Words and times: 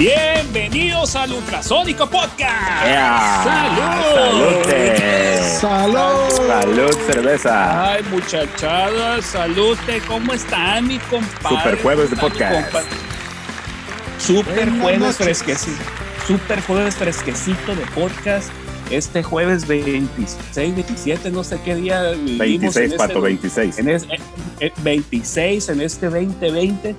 Bienvenidos 0.00 1.14
al 1.14 1.30
Ultrasónico 1.30 2.08
Podcast. 2.08 2.86
¡Salud! 3.44 4.64
¡Salud! 5.60 5.60
¡Salud! 5.60 6.46
¡Salud, 6.48 6.98
cerveza! 7.06 7.92
Ay, 7.92 8.02
muchachadas, 8.10 9.26
salud. 9.26 9.76
¿Cómo 10.08 10.32
están, 10.32 10.88
mi 10.88 10.96
compadre? 11.00 11.48
Super 11.58 11.82
jueves 11.82 12.10
de 12.12 12.16
¿Cómo 12.16 12.28
están, 12.28 12.50
mi 12.56 12.62
podcast. 12.62 12.86
Super 14.18 14.70
jueves 14.80 15.16
fresquecito. 15.18 15.82
Super 16.26 16.62
jueves 16.62 16.94
fresquecito 16.96 17.76
de 17.76 17.84
podcast. 17.94 18.48
Este 18.90 19.22
jueves 19.22 19.66
26, 19.68 20.76
27, 20.76 21.30
no 21.30 21.44
sé 21.44 21.60
qué 21.62 21.74
día 21.74 22.12
vivimos 22.12 22.38
26, 22.38 22.92
en 22.92 22.96
pato, 22.96 23.12
este- 23.12 23.20
26. 23.20 23.78
En 23.78 23.88
es- 23.90 24.04
eh, 24.04 24.18
eh, 24.60 24.72
26 24.78 25.68
en 25.68 25.82
este 25.82 26.06
2020 26.06 26.96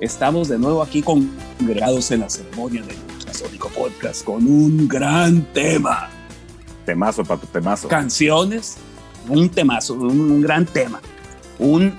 estamos 0.00 0.48
de 0.48 0.58
nuevo 0.58 0.82
aquí 0.82 1.02
congregados 1.02 2.10
en 2.10 2.20
la 2.20 2.30
ceremonia 2.30 2.82
del 2.82 2.96
Ultrasónico 3.14 3.68
Podcast 3.70 4.24
con 4.24 4.46
un 4.46 4.88
gran 4.88 5.42
tema. 5.52 6.10
Temazo, 6.84 7.24
pato, 7.24 7.46
temazo. 7.46 7.88
Canciones, 7.88 8.76
un 9.28 9.48
temazo, 9.48 9.94
un, 9.94 10.30
un 10.30 10.40
gran 10.42 10.66
tema. 10.66 11.00
Un 11.58 11.94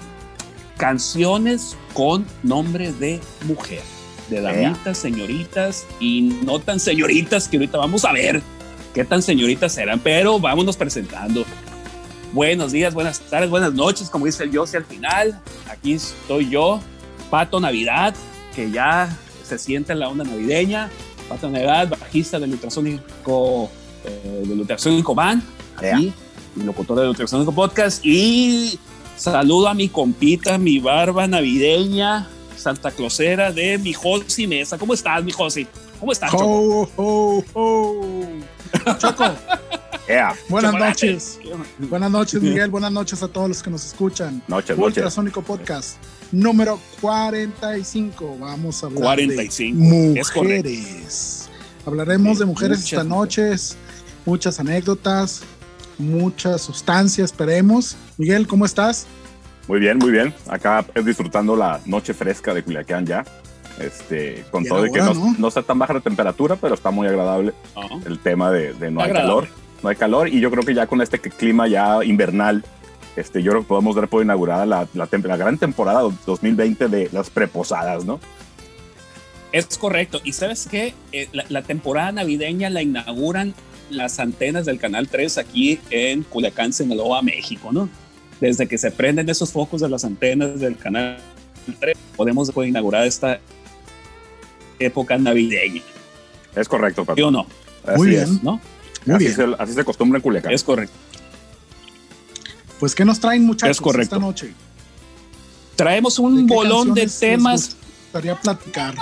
canciones 0.77 1.75
con 1.93 2.25
nombre 2.43 2.93
de 2.93 3.19
mujer, 3.45 3.81
de 4.29 4.41
damitas, 4.41 4.97
señoritas 4.97 5.87
y 5.99 6.39
no 6.45 6.59
tan 6.59 6.79
señoritas 6.79 7.47
que 7.47 7.57
ahorita 7.57 7.79
vamos 7.79 8.05
a 8.05 8.13
ver 8.13 8.41
qué 8.93 9.03
tan 9.03 9.21
señoritas 9.21 9.73
serán, 9.73 9.99
pero 9.99 10.39
vámonos 10.39 10.77
presentando. 10.77 11.43
Buenos 12.33 12.71
días, 12.71 12.93
buenas 12.93 13.19
tardes, 13.21 13.49
buenas 13.49 13.73
noches, 13.73 14.09
como 14.09 14.25
dice 14.25 14.43
el 14.43 14.51
Yossi 14.51 14.77
al 14.77 14.85
final. 14.85 15.41
Aquí 15.69 15.93
estoy 15.93 16.49
yo, 16.49 16.79
Pato 17.29 17.59
Navidad, 17.59 18.15
que 18.55 18.71
ya 18.71 19.15
se 19.43 19.57
siente 19.57 19.93
en 19.93 19.99
la 19.99 20.09
onda 20.09 20.23
navideña. 20.23 20.89
Pato 21.29 21.49
Navidad, 21.49 21.89
bajista 21.89 22.39
del 22.39 22.51
Ultrasónico, 22.51 23.69
eh, 24.05 24.43
del 24.45 24.59
Ultrasónico 24.61 25.13
Band, 25.13 25.43
aquí, 25.75 26.13
y 26.55 26.63
locutor 26.63 26.99
del 26.99 27.09
Ultrasónico 27.09 27.51
Podcast. 27.51 28.05
Y 28.05 28.79
saludo 29.15 29.67
a 29.67 29.73
mi 29.73 29.89
compita, 29.89 30.57
mi 30.57 30.79
barba 30.79 31.27
navideña, 31.27 32.27
Santa 32.55 32.91
Clausera 32.91 33.51
de 33.51 33.77
mi 33.77 33.93
Josi 33.93 34.47
Mesa. 34.47 34.77
¿Cómo 34.77 34.93
estás, 34.93 35.23
mi 35.23 35.31
Josi? 35.31 35.67
¿Cómo 35.99 36.11
estás, 36.11 36.31
Choco? 36.31 36.45
Ho, 36.45 36.89
ho, 36.95 37.43
ho. 37.53 38.01
Choco, 38.99 39.25
Buenas 40.07 40.71
Chocolate. 40.71 40.89
noches. 40.89 41.39
Buenas 41.79 42.11
noches, 42.11 42.41
Miguel. 42.41 42.69
Buenas 42.69 42.91
noches 42.91 43.21
a 43.23 43.27
todos 43.27 43.49
los 43.49 43.61
que 43.63 43.69
nos 43.69 43.85
escuchan. 43.85 44.41
Noches, 44.47 44.77
noches. 44.77 44.97
Ultrasónico 44.97 45.41
Podcast 45.41 45.97
número 46.31 46.79
45. 47.01 48.37
Vamos 48.39 48.83
a 48.83 48.87
hablar 48.87 49.01
45, 49.03 49.77
de 49.77 50.23
mujeres. 50.35 51.49
Hablaremos 51.85 52.39
de 52.39 52.45
mujeres 52.45 52.79
Muchas 52.79 52.91
esta 52.93 53.03
noche, 53.03 53.55
muchas 54.25 54.59
anécdotas, 54.59 55.41
muchas 55.97 56.61
sustancias, 56.61 57.31
esperemos. 57.31 57.95
Miguel, 58.17 58.47
¿cómo 58.47 58.65
estás? 58.65 59.07
Muy 59.67 59.79
bien, 59.79 59.97
muy 59.97 60.11
bien. 60.11 60.33
Acá 60.47 60.85
es 60.95 61.05
disfrutando 61.05 61.55
la 61.55 61.79
noche 61.85 62.13
fresca 62.13 62.53
de 62.53 62.63
Culiacán 62.63 63.05
ya. 63.05 63.23
Este, 63.79 64.43
con 64.49 64.65
todo 64.65 64.79
y 64.85 64.89
era 64.89 64.93
que 64.93 65.01
hora, 65.01 65.13
no, 65.13 65.25
¿no? 65.27 65.35
no 65.37 65.47
está 65.49 65.61
tan 65.61 65.77
baja 65.77 65.93
la 65.93 65.99
temperatura, 65.99 66.55
pero 66.55 66.73
está 66.73 66.89
muy 66.89 67.07
agradable 67.07 67.53
el 68.07 68.17
tema 68.19 68.49
de, 68.51 68.73
de 68.73 68.89
no 68.89 69.01
hay 69.01 69.11
Agradable. 69.11 69.47
calor. 69.49 69.66
No 69.83 69.89
hay 69.89 69.95
calor 69.95 70.27
y 70.29 70.39
yo 70.39 70.49
creo 70.51 70.63
que 70.63 70.73
ya 70.73 70.87
con 70.87 71.01
este 71.01 71.19
clima 71.19 71.67
ya 71.67 72.03
invernal, 72.03 72.63
este, 73.15 73.41
yo 73.43 73.51
creo 73.51 73.61
que 73.63 73.67
podemos 73.67 73.95
dar 73.95 74.07
por 74.07 74.23
inaugurada 74.23 74.65
la, 74.65 74.87
la, 74.93 75.07
la 75.11 75.37
gran 75.37 75.57
temporada 75.57 76.01
2020 76.25 76.87
de 76.87 77.09
las 77.11 77.29
preposadas, 77.29 78.05
¿no? 78.05 78.19
Es 79.51 79.77
correcto. 79.77 80.19
Y 80.23 80.33
sabes 80.33 80.67
qué? 80.69 80.93
Eh, 81.11 81.29
la, 81.31 81.45
la 81.49 81.61
temporada 81.61 82.11
navideña 82.11 82.69
la 82.69 82.81
inauguran 82.81 83.53
las 83.89 84.19
antenas 84.19 84.65
del 84.65 84.79
Canal 84.79 85.07
3 85.07 85.37
aquí 85.37 85.79
en 85.89 86.23
Culiacán, 86.23 86.73
Sinaloa, 86.73 87.21
México, 87.21 87.71
¿no? 87.71 87.89
Desde 88.41 88.67
que 88.67 88.77
se 88.77 88.91
prenden 88.91 89.29
esos 89.29 89.51
focos 89.51 89.81
de 89.81 89.89
las 89.89 90.03
antenas 90.03 90.59
del 90.59 90.77
Canal 90.77 91.17
3, 91.79 91.97
podemos 92.15 92.51
pues, 92.51 92.67
inaugurar 92.67 93.07
esta 93.07 93.39
época 94.79 95.17
navideña. 95.17 95.81
Es 96.55 96.67
correcto, 96.67 97.03
¿Sí 97.03 97.07
Pato. 97.07 97.27
o 97.27 97.31
no? 97.31 97.47
Así 97.85 97.97
Muy 97.97 98.15
es. 98.15 98.29
bien. 98.29 98.39
¿No? 98.43 98.59
Muy 99.07 99.15
así, 99.15 99.25
bien. 99.25 99.35
Se, 99.57 99.63
así 99.63 99.73
se 99.73 99.81
acostumbra 99.81 100.17
en 100.17 100.21
Culiacán. 100.23 100.51
Es 100.53 100.63
correcto. 100.63 100.95
Pues, 102.79 102.93
¿qué 102.93 103.05
nos 103.05 103.19
traen, 103.19 103.43
muchachos, 103.43 103.77
Es 103.77 103.81
correcto. 103.81 104.15
esta 104.15 104.19
noche? 104.25 104.53
Traemos 105.75 106.17
¿De 106.17 106.21
un 106.21 106.47
bolón 106.47 106.93
de 106.93 107.07
temas. 107.07 107.75
gustaría 108.03 108.35
platicar. 108.39 108.95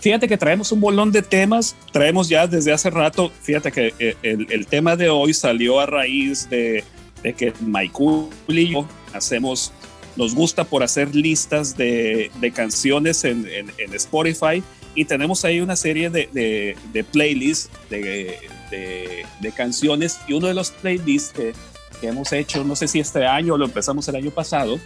Fíjate 0.00 0.26
que 0.26 0.38
traemos 0.38 0.72
un 0.72 0.80
bolón 0.80 1.12
de 1.12 1.20
temas, 1.22 1.76
traemos 1.92 2.28
ya 2.28 2.46
desde 2.46 2.72
hace 2.72 2.88
rato, 2.88 3.30
fíjate 3.42 3.70
que 3.70 3.92
eh, 3.98 4.16
el, 4.22 4.46
el 4.50 4.66
tema 4.66 4.96
de 4.96 5.10
hoy 5.10 5.34
salió 5.34 5.78
a 5.78 5.84
raíz 5.84 6.48
de, 6.48 6.84
de 7.22 7.34
que 7.34 7.52
Michael 7.60 8.28
y 8.48 8.68
yo 8.72 8.88
hacemos, 9.12 9.72
nos 10.16 10.34
gusta 10.34 10.64
por 10.64 10.82
hacer 10.82 11.14
listas 11.14 11.76
de, 11.76 12.30
de 12.40 12.50
canciones 12.50 13.24
en, 13.24 13.46
en- 13.46 13.72
en 13.76 13.92
Spotify 13.94 14.62
y 14.94 15.04
tenemos 15.04 15.44
ahí 15.44 15.60
una 15.60 15.76
serie 15.76 16.08
de, 16.08 16.30
de, 16.32 16.76
de 16.94 17.04
playlists 17.04 17.68
de, 17.90 18.38
de- 18.70 19.52
canciones 19.56 20.18
y 20.28 20.34
uno 20.34 20.46
de 20.46 20.54
los 20.54 20.70
playlists 20.70 21.32
que, 21.32 21.54
hemos 22.02 22.32
hecho, 22.32 22.64
no 22.64 22.76
sé 22.76 22.88
si 22.88 22.98
este 23.00 23.26
año 23.26 23.54
o 23.54 23.58
lo 23.58 23.66
empezamos 23.66 24.08
el 24.08 24.16
año 24.16 24.30
pasado, 24.30 24.78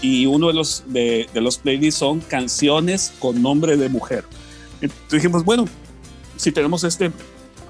y 0.00 0.26
uno 0.26 0.48
de 0.48 0.54
los, 0.54 0.84
de, 0.86 1.28
los 1.34 1.58
playlists 1.58 1.98
son 1.98 2.20
canciones 2.20 3.12
con 3.18 3.42
nombre 3.42 3.76
de 3.76 3.88
mujer. 3.88 4.24
Entonces 4.80 5.10
dijimos, 5.22 5.44
bueno, 5.44 5.64
si 6.36 6.52
tenemos 6.52 6.84
este 6.84 7.10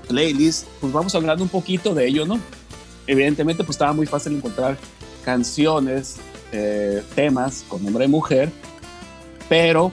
playlist, 0.09 0.67
pues 0.81 0.93
vamos 0.93 1.15
a 1.15 1.19
hablar 1.19 1.41
un 1.41 1.49
poquito 1.49 1.95
de 1.95 2.07
ello, 2.07 2.27
¿no? 2.27 2.39
Evidentemente, 3.07 3.65
pues 3.65 3.77
estaba 3.77 3.95
muy 3.95 4.07
fácil 4.07 4.35
encontrar 4.35 4.77
canciones, 5.25 6.17
eh, 6.53 7.03
temas 7.15 7.65
con 7.69 7.83
nombre 7.83 8.05
de 8.05 8.09
mujer, 8.09 8.51
pero 9.49 9.93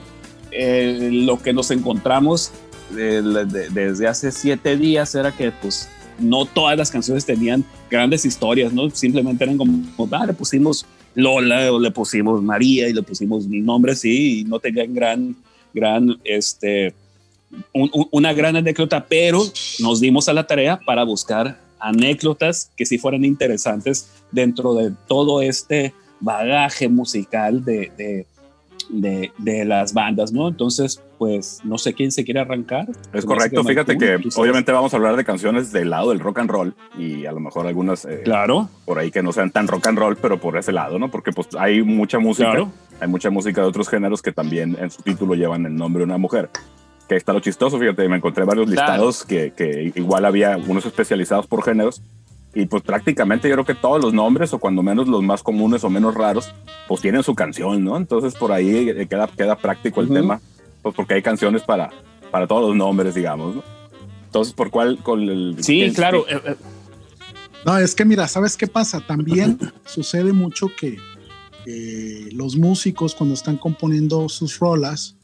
eh, 0.52 1.10
lo 1.12 1.42
que 1.42 1.54
nos 1.54 1.72
encontramos 1.72 2.52
de- 2.92 3.70
desde 3.70 4.08
hace 4.08 4.32
siete 4.32 4.78
días 4.78 5.14
era 5.16 5.32
que, 5.32 5.52
pues, 5.52 5.90
no 6.20 6.46
todas 6.46 6.78
las 6.78 6.92
canciones 6.92 7.26
tenían 7.26 7.64
grandes 7.90 8.26
historias, 8.26 8.72
¿no? 8.72 8.90
Simplemente 8.90 9.44
eran 9.44 9.58
como, 9.58 9.84
ah, 10.12 10.26
le 10.26 10.34
pusimos 10.34 10.86
Lola 11.14 11.72
o 11.72 11.80
le 11.80 11.92
pusimos 11.92 12.42
María 12.42 12.88
y 12.90 12.94
le 12.94 13.02
pusimos 13.02 13.48
mi 13.48 13.60
nombre, 13.62 13.96
sí, 13.96 14.42
y 14.42 14.44
no 14.44 14.60
tenían 14.60 14.94
gran, 14.94 15.36
gran, 15.74 16.18
este, 16.24 16.94
un- 17.74 17.90
un- 17.94 18.08
una 18.12 18.34
gran 18.34 18.56
anécdota, 18.56 19.06
pero 19.08 19.42
nos 19.80 20.00
dimos 20.00 20.28
a 20.30 20.34
la 20.34 20.46
tarea 20.46 20.80
para 20.86 21.04
buscar 21.04 21.60
anécdotas 21.80 22.72
que 22.76 22.86
sí 22.86 22.98
fueran 22.98 23.24
interesantes 23.26 24.10
dentro 24.32 24.74
de 24.74 24.92
todo 25.08 25.42
este 25.42 25.94
bagaje 26.20 26.88
musical 26.90 27.64
de, 27.64 28.26
de- 28.90 29.32
de 29.38 29.66
las 29.66 29.94
bandas, 29.94 30.32
¿no? 30.32 30.48
Entonces, 30.48 31.02
pues, 31.18 31.60
no 31.64 31.78
sé 31.78 31.94
quién 31.94 32.12
se 32.12 32.24
quiere 32.24 32.40
arrancar. 32.40 32.88
Es 33.14 33.26
correcto. 33.26 33.64
Básicamente, 33.64 33.94
Fíjate 33.94 33.98
que 34.30 34.40
obviamente 34.40 34.72
vamos 34.72 34.94
a 34.94 34.98
hablar 34.98 35.16
de 35.16 35.24
canciones 35.26 35.72
del 35.72 35.90
lado 35.90 36.10
del 36.10 36.20
rock 36.20 36.40
and 36.40 36.50
roll 36.50 36.76
y 36.98 37.26
a 37.26 37.32
lo 37.32 37.40
mejor 37.40 37.68
algunas 37.68 38.06
eh, 38.06 38.22
Claro, 38.24 38.70
por 38.86 39.00
ahí 39.00 39.12
que 39.12 39.24
no 39.24 39.32
sean 39.32 39.52
tan 39.52 39.68
rock 39.68 39.88
and 39.88 39.98
roll, 39.98 40.18
pero 40.18 40.40
por 40.40 40.58
ese 40.58 40.72
lado, 40.72 41.00
¿no? 41.00 41.10
Porque 41.10 41.32
pues 41.32 41.48
hay 41.58 41.82
mucha 41.84 42.20
música, 42.20 42.50
claro. 42.52 42.72
hay 43.00 43.08
mucha 43.08 43.30
música 43.30 43.62
de 43.62 43.68
otros 43.68 43.88
géneros 43.90 44.22
que 44.22 44.32
también 44.32 44.76
en 44.80 44.90
su 44.92 45.02
título 45.02 45.36
llevan 45.36 45.66
el 45.66 45.76
nombre 45.76 46.00
de 46.02 46.06
una 46.06 46.18
mujer. 46.18 46.50
Que 47.08 47.16
está 47.16 47.34
lo 47.34 47.40
chistoso, 47.40 47.78
fíjate, 47.80 48.10
me 48.10 48.18
encontré 48.18 48.44
varios 48.46 48.66
Claro. 48.70 48.92
listados 48.94 49.24
que, 49.26 49.54
que 49.56 49.92
igual 49.96 50.26
había 50.26 50.58
unos 50.58 50.86
especializados 50.88 51.46
por 51.46 51.64
géneros 51.64 52.02
y 52.56 52.66
pues 52.66 52.82
prácticamente 52.82 53.48
yo 53.50 53.56
creo 53.56 53.66
que 53.66 53.76
todos 53.76 54.02
los 54.02 54.14
nombres 54.14 54.54
o 54.54 54.60
cuando 54.60 54.82
menos 54.82 55.08
los 55.08 55.22
más 55.22 55.44
comunes 55.44 55.84
o 55.84 55.90
menos 55.90 56.16
raros 56.16 56.52
pues 56.88 57.02
tienen 57.02 57.22
su 57.22 57.36
canción, 57.36 57.84
¿no? 57.84 57.98
Entonces 57.98 58.34
por 58.34 58.52
ahí 58.52 58.90
eh, 58.90 59.08
queda, 59.08 59.28
queda 59.28 59.58
práctico 59.58 60.02
el 60.02 60.08
tema, 60.08 60.42
pues 60.82 60.96
porque 60.96 61.16
hay 61.16 61.22
canciones 61.22 61.62
para, 61.64 61.92
para 62.32 62.48
todos 62.48 62.70
los 62.70 62.76
nombres, 62.76 63.14
digamos, 63.14 63.56
¿no? 63.58 63.64
Entonces, 64.26 64.54
¿por 64.54 64.70
cuál? 64.70 64.98
Con 65.04 65.22
el, 65.22 65.58
Sí, 65.62 65.92
claro. 65.96 66.26
eh, 66.28 66.42
eh, 66.46 66.56
No, 67.66 67.78
es 67.78 67.96
que 67.96 68.04
mira, 68.04 68.28
¿sabes 68.28 68.58
qué 68.58 68.68
pasa? 68.68 69.00
También 69.00 69.58
sucede 69.86 70.34
mucho 70.34 70.68
que 70.78 70.98
eh, 71.66 72.30
los 72.34 72.58
músicos 72.58 73.16
cuando 73.16 73.34
están 73.34 73.58
componiendo 73.58 74.28
sus 74.30 74.60
rolas, 74.60 75.16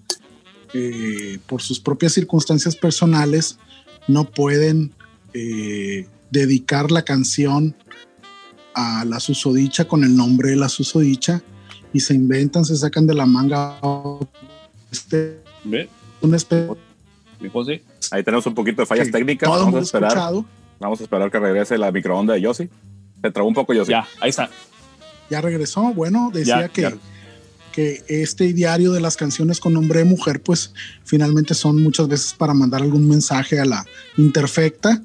eh, 0.74 1.40
por 1.48 1.62
sus 1.62 1.80
propias 1.80 2.14
circunstancias 2.14 2.76
personales, 2.76 3.58
no 4.08 4.24
pueden 4.24 4.94
eh, 5.34 6.08
dedicar 6.32 6.90
la 6.92 7.04
canción 7.04 7.76
a 8.74 9.06
la 9.06 9.20
susodicha 9.20 9.86
con 9.86 10.04
el 10.04 10.16
nombre 10.16 10.50
de 10.52 10.56
la 10.56 10.70
susodicha 10.70 11.44
y 11.94 12.00
se 12.00 12.14
inventan, 12.14 12.64
se 12.66 12.76
sacan 12.78 13.06
de 13.06 13.14
la 13.14 13.26
manga 13.26 13.78
este, 14.92 15.42
¿ve? 15.66 15.90
un 16.22 16.32
espe- 16.32 16.76
Mi 17.40 17.50
José. 17.50 17.84
Ahí 18.12 18.24
tenemos 18.24 18.46
un 18.46 18.56
poquito 18.56 18.82
de 18.82 18.86
fallas 18.86 19.12
técnicas. 19.12 19.50
Vamos 19.50 19.76
a 19.76 19.80
esperar. 19.80 20.10
escuchado. 20.10 20.46
Vamos 20.80 21.00
a 21.00 21.04
esperar 21.04 21.30
que 21.32 21.40
regrese 21.40 21.78
la 21.78 21.92
microonda 21.92 22.34
de 22.34 22.42
Yossi. 22.42 22.70
Se 23.22 23.32
trabó 23.32 23.48
un 23.48 23.54
poco 23.54 23.74
Yossi. 23.74 23.92
Ya, 23.92 24.06
ahí 24.20 24.30
está. 24.30 24.50
Ya 25.30 25.42
regresó. 25.42 25.94
Bueno, 25.94 26.30
decía 26.34 26.62
Ya, 26.62 26.70
que 26.70 26.82
ya. 26.82 26.94
que 27.72 28.04
este 28.10 28.52
diario 28.54 28.92
de 28.92 29.00
las 29.00 29.16
canciones 29.16 29.60
con 29.60 29.74
nombre 29.74 30.00
de 30.00 30.06
mujer, 30.06 30.42
pues 30.42 30.74
finalmente 31.06 31.54
son 31.54 31.82
muchas 31.82 32.08
veces 32.08 32.34
para 32.34 32.54
mandar 32.54 32.82
algún 32.82 33.08
mensaje 33.08 33.60
a 33.60 33.66
la 33.66 33.86
imperfecta 34.18 35.02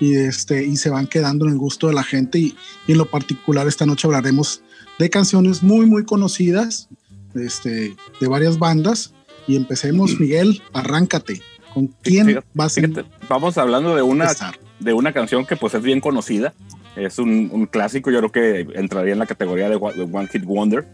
y, 0.00 0.16
este, 0.16 0.64
y 0.64 0.76
se 0.76 0.90
van 0.90 1.06
quedando 1.06 1.46
en 1.46 1.52
el 1.52 1.58
gusto 1.58 1.88
de 1.88 1.94
la 1.94 2.02
gente. 2.02 2.38
Y, 2.38 2.56
en 2.88 2.98
lo 2.98 3.06
particular, 3.06 3.66
esta 3.66 3.86
noche 3.86 4.06
hablaremos 4.06 4.62
de 4.98 5.10
canciones 5.10 5.62
muy, 5.62 5.86
muy 5.86 6.04
conocidas 6.04 6.88
este, 7.34 7.96
de 8.20 8.28
varias 8.28 8.58
bandas. 8.58 9.12
Y 9.46 9.56
empecemos, 9.56 10.18
Miguel, 10.18 10.62
arráncate. 10.72 11.40
¿Con 11.72 11.88
quién 12.02 12.40
vas 12.54 12.78
a 12.78 12.82
Vamos 13.28 13.58
hablando 13.58 13.94
de 13.94 14.02
una, 14.02 14.34
de 14.80 14.92
una 14.92 15.12
canción 15.12 15.44
que 15.44 15.56
pues 15.56 15.74
es 15.74 15.82
bien 15.82 16.00
conocida. 16.00 16.54
Es 16.96 17.18
un, 17.18 17.66
clásico, 17.70 18.10
yo 18.10 18.18
creo 18.18 18.32
que 18.32 18.78
entraría 18.78 19.12
en 19.12 19.18
la 19.18 19.26
categoría 19.26 19.68
de 19.68 19.76
One 19.76 20.28
Hit 20.28 20.44
Wonder. 20.44 20.86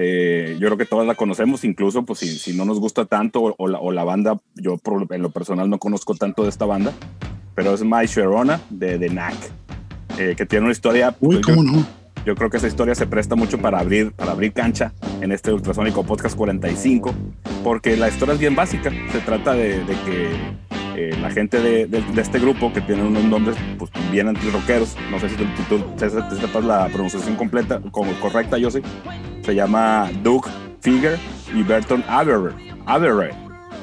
Eh, 0.00 0.56
yo 0.60 0.68
creo 0.68 0.78
que 0.78 0.84
todas 0.84 1.06
la 1.06 1.16
conocemos, 1.16 1.64
incluso 1.64 2.04
pues 2.04 2.20
si, 2.20 2.38
si 2.38 2.56
no 2.56 2.64
nos 2.64 2.78
gusta 2.78 3.04
tanto 3.06 3.54
o, 3.58 3.66
la, 3.66 3.80
o 3.80 3.90
la, 3.90 4.04
banda, 4.04 4.38
yo 4.54 4.78
en 5.10 5.22
lo 5.22 5.30
personal 5.30 5.68
no 5.68 5.78
conozco 5.78 6.14
tanto 6.14 6.44
de 6.44 6.50
esta 6.50 6.66
banda, 6.66 6.92
pero 7.56 7.74
es 7.74 7.82
My 7.82 8.06
Sharona 8.06 8.60
de 8.70 8.96
The 8.98 9.08
Knack, 9.08 9.34
eh, 10.18 10.34
que 10.36 10.46
tiene 10.46 10.66
una 10.66 10.72
historia. 10.72 11.16
Uy, 11.18 11.40
pues, 11.42 11.46
¿cómo 11.46 11.64
no? 11.64 11.84
Yo 12.24 12.36
creo 12.36 12.50
que 12.50 12.58
esa 12.58 12.68
historia 12.68 12.94
se 12.94 13.06
presta 13.06 13.34
mucho 13.34 13.58
para 13.58 13.80
abrir, 13.80 14.12
para 14.12 14.32
abrir 14.32 14.52
cancha 14.52 14.92
en 15.20 15.32
este 15.32 15.52
Ultrasónico 15.52 16.04
Podcast 16.04 16.36
45, 16.36 17.12
porque 17.64 17.96
la 17.96 18.08
historia 18.08 18.34
es 18.34 18.40
bien 18.40 18.54
básica. 18.54 18.92
Se 19.10 19.20
trata 19.20 19.54
de, 19.54 19.82
que 20.04 20.30
eh, 20.94 21.16
la 21.20 21.30
gente 21.30 21.60
de, 21.60 22.04
este 22.20 22.38
grupo, 22.38 22.72
que 22.72 22.82
tiene 22.82 23.02
unos 23.02 23.24
nombres 23.24 23.56
pues, 23.78 23.90
bien 24.12 24.28
antirroqueros, 24.28 24.94
no 25.10 25.18
sé 25.18 25.28
si 25.30 25.36
tú, 25.68 25.82
sepas 25.98 26.64
la 26.64 26.86
pronunciación 26.88 27.34
completa, 27.34 27.80
como 27.90 28.12
correcta, 28.20 28.58
yo 28.58 28.70
sé, 28.70 28.82
se 29.48 29.54
llama 29.54 30.10
Doug 30.22 30.44
Figure 30.80 31.18
y 31.54 31.62
Berton 31.62 32.04
Aver, 32.06 32.52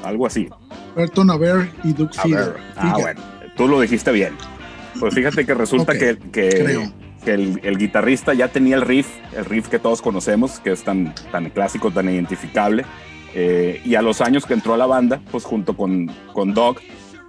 algo 0.04 0.28
así. 0.28 0.48
Berton 0.96 1.30
Aver 1.32 1.70
y 1.84 1.94
Doug 1.94 2.14
Figure. 2.14 2.54
Ah, 2.76 2.96
bueno 3.00 3.36
tú 3.56 3.68
lo 3.68 3.82
dijiste 3.82 4.12
bien. 4.12 4.34
Pues 5.00 5.14
fíjate 5.14 5.46
que 5.46 5.54
resulta 5.54 5.98
que, 5.98 6.18
que, 6.32 6.90
el, 7.26 7.78
guitarrista 7.78 8.34
ya 8.34 8.48
tenía 8.50 8.76
el 8.76 8.82
riff, 8.82 9.08
el 9.36 9.46
riff 9.46 9.68
que 9.68 9.80
todos 9.80 10.02
conocemos, 10.02 10.60
que 10.60 10.72
es 10.72 10.84
tan, 10.84 11.14
tan 11.32 11.50
clásico, 11.50 11.92
tan 11.92 12.10
identificable. 12.10 12.86
Eh, 13.34 13.82
y 13.84 13.96
a 13.96 14.02
los 14.02 14.22
años 14.22 14.46
que 14.46 14.54
entró 14.54 14.74
a 14.74 14.78
la 14.78 14.86
banda, 14.86 15.20
pues 15.32 15.44
junto 15.44 15.76
con, 15.76 16.10
con 16.32 16.54
Doc, 16.54 16.82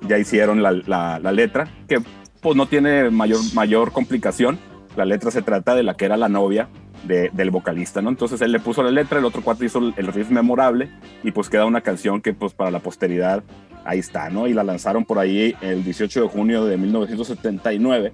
ya 0.02 0.18
hicieron 0.18 0.62
la, 0.62 0.72
la, 0.72 1.32
letra, 1.32 1.68
que 1.88 2.00
pues 2.40 2.54
no 2.54 2.66
tiene 2.66 3.10
mayor, 3.10 3.40
mayor 3.54 3.90
complicación. 3.90 4.58
La 4.96 5.04
letra 5.04 5.30
se 5.30 5.42
trata 5.42 5.74
de 5.74 5.82
la 5.82 5.94
que 5.94 6.06
era 6.06 6.16
la 6.16 6.28
novia 6.28 6.68
de, 7.04 7.30
del 7.32 7.50
vocalista, 7.50 8.02
¿no? 8.02 8.08
Entonces 8.08 8.40
él 8.40 8.52
le 8.52 8.60
puso 8.60 8.82
la 8.82 8.90
letra, 8.90 9.18
el 9.18 9.24
otro 9.24 9.42
cuatro 9.42 9.64
hizo 9.64 9.78
el 9.78 10.06
riff 10.08 10.30
memorable 10.30 10.90
y 11.22 11.30
pues 11.30 11.48
queda 11.48 11.66
una 11.66 11.82
canción 11.82 12.20
que 12.20 12.32
pues 12.32 12.54
para 12.54 12.70
la 12.70 12.80
posteridad 12.80 13.44
ahí 13.86 14.00
está, 14.00 14.28
¿no? 14.30 14.46
Y 14.46 14.52
la 14.52 14.64
lanzaron 14.64 15.04
por 15.04 15.18
ahí 15.18 15.54
el 15.60 15.84
18 15.84 16.22
de 16.22 16.28
junio 16.28 16.64
de 16.64 16.76
1979. 16.76 18.12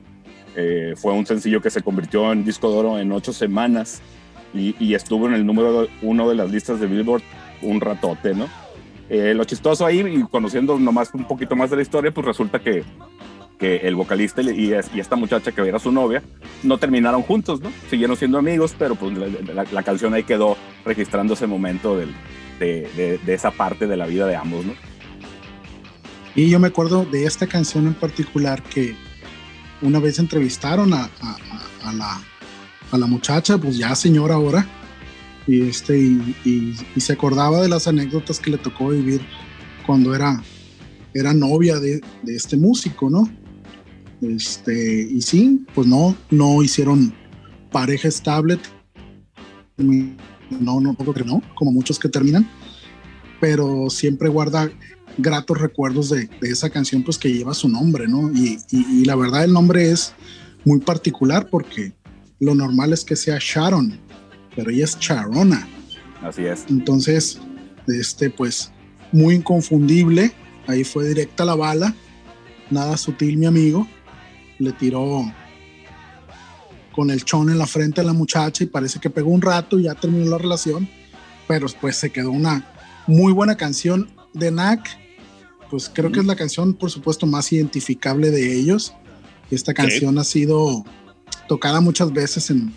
Eh, 0.55 0.95
fue 0.97 1.13
un 1.15 1.25
sencillo 1.25 1.63
que 1.63 1.71
se 1.71 1.83
convirtió 1.83 2.31
en 2.31 2.45
disco 2.45 2.71
de 2.71 2.77
oro 2.77 2.99
en 2.99 3.11
ocho 3.11 3.33
semanas 3.33 4.03
y, 4.55 4.95
estuvo 4.95 5.27
en 5.27 5.33
el 5.33 5.47
número 5.47 5.89
uno 6.03 6.29
de 6.29 6.35
las 6.35 6.51
listas 6.51 6.79
de 6.79 6.87
Billboard 6.87 7.23
un 7.63 7.81
ratote, 7.81 8.35
¿no? 8.35 8.49
Eh, 9.09 9.33
lo 9.35 9.45
chistoso 9.45 9.87
ahí, 9.87 10.01
y 10.01 10.23
conociendo 10.25 10.79
nomás 10.79 11.13
un 11.15 11.25
poquito 11.25 11.57
más 11.57 11.71
de 11.71 11.77
la 11.77 11.83
historia, 11.83 12.13
pues 12.13 12.27
resulta 12.27 12.59
que, 12.59 12.85
que 13.63 13.77
el 13.87 13.95
vocalista 13.95 14.43
y, 14.43 14.75
y, 14.95 15.01
esta 15.01 15.15
muchacha 15.15 15.53
que 15.53 15.61
era 15.63 15.79
su 15.79 15.93
novia 15.93 16.21
no 16.65 16.79
terminaron 16.79 17.23
juntos, 17.23 17.61
¿no? 17.61 17.71
Siguieron 17.89 18.17
siendo 18.17 18.39
amigos, 18.39 18.75
pero 18.77 18.97
pues 18.97 19.13
la, 19.73 19.83
canción 19.85 20.15
ahí 20.15 20.25
quedó 20.25 20.57
registrando 20.85 21.35
ese 21.35 21.47
momento 21.47 21.97
del, 21.97 22.13
de, 22.59 23.21
de 23.25 23.35
esa 23.35 23.53
parte 23.53 23.87
de 23.87 23.97
la 23.97 24.07
vida 24.07 24.27
de 24.27 24.35
ambos, 24.35 24.67
¿no? 24.67 24.73
Y 26.35 26.51
yo 26.51 26.59
me 26.59 26.67
acuerdo 26.67 27.05
de 27.05 27.25
esta 27.25 27.47
canción 27.47 27.87
en 27.87 27.95
particular 27.95 28.65
que 28.65 28.97
una 29.81 30.01
vez 30.01 30.19
entrevistaron 30.19 30.93
a, 30.93 31.11
a, 31.85 31.93
la, 31.93 32.21
a 32.91 32.99
la, 32.99 33.07
muchacha, 33.07 33.59
pues 33.59 33.77
ya 33.77 33.95
señora 33.95 34.35
ahora, 34.35 34.67
y, 35.47 35.69
este, 35.69 35.99
y, 35.99 36.75
se 36.97 37.13
acordaba 37.13 37.61
de 37.61 37.69
las 37.69 37.87
anécdotas 37.87 38.41
que 38.41 38.51
le 38.51 38.59
tocó 38.59 38.89
vivir 38.89 39.21
cuando 39.87 40.15
era, 40.15 40.43
era 41.15 41.33
novia 41.33 41.79
de, 41.79 42.01
de, 42.23 42.35
este 42.35 42.57
músico, 42.57 43.11
¿no? 43.11 43.29
Este, 44.23 45.09
y 45.11 45.21
sí, 45.21 45.67
pues 45.75 45.89
no, 45.89 46.17
no 46.31 46.63
hicieron 46.63 47.13
pareja 47.73 48.07
estable, 48.07 48.59
no, 49.77 50.81
no, 50.81 50.97
que 50.97 51.25
no, 51.25 51.43
como 51.57 51.73
muchos 51.73 51.99
que 51.99 52.09
terminan, 52.09 52.49
pero 53.41 53.91
siempre 53.91 54.29
guarda 54.29 54.71
gratos 55.19 55.59
recuerdos 55.59 56.11
de, 56.11 56.31
esa 56.43 56.71
canción 56.71 57.03
pues 57.03 57.19
que 57.19 57.33
lleva 57.33 57.53
su 57.53 57.69
nombre, 57.69 58.07
¿no? 58.07 58.31
Y, 58.33 59.05
la 59.05 59.17
verdad 59.17 59.43
el 59.43 59.53
nombre 59.53 59.91
es 59.91 60.15
muy 60.65 60.79
particular 60.79 61.49
porque 61.51 61.93
lo 62.39 62.55
normal 62.55 62.93
es 62.93 63.05
que 63.05 63.17
sea 63.17 63.39
Sharon, 63.41 63.99
pero 64.55 64.71
ella 64.71 64.85
es 64.85 64.99
Charona. 65.01 65.67
Así 66.23 66.45
es. 66.45 66.65
Entonces, 66.71 67.41
este 67.89 68.31
pues 68.31 68.71
muy 69.11 69.35
inconfundible, 69.35 70.31
ahí 70.69 70.85
fue 70.85 71.09
directa 71.09 71.45
la 71.45 71.57
bala, 71.57 71.93
nada 72.71 72.97
sutil 72.97 73.37
mi 73.37 73.47
amigo, 73.47 73.89
le 74.63 74.73
tiró 74.73 75.25
con 76.93 77.11
el 77.11 77.25
chón 77.25 77.51
en 77.51 77.59
la 77.59 77.67
frente 77.67 78.01
a 78.01 78.05
la 78.05 78.13
muchacha 78.13 78.65
y 78.65 78.67
parece 78.67 79.01
que 79.01 79.11
pegó 79.11 79.31
un 79.31 79.43
rato 79.43 79.79
y 79.79 79.85
ya 79.85 79.95
terminó 79.95 80.31
la 80.31 80.39
relación, 80.39 80.89
pero 81.49 81.67
pues 81.81 81.97
se 81.97 82.11
quedó 82.11 82.31
una 82.31 82.67
muy 83.07 83.33
buena 83.33 83.57
canción 83.57 84.11
de 84.35 84.51
Knack 84.51 85.03
pues 85.73 85.91
creo 85.91 86.13
que 86.13 86.21
es 86.21 86.27
la 86.27 86.37
canción, 86.37 86.75
por 86.75 86.91
supuesto, 86.91 87.27
más 87.27 87.51
identificable 87.51 88.31
de 88.31 88.53
ellos. 88.59 88.93
Esta 89.51 89.73
canción 89.73 90.19
ha 90.19 90.25
sido 90.25 90.85
tocada 91.49 91.81
muchas 91.81 92.13
veces 92.13 92.51
en, 92.51 92.75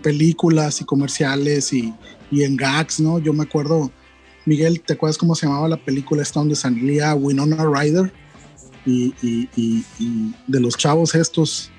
películas 0.00 0.80
y 0.80 0.84
comerciales 0.84 1.72
y, 1.72 1.92
en 2.30 2.56
gags, 2.56 3.00
¿no? 3.00 3.18
Yo 3.18 3.32
me 3.32 3.42
acuerdo, 3.42 3.90
Miguel, 4.46 4.82
¿te 4.82 4.92
acuerdas 4.92 5.18
cómo 5.18 5.34
se 5.34 5.46
llamaba 5.46 5.68
la 5.68 5.84
película 5.84 6.22
esta 6.22 6.38
donde 6.38 6.54
salía 6.54 7.12
Winona 7.16 7.56
Ryder? 7.64 8.12
Y, 8.84 9.84
de 10.46 10.60
los 10.60 10.76
chavos 10.76 11.14
estos 11.14 11.70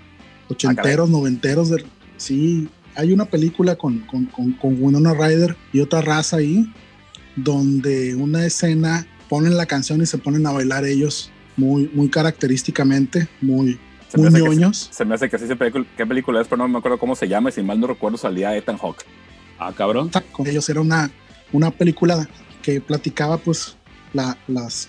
ochenteros, 0.50 1.10
noventeros, 1.10 1.70
de, 1.70 1.86
sí, 2.18 2.70
hay 2.96 3.12
una 3.12 3.26
película 3.26 3.76
con, 3.76 4.00
con, 4.02 4.26
con 4.26 4.82
Winona 4.82 5.14
Ryder 5.14 5.56
y 5.72 5.80
otra 5.80 6.02
raza 6.02 6.38
ahí, 6.38 6.72
donde 7.36 8.16
una 8.16 8.46
escena 8.46 9.08
ponen 9.30 9.58
la 9.58 9.66
canción 9.66 10.02
y 10.02 10.06
se 10.06 10.18
ponen 10.18 10.46
a 10.46 10.52
bailar 10.52 10.86
ellos 10.86 11.32
muy, 11.58 11.90
muy 11.94 12.10
característicamente, 12.10 13.28
muy, 13.42 13.80
muy 14.16 14.30
ñoños. 14.30 14.90
se 14.92 15.06
me 15.06 15.16
hace 15.16 15.30
que 15.30 15.38
sí 15.40 15.48
sé 15.48 15.58
qué 15.98 16.06
película 16.06 16.42
es, 16.42 16.48
pero 16.48 16.58
no 16.58 16.68
me 16.68 16.78
acuerdo 16.78 17.00
cómo 17.00 17.16
se 17.16 17.28
llama 17.28 17.50
y 17.50 17.54
si 17.54 17.64
mal 17.64 17.80
no 17.80 17.88
recuerdo 17.88 18.18
salía 18.18 18.56
Ethan 18.56 18.78
Hawke. 18.78 19.04
Ah, 19.60 19.74
cabrón. 19.76 20.12
Con 20.32 20.48
ellos 20.48 20.68
era 20.70 20.82
una, 20.82 21.10
una 21.52 21.72
película 21.72 22.28
que 22.62 22.82
platicaba 22.82 23.38
pues 23.38 23.76
la, 24.14 24.38
las 24.48 24.88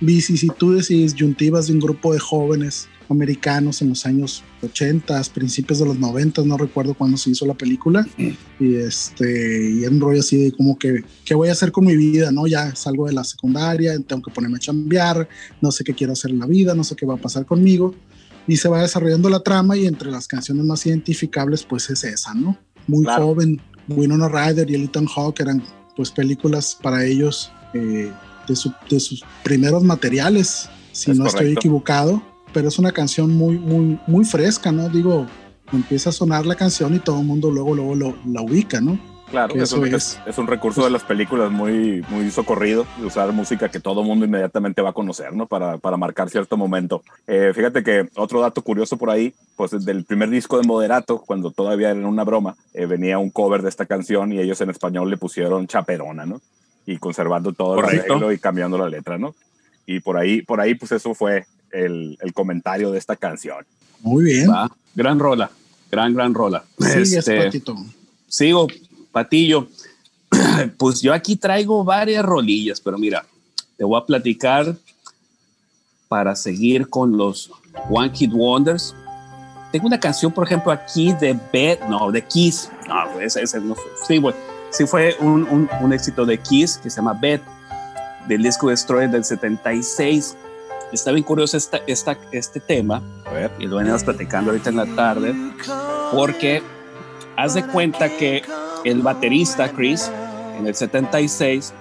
vicisitudes 0.00 0.90
y 0.90 1.02
disyuntivas 1.02 1.66
de 1.66 1.74
un 1.74 1.80
grupo 1.80 2.12
de 2.12 2.18
jóvenes 2.18 2.88
americanos 3.08 3.80
en 3.80 3.90
los 3.90 4.04
años 4.06 4.44
80, 4.62 5.22
principios 5.34 5.78
de 5.78 5.86
los 5.86 5.98
90, 5.98 6.42
no 6.44 6.58
recuerdo 6.58 6.94
cuándo 6.94 7.16
se 7.16 7.30
hizo 7.30 7.46
la 7.46 7.54
película. 7.54 8.06
Y 8.60 8.74
este, 8.74 9.70
y 9.70 9.84
un 9.86 10.00
rollo 10.00 10.20
así 10.20 10.36
de 10.36 10.52
como 10.52 10.78
que, 10.78 11.02
¿qué 11.24 11.34
voy 11.34 11.48
a 11.48 11.52
hacer 11.52 11.72
con 11.72 11.86
mi 11.86 11.96
vida? 11.96 12.30
¿No? 12.30 12.46
Ya 12.46 12.74
salgo 12.74 13.06
de 13.06 13.14
la 13.14 13.24
secundaria, 13.24 13.98
tengo 14.00 14.22
que 14.22 14.30
ponerme 14.30 14.56
a 14.56 14.60
chambear, 14.60 15.28
no 15.60 15.70
sé 15.70 15.84
qué 15.84 15.94
quiero 15.94 16.12
hacer 16.12 16.30
en 16.30 16.40
la 16.40 16.46
vida, 16.46 16.74
no 16.74 16.84
sé 16.84 16.96
qué 16.96 17.06
va 17.06 17.14
a 17.14 17.18
pasar 17.18 17.46
conmigo. 17.46 17.94
Y 18.46 18.56
se 18.56 18.68
va 18.68 18.82
desarrollando 18.82 19.28
la 19.28 19.40
trama 19.40 19.76
y 19.76 19.86
entre 19.86 20.10
las 20.10 20.26
canciones 20.26 20.64
más 20.64 20.84
identificables 20.86 21.64
pues 21.64 21.90
es 21.90 22.04
esa, 22.04 22.34
¿no? 22.34 22.58
Muy 22.86 23.04
joven, 23.04 23.60
Winona 23.88 24.28
Ryder 24.28 24.70
y 24.70 24.74
Elton 24.74 25.06
Hawk 25.06 25.40
eran 25.40 25.62
pues 25.94 26.10
películas 26.10 26.78
para 26.80 27.04
ellos 27.04 27.50
eh, 27.74 28.10
de, 28.48 28.54
de, 28.90 29.00
sus 29.00 29.24
primeros 29.42 29.82
materiales, 29.82 30.68
si 30.92 31.12
no 31.12 31.26
estoy 31.26 31.52
equivocado 31.52 32.22
pero 32.52 32.68
es 32.68 32.78
una 32.78 32.92
canción 32.92 33.34
muy, 33.34 33.58
muy, 33.58 33.98
muy 34.06 34.24
fresca, 34.24 34.72
¿no? 34.72 34.88
Digo, 34.88 35.26
empieza 35.72 36.10
a 36.10 36.12
sonar 36.12 36.46
la 36.46 36.54
canción 36.54 36.94
y 36.94 36.98
todo 36.98 37.20
el 37.20 37.26
mundo 37.26 37.50
luego, 37.50 37.74
luego 37.74 37.94
lo, 37.94 38.14
la 38.26 38.42
ubica, 38.42 38.80
¿no? 38.80 38.98
Claro, 39.30 39.54
eso 39.56 39.84
es, 39.84 40.18
es, 40.26 40.38
un 40.38 40.46
recurso 40.46 40.82
de 40.82 40.88
las 40.88 41.04
películas 41.04 41.50
muy, 41.50 42.02
muy 42.08 42.30
socorrido, 42.30 42.86
de 42.98 43.04
usar 43.04 43.30
música 43.32 43.68
que 43.68 43.78
todo 43.78 44.00
el 44.00 44.06
mundo 44.06 44.24
inmediatamente 44.24 44.80
va 44.80 44.90
a 44.90 44.94
conocer, 44.94 45.34
¿no? 45.34 45.46
Para, 45.46 45.76
para 45.76 45.98
marcar 45.98 46.30
cierto 46.30 46.56
momento. 46.56 47.02
Eh, 47.26 47.52
fíjate 47.54 47.84
que 47.84 48.08
otro 48.16 48.40
dato 48.40 48.62
curioso 48.62 48.96
por 48.96 49.10
ahí, 49.10 49.34
pues 49.54 49.72
del 49.84 50.04
primer 50.04 50.30
disco 50.30 50.58
de 50.58 50.66
Moderato, 50.66 51.18
cuando 51.18 51.50
todavía 51.50 51.90
era 51.90 52.08
una 52.08 52.24
broma, 52.24 52.56
eh, 52.72 52.86
venía 52.86 53.18
un 53.18 53.28
cover 53.28 53.60
de 53.60 53.68
esta 53.68 53.84
canción 53.84 54.32
y 54.32 54.38
ellos 54.38 54.62
en 54.62 54.70
español 54.70 55.10
le 55.10 55.18
pusieron 55.18 55.66
Chaperona, 55.66 56.24
¿no? 56.24 56.40
Y 56.88 56.96
conservando 56.96 57.52
todo 57.52 57.78
el 57.78 57.84
arreglo 57.84 58.32
y 58.32 58.38
cambiando 58.38 58.78
la 58.78 58.88
letra, 58.88 59.18
¿no? 59.18 59.34
Y 59.84 60.00
por 60.00 60.16
ahí, 60.16 60.40
por 60.40 60.58
ahí, 60.58 60.74
pues 60.74 60.90
eso 60.92 61.14
fue 61.14 61.44
el, 61.70 62.16
comentario 62.32 62.90
de 62.90 62.98
esta 62.98 63.14
canción. 63.14 63.66
Muy 64.00 64.24
bien. 64.24 64.48
Gran 64.94 65.18
rola, 65.18 65.50
gran, 65.90 66.14
gran 66.14 66.32
rola. 66.32 66.64
Sí, 66.78 67.14
este, 67.14 67.44
Patito. 67.44 67.76
Sigo, 68.26 68.66
Patillo. 69.12 69.68
Pues 70.76 71.00
yo 71.00 71.14
aquí 71.14 71.36
traigo 71.36 71.84
varias 71.84 72.24
rolillas, 72.24 72.80
pero 72.80 72.98
mira, 72.98 73.24
te 73.76 73.84
voy 73.84 74.00
a 74.00 74.04
platicar 74.04 74.74
para 76.08 76.34
seguir 76.34 76.88
con 76.88 77.16
los 77.16 77.50
One 77.88 78.10
Kid 78.10 78.32
Wonders. 78.32 78.94
Tengo 79.70 79.86
una 79.86 80.00
canción, 80.00 80.32
por 80.32 80.44
ejemplo, 80.46 80.72
aquí 80.72 81.12
de 81.12 81.38
Beth, 81.52 81.80
no, 81.88 82.10
de 82.10 82.22
Kiss. 82.22 82.70
No, 82.88 83.20
ese, 83.20 83.42
ese 83.42 83.60
no 83.60 83.74
fue. 83.74 83.84
Sí, 84.06 84.18
bueno, 84.18 84.38
sí 84.70 84.86
fue 84.86 85.16
un, 85.20 85.44
un, 85.48 85.68
un, 85.80 85.92
éxito 85.92 86.24
de 86.24 86.38
Kiss 86.38 86.78
que 86.78 86.90
se 86.90 86.96
llama 86.96 87.14
Beth, 87.14 87.42
del 88.26 88.42
disco 88.42 88.68
Destroyer 88.68 89.10
del 89.10 89.24
76. 89.24 90.36
Está 90.92 91.12
bien 91.12 91.24
curioso 91.24 91.56
esta, 91.56 91.80
esta, 91.86 92.16
este 92.32 92.60
tema, 92.60 93.02
y 93.58 93.66
lo 93.66 93.76
venimos 93.76 94.04
platicando 94.04 94.50
ahorita 94.50 94.70
en 94.70 94.76
la 94.76 94.86
tarde, 94.86 95.34
porque 96.12 96.62
haz 97.36 97.54
de 97.54 97.66
cuenta 97.66 98.08
que 98.08 98.42
el 98.84 99.02
baterista 99.02 99.70
Chris, 99.70 100.10
en 100.58 100.66
el 100.66 100.74
76, 100.74 101.74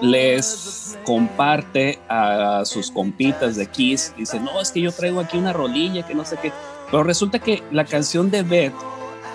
les 0.00 0.98
comparte 1.04 1.98
a 2.08 2.62
sus 2.64 2.90
compitas 2.90 3.56
de 3.56 3.66
Kiss, 3.66 4.14
dice, 4.16 4.40
no, 4.40 4.60
es 4.60 4.70
que 4.70 4.80
yo 4.80 4.92
traigo 4.92 5.20
aquí 5.20 5.36
una 5.36 5.52
rolilla 5.52 6.06
que 6.06 6.14
no 6.14 6.24
sé 6.24 6.36
qué, 6.40 6.52
pero 6.90 7.04
resulta 7.04 7.38
que 7.38 7.62
la 7.70 7.84
canción 7.84 8.30
de 8.30 8.42
Beth, 8.42 8.74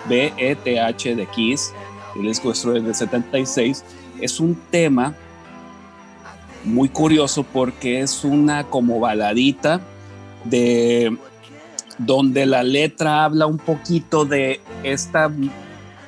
B-E-T-H 0.08 1.14
de 1.14 1.26
Kiss, 1.26 1.72
el 2.20 2.26
disco 2.26 2.52
del 2.52 2.94
76, 2.94 3.84
es 4.20 4.40
un 4.40 4.54
tema 4.70 5.14
muy 6.64 6.88
curioso 6.88 7.44
porque 7.44 8.00
es 8.00 8.24
una 8.24 8.64
como 8.64 9.00
baladita 9.00 9.80
de 10.44 11.16
donde 11.98 12.46
la 12.46 12.62
letra 12.62 13.24
habla 13.24 13.46
un 13.46 13.58
poquito 13.58 14.24
de 14.24 14.60
esta 14.82 15.30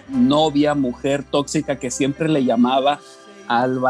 novia, 0.08 0.74
mujer 0.74 1.24
tóxica 1.24 1.78
que 1.78 1.90
siempre 1.90 2.28
le 2.28 2.44
llamaba 2.44 3.00
al, 3.48 3.80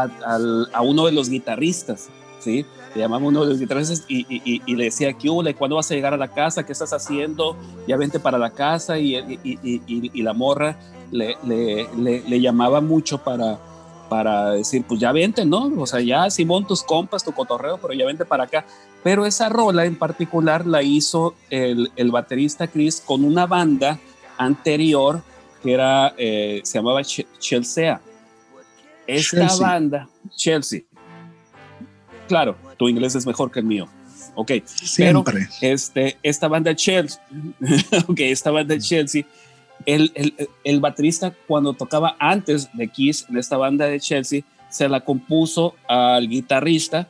a 0.73 0.81
uno 0.81 1.05
de 1.05 1.11
los 1.11 1.29
guitarristas, 1.29 2.09
¿sí? 2.39 2.65
Le 2.93 3.01
llamaba 3.01 3.23
a 3.23 3.27
uno 3.27 3.41
de 3.41 3.49
los 3.51 3.59
guitarristas 3.59 4.03
y, 4.07 4.25
y, 4.29 4.75
le 4.75 4.85
decía, 4.85 5.13
¿qué 5.13 5.29
hubo? 5.29 5.43
¿Cuándo 5.57 5.77
vas 5.77 5.89
a 5.91 5.95
llegar 5.95 6.13
a 6.13 6.17
la 6.17 6.27
casa? 6.27 6.65
¿Qué 6.65 6.73
estás 6.73 6.91
haciendo? 6.91 7.55
Ya 7.87 7.95
vente 7.97 8.19
para 8.19 8.37
la 8.37 8.51
casa 8.51 8.99
y, 8.99 9.15
y 9.43 10.21
la 10.21 10.33
morra 10.33 10.77
le, 11.11 11.37
le, 11.43 11.87
le, 12.27 12.41
llamaba 12.41 12.81
mucho 12.81 13.17
para, 13.17 13.59
para 14.09 14.51
decir, 14.51 14.83
pues 14.87 14.99
ya 14.99 15.11
vente, 15.11 15.45
¿no? 15.45 15.71
O 15.77 15.85
sea, 15.85 15.99
ya 16.01 16.29
Simón, 16.29 16.65
tus 16.65 16.83
compas, 16.83 17.23
tu 17.23 17.31
cotorreo, 17.31 17.77
pero 17.77 17.93
ya 17.93 18.05
vente 18.05 18.25
para 18.25 18.45
acá. 18.45 18.65
Pero 19.03 19.25
esa 19.25 19.49
rola 19.49 19.85
en 19.85 19.97
particular 19.97 20.65
la 20.65 20.81
hizo 20.83 21.35
el, 21.49 21.91
el 21.95 22.11
baterista 22.11 22.67
Chris 22.67 23.01
con 23.05 23.23
una 23.23 23.45
banda 23.45 23.99
anterior 24.37 25.21
que 25.61 25.73
era, 25.73 26.13
eh, 26.17 26.61
se 26.63 26.79
llamaba 26.79 27.01
Chelsea. 27.03 28.01
Esta 29.05 29.55
banda, 29.59 30.09
Chelsea. 30.35 30.81
Claro, 32.27 32.55
tu 32.81 32.89
inglés 32.89 33.13
es 33.13 33.27
mejor 33.27 33.51
que 33.51 33.59
el 33.59 33.65
mío. 33.65 33.87
Ok. 34.33 34.53
Siempre. 34.65 35.47
Pero 35.59 35.73
este, 35.73 36.17
esta 36.23 36.47
banda 36.47 36.73
Chelsea, 36.73 37.21
ok, 38.07 38.19
esta 38.21 38.49
banda 38.49 38.75
Chelsea, 38.79 39.23
el, 39.85 40.11
el, 40.15 40.49
el, 40.63 40.79
baterista 40.79 41.31
cuando 41.47 41.73
tocaba 41.73 42.15
antes 42.17 42.69
de 42.73 42.87
Kiss 42.87 43.27
en 43.29 43.37
esta 43.37 43.55
banda 43.57 43.85
de 43.85 43.99
Chelsea, 43.99 44.41
se 44.67 44.89
la 44.89 45.01
compuso 45.01 45.75
al 45.87 46.27
guitarrista 46.27 47.07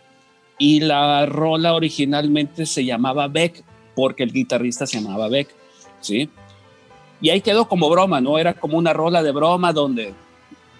y 0.58 0.82
la 0.82 1.26
rola 1.26 1.74
originalmente 1.74 2.66
se 2.66 2.84
llamaba 2.84 3.30
Beck 3.30 3.64
porque 3.96 4.24
el 4.24 4.34
guitarrista 4.34 4.86
se 4.86 5.00
llamaba 5.00 5.30
Beck, 5.30 5.56
¿sí? 6.02 6.30
Y 7.22 7.30
ahí 7.30 7.40
quedó 7.40 7.70
como 7.70 7.90
broma, 7.90 8.20
¿no? 8.20 8.38
Era 8.38 8.56
como 8.56 8.78
una 8.78 8.92
rola 8.92 9.24
de 9.24 9.32
broma 9.32 9.72
donde 9.72 10.14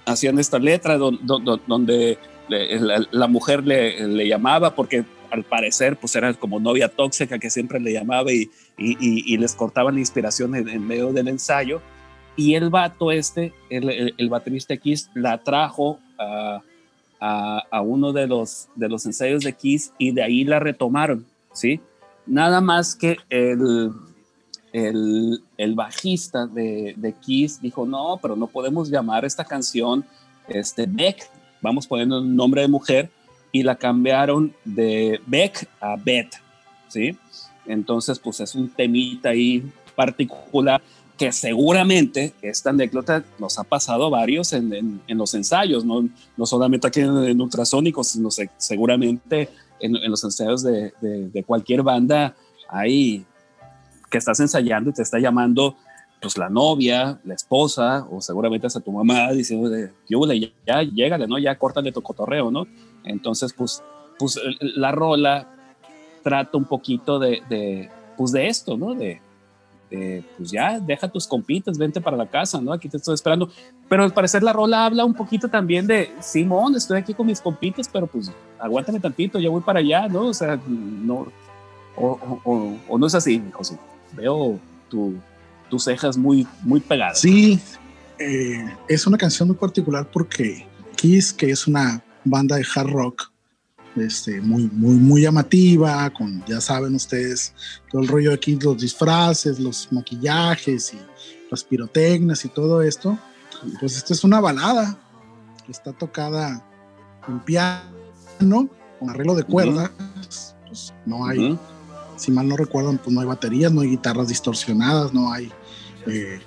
hacían 0.06 0.38
esta 0.38 0.60
letra, 0.60 0.98
donde, 0.98 1.62
donde 1.66 2.18
la, 2.52 3.28
mujer 3.28 3.66
le, 3.66 4.28
llamaba 4.28 4.76
porque 4.76 5.06
al 5.30 5.44
parecer 5.44 5.98
pues 5.98 6.16
era 6.16 6.34
como 6.34 6.60
novia 6.60 6.90
tóxica 6.90 7.40
que 7.40 7.50
siempre 7.50 7.80
le 7.80 7.94
llamaba 7.94 8.32
y, 8.32 8.50
les 9.38 9.56
cortaban 9.56 9.96
la 9.96 10.02
inspiración 10.02 10.56
en, 10.56 10.86
medio 10.86 11.14
del 11.14 11.28
ensayo. 11.30 11.82
Y 12.36 12.56
el 12.56 12.70
vato 12.70 13.12
este, 13.12 13.54
el, 13.70 14.30
baterista 14.30 14.76
Kiss, 14.78 15.10
la 15.14 15.38
trajo 15.40 16.00
a, 16.18 17.82
uno 17.82 18.12
de 18.14 18.28
los, 18.28 18.68
ensayos 18.78 19.44
de 19.44 19.54
Kiss 19.54 19.94
y 19.98 20.12
de 20.12 20.24
ahí 20.24 20.44
la 20.44 20.60
retomaron, 20.60 21.26
¿sí? 21.54 21.80
Nada 22.26 22.62
más 22.62 22.96
que 22.96 23.18
el 23.30 23.92
bajista 25.76 26.46
de, 26.48 26.94
de, 26.98 27.14
Kiss 27.14 27.62
dijo, 27.62 27.86
no, 27.86 28.20
pero 28.22 28.36
no 28.36 28.48
podemos 28.48 28.90
llamar 28.90 29.26
esta 29.26 29.44
canción 29.44 30.06
este, 30.48 30.86
Beck, 30.88 31.30
vamos 31.62 31.88
poniendo 31.88 32.20
un 32.20 32.36
nombre 32.36 32.62
de 32.62 32.68
mujer, 32.68 33.10
y 33.52 33.64
la 33.64 33.76
cambiaron 33.76 34.54
de 34.64 35.20
Beck 35.28 35.68
a 35.80 35.96
Beth, 35.98 36.36
¿sí? 36.88 37.18
Entonces, 37.66 38.18
pues 38.20 38.40
es 38.40 38.56
un 38.56 38.70
temita 38.70 39.30
ahí 39.30 39.64
particular 39.96 40.82
que 41.18 41.32
seguramente 41.32 42.34
esta 42.42 42.72
anécdota 42.72 43.24
nos 43.38 43.60
ha 43.60 43.64
pasado 43.64 44.10
varios 44.10 44.54
en, 44.54 45.02
en, 45.06 45.18
los 45.18 45.34
ensayos, 45.34 45.86
no, 45.86 46.08
no 46.36 46.46
solamente 46.46 46.88
aquí 46.88 47.02
en, 47.02 47.40
Ultrasónicos, 47.40 48.08
sino 48.08 48.30
seguramente 48.58 49.50
en, 49.80 50.10
los 50.10 50.24
ensayos 50.24 50.64
de, 50.64 50.94
de, 51.02 51.30
de 51.30 51.44
cualquier 51.44 51.84
banda 51.84 52.36
hay 52.68 53.26
que 54.10 54.18
estás 54.18 54.40
ensayando 54.40 54.90
y 54.90 54.94
te 54.94 55.04
está 55.04 55.20
llamando 55.20 55.76
pues 56.22 56.38
la 56.38 56.50
novia, 56.50 57.20
la 57.24 57.34
esposa 57.34 58.08
o 58.10 58.22
seguramente 58.22 58.68
hasta 58.68 58.80
tu 58.80 58.92
mamá 58.92 59.32
diciendo 59.32 59.70
de, 59.70 59.92
ya, 60.08 60.52
ya 60.66 60.84
llégale, 60.84 61.28
¿no? 61.28 61.40
Ya 61.40 61.58
córtale 61.58 61.92
tu 61.92 62.02
cotorreo, 62.02 62.52
¿no? 62.52 62.68
Entonces, 63.04 63.54
pues, 63.54 63.84
pues 64.20 64.40
la 64.60 64.92
rola 64.92 65.48
trata 66.24 66.58
un 66.58 66.66
poquito 66.66 67.18
de, 67.18 67.42
de 67.50 67.90
pues 68.18 68.32
de 68.32 68.48
esto, 68.48 68.78
¿no? 68.78 68.94
De, 68.94 69.20
de, 69.90 70.24
pues 70.38 70.52
ya, 70.52 70.80
deja 70.80 71.08
tus 71.08 71.26
compitas, 71.26 71.78
vente 71.78 72.00
para 72.00 72.16
la 72.16 72.28
casa, 72.28 72.62
¿no? 72.62 72.72
Aquí 72.72 72.88
te 72.88 72.98
estoy 72.98 73.16
esperando. 73.16 73.50
Pero 73.90 74.04
al 74.04 74.14
parecer 74.14 74.44
la 74.44 74.54
rola 74.54 74.86
habla 74.86 75.04
un 75.04 75.16
poquito 75.16 75.50
también 75.50 75.88
de, 75.88 76.14
Simón, 76.20 76.76
estoy 76.76 77.00
aquí 77.00 77.16
con 77.16 77.26
mis 77.26 77.42
compitas, 77.42 77.90
pero 77.92 78.06
pues 78.06 78.32
aguántame 78.60 79.00
tantito, 79.00 79.40
ya 79.40 79.50
voy 79.50 79.62
para 79.62 79.80
allá, 79.80 80.08
¿no? 80.08 80.28
O 80.28 80.34
sea, 80.34 80.60
no, 80.68 81.28
o, 81.96 82.20
o, 82.46 82.76
o 82.88 82.98
no 83.00 83.08
es 83.08 83.16
así, 83.16 83.44
José 83.52 83.78
veo 84.14 84.60
tu, 84.90 85.16
tus 85.72 85.86
cejas 85.86 86.18
muy, 86.18 86.46
muy 86.64 86.82
pegadas. 86.82 87.20
Sí, 87.20 87.60
eh, 88.20 88.70
es 88.88 89.08
una 89.08 89.18
canción 89.18 89.48
muy 89.48 89.58
particular 89.58 90.08
porque 90.12 90.68
Kiss, 90.98 91.34
que 91.34 91.50
es 91.50 91.66
una 91.66 92.04
banda 92.26 92.58
de 92.58 92.66
hard 92.76 92.90
rock, 92.92 93.32
este, 93.96 94.42
muy, 94.42 94.70
muy, 94.72 94.96
muy 94.96 95.22
llamativa, 95.22 96.10
con, 96.12 96.44
ya 96.46 96.62
saben 96.62 96.94
ustedes, 96.94 97.54
todo 97.90 98.02
el 98.02 98.10
rollo 98.10 98.34
aquí, 98.34 98.58
los 98.62 98.78
disfraces, 98.78 99.60
los 99.60 99.92
maquillajes 99.92 100.94
y 100.94 101.00
las 101.50 101.64
pirotecnias 101.64 102.46
y 102.46 102.50
todo 102.50 102.82
esto, 102.82 103.18
pues 103.80 103.96
esta 103.96 104.14
es 104.14 104.24
una 104.24 104.42
balada 104.42 104.98
que 105.66 105.72
está 105.72 105.94
tocada 105.94 106.66
en 107.28 107.40
piano, 107.40 108.70
con 109.00 109.10
arreglo 109.10 109.36
de 109.36 109.44
cuerdas, 109.44 109.92
pues 110.68 110.94
no 111.06 111.26
hay 111.26 111.58
si 112.22 112.32
mal 112.32 112.48
no 112.48 112.56
recuerdo, 112.56 112.96
pues 113.04 113.12
no 113.14 113.22
hay 113.22 113.28
baterías, 113.28 113.72
no 113.72 113.82
hay 113.82 113.90
guitarras 113.90 114.28
distorsionadas, 114.28 115.12
no 115.12 115.34
hay... 115.34 115.52
Eh, 116.08 116.40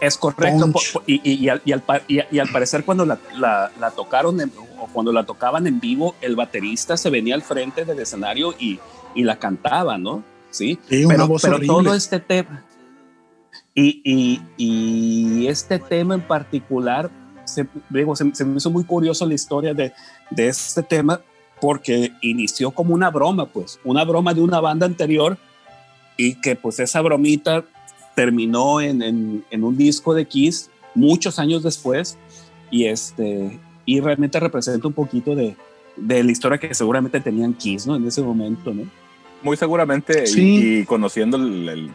es 0.00 0.16
correcto, 0.16 0.72
y, 1.06 1.20
y, 1.30 1.48
al, 1.48 1.62
y, 1.64 1.72
al, 2.38 2.48
parecer 2.50 2.84
cuando 2.84 3.04
la, 3.04 3.18
la, 3.36 3.90
tocaron 3.94 4.40
o 4.78 4.86
cuando 4.92 5.12
la 5.12 5.24
tocaban 5.24 5.66
en 5.66 5.78
vivo, 5.78 6.14
el 6.22 6.36
baterista 6.36 6.96
se 6.96 7.10
venía 7.10 7.34
al 7.34 7.42
frente 7.42 7.84
del 7.84 7.98
escenario 7.98 8.54
y, 8.58 8.78
la 9.14 9.38
cantaba, 9.38 9.98
¿no? 9.98 10.22
Sí, 10.50 10.78
pero, 10.88 11.28
pero 11.42 11.60
todo 11.60 11.94
este 11.94 12.18
tema, 12.18 12.64
y, 13.74 15.46
este 15.46 15.78
tema 15.78 16.14
en 16.14 16.22
particular, 16.22 17.10
se, 17.44 17.66
digo, 17.90 18.16
se, 18.16 18.24
me 18.24 18.56
hizo 18.56 18.70
muy 18.70 18.84
curioso 18.84 19.26
la 19.26 19.34
historia 19.34 19.74
de, 19.74 19.92
de 20.30 20.48
este 20.48 20.82
tema, 20.82 21.20
porque 21.60 22.12
inició 22.22 22.70
como 22.70 22.94
una 22.94 23.10
broma, 23.10 23.46
pues, 23.46 23.78
una 23.84 24.04
broma 24.04 24.32
de 24.32 24.40
una 24.40 24.60
banda 24.60 24.86
anterior 24.86 25.36
y 26.16 26.34
que 26.34 26.56
pues 26.56 26.80
esa 26.80 27.00
bromita 27.00 27.64
terminó 28.14 28.80
en, 28.80 29.02
en, 29.02 29.64
un 29.64 29.76
disco 29.76 30.14
de 30.14 30.26
Kiss 30.26 30.70
muchos 30.94 31.38
años 31.38 31.62
después 31.62 32.18
y 32.70 32.86
este 32.86 33.58
y 33.84 34.00
realmente 34.00 34.38
representa 34.38 34.86
un 34.86 34.94
poquito 34.94 35.34
de, 35.34 35.56
de 35.96 36.22
la 36.22 36.30
historia 36.30 36.58
que 36.58 36.74
seguramente 36.74 37.20
tenían 37.20 37.54
Kiss, 37.54 37.86
¿no? 37.86 37.96
En 37.96 38.06
ese 38.06 38.22
momento, 38.22 38.72
¿no? 38.72 38.84
Muy 39.42 39.56
seguramente 39.56 40.24
y, 40.36 40.84
conociendo 40.84 41.38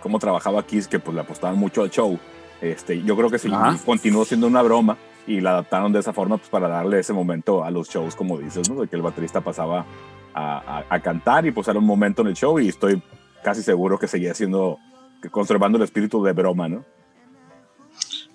cómo 0.01 0.19
trabajaba 0.19 0.65
Kiss, 0.65 0.87
que 0.87 0.99
pues 0.99 1.13
le 1.13 1.21
apostaban 1.21 1.57
mucho 1.57 1.83
al 1.83 1.91
show, 1.91 2.17
este, 2.61 3.03
yo 3.03 3.15
creo 3.15 3.29
que 3.29 3.37
sí, 3.37 3.49
continuó 3.85 4.25
siendo 4.25 4.47
una 4.47 4.61
broma 4.61 4.97
y 5.27 5.41
la 5.41 5.51
adaptaron 5.51 5.91
de 5.91 5.99
esa 5.99 6.13
forma 6.13 6.37
pues, 6.37 6.49
para 6.49 6.67
darle 6.67 6.99
ese 6.99 7.13
momento 7.13 7.63
a 7.63 7.71
los 7.71 7.89
shows, 7.89 8.15
como 8.15 8.37
dices, 8.37 8.69
¿no? 8.69 8.81
de 8.81 8.87
que 8.87 8.95
el 8.95 9.01
baterista 9.01 9.41
pasaba 9.41 9.85
a, 10.33 10.83
a, 10.89 10.99
cantar 10.99 11.45
y 11.45 11.51
pues 11.51 11.67
era 11.67 11.79
un 11.79 11.85
momento 11.85 12.21
en 12.21 12.29
el 12.29 12.33
show 12.33 12.59
y 12.59 12.67
estoy 12.67 13.01
casi 13.43 13.63
seguro 13.63 13.97
que 13.97 14.07
seguía 14.07 14.33
siendo, 14.33 14.79
conservando 15.31 15.77
el 15.77 15.83
espíritu 15.83 16.23
de 16.23 16.33
broma, 16.33 16.67
¿no? 16.67 16.85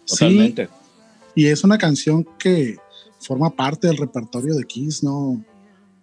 Totalmente. 0.07 0.67
Sí, 0.67 0.73
y 1.35 1.47
es 1.47 1.63
una 1.65 1.79
canción 1.79 2.27
que 2.39 2.77
forma 3.21 3.51
parte 3.51 3.87
del 3.87 3.97
repertorio 3.97 4.55
de 4.55 4.65
Kiss, 4.65 5.03
¿no? 5.03 5.45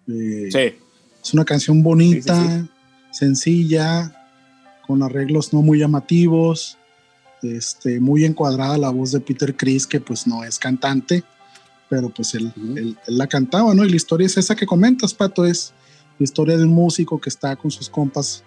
Eh, 0.08 0.48
sí. 0.50 0.78
Es 1.22 1.34
una 1.34 1.44
canción 1.44 1.82
bonita, 1.82 2.66
sencilla, 3.10 4.14
con 4.86 5.02
arreglos 5.02 5.52
no 5.52 5.60
muy 5.60 5.80
llamativos, 5.80 6.78
este, 7.42 8.00
muy 8.00 8.24
encuadrada 8.24 8.78
la 8.78 8.90
voz 8.90 9.12
de 9.12 9.20
Peter 9.20 9.54
Chris, 9.54 9.86
que 9.86 10.00
pues 10.00 10.26
no 10.26 10.44
es 10.44 10.58
cantante, 10.58 11.22
pero 11.90 12.08
pues 12.08 12.34
él, 12.34 12.52
él, 12.76 12.96
la 13.06 13.26
cantaba, 13.26 13.74
¿no? 13.74 13.84
Y 13.84 13.90
la 13.90 13.96
historia 13.96 14.26
es 14.26 14.36
esa 14.36 14.56
que 14.56 14.66
comentas, 14.66 15.12
Pato, 15.12 15.44
es 15.44 15.74
la 16.18 16.24
historia 16.24 16.56
de 16.56 16.64
un 16.64 16.74
músico 16.74 17.20
que 17.20 17.28
está 17.28 17.54
con 17.56 17.70
sus 17.70 17.90
compas 17.90 18.42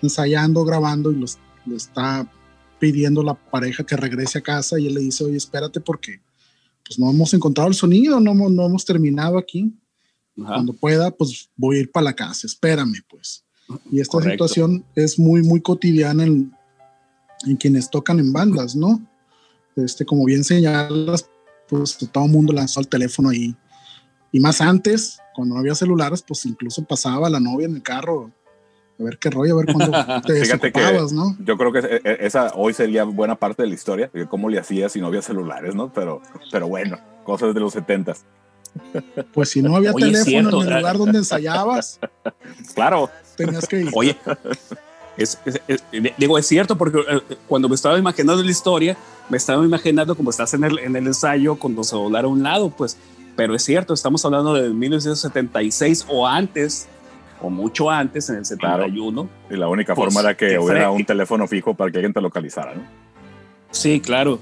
ensayando, 0.00 0.64
grabando 0.64 1.12
y 1.12 1.16
los, 1.16 1.38
le 1.66 1.76
está 1.76 2.30
pidiendo 2.78 3.22
la 3.22 3.34
pareja 3.34 3.84
que 3.84 3.96
regrese 3.96 4.38
a 4.38 4.42
casa 4.42 4.78
y 4.78 4.86
él 4.86 4.94
le 4.94 5.00
dice, 5.00 5.24
oye, 5.24 5.36
espérate 5.36 5.80
porque 5.80 6.20
pues 6.84 6.98
no 6.98 7.10
hemos 7.10 7.32
encontrado 7.32 7.68
el 7.68 7.74
sonido, 7.74 8.18
no, 8.18 8.34
no 8.34 8.66
hemos 8.66 8.84
terminado 8.84 9.38
aquí. 9.38 9.72
Cuando 10.34 10.72
pueda, 10.72 11.10
pues 11.10 11.50
voy 11.56 11.76
a 11.76 11.80
ir 11.80 11.92
para 11.92 12.04
la 12.04 12.12
casa, 12.14 12.46
espérame, 12.46 13.04
pues. 13.08 13.44
Y 13.90 14.00
esta 14.00 14.20
situación 14.20 14.84
es 14.94 15.18
muy, 15.18 15.42
muy 15.42 15.60
cotidiana 15.60 16.24
en, 16.24 16.52
en, 17.46 17.56
quienes 17.56 17.88
tocan 17.90 18.18
en 18.18 18.32
bandas, 18.32 18.74
¿no? 18.74 19.00
Este, 19.76 20.04
como 20.04 20.24
bien 20.24 20.42
señalas, 20.42 21.28
pues 21.68 21.96
todo 22.10 22.24
el 22.24 22.30
mundo 22.30 22.52
lanzó 22.52 22.80
el 22.80 22.88
teléfono 22.88 23.28
ahí. 23.28 23.54
Y 24.32 24.40
más 24.40 24.60
antes, 24.60 25.18
cuando 25.34 25.54
no 25.54 25.60
había 25.60 25.74
celulares, 25.74 26.22
pues 26.26 26.44
incluso 26.46 26.84
pasaba 26.84 27.30
la 27.30 27.40
novia 27.40 27.66
en 27.66 27.76
el 27.76 27.82
carro 27.82 28.32
a 29.02 29.04
ver 29.04 29.18
qué 29.18 29.30
rollo, 29.30 29.54
a 29.54 29.64
ver 29.64 29.74
cuándo 29.74 30.22
te 30.26 30.32
desocupabas, 30.32 31.12
¿no? 31.12 31.36
Yo 31.44 31.56
creo 31.56 31.72
que 31.72 31.78
e, 31.78 32.00
e, 32.04 32.26
esa 32.26 32.52
hoy 32.54 32.72
sería 32.72 33.04
buena 33.04 33.36
parte 33.36 33.62
de 33.62 33.68
la 33.68 33.74
historia, 33.74 34.10
de 34.12 34.26
cómo 34.26 34.48
le 34.48 34.58
hacías 34.58 34.92
si 34.92 35.00
no 35.00 35.08
había 35.08 35.22
celulares, 35.22 35.74
¿no? 35.74 35.92
Pero, 35.92 36.22
pero 36.50 36.68
bueno, 36.68 36.98
cosas 37.24 37.54
de 37.54 37.60
los 37.60 37.72
setentas. 37.72 38.24
Pues 39.34 39.50
si 39.50 39.60
no 39.60 39.76
había 39.76 39.92
teléfono 39.92 40.62
en 40.62 40.68
el 40.68 40.78
lugar 40.78 40.96
donde 40.96 41.18
ensayabas. 41.18 42.00
Claro. 42.74 43.10
Tenías 43.36 43.66
que 43.66 43.80
ir. 43.80 43.90
Oye, 43.94 44.16
es, 45.16 45.38
digo, 46.16 46.38
es 46.38 46.46
cierto, 46.46 46.76
porque 46.78 46.98
eh, 46.98 47.36
cuando 47.48 47.68
me 47.68 47.74
estaba 47.74 47.98
imaginando 47.98 48.42
la 48.42 48.50
historia, 48.50 48.96
me 49.28 49.36
estaba 49.36 49.64
imaginando 49.64 50.14
como 50.14 50.30
estás 50.30 50.54
en 50.54 50.64
el, 50.64 50.78
en 50.78 50.96
el 50.96 51.06
ensayo 51.06 51.56
cuando 51.56 51.84
se 51.84 51.96
volara 51.96 52.26
a 52.26 52.30
un 52.30 52.42
lado, 52.42 52.70
pues, 52.70 52.96
pero 53.36 53.54
es 53.54 53.62
cierto, 53.62 53.94
estamos 53.94 54.24
hablando 54.24 54.54
de 54.54 54.70
1976 54.70 56.06
o 56.08 56.26
antes, 56.26 56.88
o 57.42 57.50
mucho 57.50 57.90
antes, 57.90 58.28
en 58.30 58.36
el 58.36 58.44
71. 58.44 59.28
Y 59.50 59.56
la 59.56 59.68
única 59.68 59.94
forma 59.94 60.12
pues, 60.12 60.24
era 60.24 60.36
que 60.36 60.58
hubiera 60.58 60.90
un 60.90 61.04
teléfono 61.04 61.46
fijo 61.46 61.74
para 61.74 61.90
que 61.90 61.98
alguien 61.98 62.12
te 62.12 62.20
localizara, 62.20 62.74
¿no? 62.74 62.82
Sí, 63.70 64.00
claro. 64.00 64.40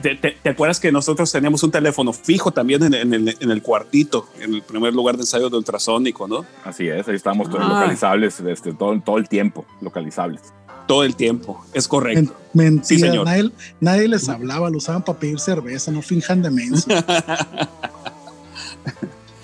¿Te, 0.00 0.48
acuerdas 0.48 0.80
que 0.80 0.90
nosotros 0.90 1.30
teníamos 1.30 1.62
un 1.62 1.70
teléfono 1.70 2.12
fijo 2.12 2.50
también 2.50 2.82
en, 2.94 3.14
el, 3.14 3.62
cuartito, 3.62 4.28
en 4.40 4.54
el 4.54 4.62
primer 4.62 4.94
lugar 4.94 5.16
de 5.16 5.22
ensayo 5.22 5.50
de 5.50 5.58
ultrasónico, 5.58 6.26
¿no? 6.26 6.46
Así 6.64 6.88
es, 6.88 7.06
ahí 7.06 7.14
estábamos 7.14 7.48
ah. 7.50 7.58
localizables 7.58 8.40
este, 8.40 8.72
todo, 8.72 8.98
todo 9.00 9.18
el 9.18 9.28
tiempo, 9.28 9.66
localizables. 9.82 10.40
Todo 10.86 11.04
el 11.04 11.16
tiempo, 11.16 11.64
es 11.74 11.86
correcto. 11.86 12.34
mentira, 12.52 12.84
sí, 12.84 12.98
señor. 12.98 13.26
Nadie, 13.80 14.08
les 14.08 14.28
hablaba, 14.28 14.70
lo 14.70 14.78
usaban 14.78 15.02
para 15.02 15.18
pedir 15.18 15.38
cerveza, 15.38 15.90
no 15.90 16.02
finjan 16.02 16.42
demencia. 16.42 17.04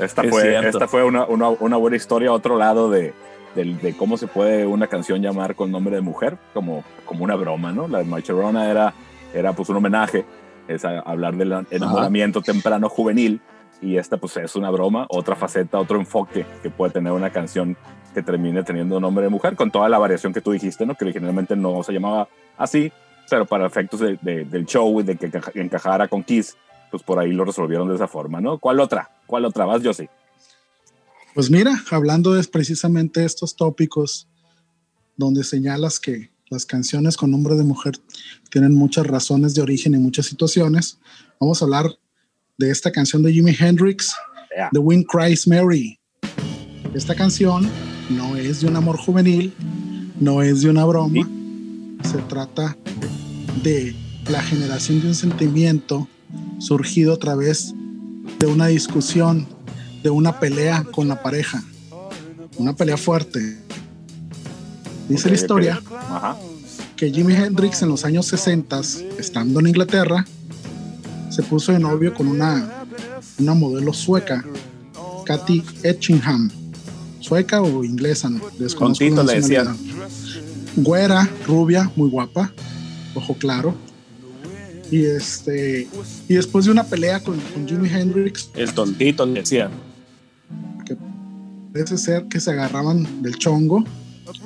esta, 0.01 0.25
fue, 0.25 0.69
esta 0.69 0.89
fue 0.89 1.05
una, 1.05 1.27
una, 1.27 1.77
buena 1.77 1.97
historia, 1.97 2.33
otro 2.33 2.57
lado 2.57 2.91
de, 2.91 3.13
de, 3.55 3.95
cómo 3.97 4.17
se 4.17 4.27
puede 4.27 4.67
una 4.67 4.87
canción 4.87 5.23
llamar 5.23 5.55
con 5.55 5.71
nombre 5.71 5.95
de 5.97 6.03
mujer, 6.03 6.39
como, 6.55 6.85
como 7.05 7.25
una 7.25 7.37
broma, 7.37 7.73
¿no? 7.73 7.89
La 7.89 7.99
de 7.99 8.05
Macherona 8.05 8.71
era 8.71 8.95
era 9.33 9.53
pues 9.53 9.69
un 9.69 9.77
homenaje, 9.77 10.25
es 10.69 10.85
hablar 10.85 11.37
del 11.37 11.67
enamoramiento 11.71 12.43
temprano 12.43 12.89
juvenil 12.89 13.41
y 13.81 13.97
esta 13.97 14.17
pues 14.17 14.37
es 14.37 14.57
una 14.57 14.71
broma, 14.71 15.07
otra 15.09 15.37
faceta, 15.37 15.79
otro 15.79 15.99
enfoque 15.99 16.45
que 16.63 16.71
puede 16.71 16.93
tener 16.93 17.13
una 17.13 17.31
canción 17.31 17.77
que 18.15 18.23
termine 18.23 18.63
teniendo 18.63 18.99
nombre 19.01 19.25
de 19.25 19.31
mujer, 19.31 19.57
con 19.57 19.71
toda 19.71 19.89
la 19.89 19.99
variación 19.99 20.33
que 20.33 20.41
tú 20.41 20.51
dijiste, 20.51 20.85
¿no? 20.85 20.95
Que 20.95 21.05
originalmente 21.05 21.55
no 21.57 21.83
se 21.83 21.93
llamaba 21.93 22.29
así, 22.59 22.93
pero 23.29 23.47
para 23.47 23.67
efectos 23.67 24.01
del 24.01 24.67
show 24.67 25.01
y 25.01 25.05
de 25.05 25.17
que 25.17 25.31
encajara 25.55 26.09
con 26.09 26.25
Kiss, 26.25 26.57
pues 26.91 27.03
por 27.03 27.19
ahí 27.21 27.33
lo 27.33 27.45
resolvieron 27.45 27.89
de 27.89 27.95
esa 27.95 28.09
forma, 28.09 28.41
¿no? 28.41 28.59
¿Cuál 28.59 28.81
otra? 28.81 29.11
¿Cuál 29.31 29.45
otra? 29.45 29.65
Vas, 29.65 29.81
yo 29.81 29.95
sí. 29.95 30.09
Pues 31.35 31.53
mira, 31.53 31.81
hablando 31.93 32.35
de 32.35 32.43
precisamente 32.43 33.25
estos 33.25 33.55
tópicos 33.55 34.27
donde 35.17 35.45
señalas 35.45 36.01
que 36.01 36.33
las 36.49 36.67
canciones 36.67 37.17
con 37.17 37.31
nombre 37.31 37.55
de 37.55 37.63
mujer 37.63 37.95
tienen 38.51 38.75
muchas 38.75 39.07
razones 39.07 39.55
de 39.55 39.63
origen 39.63 39.95
y 39.95 39.99
muchas 39.99 40.27
situaciones. 40.27 40.99
Vamos 41.39 41.63
a 41.63 41.65
hablar 41.65 41.87
de 42.59 42.73
esta 42.73 42.91
canción 42.91 43.23
de 43.23 43.33
Jimi 43.33 43.55
Hendrix, 43.57 44.13
The 44.73 44.81
Wind 44.81 45.07
Cries 45.07 45.47
Mary. 45.47 45.97
Esta 46.93 47.15
canción 47.15 47.71
no 48.11 48.35
es 48.35 48.63
de 48.63 48.67
un 48.67 48.75
amor 48.75 48.97
juvenil, 48.97 49.55
no 50.19 50.43
es 50.43 50.63
de 50.63 50.71
una 50.71 50.85
broma, 50.85 51.23
se 52.03 52.19
trata 52.23 52.77
de 53.63 53.95
la 54.29 54.43
generación 54.43 55.01
de 55.01 55.07
un 55.07 55.15
sentimiento 55.15 56.09
surgido 56.59 57.15
a 57.15 57.19
través 57.19 57.73
de 58.41 58.47
una 58.47 58.67
discusión, 58.67 59.47
de 60.03 60.11
una 60.11 60.41
pelea 60.41 60.83
con 60.83 61.07
la 61.07 61.23
pareja, 61.23 61.63
una 62.59 62.75
pelea 62.75 62.97
fuerte, 62.97 63.61
Dice 65.11 65.29
la 65.29 65.35
historia 65.35 65.83
que 66.95 67.11
Jimi 67.11 67.35
Hendrix 67.35 67.83
en 67.83 67.89
los 67.89 68.05
años 68.05 68.27
60, 68.27 68.81
estando 69.19 69.59
en 69.59 69.67
Inglaterra, 69.67 70.25
se 71.31 71.43
puso 71.43 71.73
de 71.73 71.81
novio 71.81 72.15
con 72.15 72.29
una, 72.29 72.87
una 73.39 73.55
modelo 73.55 73.93
sueca, 73.93 74.45
Katy 75.27 75.65
Etchingham. 75.83 76.49
Sueca 77.19 77.61
o 77.61 77.83
inglesa, 77.83 78.31
no 78.31 78.41
desconozco. 78.57 79.05
le 79.05 79.35
decían. 79.35 79.77
Güera, 80.77 81.29
rubia, 81.45 81.91
muy 81.97 82.09
guapa, 82.09 82.53
ojo 83.17 83.35
claro. 83.35 83.75
Y 84.91 85.05
este 85.05 85.89
y 86.29 86.35
después 86.35 86.65
de 86.65 86.73
una 86.73 86.85
pelea 86.85 87.21
con, 87.21 87.39
con 87.39 87.69
Jimi 87.69 87.89
Hendrix. 87.89 88.51
El 88.55 88.73
tontito 88.75 89.25
le 89.27 89.41
decía. 89.41 89.71
Que 90.85 90.97
parece 91.73 91.97
ser 91.99 92.25
que 92.25 92.41
se 92.41 92.51
agarraban 92.51 93.23
del 93.23 93.37
chongo 93.37 93.85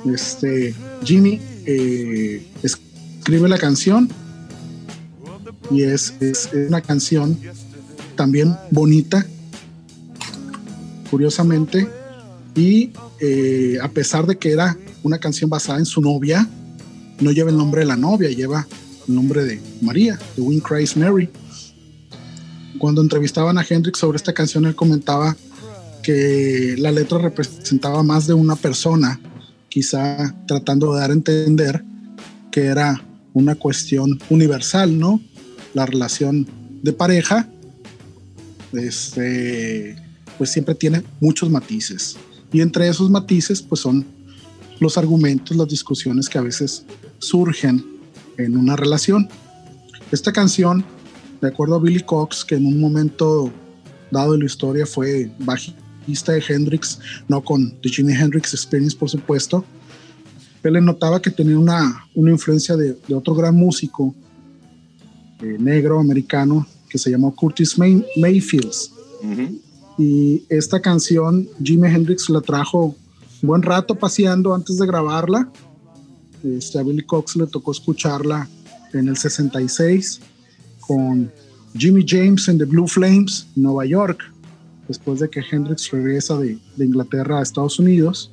este, 0.05 0.73
Jimmy 1.03 1.39
eh, 1.65 2.45
escribe 2.63 3.49
la 3.49 3.57
canción 3.57 4.09
y 5.71 5.83
es, 5.83 6.13
una 6.67 6.81
canción 6.81 7.37
también 8.15 8.55
bonita, 8.71 9.25
curiosamente, 11.09 11.87
y 12.55 12.91
eh, 13.19 13.77
a 13.81 13.89
pesar 13.89 14.25
de 14.27 14.37
que 14.37 14.51
era 14.51 14.77
una 15.03 15.17
canción 15.17 15.49
basada 15.49 15.79
en 15.79 15.85
su 15.85 16.01
novia, 16.01 16.47
no 17.19 17.31
lleva 17.31 17.49
el 17.49 17.57
nombre 17.57 17.81
de 17.81 17.87
la 17.87 17.95
novia, 17.95 18.29
lleva 18.29 18.67
el 19.07 19.15
nombre 19.15 19.43
de 19.43 19.61
María, 19.81 20.19
de 20.35 20.41
Wind 20.41 20.63
Cries 20.63 20.97
Mary. 20.97 21.29
Cuando 22.77 23.01
entrevistaban 23.01 23.57
a 23.57 23.65
Hendrix 23.67 23.99
sobre 23.99 24.17
esta 24.17 24.33
canción, 24.33 24.65
él 24.65 24.75
comentaba 24.75 25.35
que 26.03 26.75
la 26.77 26.91
letra 26.91 27.17
representaba 27.17 28.03
más 28.03 28.27
de 28.27 28.33
una 28.33 28.55
persona 28.55 29.19
quizá 29.69 30.35
tratando 30.47 30.93
de 30.93 30.99
dar 30.99 31.09
a 31.09 31.13
entender 31.13 31.83
que 32.51 32.65
era 32.65 33.03
una 33.33 33.55
cuestión 33.55 34.19
universal, 34.29 34.97
¿no? 34.97 35.21
La 35.73 35.85
relación 35.85 36.47
de 36.81 36.93
pareja, 36.93 37.49
este, 38.71 39.95
pues 40.37 40.51
siempre 40.51 40.75
tiene 40.75 41.03
muchos 41.19 41.49
matices. 41.49 42.15
Y 42.53 42.61
entre 42.61 42.87
esos 42.87 43.09
matices, 43.09 43.61
pues 43.61 43.81
son 43.81 44.05
los 44.79 44.97
argumentos, 44.97 45.57
las 45.57 45.67
discusiones 45.67 46.29
que 46.29 46.37
a 46.37 46.41
veces 46.41 46.85
surgen 47.19 47.94
en 48.37 48.57
una 48.57 48.75
relación. 48.75 49.27
Esta 50.11 50.31
canción, 50.31 50.83
de 51.41 51.47
acuerdo 51.47 51.75
a 51.75 51.79
Billy 51.79 52.01
Cox, 52.01 52.45
que 52.45 52.55
en 52.55 52.65
un 52.65 52.79
momento 52.79 53.51
dado 54.11 54.33
de 54.33 54.39
la 54.39 54.45
historia 54.45 54.85
fue 54.85 55.31
bajista 55.39 56.33
de 56.33 56.43
Hendrix, 56.47 56.99
no 57.27 57.43
con 57.43 57.71
The 57.81 57.89
Jimi 57.89 58.13
Hendrix 58.13 58.53
Experience, 58.53 58.95
por 58.95 59.09
supuesto. 59.09 59.65
Él 60.63 60.83
notaba 60.83 61.21
que 61.21 61.29
tenía 61.29 61.59
una, 61.59 62.07
una 62.15 62.31
influencia 62.31 62.75
de, 62.75 62.97
de, 63.07 63.13
otro 63.13 63.35
gran 63.35 63.55
músico 63.55 64.15
eh, 65.41 65.57
negro 65.59 65.99
americano 65.99 66.65
que 66.89 66.97
se 66.97 67.11
llamó 67.11 67.35
Curtis 67.35 67.77
May, 67.77 68.05
Mayfield. 68.17 68.73
Y 69.97 70.43
esta 70.49 70.79
canción 70.79 71.47
Jimi 71.61 71.87
Hendrix 71.87 72.29
la 72.29 72.41
trajo 72.41 72.95
un 73.41 73.47
buen 73.47 73.61
rato 73.61 73.95
paseando 73.95 74.53
antes 74.53 74.77
de 74.77 74.87
grabarla. 74.87 75.49
Este, 76.43 76.79
a 76.79 76.83
Billy 76.83 77.03
Cox 77.03 77.35
le 77.35 77.47
tocó 77.47 77.71
escucharla 77.71 78.47
en 78.93 79.07
el 79.07 79.17
66 79.17 80.21
con 80.81 81.31
Jimmy 81.77 82.05
James 82.07 82.47
en 82.47 82.57
The 82.57 82.65
Blue 82.65 82.87
Flames, 82.87 83.47
Nueva 83.55 83.85
York 83.85 84.21
después 84.87 85.19
de 85.19 85.29
que 85.29 85.41
Hendrix 85.49 85.91
regresa 85.91 86.37
de, 86.37 86.57
Inglaterra 86.77 87.39
a 87.39 87.43
Estados 87.43 87.79
Unidos. 87.79 88.31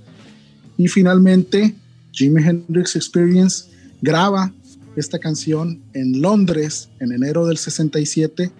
Y 0.77 0.89
finalmente, 0.89 1.75
Jimi 2.13 2.43
Hendrix 2.43 2.97
Experience 2.97 3.67
graba 4.01 4.53
esta 4.97 5.19
canción 5.19 5.83
en 5.95 6.21
Londres 6.21 6.91
en 7.01 7.13
enero 7.13 7.47
del 7.47 7.57
67 7.57 8.51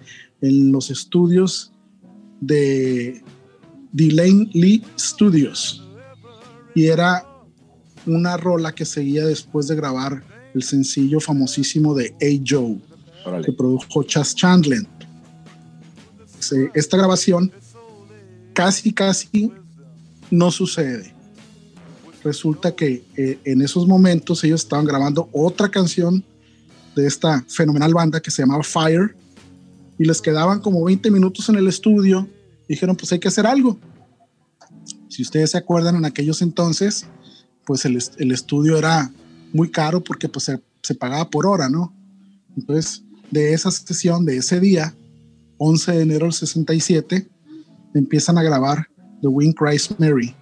en 0.41 0.71
los 0.71 0.89
estudios 0.89 1.71
de 2.41 3.23
Delane 3.91 4.49
Lee 4.53 4.83
Studios 4.97 5.87
y 6.73 6.87
era 6.87 7.23
una 8.05 8.37
rola 8.37 8.73
que 8.73 8.85
seguía 8.85 9.25
después 9.25 9.67
de 9.67 9.75
grabar 9.75 10.23
el 10.53 10.63
sencillo 10.63 11.19
famosísimo 11.19 11.93
de 11.95 12.15
A. 12.21 12.43
Joe 12.45 12.79
que 13.43 13.51
produjo 13.51 14.03
Chas 14.03 14.35
Chandler. 14.35 14.85
Esta 16.73 16.97
grabación 16.97 17.51
casi, 18.53 18.93
casi 18.93 19.51
no 20.29 20.51
sucede. 20.51 21.13
Resulta 22.23 22.75
que 22.75 23.03
eh, 23.15 23.39
en 23.43 23.61
esos 23.61 23.87
momentos 23.87 24.43
ellos 24.43 24.61
estaban 24.61 24.85
grabando 24.85 25.29
otra 25.31 25.69
canción 25.69 26.23
de 26.95 27.07
esta 27.07 27.43
fenomenal 27.47 27.93
banda 27.93 28.21
que 28.21 28.31
se 28.31 28.41
llamaba 28.41 28.63
Fire 28.63 29.15
y 29.97 30.05
les 30.05 30.21
quedaban 30.21 30.59
como 30.59 30.83
20 30.83 31.11
minutos 31.11 31.49
en 31.49 31.55
el 31.55 31.67
estudio. 31.67 32.27
Dijeron, 32.67 32.95
pues 32.95 33.11
hay 33.11 33.19
que 33.19 33.27
hacer 33.27 33.45
algo. 33.45 33.79
Si 35.09 35.21
ustedes 35.21 35.51
se 35.51 35.57
acuerdan, 35.57 35.95
en 35.95 36.05
aquellos 36.05 36.41
entonces, 36.41 37.05
pues 37.65 37.85
el, 37.85 37.97
el 38.17 38.31
estudio 38.31 38.77
era 38.77 39.11
muy 39.53 39.69
caro 39.69 40.03
porque 40.03 40.27
pues 40.27 40.51
se, 40.81 40.95
pagaba 40.95 41.29
por 41.29 41.45
hora, 41.45 41.69
¿no? 41.69 41.93
Entonces, 42.57 43.03
de 43.31 43.53
esa 43.53 43.71
sesión, 43.71 44.25
de 44.25 44.37
ese 44.37 44.59
día, 44.59 44.93
11 45.57 45.91
de 45.93 46.01
enero 46.01 46.25
del 46.25 46.33
67, 46.33 47.27
empiezan 47.93 48.37
a 48.37 48.43
grabar 48.43 48.89
The 49.21 49.27
Wind 49.27 49.55
Cries 49.55 49.97
Mary. 49.99 50.35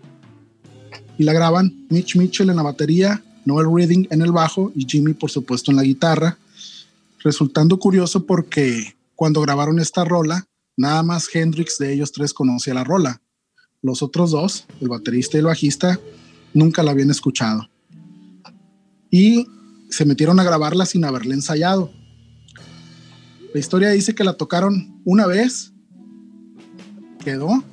Y 1.17 1.23
la 1.23 1.33
graban 1.33 1.85
Mitch 1.89 2.15
Mitchell 2.15 2.49
en 2.49 2.55
la 2.55 2.63
batería, 2.63 3.23
Noel 3.45 3.67
Reading 3.73 4.07
en 4.09 4.21
el 4.21 4.31
bajo 4.31 4.71
y 4.75 4.85
Jimmy, 4.87 5.13
por 5.13 5.29
supuesto, 5.29 5.71
en 5.71 5.77
la 5.77 5.83
guitarra. 5.83 6.37
Resultando 7.23 7.77
curioso 7.77 8.25
porque 8.25 8.95
cuando 9.15 9.41
grabaron 9.41 9.79
esta 9.79 10.03
rola, 10.03 10.47
nada 10.75 11.03
más 11.03 11.33
Hendrix 11.33 11.77
de 11.77 11.93
ellos 11.93 12.11
tres 12.11 12.33
conocía 12.33 12.73
la 12.73 12.83
rola. 12.83 13.21
Los 13.81 14.01
otros 14.01 14.31
dos, 14.31 14.65
el 14.79 14.89
baterista 14.89 15.37
y 15.37 15.39
el 15.39 15.45
bajista, 15.45 15.99
nunca 16.53 16.83
la 16.83 16.91
habían 16.91 17.09
escuchado. 17.09 17.69
Y 19.09 19.47
se 19.89 20.05
metieron 20.05 20.39
a 20.39 20.43
grabarla 20.43 20.85
sin 20.85 21.03
haberla 21.03 21.33
ensayado. 21.33 21.91
La 23.53 23.59
historia 23.59 23.89
dice 23.89 24.15
que 24.15 24.23
la 24.23 24.33
tocaron 24.33 25.01
una 25.03 25.27
vez, 25.27 25.73
quedó, 27.23 27.63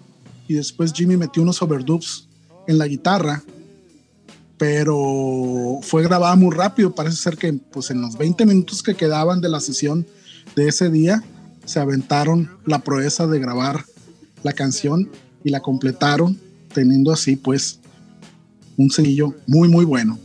y 0.49 0.55
después 0.55 0.93
Jimmy 0.93 1.17
metió 1.17 1.43
unos 1.43 1.63
overdubs 1.63 2.29
en 2.67 2.79
la 2.79 2.89
guitarra, 2.89 3.45
pero 4.57 5.79
fue 5.83 6.03
grabada 6.03 6.35
muy 6.35 6.55
rápido. 6.55 6.95
Parece 6.95 7.17
ser 7.17 7.37
que 7.37 7.53
pues, 7.53 7.91
en 7.91 8.01
los 8.01 8.19
20 8.19 8.45
minutos 8.47 8.83
que 8.83 8.97
quedaban 8.97 9.41
de 9.41 9.49
la 9.49 9.61
sesión 9.61 10.07
de 10.57 10.69
ese 10.69 10.91
día, 10.91 11.23
se 11.65 11.79
aventaron 11.79 12.51
la 12.65 12.81
proeza 12.81 13.27
de 13.27 13.39
grabar 13.39 13.85
la 14.43 14.53
canción 14.53 15.11
y 15.45 15.51
la 15.51 15.61
completaron, 15.61 16.41
teniendo 16.73 17.13
así 17.13 17.37
pues 17.37 17.81
un 18.79 18.91
sencillo 18.91 19.35
muy 19.47 19.69
muy 19.69 19.85
bueno. 19.85 20.19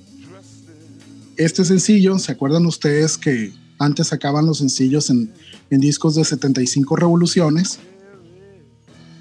Este 1.36 1.66
sencillo, 1.66 2.18
¿se 2.20 2.32
acuerdan 2.32 2.66
ustedes 2.66 3.18
que 3.18 3.52
antes 3.80 4.08
sacaban 4.08 4.46
los 4.46 4.60
sencillos 4.60 5.10
en, 5.10 5.32
discos 5.70 6.16
de 6.16 6.24
75 6.24 6.96
revoluciones. 6.96 7.80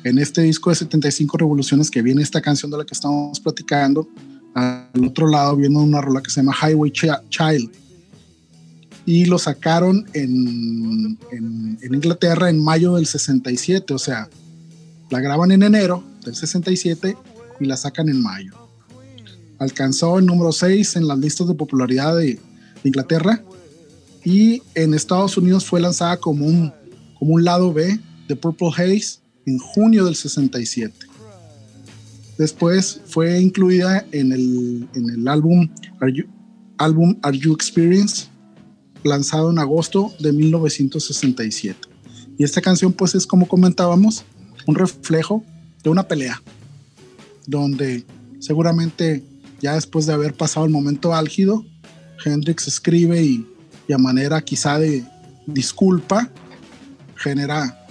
En 0.05 0.19
este 0.19 0.43
disco 0.43 0.71
de 0.71 0.77
75 0.77 1.39
revoluciones 1.39 1.91
que 1.91 2.03
viene 2.03 2.23
esta 2.23 2.41
canción 2.41 2.71
de 2.71 2.79
la 2.79 2.85
que 2.85 2.95
estamos 2.95 3.41
platicando, 3.41 4.07
al 4.55 5.05
otro 5.07 5.29
lado 5.29 5.57
viene 5.57 5.79
una 5.79 6.01
rola 6.01 6.23
que 6.23 6.31
se 6.31 6.41
llama 6.41 6.55
Highway 6.61 6.93
Child. 6.93 7.71
Y 9.07 9.25
lo 9.25 9.39
sacaron 9.39 10.07
en, 10.13 11.19
en, 11.31 11.79
Inglaterra 11.83 12.51
en 12.51 12.63
mayo 12.63 12.97
del 12.97 13.07
67, 13.07 13.95
o 13.95 13.99
sea, 13.99 14.29
la 15.11 15.21
graban 15.21 15.51
en 15.53 15.63
enero 15.63 16.05
del 16.25 16.37
67 16.37 17.17
y 17.61 17.65
la 17.65 17.77
sacan 17.77 18.09
en 18.09 18.23
mayo. 18.23 18.62
Alcanzó 19.63 20.19
el 20.19 20.27
número 20.27 20.51
6 20.51 20.97
en 20.97 21.07
las 21.07 21.17
listas 21.21 21.47
de 21.47 21.55
popularidad 21.55 22.17
de, 22.17 22.41
Inglaterra 22.83 23.45
y 24.25 24.61
en 24.75 24.93
Estados 24.93 25.37
Unidos 25.37 25.65
fue 25.65 25.81
lanzada 25.81 26.17
como 26.17 26.47
un, 26.47 26.73
como 27.17 27.35
un 27.35 27.45
lado 27.45 27.73
B 27.73 27.97
de 28.27 28.35
Purple 28.35 28.71
Haze 28.77 29.21
en 29.47 29.61
junio 29.61 30.05
del 30.05 30.17
67. 30.17 30.93
Después 32.39 33.01
fue 33.07 33.41
incluida 33.41 34.05
en 34.11 34.33
el, 34.33 34.89
en 34.95 35.11
el 35.11 35.29
álbum, 35.29 35.69
Are 36.01 36.13
you, 36.13 36.25
álbum 36.77 37.17
Are 37.23 37.39
You 37.39 37.53
Experience, 37.53 38.27
lanzado 39.05 39.53
en 39.53 39.61
agosto 39.61 40.13
de 40.19 40.33
1967. 40.33 41.79
Y 42.37 42.43
esta 42.43 42.61
canción 42.61 42.93
pues 42.93 43.15
es 43.15 43.29
como 43.29 43.47
comentábamos, 43.47 44.25
un 44.67 44.75
reflejo 44.75 45.45
de 45.85 45.91
una 45.91 46.09
pelea, 46.09 46.43
donde 47.47 48.05
seguramente 48.41 49.23
ya 49.63 49.75
después 49.75 50.07
de 50.07 50.13
haber 50.13 50.35
pasado 50.35 50.67
el 50.67 50.73
momento 50.73 51.15
álgido, 51.15 51.65
Hendrix 52.25 52.69
escribe 52.69 53.23
y 53.23 53.47
a 53.93 53.99
manera 53.99 54.41
quizá 54.43 54.79
de 54.79 55.05
disculpa 55.47 56.31
genera 57.17 57.87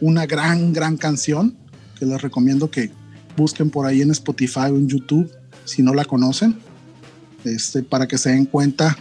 una 0.00 0.26
gran, 0.26 0.72
gran 0.72 0.96
canción 0.96 1.56
que 1.98 2.06
les 2.06 2.20
recomiendo 2.22 2.70
que 2.70 2.90
busquen 3.36 3.70
por 3.70 3.86
ahí 3.86 4.02
en 4.02 4.10
Spotify 4.10 4.70
o 4.70 4.76
en 4.76 4.88
YouTube 4.88 5.30
si 5.64 5.82
no 5.82 5.94
la 5.94 6.04
conocen, 6.04 6.58
este, 7.44 7.82
para 7.82 8.08
que 8.08 8.18
se 8.18 8.30
den 8.30 8.46
cuenta 8.46 8.96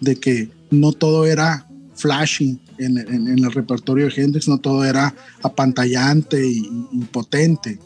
de 0.00 0.16
que 0.16 0.50
no 0.70 0.92
todo 0.92 1.26
era 1.26 1.66
flashy 1.94 2.58
en, 2.78 2.96
el 2.98 3.52
repertorio 3.52 4.06
de 4.06 4.12
Hendrix, 4.14 4.48
no 4.48 4.58
todo 4.58 4.84
era 4.84 5.14
apantallante 5.42 6.44
y, 6.44 6.62
potente. 7.12 7.78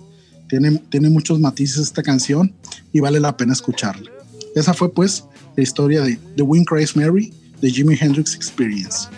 Tiene, 0.48 0.80
tiene 0.90 1.10
muchos 1.10 1.40
matices 1.40 1.78
esta 1.78 2.02
canción 2.02 2.54
y 2.92 3.00
vale 3.00 3.20
la 3.20 3.36
pena 3.36 3.52
escucharla. 3.52 4.10
Esa 4.54 4.74
fue 4.74 4.92
pues 4.92 5.24
la 5.56 5.62
historia 5.62 6.02
de 6.02 6.18
The 6.36 6.42
Wind 6.42 6.66
Cries 6.66 6.96
Mary 6.96 7.32
The 7.60 7.70
Jimi 7.70 7.96
Hendrix 7.98 8.34
Experience. 8.34 9.08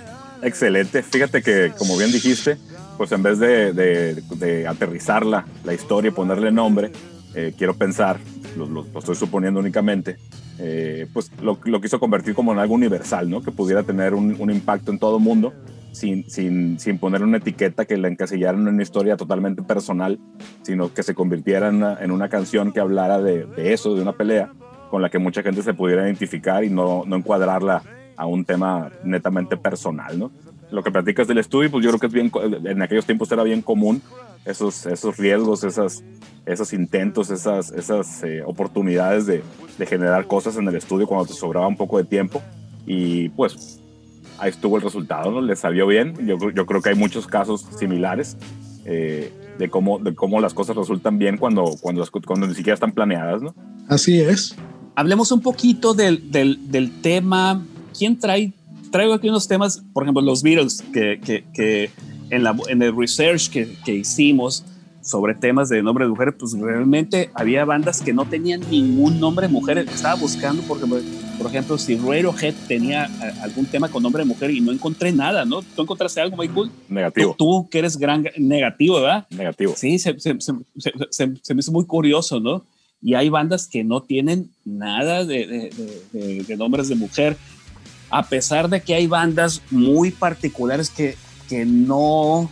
Excelente. 0.42 1.02
Fíjate 1.02 1.42
que, 1.42 1.72
como 1.76 1.96
bien 1.96 2.12
dijiste, 2.12 2.56
pues 2.96 3.10
en 3.12 3.22
vez 3.22 3.38
de, 3.38 3.72
de, 3.72 4.66
aterrizar 4.66 5.26
la, 5.26 5.44
historia 5.72 6.10
y 6.10 6.12
ponerle 6.12 6.50
nombre, 6.52 6.92
eh, 7.34 7.52
quiero 7.56 7.74
pensar, 7.74 8.18
lo, 8.56 8.86
estoy 8.98 9.16
suponiendo 9.16 9.60
únicamente, 9.60 10.16
eh, 10.58 11.06
pues 11.12 11.30
lo, 11.42 11.58
lo, 11.64 11.80
quiso 11.80 11.98
convertir 11.98 12.34
como 12.34 12.52
en 12.52 12.58
algo 12.58 12.74
universal, 12.74 13.28
¿no? 13.28 13.42
Que 13.42 13.50
pudiera 13.50 13.82
tener 13.82 14.14
un, 14.14 14.36
un 14.38 14.50
impacto 14.50 14.92
en 14.92 14.98
todo 14.98 15.18
el 15.18 15.22
mundo 15.22 15.52
sin, 15.92 16.28
sin, 16.28 16.78
sin 16.78 16.98
poner 16.98 17.22
una 17.22 17.38
etiqueta 17.38 17.84
que 17.84 17.96
la 17.96 18.08
encasillara 18.08 18.56
en 18.56 18.68
una 18.68 18.82
historia 18.82 19.16
totalmente 19.16 19.62
personal, 19.62 20.18
sino 20.62 20.92
que 20.92 21.02
se 21.02 21.14
convirtiera 21.14 21.68
en 21.68 21.76
una, 21.76 21.98
en 22.00 22.10
una 22.10 22.28
canción 22.28 22.72
que 22.72 22.80
hablara 22.80 23.20
de, 23.20 23.44
de, 23.44 23.72
eso, 23.72 23.94
de 23.94 24.02
una 24.02 24.12
pelea, 24.12 24.52
con 24.90 25.02
la 25.02 25.10
que 25.10 25.18
mucha 25.18 25.42
gente 25.42 25.62
se 25.62 25.74
pudiera 25.74 26.04
identificar 26.04 26.64
y 26.64 26.70
no, 26.70 27.04
no 27.06 27.16
encuadrarla 27.16 27.82
a 28.16 28.26
un 28.26 28.44
tema 28.44 28.90
netamente 29.04 29.56
personal, 29.56 30.18
¿no? 30.18 30.30
Lo 30.70 30.82
que 30.82 30.90
platicas 30.90 31.26
del 31.26 31.38
estudio, 31.38 31.70
pues 31.70 31.82
yo 31.82 31.90
creo 31.90 32.00
que 32.00 32.06
es 32.08 32.12
bien, 32.12 32.30
en 32.64 32.82
aquellos 32.82 33.06
tiempos 33.06 33.32
era 33.32 33.42
bien 33.42 33.62
común 33.62 34.02
esos, 34.44 34.84
esos 34.86 35.16
riesgos, 35.16 35.64
esas, 35.64 36.04
esos 36.44 36.72
intentos, 36.72 37.30
esas, 37.30 37.70
esas 37.70 38.22
eh, 38.22 38.42
oportunidades 38.44 39.26
de, 39.26 39.42
de, 39.78 39.86
generar 39.86 40.26
cosas 40.26 40.56
en 40.56 40.68
el 40.68 40.74
estudio 40.74 41.06
cuando 41.06 41.26
te 41.26 41.32
sobraba 41.32 41.66
un 41.66 41.76
poco 41.76 41.96
de 41.96 42.04
tiempo. 42.04 42.42
Y 42.86 43.30
pues 43.30 43.80
ahí 44.38 44.50
estuvo 44.50 44.76
el 44.76 44.82
resultado, 44.82 45.30
¿no? 45.30 45.40
Le 45.40 45.56
salió 45.56 45.86
bien. 45.86 46.14
Yo, 46.26 46.36
yo 46.50 46.66
creo 46.66 46.82
que 46.82 46.90
hay 46.90 46.94
muchos 46.94 47.26
casos 47.26 47.66
similares 47.78 48.36
eh, 48.84 49.32
de, 49.58 49.68
cómo, 49.70 49.98
de 49.98 50.14
cómo 50.14 50.40
las 50.40 50.54
cosas 50.54 50.76
resultan 50.76 51.18
bien 51.18 51.36
cuando, 51.36 51.76
cuando, 51.80 52.06
cuando 52.26 52.46
ni 52.46 52.54
siquiera 52.54 52.74
están 52.74 52.92
planeadas, 52.92 53.42
¿no? 53.42 53.54
Así 53.88 54.20
es. 54.20 54.56
Hablemos 54.94 55.30
un 55.32 55.40
poquito 55.40 55.94
del, 55.94 56.30
del, 56.30 56.70
del 56.70 57.00
tema 57.00 57.62
¿quién 57.98 58.18
trae? 58.18 58.52
Traigo 58.90 59.12
aquí 59.12 59.28
unos 59.28 59.48
temas, 59.48 59.82
por 59.92 60.04
ejemplo, 60.04 60.22
los 60.22 60.42
Beatles, 60.42 60.82
que, 60.92 61.20
que, 61.22 61.44
que 61.52 61.90
en, 62.30 62.42
la, 62.42 62.56
en 62.68 62.80
el 62.80 62.96
research 62.96 63.50
que, 63.50 63.76
que 63.84 63.94
hicimos 63.96 64.64
sobre 65.02 65.34
temas 65.34 65.68
de 65.68 65.82
nombre 65.82 66.04
de 66.04 66.10
mujer, 66.10 66.36
pues 66.36 66.52
realmente 66.58 67.30
había 67.34 67.64
bandas 67.64 68.00
que 68.00 68.12
no 68.12 68.24
tenían 68.24 68.60
ningún 68.70 69.20
nombre 69.20 69.46
de 69.46 69.52
mujer. 69.52 69.78
Estaba 69.78 70.14
buscando, 70.14 70.62
por 70.62 70.78
ejemplo, 70.78 71.00
por 71.38 71.46
ejemplo 71.46 71.78
si 71.78 71.96
Radiohead 71.96 72.54
tenía 72.66 73.04
algún 73.42 73.66
tema 73.66 73.88
con 73.88 74.02
nombre 74.02 74.22
de 74.22 74.28
mujer 74.28 74.50
y 74.50 74.60
no 74.60 74.72
encontré 74.72 75.12
nada, 75.12 75.44
¿no? 75.44 75.62
¿Tú 75.62 75.82
encontraste 75.82 76.20
algo, 76.20 76.36
Michael? 76.36 76.70
Negativo. 76.88 77.34
Tú, 77.38 77.68
que 77.70 77.78
eres 77.78 77.96
gran 77.96 78.26
negativo, 78.36 79.00
¿verdad? 79.00 79.26
Negativo. 79.30 79.74
Sí, 79.76 79.98
se, 79.98 80.18
se, 80.18 80.36
se, 80.40 80.52
se, 81.10 81.54
me 81.54 81.60
hizo 81.60 81.72
muy 81.72 81.86
curioso, 81.86 82.40
¿no? 82.40 82.64
Y 83.00 83.14
hay 83.14 83.28
bandas 83.28 83.68
que 83.68 83.84
no 83.84 84.02
tienen 84.02 84.50
nada 84.64 85.24
de, 85.24 85.46
de, 85.46 85.70
de, 86.12 86.42
de 86.42 86.56
nombres 86.56 86.88
de 86.88 86.96
mujer 86.96 87.36
a 88.10 88.22
pesar 88.28 88.68
de 88.68 88.80
que 88.80 88.94
hay 88.94 89.06
bandas 89.06 89.62
muy 89.70 90.10
particulares 90.10 90.90
que, 90.90 91.16
que, 91.48 91.64
no, 91.64 92.50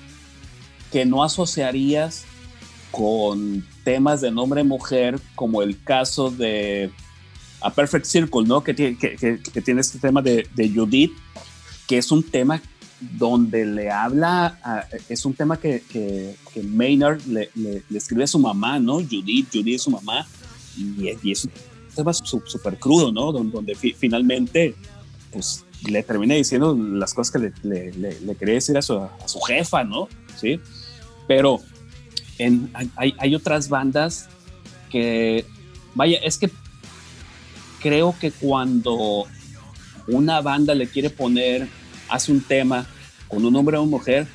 que 0.93 1.07
no 1.07 1.25
asociarías 1.25 2.25
con 2.91 3.65
temas 3.85 4.21
de 4.21 4.31
nombre 4.31 4.65
mujer, 4.65 5.19
como 5.35 5.63
el 5.63 5.83
caso 5.83 6.31
de 6.31 6.91
A 7.61 7.73
Perfect 7.73 8.05
Circle, 8.05 8.45
¿no? 8.47 8.63
que, 8.63 8.75
tiene, 8.75 8.97
que, 8.97 9.61
tiene 9.65 9.81
este 9.81 9.99
tema 9.99 10.23
de, 10.23 10.47
Judith, 10.75 11.13
que 11.87 11.99
es 11.99 12.11
un 12.11 12.23
tema 12.23 12.61
donde 13.01 13.67
le 13.67 13.91
habla, 13.91 14.89
es 15.09 15.25
un 15.25 15.35
tema 15.35 15.59
que, 15.59 15.83
Maynard 16.63 17.23
le, 17.27 17.51
le, 17.55 17.83
escribe 17.95 18.25
a 18.25 18.27
su 18.27 18.39
mamá, 18.39 18.79
¿no? 18.79 18.95
Judith, 18.95 19.49
Judith 19.53 19.77
es 19.77 19.83
su 19.83 19.91
mamá, 19.91 20.27
y, 20.77 21.31
es 21.31 21.45
un 21.45 21.51
tema 21.95 22.13
súper 22.13 22.79
crudo, 22.79 23.13
¿no? 23.13 23.33
Donde, 23.33 23.75
finalmente, 23.75 24.75
pues 25.33 25.65
le 25.87 26.03
termina 26.03 26.35
diciendo 26.35 26.75
las 26.75 27.13
cosas 27.13 27.33
que 27.33 27.53
le, 27.63 27.93
le 27.93 28.35
quería 28.37 28.55
decir 28.55 28.77
a 28.77 28.83
su, 28.83 29.01
jefa, 29.47 29.85
¿no? 29.85 30.09
Sí, 30.41 30.61
pero 31.27 31.61
hay, 32.97 33.15
hay 33.19 33.35
otras 33.35 33.69
bandas 33.69 34.29
que, 34.91 35.45
vaya, 35.95 36.19
es 36.19 36.39
que 36.39 36.51
creo 37.81 38.15
que 38.19 38.31
cuando 38.31 39.27
una 40.07 40.41
banda 40.41 40.75
le 40.75 40.87
quiere 40.89 41.11
poner, 41.11 41.69
hace 42.09 42.33
un 42.33 42.41
tema 42.41 42.87
con 43.29 43.45
un 43.45 43.55
hombre 43.57 43.77
o 43.77 43.83
una 43.83 43.91
mujer, 43.91 44.27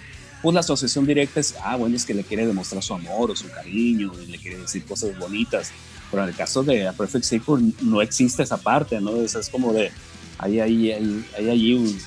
pues 0.41 0.53
la 0.53 0.61
asociación 0.61 1.05
directa 1.05 1.39
es, 1.39 1.55
ah, 1.63 1.75
bueno, 1.75 1.95
es 1.95 2.05
que 2.05 2.13
le 2.13 2.23
quiere 2.23 2.45
demostrar 2.45 2.81
su 2.81 2.93
amor 2.93 3.31
o 3.31 3.35
su 3.35 3.49
cariño, 3.49 4.11
y 4.21 4.31
le 4.31 4.37
quiere 4.37 4.57
decir 4.57 4.83
cosas 4.85 5.17
bonitas. 5.17 5.71
Pero 6.09 6.23
en 6.23 6.29
el 6.29 6.35
caso 6.35 6.63
de 6.63 6.87
A 6.87 6.93
Perfect 6.93 7.23
Circle 7.23 7.71
no 7.81 8.01
existe 8.01 8.43
esa 8.43 8.57
parte, 8.57 8.99
¿no? 8.99 9.21
Es, 9.21 9.35
es 9.35 9.49
como 9.49 9.71
de, 9.71 9.91
hay 10.39 10.59
ahí 10.59 10.91
hay, 10.91 11.25
hay, 11.37 11.49
hay 11.49 11.73
un, 11.73 11.97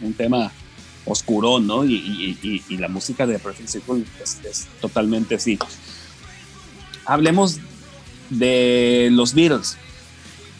un, 0.00 0.14
tema 0.14 0.50
oscuro, 1.04 1.60
¿no? 1.60 1.84
Y, 1.84 1.94
y, 2.42 2.62
y, 2.68 2.76
la 2.78 2.88
música 2.88 3.26
de 3.26 3.36
A 3.36 3.38
Perfect 3.38 3.68
Circle 3.68 4.04
es, 4.22 4.38
es 4.44 4.66
totalmente 4.80 5.34
así. 5.34 5.58
Hablemos 7.04 7.60
de 8.30 9.08
los 9.12 9.34
Beatles. 9.34 9.76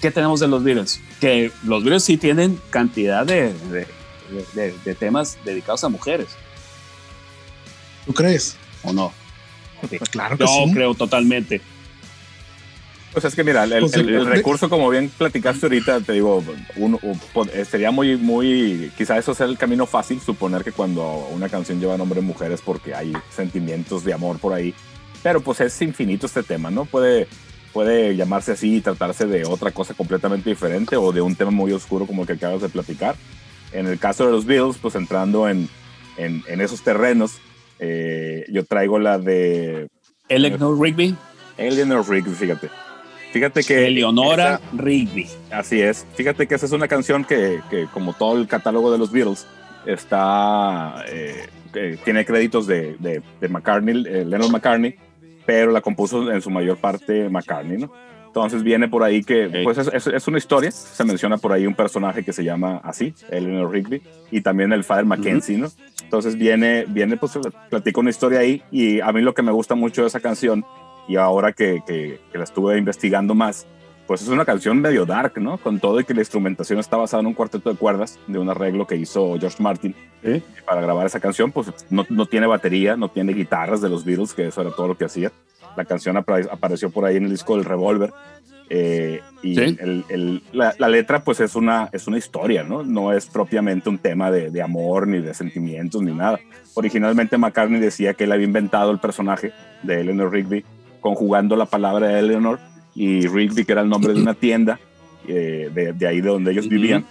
¿Qué 0.01 0.11
tenemos 0.11 0.41
de 0.41 0.49
los 0.49 0.63
Beatles? 0.63 1.01
Que 1.21 1.51
los 1.65 1.83
Beatles 1.83 2.05
sí 2.05 2.17
tienen 2.17 2.61
cantidad 2.71 3.25
de, 3.25 3.53
de, 4.55 4.95
temas 4.95 5.39
dedicados 5.45 5.85
a 5.85 5.89
mujeres. 5.89 6.29
¿Tú 8.05 8.13
crees? 8.13 8.57
¿O 8.83 8.93
no? 8.93 9.13
Pues 9.81 10.11
claro 10.11 10.37
que 10.37 10.45
Yo 10.45 10.73
creo 10.73 10.95
totalmente. 10.95 11.61
Pues 13.17 13.25
es 13.25 13.35
que 13.35 13.45
mira, 13.45 13.65
el, 13.65 13.81
pues 13.81 14.27
recurso, 14.27 14.69
como 14.69 14.91
bien 14.91 15.09
platicaste 15.09 15.65
ahorita, 15.65 16.03
te 16.03 16.13
digo, 16.13 16.45
uno, 16.77 17.01
eh, 17.51 17.65
sería 17.65 17.91
muy, 17.91 18.19
muy, 18.19 18.93
quizá 18.95 19.17
eso 19.17 19.35
sea 19.35 19.47
el 19.47 19.57
camino 19.57 19.87
fácil, 19.87 20.21
suponer 20.21 20.63
que 20.63 20.71
cuando 20.71 21.27
una 21.33 21.49
canción 21.49 21.81
lleva 21.81 21.97
nombre 21.97 22.21
de 22.21 22.27
mujeres 22.27 22.61
porque 22.63 22.95
hay 22.95 23.15
sentimientos 23.31 24.05
de 24.05 24.13
amor 24.13 24.39
por 24.39 24.53
ahí, 24.53 24.75
pero 25.23 25.41
pues 25.41 25.63
es 25.63 25.81
infinito 25.81 26.27
este 26.27 26.43
tema, 26.43 26.71
¿no? 26.71 26.85
Puede, 26.85 27.27
puede 27.77 28.17
llamarse 28.17 28.53
así 28.53 28.77
y 28.77 28.81
tratarse 28.81 29.27
de 29.27 29.45
otra 29.45 29.71
cosa 29.71 29.93
completamente 29.93 30.49
diferente 30.49 30.97
o 30.97 31.13
de 31.13 31.21
un 31.21 31.37
tema 31.37 31.51
muy 31.51 31.73
oscuro 31.73 32.07
como 32.07 32.23
el 32.23 32.27
que 32.27 32.33
acabas 32.33 32.63
de 32.63 32.71
platicar. 32.71 33.17
En 33.71 33.87
el 33.87 33.99
caso 33.99 34.25
de 34.25 34.33
los 34.33 34.47
Bills, 34.47 34.79
pues 34.79 34.95
entrando 34.95 35.47
en, 35.47 35.69
en, 36.17 36.61
esos 36.63 36.81
terrenos, 36.81 37.33
eh, 37.79 38.47
yo 38.51 38.65
traigo 38.65 38.99
la 38.99 39.19
de... 39.19 39.89
Eleanor 40.31 40.81
Rigby. 40.81 41.15
Eleanor 41.59 42.09
Rigby, 42.09 42.31
fíjate. 42.31 42.71
Fíjate 43.35 43.63
que... 43.63 43.89
Eleonora 43.89 44.59
Rigby. 44.73 45.29
Así 45.51 45.83
es. 45.83 46.07
Fíjate 46.15 46.47
que 46.47 46.55
esa 46.55 46.65
es 46.65 46.73
una 46.73 46.89
canción 46.89 47.27
que, 47.27 47.61
que 47.69 47.89
como 47.93 48.15
todo 48.15 48.39
el 48.39 48.49
catálogo 48.49 48.91
de 48.91 48.97
los 48.97 49.13
Beatles, 49.13 49.47
está... 49.85 51.05
Eh, 51.09 51.47
tiene 52.07 52.25
créditos 52.25 52.67
de, 52.67 52.97
de, 53.01 53.21
de 53.39 53.49
McCartney, 53.51 54.03
eh, 54.07 54.25
Leonard 54.25 54.51
McCartney, 54.51 54.97
pero 55.47 55.71
la 55.73 55.81
compuso 55.81 56.31
en 56.31 56.43
su 56.43 56.51
mayor 56.51 56.77
parte 56.77 57.29
McCartney, 57.31 57.79
¿no? 57.79 57.91
Entonces 58.27 58.63
viene 58.63 58.87
por 58.87 59.03
ahí 59.03 59.25
que, 59.25 59.63
pues 59.65 59.79
es, 59.79 60.07
es, 60.07 60.29
una 60.29 60.37
historia, 60.37 60.71
se 60.71 61.05
menciona 61.05 61.39
por 61.39 61.53
ahí 61.53 61.67
un 61.67 61.75
personaje 61.75 62.23
que 62.23 62.35
se 62.35 62.45
llama 62.45 62.83
así, 62.85 63.15
Eleanor 63.31 63.73
Rigby, 63.73 64.03
y 64.31 64.43
también 64.43 64.75
el 64.75 64.85
Father 64.85 65.07
Mackenzie, 65.07 65.57
¿no? 65.57 65.69
Entonces 66.03 66.37
viene, 66.37 66.85
viene, 66.87 67.17
pues 67.17 67.39
platica 67.71 67.99
una 67.99 68.11
historia 68.11 68.41
ahí, 68.41 68.63
y 68.71 69.01
a 69.01 69.11
mí 69.13 69.23
lo 69.23 69.33
que 69.33 69.41
me 69.41 69.53
gusta 69.53 69.75
mucho 69.75 70.03
de 70.03 70.09
esa 70.09 70.21
canción, 70.21 70.67
y 71.09 71.17
ahora 71.17 71.53
que, 71.53 71.81
que, 71.87 72.21
la 72.35 72.45
estuve 72.45 72.77
investigando 72.77 73.35
más, 73.35 73.67
pues 74.07 74.23
es 74.23 74.29
una 74.29 74.45
canción 74.45 74.81
medio 74.81 75.05
dark, 75.05 75.41
¿no? 75.41 75.59
Con 75.59 75.81
todo 75.81 76.01
y 76.01 76.05
que 76.05 76.15
la 76.15 76.21
instrumentación 76.21 76.79
está 76.79 76.97
basada 76.97 77.21
en 77.21 77.27
un 77.27 77.35
cuarteto 77.35 77.71
de 77.71 77.77
cuerdas 77.77 78.19
de 78.27 78.39
un 78.39 78.49
arreglo 78.49 78.87
que 78.87 78.97
hizo 78.97 79.37
George 79.39 79.63
Martin 79.63 79.95
para 80.65 80.81
grabar 80.81 81.07
esa 81.07 81.21
canción, 81.21 81.53
pues 81.53 81.73
no, 81.91 82.05
no, 82.09 82.27
tiene 82.27 82.47
batería, 82.47 82.97
no 82.97 83.09
tiene 83.09 83.33
guitarras 83.33 83.81
de 83.81 83.89
los 83.89 84.05
Beatles, 84.05 84.35
que 84.35 84.47
eso 84.47 84.61
era 84.61 84.71
todo 84.71 84.89
lo 84.89 84.97
que 84.97 85.05
hacía. 85.05 85.31
La 85.77 85.85
canción 85.85 86.17
apareció 86.17 86.91
por 86.91 87.05
ahí 87.05 87.17
en 87.17 87.25
el 87.25 87.31
disco 87.31 87.57
del 87.57 87.65
Revolver. 87.65 88.13
Eh, 88.69 89.21
y 89.45 89.57
el, 89.61 90.43
la, 90.53 90.89
letra 90.89 91.23
pues 91.23 91.39
es 91.39 91.55
una, 91.55 91.89
es 91.93 92.09
una 92.09 92.19
historia, 92.19 92.65
¿no? 92.65 92.83
No 92.83 93.13
es 93.13 93.27
propiamente 93.27 93.89
un 93.89 93.99
tema 93.99 94.33
de, 94.33 94.51
de, 94.51 94.63
amor, 94.63 95.07
ni 95.07 95.21
de 95.21 95.35
sentimientos, 95.35 96.03
ni 96.03 96.13
nada. 96.13 96.41
Originalmente 96.75 97.39
McCartney 97.39 97.81
decía 97.81 98.15
que 98.15 98.25
él 98.25 98.33
había 98.33 98.47
inventado 98.47 98.91
el 98.91 98.99
personaje 98.99 99.53
de 99.85 100.01
Eleanor 100.01 100.33
Rigby 100.33 100.65
conjugando 101.01 101.55
la 101.55 101.67
palabra 101.67 102.19
Eleanor 102.19 102.59
y 102.97 103.27
Rigby, 103.29 103.65
que 103.65 103.73
era 103.73 103.83
el 103.83 103.89
nombre 103.89 104.15
de 104.15 104.21
una 104.23 104.35
tienda 104.35 104.81
eh, 105.29 105.71
de, 105.73 105.93
de, 105.93 106.07
ahí 106.07 106.21
de 106.21 106.31
donde 106.31 106.51
ellos 106.51 106.69
vivían. 106.69 107.05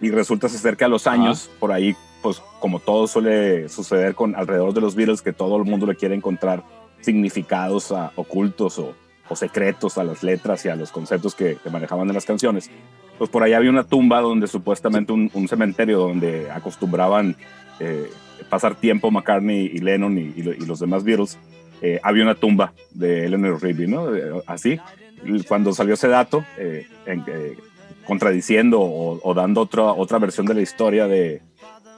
Y 0.00 0.10
resulta 0.10 0.48
ser 0.48 0.76
que 0.76 0.84
a 0.84 0.88
los 0.88 1.06
años, 1.06 1.50
por 1.60 1.72
ahí, 1.72 1.94
pues 2.20 2.42
como 2.58 2.80
todo 2.80 3.06
suele 3.06 3.68
suceder 3.68 4.14
con 4.14 4.34
alrededor 4.34 4.74
de 4.74 4.80
los 4.80 4.94
Beatles, 4.94 5.22
que 5.22 5.32
todo 5.32 5.56
el 5.56 5.64
mundo 5.64 5.86
le 5.86 5.94
quiere 5.94 6.14
encontrar 6.14 6.64
significados 7.00 7.94
ocultos 8.16 8.78
o, 8.78 8.94
secretos 9.36 9.96
a 9.96 10.02
las 10.02 10.24
letras 10.24 10.64
y 10.64 10.70
a 10.70 10.74
los 10.74 10.90
conceptos 10.90 11.36
que, 11.36 11.56
manejaban 11.70 12.08
en 12.08 12.14
las 12.14 12.24
canciones. 12.24 12.68
Pues 13.16 13.30
por 13.30 13.44
allá 13.44 13.58
había 13.58 13.70
una 13.70 13.84
tumba 13.84 14.20
donde 14.20 14.48
supuestamente 14.48 15.12
un, 15.12 15.48
cementerio 15.48 16.00
donde 16.00 16.50
acostumbraban 16.50 17.36
eh, 17.78 18.10
pasar 18.48 18.74
tiempo 18.74 19.10
McCartney 19.12 19.70
y 19.72 19.78
Lennon 19.78 20.18
y, 20.18 20.42
los 20.42 20.80
demás 20.80 21.04
Beatles. 21.04 21.38
Eh, 21.82 22.00
había 22.02 22.24
una 22.24 22.34
tumba 22.34 22.72
de 22.90 23.26
Eleanor 23.26 23.62
Rigby, 23.62 23.86
¿no? 23.86 24.08
así. 24.46 24.80
Cuando 25.48 25.72
salió 25.72 25.94
ese 25.94 26.08
dato, 26.08 26.44
eh, 26.56 26.86
contradiciendo 28.06 28.80
o, 28.80 29.20
o, 29.22 29.34
dando 29.34 29.60
otra, 29.62 29.92
otra 29.92 30.18
versión 30.18 30.46
de 30.46 30.54
la 30.54 30.62
historia 30.62 31.06
de, 31.06 31.42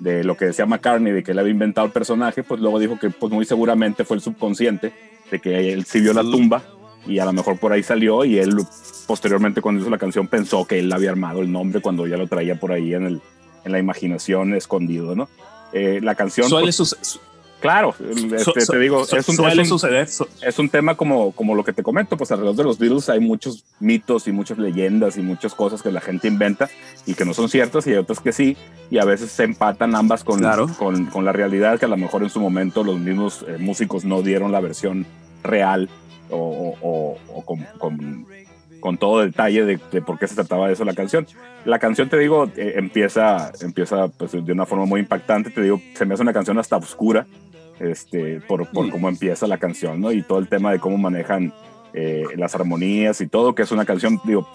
de 0.00 0.24
lo 0.24 0.36
que 0.36 0.46
decía 0.46 0.66
McCartney, 0.66 1.12
de 1.12 1.22
que 1.22 1.30
él 1.32 1.38
había 1.38 1.52
inventado 1.52 1.86
el 1.86 1.92
personaje, 1.92 2.42
pues 2.42 2.60
luego 2.60 2.78
dijo 2.78 2.98
que 2.98 3.10
pues 3.10 3.32
muy 3.32 3.44
seguramente 3.44 4.04
fue 4.04 4.16
el 4.16 4.22
subconsciente, 4.22 4.92
de 5.30 5.38
que 5.38 5.72
él 5.72 5.84
sí 5.84 6.00
vio 6.00 6.12
la 6.12 6.22
tumba 6.22 6.62
y 7.06 7.18
a 7.18 7.24
lo 7.24 7.32
mejor 7.32 7.58
por 7.58 7.72
ahí 7.72 7.82
salió 7.82 8.24
y 8.24 8.38
él 8.38 8.56
posteriormente 9.06 9.60
cuando 9.60 9.80
hizo 9.80 9.90
la 9.90 9.98
canción 9.98 10.28
pensó 10.28 10.66
que 10.66 10.78
él 10.78 10.92
había 10.92 11.10
armado 11.10 11.40
el 11.40 11.50
nombre 11.50 11.80
cuando 11.80 12.06
ya 12.06 12.16
lo 12.16 12.26
traía 12.26 12.58
por 12.58 12.72
ahí 12.72 12.94
en, 12.94 13.06
el, 13.06 13.20
en 13.64 13.72
la 13.72 13.78
imaginación 13.78 14.54
escondido, 14.54 15.14
¿no? 15.14 15.28
Eh, 15.72 16.00
la 16.02 16.14
canción... 16.14 16.48
Suele, 16.48 16.72
pues, 16.76 17.20
Claro, 17.62 17.94
este, 18.00 18.66
te 18.66 18.78
digo, 18.80 19.04
es, 19.04 19.28
un, 19.28 19.36
suele 19.36 19.64
suceder. 19.64 20.08
es 20.42 20.58
un 20.58 20.68
tema 20.68 20.96
como, 20.96 21.30
como 21.30 21.54
lo 21.54 21.62
que 21.62 21.72
te 21.72 21.84
comento, 21.84 22.16
pues 22.16 22.32
alrededor 22.32 22.56
de 22.56 22.64
los 22.64 22.76
Beatles 22.76 23.08
hay 23.08 23.20
muchos 23.20 23.64
mitos 23.78 24.26
y 24.26 24.32
muchas 24.32 24.58
leyendas 24.58 25.16
y 25.16 25.22
muchas 25.22 25.54
cosas 25.54 25.80
que 25.80 25.92
la 25.92 26.00
gente 26.00 26.26
inventa 26.26 26.68
y 27.06 27.14
que 27.14 27.24
no 27.24 27.32
son 27.34 27.48
ciertas 27.48 27.86
y 27.86 27.90
hay 27.90 27.98
otras 27.98 28.18
que 28.18 28.32
sí, 28.32 28.56
y 28.90 28.98
a 28.98 29.04
veces 29.04 29.30
se 29.30 29.44
empatan 29.44 29.94
ambas 29.94 30.24
con, 30.24 30.42
con, 30.76 31.06
con, 31.06 31.24
la 31.24 31.30
realidad 31.30 31.78
que 31.78 31.84
a 31.84 31.88
lo 31.88 31.96
mejor 31.96 32.24
en 32.24 32.30
su 32.30 32.40
momento 32.40 32.82
los 32.82 32.98
mismos 32.98 33.44
eh, 33.46 33.58
músicos 33.60 34.04
no 34.04 34.22
dieron 34.22 34.50
la 34.50 34.58
versión 34.58 35.06
real 35.44 35.88
o, 36.30 36.74
o, 36.80 37.44
con, 37.44 37.64
con, 37.78 38.26
con, 38.80 38.98
todo 38.98 39.20
detalle 39.20 39.64
de, 39.64 39.78
de, 39.92 40.02
por 40.02 40.18
qué 40.18 40.26
se 40.26 40.34
trataba 40.34 40.66
de 40.66 40.72
eso 40.72 40.84
la 40.84 40.94
canción. 40.94 41.28
La 41.64 41.78
canción, 41.78 42.08
te 42.08 42.18
digo, 42.18 42.50
eh, 42.56 42.72
empieza, 42.74 43.52
empieza 43.60 44.08
pues, 44.08 44.32
de 44.32 44.52
una 44.52 44.66
forma 44.66 44.84
muy 44.84 44.98
impactante, 44.98 45.50
te 45.50 45.62
digo, 45.62 45.80
se 45.94 46.04
me 46.06 46.14
hace 46.14 46.24
una 46.24 46.32
canción 46.32 46.58
hasta 46.58 46.76
oscura 46.76 47.24
este, 47.82 48.40
por, 48.40 48.68
por 48.68 48.90
cómo 48.90 49.08
empieza 49.08 49.46
la 49.46 49.58
canción, 49.58 50.00
¿no? 50.00 50.12
Y 50.12 50.22
todo 50.22 50.38
el 50.38 50.48
tema 50.48 50.70
de 50.70 50.78
cómo 50.78 50.96
manejan 50.96 51.52
eh, 51.92 52.24
las 52.36 52.54
armonías 52.54 53.20
y 53.20 53.26
todo, 53.26 53.54
que 53.54 53.62
es 53.62 53.72
una 53.72 53.84
canción, 53.84 54.20
digo, 54.24 54.48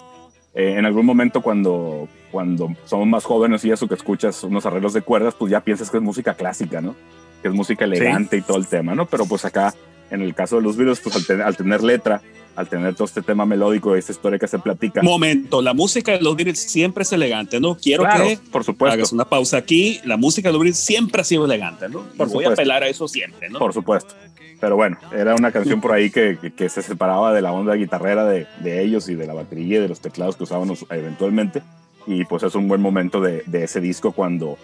eh, 0.54 0.74
en 0.78 0.86
algún 0.86 1.04
momento 1.04 1.42
cuando, 1.42 2.08
cuando 2.32 2.74
somos 2.84 3.06
más 3.06 3.24
jóvenes 3.24 3.64
y 3.64 3.70
eso 3.70 3.86
que 3.86 3.94
escuchas 3.94 4.42
unos 4.44 4.64
arreglos 4.64 4.94
de 4.94 5.02
cuerdas, 5.02 5.34
pues 5.34 5.52
ya 5.52 5.60
piensas 5.60 5.90
que 5.90 5.98
es 5.98 6.02
música 6.02 6.34
clásica, 6.34 6.80
¿no? 6.80 6.96
Que 7.42 7.48
es 7.48 7.54
música 7.54 7.84
elegante 7.84 8.38
y 8.38 8.40
todo 8.40 8.56
el 8.56 8.66
tema, 8.66 8.94
¿no? 8.94 9.06
Pero 9.06 9.26
pues 9.26 9.44
acá, 9.44 9.74
en 10.10 10.22
el 10.22 10.34
caso 10.34 10.56
de 10.56 10.62
los 10.62 10.76
videos, 10.76 11.00
pues 11.00 11.30
al, 11.30 11.42
al 11.42 11.56
tener 11.56 11.82
letra, 11.82 12.22
al 12.56 12.68
tener 12.68 12.94
todo 12.94 13.04
este 13.04 13.22
tema 13.22 13.46
melódico, 13.46 13.94
esta 13.94 14.12
historia 14.12 14.38
que 14.38 14.48
se 14.48 14.58
platica. 14.58 15.02
Momento, 15.02 15.62
la 15.62 15.74
música 15.74 16.12
de 16.12 16.20
los 16.20 16.36
Beatles 16.36 16.58
siempre 16.58 17.02
es 17.02 17.12
elegante, 17.12 17.60
¿no? 17.60 17.76
Quiero 17.76 18.04
que 18.04 18.38
por 18.50 18.64
supuesto. 18.64 18.94
hagas 18.94 19.12
una 19.12 19.24
pausa 19.24 19.58
aquí. 19.58 20.00
La 20.04 20.16
música 20.16 20.48
de 20.48 20.54
los 20.54 20.60
Beatles 20.60 20.78
siempre 20.78 21.20
ha 21.20 21.24
sido 21.24 21.44
elegante, 21.44 21.88
¿no? 21.88 22.02
Por 22.16 22.28
voy 22.28 22.44
a 22.44 22.50
apelar 22.50 22.82
a 22.82 22.88
eso 22.88 23.06
siempre, 23.06 23.48
¿no? 23.48 23.58
Por 23.58 23.72
supuesto. 23.72 24.14
Pero 24.60 24.74
bueno, 24.74 24.98
era 25.12 25.36
una 25.36 25.52
canción 25.52 25.80
por 25.80 25.92
ahí 25.92 26.10
que, 26.10 26.36
que, 26.56 26.68
se 26.68 26.82
separaba 26.82 27.32
de 27.32 27.42
la 27.42 27.52
onda 27.52 27.74
guitarrera 27.74 28.24
de, 28.24 28.46
de, 28.60 28.82
ellos 28.82 29.08
y 29.08 29.14
de 29.14 29.26
la 29.26 29.34
batería 29.34 29.78
y 29.78 29.82
de 29.82 29.88
los 29.88 30.00
teclados 30.00 30.36
que 30.36 30.42
usaban 30.42 30.68
eventualmente. 30.90 31.62
Y 32.08 32.24
pues 32.24 32.42
es 32.42 32.54
un 32.56 32.66
buen 32.66 32.80
momento 32.80 33.20
de, 33.20 33.44
de 33.46 33.64
ese 33.64 33.80
disco 33.80 34.10
cuando, 34.10 34.58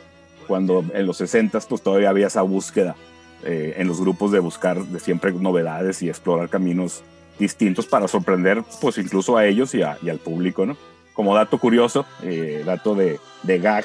cuando 0.49 0.85
en 0.95 1.07
los 1.07 1.19
60 1.19 1.61
pues 1.61 1.83
todavía 1.83 2.11
había 2.11 2.27
esa 2.27 2.43
búsqueda 2.43 2.97
eh, 3.45 3.75
en 3.77 3.87
los 3.89 4.01
grupos 4.01 4.33
de 4.33 4.39
buscar 4.39 4.83
de 4.85 4.99
siempre 4.99 5.31
novedades 5.31 6.03
y 6.03 6.09
explorar 6.09 6.49
caminos 6.49 7.03
distintos 7.39 7.87
para 7.87 8.09
sorprender 8.09 8.63
pues 8.81 8.99
incluso 8.99 9.37
a 9.37 9.47
ellos 9.47 9.75
y, 9.75 9.83
al 9.83 10.19
público, 10.23 10.67
¿no? 10.67 10.77
Como 11.13 11.35
dato 11.35 11.59
curioso, 11.59 12.07
eh, 12.23 12.63
dato 12.65 12.95
de, 12.95 13.21
de 13.43 13.59
gag, 13.59 13.85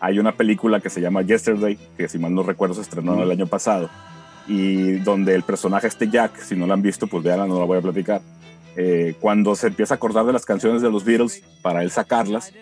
hay 0.00 0.18
una 0.18 0.32
película 0.32 0.80
que 0.80 0.90
se 0.90 1.00
llama 1.00 1.22
Yesterday, 1.22 1.78
que 1.96 2.08
si 2.08 2.18
mal 2.18 2.34
no 2.34 2.42
recuerdo 2.42 2.74
se 2.74 2.80
estrenó 2.80 3.22
el 3.22 3.30
año 3.30 3.46
pasado, 3.46 3.88
y 4.48 4.94
donde 4.94 5.34
el 5.34 5.42
personaje 5.42 5.86
este 5.86 6.08
Jack, 6.08 6.40
si 6.40 6.56
no 6.56 6.66
lo 6.66 6.74
han 6.74 6.82
visto, 6.82 7.06
pues 7.06 7.22
vean, 7.22 7.48
no 7.48 7.58
la 7.58 7.64
voy 7.64 7.78
a 7.78 7.82
platicar. 7.82 8.20
Eh, 8.74 9.14
cuando 9.20 9.54
se 9.54 9.68
empieza 9.68 9.94
a 9.94 9.96
acordar 9.96 10.24
de 10.24 10.32
las 10.32 10.46
canciones 10.46 10.82
de 10.82 10.90
los 10.90 11.04
Beatles 11.04 11.42
para 11.62 11.82
él 11.82 11.90
sacarlas, 11.90 12.52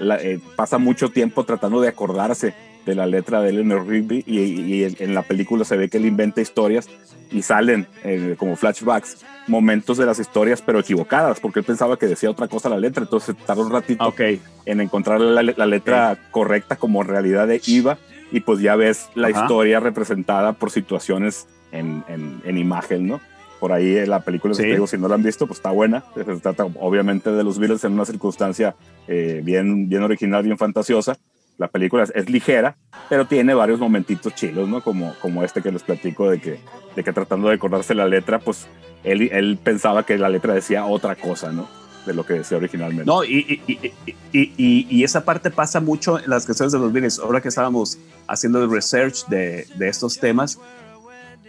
eh, 0.00 0.38
pasa 0.54 0.78
mucho 0.78 1.10
tiempo 1.10 1.44
tratando 1.44 1.80
de 1.80 1.88
acordarse 1.88 2.54
de 2.84 2.94
la 2.94 3.06
letra 3.06 3.40
de 3.40 3.50
Eleanor 3.50 3.86
Rigby 3.86 4.22
y, 4.26 4.84
en 4.84 5.14
la 5.14 5.22
película 5.22 5.64
se 5.64 5.76
ve 5.76 5.88
que 5.88 5.96
él 5.96 6.06
inventa 6.06 6.40
historias 6.40 6.88
y 7.30 7.42
salen 7.42 7.86
eh, 8.04 8.36
como 8.38 8.56
flashbacks 8.56 9.24
momentos 9.46 9.98
de 9.98 10.06
las 10.06 10.18
historias 10.18 10.62
pero 10.62 10.78
equivocadas 10.78 11.40
porque 11.40 11.60
él 11.60 11.64
pensaba 11.64 11.98
que 11.98 12.06
decía 12.06 12.30
otra 12.30 12.48
cosa 12.48 12.68
la 12.68 12.78
letra 12.78 13.02
entonces 13.02 13.36
tardó 13.44 13.62
un 13.62 13.72
ratito 13.72 14.14
en 14.18 14.80
encontrar 14.80 15.20
la, 15.20 15.42
letra 15.42 16.18
correcta 16.30 16.76
como 16.76 17.02
en 17.02 17.08
realidad 17.08 17.48
iba 17.66 17.98
y 18.32 18.40
pues 18.40 18.60
ya 18.60 18.76
ves 18.76 19.08
la 19.14 19.30
historia 19.30 19.80
representada 19.80 20.52
por 20.52 20.70
situaciones 20.70 21.46
en, 21.72 22.04
en, 22.08 22.58
imagen, 22.58 23.06
¿no? 23.06 23.20
Por 23.60 23.72
ahí 23.72 24.04
la 24.06 24.20
película, 24.20 24.54
si, 24.54 24.64
digo, 24.64 24.86
si 24.86 24.98
no 24.98 25.08
la 25.08 25.14
han 25.14 25.22
visto, 25.22 25.46
pues 25.46 25.58
está 25.58 25.70
buena. 25.70 26.04
Se 26.14 26.24
trata 26.24 26.64
obviamente 26.80 27.30
de 27.30 27.42
los 27.42 27.58
Beatles 27.58 27.84
en 27.84 27.92
una 27.92 28.04
circunstancia 28.04 28.74
eh, 29.08 29.40
bien, 29.44 29.88
bien 29.88 30.02
original, 30.02 30.42
bien 30.42 30.58
fantasiosa 30.58 31.16
la 31.58 31.68
película 31.68 32.06
es, 32.14 32.30
ligera, 32.30 32.76
pero 33.08 33.26
tiene 33.26 33.54
varios 33.54 33.80
momentitos 33.80 34.34
chilos, 34.34 34.68
¿no? 34.68 34.82
Como, 34.82 35.14
como 35.20 35.42
este 35.42 35.62
que 35.62 35.72
les 35.72 35.82
platico 35.82 36.28
de 36.30 36.40
que, 36.40 36.60
de 36.94 37.04
que 37.04 37.12
tratando 37.12 37.48
de 37.48 37.54
acordarse 37.54 37.94
la 37.94 38.06
letra, 38.06 38.38
pues 38.38 38.66
él, 39.04 39.28
él 39.32 39.58
pensaba 39.62 40.04
que 40.04 40.18
la 40.18 40.28
letra 40.28 40.54
decía 40.54 40.84
otra 40.84 41.16
cosa, 41.16 41.52
¿no? 41.52 41.68
De 42.04 42.14
lo 42.14 42.24
que 42.24 42.34
decía 42.34 42.58
originalmente. 42.58 43.06
No, 43.06 43.24
y, 43.24 43.62
y, 43.66 43.92
y, 44.32 44.86
y 44.88 45.04
esa 45.04 45.24
parte 45.24 45.50
pasa 45.50 45.80
mucho 45.80 46.18
en 46.18 46.30
las 46.30 46.46
canciones 46.46 46.72
de 46.72 46.78
los 46.78 46.92
Beatles. 46.92 47.18
Ahora 47.18 47.40
que 47.40 47.48
estábamos 47.48 47.98
haciendo 48.28 48.62
el 48.62 48.70
research 48.70 49.26
de, 49.26 49.66
de 49.76 49.88
estos 49.88 50.18
temas, 50.20 50.60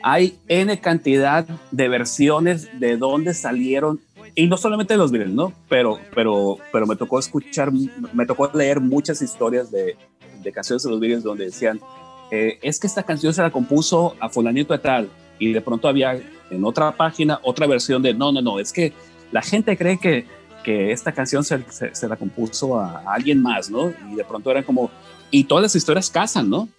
hay 0.04 0.38
N 0.48 0.80
cantidad 0.80 1.46
de 1.72 1.90
versiones 1.90 2.70
de 2.80 2.98
dónde 2.98 3.34
salieron 3.34 4.00
y 4.38 4.46
no 4.46 4.56
solamente 4.56 4.96
los 4.96 5.12
Beatles, 5.12 5.34
¿no? 5.34 5.52
Pero, 5.68 6.00
pero, 6.14 6.60
pero 6.72 6.86
me 6.86 6.96
tocó 6.96 7.18
escuchar, 7.18 7.72
me 8.14 8.24
tocó 8.28 8.52
leer 8.54 8.80
muchas 8.80 9.20
historias 9.24 9.72
de, 9.72 9.98
de 10.44 10.52
canciones 10.52 10.84
de 10.84 10.92
los 10.92 11.00
Beatles 11.00 11.24
donde 11.24 11.46
decían, 11.46 11.82
eh, 12.30 12.60
es 12.62 12.80
que 12.80 12.86
esta 12.86 13.02
canción 13.02 13.34
se 13.34 13.42
la 13.42 13.50
compuso 13.50 14.16
a 14.20 14.30
fulanito 14.30 14.74
de 14.74 14.80
tal, 14.80 15.10
y 15.40 15.54
de 15.54 15.60
pronto 15.60 15.88
había 15.88 16.22
en 16.52 16.64
otra 16.64 16.96
página 16.96 17.40
otra 17.42 17.66
versión 17.66 18.04
de, 18.04 18.14
no, 18.14 18.32
no, 18.32 18.40
no, 18.44 18.60
es 18.60 18.72
que 18.72 18.94
la 19.32 19.42
gente 19.42 19.76
cree 19.76 19.98
que, 19.98 20.28
que 20.64 20.92
esta 20.92 21.12
canción 21.12 21.44
se, 21.44 21.64
se, 21.72 22.08
la 22.08 22.16
compuso 22.16 22.80
a, 22.80 23.12
alguien 23.12 23.42
más, 23.42 23.72
¿no? 23.72 23.92
Y 24.12 24.16
de 24.18 24.24
pronto 24.24 24.52
eran 24.52 24.64
como, 24.64 24.92
y 25.32 25.46
todas 25.46 25.64
las 25.64 25.76
historias 25.76 26.12
casan, 26.12 26.48
¿no? 26.48 26.70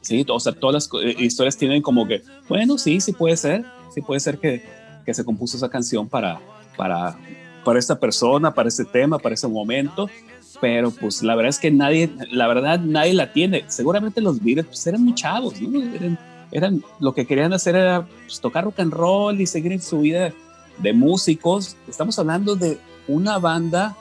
Sí, 0.00 0.24
o 0.28 0.38
sea, 0.38 0.52
todas 0.52 0.74
las 0.74 1.02
eh, 1.02 1.16
historias 1.18 1.56
tienen 1.56 1.82
como 1.82 2.06
que, 2.06 2.22
bueno, 2.48 2.78
sí, 2.78 3.00
sí 3.00 3.12
puede 3.12 3.36
ser, 3.36 3.64
sí 3.92 4.00
puede 4.00 4.20
ser 4.20 4.38
que, 4.38 4.62
que 5.04 5.12
se 5.12 5.24
compuso 5.24 5.56
esa 5.56 5.68
canción 5.68 6.08
para, 6.08 6.40
para, 6.76 7.16
para 7.64 7.78
esta 7.78 7.98
persona, 7.98 8.52
para 8.52 8.68
ese 8.68 8.84
tema, 8.84 9.18
para 9.18 9.34
ese 9.34 9.48
momento, 9.48 10.08
pero 10.60 10.90
pues 10.90 11.22
la 11.22 11.34
verdad 11.34 11.50
es 11.50 11.58
que 11.58 11.70
nadie, 11.70 12.10
la 12.30 12.46
verdad 12.46 12.80
nadie 12.80 13.14
la 13.14 13.32
tiene. 13.32 13.64
Seguramente 13.68 14.20
los 14.20 14.42
Beatles 14.42 14.66
pues, 14.66 14.86
eran 14.86 15.02
muy 15.02 15.14
chavos, 15.14 15.60
¿no? 15.60 15.82
Eran, 16.52 16.84
lo 17.00 17.12
que 17.14 17.26
querían 17.26 17.52
hacer 17.52 17.74
era 17.74 18.06
pues, 18.26 18.40
tocar 18.40 18.64
rock 18.64 18.80
and 18.80 18.92
roll 18.92 19.40
y 19.40 19.46
seguir 19.46 19.72
en 19.72 19.82
su 19.82 20.00
vida 20.00 20.32
de 20.78 20.92
músicos. 20.92 21.76
Estamos 21.88 22.18
hablando 22.18 22.54
de 22.54 22.78
una 23.08 23.38
banda 23.38 23.96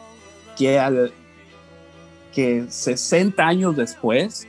que 0.58 0.80
al 0.80 1.12
que 2.34 2.66
60 2.68 3.46
años 3.46 3.76
después 3.76 4.48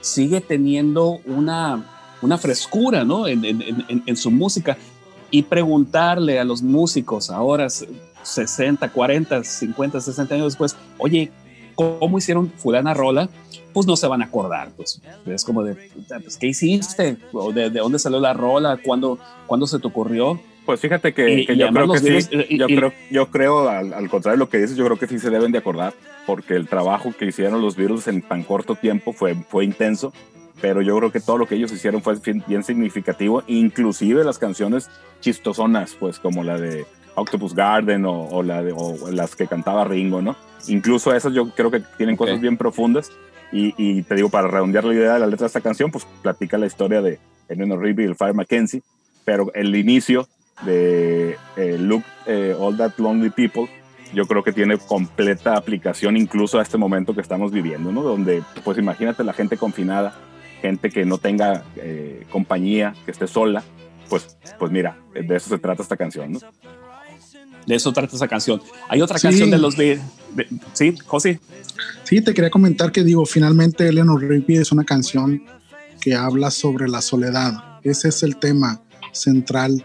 sigue 0.00 0.40
teniendo 0.40 1.20
una, 1.26 1.84
una 2.22 2.38
frescura 2.38 3.04
¿no? 3.04 3.26
en, 3.26 3.44
en, 3.44 4.02
en, 4.06 4.16
su 4.16 4.30
música 4.30 4.76
y 5.34 5.42
preguntarle 5.42 6.38
a 6.38 6.44
los 6.44 6.62
músicos 6.62 7.28
ahora 7.28 7.66
60, 7.68 8.88
40, 8.88 9.42
50, 9.42 10.00
60 10.00 10.32
años 10.32 10.52
después, 10.52 10.76
oye, 10.96 11.32
¿cómo 11.74 12.18
hicieron 12.18 12.52
fulana 12.52 12.94
rola? 12.94 13.28
Pues 13.72 13.84
no 13.84 13.96
se 13.96 14.06
van 14.06 14.22
a 14.22 14.26
acordar, 14.26 14.68
pues 14.76 15.02
es 15.26 15.44
como 15.44 15.64
de, 15.64 15.90
pues, 16.22 16.36
¿qué 16.36 16.46
hiciste? 16.46 17.16
¿O 17.32 17.50
de, 17.52 17.68
dónde 17.68 17.98
salió 17.98 18.20
la 18.20 18.32
rola? 18.32 18.78
¿Cuándo, 18.80 19.18
¿Cuándo 19.48 19.66
se 19.66 19.80
te 19.80 19.88
ocurrió? 19.88 20.40
Pues 20.66 20.78
fíjate 20.78 21.12
que, 21.12 21.44
yo 21.56 21.68
creo 21.68 21.92
que 21.92 21.98
sí, 22.22 22.56
yo, 22.56 22.66
creo, 22.66 22.92
yo 23.10 23.30
creo 23.32 23.68
al, 23.68 23.92
al, 23.92 24.08
contrario 24.08 24.36
de 24.36 24.44
lo 24.44 24.48
que 24.48 24.58
dices, 24.58 24.76
yo 24.76 24.84
creo 24.84 25.00
que 25.00 25.08
sí 25.08 25.18
se 25.18 25.30
deben 25.30 25.50
de 25.50 25.58
acordar, 25.58 25.94
porque 26.28 26.54
el 26.54 26.68
trabajo 26.68 27.12
que 27.18 27.26
hicieron 27.26 27.60
los 27.60 27.74
Beatles 27.74 28.06
en 28.06 28.22
tan 28.22 28.44
corto 28.44 28.76
tiempo 28.76 29.12
fue, 29.12 29.34
fue 29.34 29.64
intenso 29.64 30.12
pero 30.60 30.82
yo 30.82 30.96
creo 30.98 31.12
que 31.12 31.20
todo 31.20 31.38
lo 31.38 31.46
que 31.46 31.56
ellos 31.56 31.72
hicieron 31.72 32.02
fue 32.02 32.16
bien 32.46 32.62
significativo, 32.62 33.42
inclusive 33.46 34.24
las 34.24 34.38
canciones 34.38 34.90
chistosonas, 35.20 35.96
pues 35.98 36.18
como 36.18 36.44
la 36.44 36.58
de 36.58 36.86
Octopus 37.16 37.54
Garden 37.54 38.04
o, 38.06 38.42
la 38.42 38.62
de, 38.62 38.72
o 38.76 39.10
las 39.10 39.36
que 39.36 39.46
cantaba 39.46 39.84
Ringo, 39.84 40.22
¿no? 40.22 40.36
Incluso 40.68 41.14
esas 41.14 41.32
yo 41.32 41.50
creo 41.50 41.70
que 41.70 41.80
tienen 41.96 42.16
cosas 42.16 42.40
bien 42.40 42.56
profundas 42.56 43.10
y, 43.52 44.02
te 44.02 44.16
digo, 44.16 44.30
para 44.30 44.48
redondear 44.48 44.84
la 44.84 44.94
idea 44.94 45.14
de 45.14 45.20
la 45.20 45.26
letra 45.26 45.44
de 45.44 45.48
esta 45.48 45.60
canción, 45.60 45.90
pues 45.92 46.04
platica 46.22 46.58
la 46.58 46.66
historia 46.66 47.00
de 47.00 47.20
Eleanor 47.48 47.80
Rigby 47.80 48.02
y 48.02 48.06
el 48.06 48.16
Fire 48.16 48.34
Mackenzie, 48.34 48.82
pero 49.24 49.52
el 49.54 49.76
inicio 49.76 50.26
de 50.64 51.36
eh, 51.56 51.78
Look 51.78 52.02
eh, 52.26 52.56
All 52.58 52.76
That 52.76 52.94
Lonely 52.98 53.30
People 53.30 53.68
yo 54.12 54.26
creo 54.26 54.42
que 54.42 54.52
tiene 54.52 54.78
completa 54.78 55.56
aplicación 55.56 56.16
incluso 56.16 56.58
a 56.58 56.62
este 56.62 56.78
momento 56.78 57.14
que 57.14 57.20
estamos 57.20 57.50
viviendo, 57.50 57.92
¿no? 57.92 58.02
Donde, 58.02 58.42
pues 58.62 58.78
imagínate 58.78 59.24
la 59.24 59.32
gente 59.32 59.56
confinada 59.56 60.14
gente 60.64 60.88
que 60.88 61.04
no 61.04 61.18
tenga 61.18 61.62
eh, 61.76 62.24
compañía, 62.30 62.94
que 63.04 63.10
esté 63.10 63.26
sola, 63.26 63.62
pues, 64.08 64.38
pues 64.58 64.72
mira, 64.72 64.96
de 65.12 65.36
eso 65.36 65.50
se 65.50 65.58
trata 65.58 65.82
esta 65.82 65.94
canción, 65.94 66.32
¿no? 66.32 66.38
De 67.66 67.74
eso 67.74 67.92
trata 67.92 68.14
esta 68.14 68.28
canción. 68.28 68.62
Hay 68.88 69.02
otra 69.02 69.18
canción 69.18 69.50
de 69.50 69.58
los 69.58 69.76
de, 69.76 70.00
sí, 70.72 70.94
José. 71.04 71.38
Sí, 72.04 72.22
te 72.22 72.32
quería 72.32 72.48
comentar 72.48 72.92
que 72.92 73.04
digo, 73.04 73.26
finalmente 73.26 73.86
Eleanor 73.86 74.22
Rigby 74.22 74.56
es 74.56 74.72
una 74.72 74.84
canción 74.84 75.42
que 76.00 76.14
habla 76.14 76.50
sobre 76.50 76.88
la 76.88 77.02
soledad. 77.02 77.78
Ese 77.82 78.08
es 78.08 78.22
el 78.22 78.38
tema 78.38 78.80
central 79.12 79.84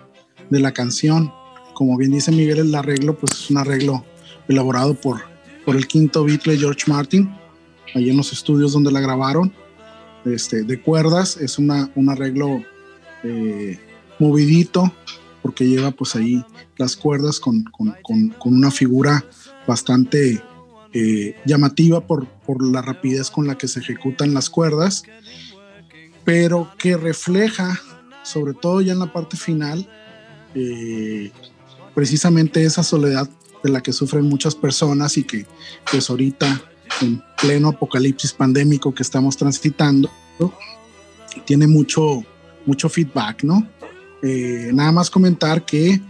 de 0.49 0.59
la 0.61 0.71
canción. 0.71 1.33
Como 1.73 1.97
bien 1.97 2.11
dice 2.11 2.31
Miguel, 2.31 2.59
el 2.59 2.75
arreglo, 2.75 3.17
pues 3.17 3.33
es 3.33 3.49
un 3.49 3.57
arreglo 3.57 4.05
elaborado 4.47 4.93
por, 4.93 5.23
por 5.65 5.75
el 5.75 5.87
quinto 5.87 6.23
Beatle 6.23 6.57
George 6.57 6.83
Martin, 6.87 7.29
ahí 7.93 8.09
en 8.09 8.15
los 8.15 8.31
estudios 8.31 8.71
donde 8.71 8.93
la 8.93 9.01
grabaron 9.01 9.53
este, 10.25 10.63
de 10.63 10.81
cuerdas, 10.81 11.37
es 11.37 11.57
una, 11.57 11.91
un 11.95 12.09
arreglo 12.09 12.63
eh, 13.23 13.79
movidito, 14.19 14.91
porque 15.41 15.67
lleva 15.67 15.91
pues 15.91 16.15
ahí 16.15 16.43
las 16.77 16.95
cuerdas 16.95 17.39
con, 17.39 17.63
con, 17.65 17.95
con, 18.01 18.53
una 18.53 18.71
figura 18.71 19.25
bastante 19.67 20.41
eh, 20.93 21.35
llamativa 21.45 22.05
por, 22.05 22.27
por 22.27 22.65
la 22.65 22.81
rapidez 22.81 23.29
con 23.29 23.47
la 23.47 23.57
que 23.57 23.67
se 23.67 23.79
ejecutan 23.79 24.33
las 24.33 24.49
cuerdas, 24.49 25.03
pero 26.25 26.71
que 26.77 26.97
refleja, 26.97 27.79
sobre 28.23 28.53
todo 28.53 28.81
ya 28.81 28.93
en 28.93 28.99
la 28.99 29.11
parte 29.11 29.37
final, 29.37 29.89
eh, 30.55 31.31
precisamente 31.93 32.63
esa 32.63 32.83
soledad 32.83 33.29
de 33.63 33.69
la 33.69 33.81
que 33.81 33.93
sufren 33.93 34.25
muchas 34.25 34.55
personas 34.55 35.17
y 35.17 35.23
que 35.23 35.45
pues 35.91 36.09
ahorita 36.09 36.61
en 37.01 37.21
pleno 37.41 37.69
apocalipsis 37.69 38.33
pandémico 38.33 38.93
que 38.93 39.03
estamos 39.03 39.37
transitando, 39.37 40.09
tiene 41.45 41.67
mucho, 41.67 42.23
mucho 42.65 42.89
feedback, 42.89 43.43
¿no? 43.43 43.67
Eh, 44.21 44.71
nada 44.73 44.91
más 44.91 45.09
comentar 45.09 45.65
que 45.65 46.01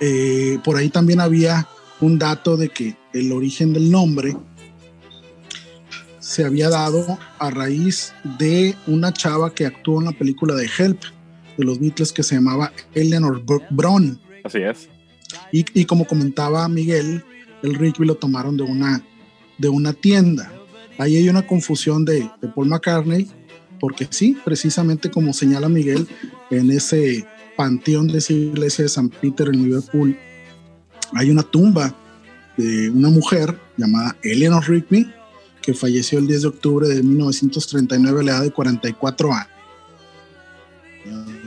eh, 0.00 0.58
por 0.64 0.76
ahí 0.76 0.88
también 0.88 1.20
había 1.20 1.66
un 2.00 2.18
dato 2.18 2.56
de 2.56 2.68
que 2.68 2.96
el 3.12 3.32
origen 3.32 3.72
del 3.72 3.90
nombre 3.90 4.36
se 6.18 6.44
había 6.44 6.68
dado 6.68 7.18
a 7.38 7.50
raíz 7.50 8.12
de 8.38 8.74
una 8.86 9.12
chava 9.12 9.52
que 9.54 9.66
actuó 9.66 10.00
en 10.00 10.06
la 10.06 10.12
película 10.12 10.54
de 10.54 10.68
Help 10.78 11.02
de 11.56 11.64
los 11.64 11.78
Beatles 11.78 12.12
que 12.12 12.22
se 12.22 12.36
llamaba 12.36 12.72
Eleanor 12.94 13.42
Brown. 13.70 14.20
Así 14.44 14.58
es. 14.58 14.88
Y, 15.52 15.64
y 15.78 15.84
como 15.84 16.06
comentaba 16.06 16.66
Miguel, 16.68 17.24
el 17.62 17.74
Rigby 17.74 18.06
lo 18.06 18.14
tomaron 18.14 18.56
de 18.56 18.62
una 18.62 19.04
de 19.58 19.68
una 19.68 19.92
tienda. 19.92 20.52
Ahí 20.98 21.16
hay 21.16 21.28
una 21.28 21.46
confusión 21.46 22.04
de, 22.04 22.28
Paul 22.54 22.68
McCartney, 22.68 23.30
porque 23.80 24.06
sí, 24.10 24.36
precisamente 24.44 25.10
como 25.10 25.32
señala 25.32 25.68
Miguel, 25.68 26.06
en 26.50 26.70
ese 26.70 27.26
panteón 27.56 28.08
de 28.08 28.18
esa 28.18 28.32
iglesia 28.32 28.84
de 28.84 28.88
San 28.88 29.08
Peter 29.08 29.48
en 29.48 29.64
Liverpool, 29.64 30.16
hay 31.14 31.30
una 31.30 31.42
tumba 31.42 31.94
de 32.56 32.90
una 32.90 33.08
mujer 33.08 33.58
llamada 33.76 34.16
Eleanor 34.22 34.68
Rigby, 34.68 35.10
que 35.60 35.74
falleció 35.74 36.18
el 36.18 36.26
10 36.26 36.42
de 36.42 36.48
octubre 36.48 36.88
de 36.88 37.02
1939 37.02 38.20
a 38.20 38.22
la 38.22 38.32
edad 38.32 38.42
de 38.42 38.50
44 38.50 39.32
años. 39.32 39.48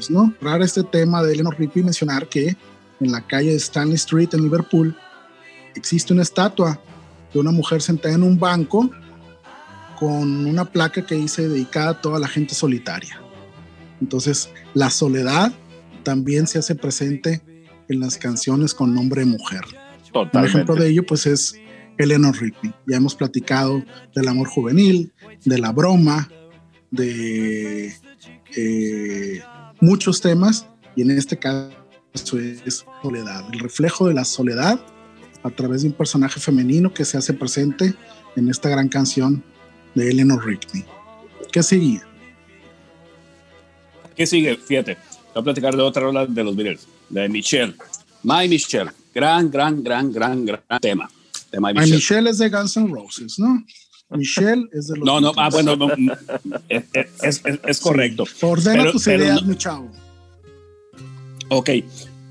¿no? 0.10 0.34
Raro 0.42 0.64
este 0.64 0.84
tema 0.84 1.24
de 1.24 1.34
Eleanor 1.34 1.58
Rigby 1.58 1.84
mencionar 1.84 2.28
que 2.28 2.56
en 3.00 3.12
la 3.12 3.26
calle 3.26 3.52
de 3.52 3.58
Stanley 3.58 3.96
Street 3.96 4.30
en 4.34 4.44
Liverpool 4.44 4.96
existe 5.76 6.14
una 6.14 6.22
estatua 6.22 6.80
de 7.36 7.42
una 7.42 7.52
mujer 7.52 7.82
sentada 7.82 8.16
en 8.16 8.24
un 8.24 8.40
banco 8.40 8.90
con 10.00 10.46
una 10.46 10.64
placa 10.64 11.06
que 11.06 11.16
dice 11.16 11.50
dedicada 11.50 11.90
a 11.90 12.02
toda 12.02 12.18
la 12.18 12.30
gente 12.30 12.56
solitaria. 12.56 13.20
Entonces, 14.00 14.50
la 14.74 14.90
soledad 14.90 15.52
también 16.04 16.48
se 16.48 16.60
hace 16.60 16.76
presente 16.76 17.42
en 17.90 18.00
las 18.00 18.18
canciones 18.18 18.74
con 18.74 18.96
nombre 18.96 19.22
de 19.22 19.28
mujer. 19.28 19.62
Totalmente. 20.14 20.38
Un 20.38 20.46
ejemplo 20.46 20.76
de 20.76 20.90
ello, 20.90 21.06
pues, 21.06 21.26
es 21.26 21.60
Eleanor 21.98 22.40
Rigby. 22.40 22.74
Ya 22.88 22.98
hemos 22.98 23.16
platicado 23.16 23.84
del 24.16 24.28
amor 24.30 24.48
juvenil, 24.48 25.12
de 25.44 25.58
la 25.58 25.74
broma, 25.74 26.30
de 26.92 27.94
eh, 28.56 29.42
muchos 29.82 30.22
temas, 30.22 30.68
y 30.96 31.02
en 31.02 31.12
este 31.12 31.38
caso 31.38 31.74
es 32.40 32.86
soledad, 33.02 33.46
el 33.52 33.60
reflejo 33.60 34.08
de 34.08 34.14
la 34.14 34.24
soledad 34.24 34.80
a 35.46 35.52
través 35.52 35.84
de 35.84 35.90
un 35.90 35.94
personaje 35.94 36.40
femenino 36.40 36.92
que 36.92 37.06
se 37.06 37.20
hace 37.20 37.32
presente 37.32 37.94
en 38.36 38.50
esta 38.50 38.68
gran 38.68 38.90
canción 38.90 39.44
de 39.94 40.10
Eleanor 40.10 40.44
Rigby. 40.44 40.84
¿Qué 41.52 41.62
seguía? 41.62 42.02
¿Qué 44.16 44.26
sigue? 44.26 44.58
Fíjate, 44.58 44.98
voy 45.36 45.42
a 45.42 45.44
platicar 45.44 45.76
de 45.76 45.84
otra 45.84 46.02
rola 46.02 46.26
de 46.26 46.44
los 46.44 46.56
Beatles, 46.56 46.88
de 47.10 47.30
Michelle. 47.30 47.76
My 48.24 48.50
Michelle, 48.50 48.90
gran, 49.14 49.52
gran, 49.52 49.84
gran, 49.84 50.12
gran, 50.12 50.46
gran 50.46 50.64
tema. 50.82 51.08
De 51.52 51.60
My 51.60 51.74
Michelle. 51.74 51.86
My 51.86 51.96
Michelle 51.96 52.30
es 52.32 52.38
de 52.40 52.50
Guns 52.50 52.78
N' 52.78 52.88
Roses, 52.92 53.38
¿no? 53.38 53.64
Michelle 54.10 54.68
es 54.74 54.88
de 54.88 54.98
los. 54.98 55.06
No, 55.06 55.22
no, 55.22 55.32
ah, 55.38 55.50
bueno, 55.52 55.76
no, 55.76 55.90
es, 56.70 56.84
es, 57.22 57.44
es, 57.68 57.80
correcto. 57.80 58.26
Sí, 58.26 58.34
ordena 58.42 58.80
pero, 58.80 58.92
tus 58.94 59.06
ideas, 59.06 59.44
no, 59.44 59.50
mi 59.50 59.56
chavo. 59.56 59.92
Ok, 61.50 61.70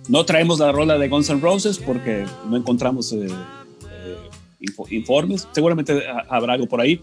no 0.09 0.25
traemos 0.25 0.59
la 0.59 0.73
rola 0.73 0.99
de 0.99 1.09
Guns 1.09 1.31
N' 1.31 1.41
Roses 1.41 1.79
porque 1.79 2.27
no 2.49 2.57
encontramos 2.57 3.13
eh, 3.13 3.27
eh, 3.27 4.17
info, 4.61 4.87
informes. 4.91 5.49
Seguramente 5.53 6.03
habrá 6.29 6.55
algo 6.55 6.67
por 6.67 6.81
ahí. 6.81 7.01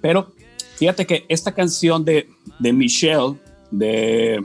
Pero 0.00 0.32
fíjate 0.76 1.06
que 1.06 1.26
esta 1.28 1.52
canción 1.52 2.04
de, 2.04 2.28
de 2.58 2.72
Michelle, 2.72 3.34
de, 3.70 4.42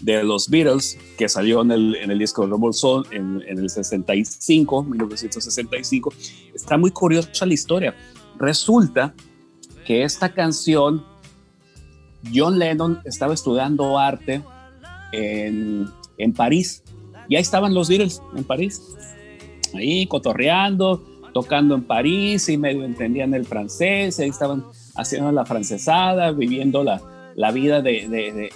de, 0.00 0.24
los 0.24 0.48
Beatles, 0.48 0.98
que 1.18 1.28
salió 1.28 1.62
en 1.62 1.72
el, 1.72 1.96
en 1.96 2.10
el 2.10 2.18
disco 2.18 2.42
de 2.42 2.48
Rumble 2.48 2.72
Soul 2.72 3.06
en, 3.10 3.42
en 3.46 3.58
el 3.58 3.68
65, 3.68 4.84
1965, 4.84 6.14
está 6.54 6.78
muy 6.78 6.90
curiosa 6.90 7.44
la 7.44 7.54
historia. 7.54 7.94
Resulta 8.38 9.14
que 9.84 10.02
esta 10.02 10.32
canción, 10.32 11.04
John 12.34 12.58
Lennon 12.58 13.00
estaba 13.04 13.34
estudiando 13.34 13.98
arte 13.98 14.42
en, 15.12 15.90
en 16.16 16.32
París 16.32 16.82
y 17.28 17.36
ahí 17.36 17.42
estaban 17.42 17.74
los 17.74 17.88
Beatles 17.88 18.22
en 18.36 18.44
París, 18.44 18.82
ahí 19.74 20.06
cotorreando, 20.06 21.02
tocando 21.32 21.74
en 21.74 21.82
París 21.82 22.48
y 22.48 22.56
medio 22.56 22.84
entendían 22.84 23.34
el 23.34 23.44
francés, 23.44 24.18
ahí 24.20 24.28
estaban 24.28 24.64
haciendo 24.94 25.32
la 25.32 25.44
francesada, 25.44 26.30
viviendo 26.30 26.84
la, 26.84 27.02
la 27.34 27.50
vida 27.50 27.82
de, 27.82 28.08
de, 28.08 28.50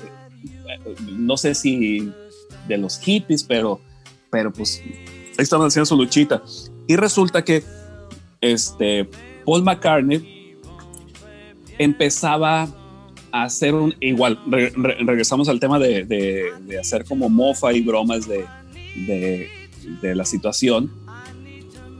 no 1.10 1.36
sé 1.36 1.54
si 1.54 2.12
de 2.68 2.78
los 2.78 2.98
hippies, 3.00 3.44
pero, 3.44 3.80
pero 4.30 4.52
pues 4.52 4.82
ahí 4.82 5.42
estaban 5.42 5.66
haciendo 5.66 5.86
su 5.86 5.96
luchita. 5.96 6.42
Y 6.86 6.96
resulta 6.96 7.44
que 7.44 7.62
este, 8.40 9.08
Paul 9.44 9.62
McCartney 9.62 10.56
empezaba 11.78 12.68
a 13.32 13.42
hacer 13.42 13.74
un 13.74 13.94
igual, 14.00 14.38
re, 14.46 14.72
re, 14.74 14.96
regresamos 15.00 15.48
al 15.48 15.60
tema 15.60 15.78
de, 15.78 16.04
de, 16.04 16.78
hacer 16.78 17.04
como 17.04 17.28
mofa 17.28 17.72
y 17.72 17.80
bromas 17.80 18.26
de, 18.26 18.44
de, 19.06 19.48
la 20.02 20.24
situación, 20.24 20.90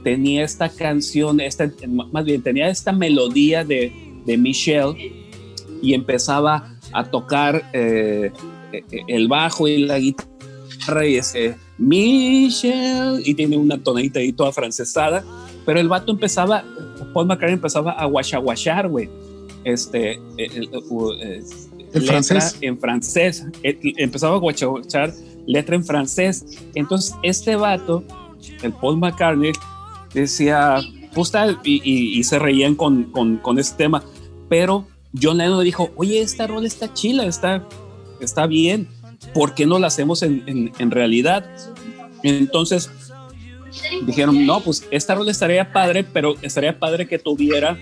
tenía 0.03 0.43
esta 0.43 0.69
canción, 0.69 1.39
esta, 1.41 1.71
más 1.87 2.23
bien 2.23 2.41
tenía 2.41 2.69
esta 2.69 2.91
melodía 2.91 3.63
de, 3.63 3.91
de 4.25 4.37
Michelle 4.37 5.11
y 5.81 5.93
empezaba 5.93 6.75
a 6.91 7.03
tocar 7.09 7.69
eh, 7.73 8.31
el 9.07 9.27
bajo 9.27 9.67
y 9.67 9.79
la 9.79 9.99
guitarra 9.99 11.05
y 11.05 11.15
ese 11.15 11.55
Michelle 11.77 13.21
y 13.23 13.33
tiene 13.33 13.57
una 13.57 13.77
tonadita 13.77 14.19
ahí 14.19 14.33
toda 14.33 14.51
francesada, 14.51 15.23
pero 15.65 15.79
el 15.79 15.87
vato 15.87 16.11
empezaba, 16.11 16.63
Paul 17.13 17.27
McCartney 17.27 17.53
empezaba 17.53 17.91
a 17.93 18.05
guachaguachar, 18.05 18.89
güey. 18.89 19.09
Este, 19.63 20.13
el, 20.37 20.69
el, 20.71 21.43
¿En 21.93 22.03
francés? 22.03 22.57
En 22.61 22.79
francés. 22.79 23.45
Empezaba 23.63 24.35
a 24.35 24.39
guachaguachar 24.39 25.13
letra 25.49 25.75
en 25.75 25.83
francés. 25.83 26.45
Entonces, 26.75 27.15
este 27.23 27.55
vato, 27.55 28.03
el 28.61 28.71
Paul 28.71 28.97
McCartney, 28.97 29.51
decía, 30.13 30.79
pues 31.13 31.33
y, 31.63 31.81
y, 31.83 32.19
y, 32.19 32.23
se 32.23 32.37
reían 32.37 32.75
con, 32.75 33.05
con, 33.05 33.37
con, 33.37 33.57
este 33.57 33.77
tema, 33.77 34.03
pero 34.47 34.87
John 35.19 35.37
Lennon 35.37 35.63
dijo, 35.63 35.89
oye, 35.95 36.21
esta 36.21 36.45
rola 36.45 36.67
está 36.67 36.93
chila, 36.93 37.25
está, 37.25 37.67
está 38.21 38.45
bien, 38.45 38.87
¿por 39.33 39.55
qué 39.55 39.65
no 39.65 39.79
la 39.79 39.87
hacemos 39.87 40.21
en, 40.21 40.43
en, 40.45 40.71
en 40.77 40.91
realidad? 40.91 41.49
Entonces, 42.21 42.91
dijeron, 44.05 44.45
no, 44.45 44.61
pues 44.61 44.87
esta 44.91 45.15
rola 45.15 45.31
estaría 45.31 45.73
padre, 45.73 46.03
pero 46.03 46.35
estaría 46.43 46.77
padre 46.77 47.07
que 47.07 47.17
tuviera 47.17 47.77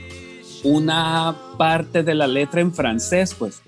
una 0.63 1.35
parte 1.57 2.01
de 2.01 2.15
la 2.15 2.27
letra 2.27 2.61
en 2.61 2.73
francés, 2.73 3.35
pues. 3.37 3.61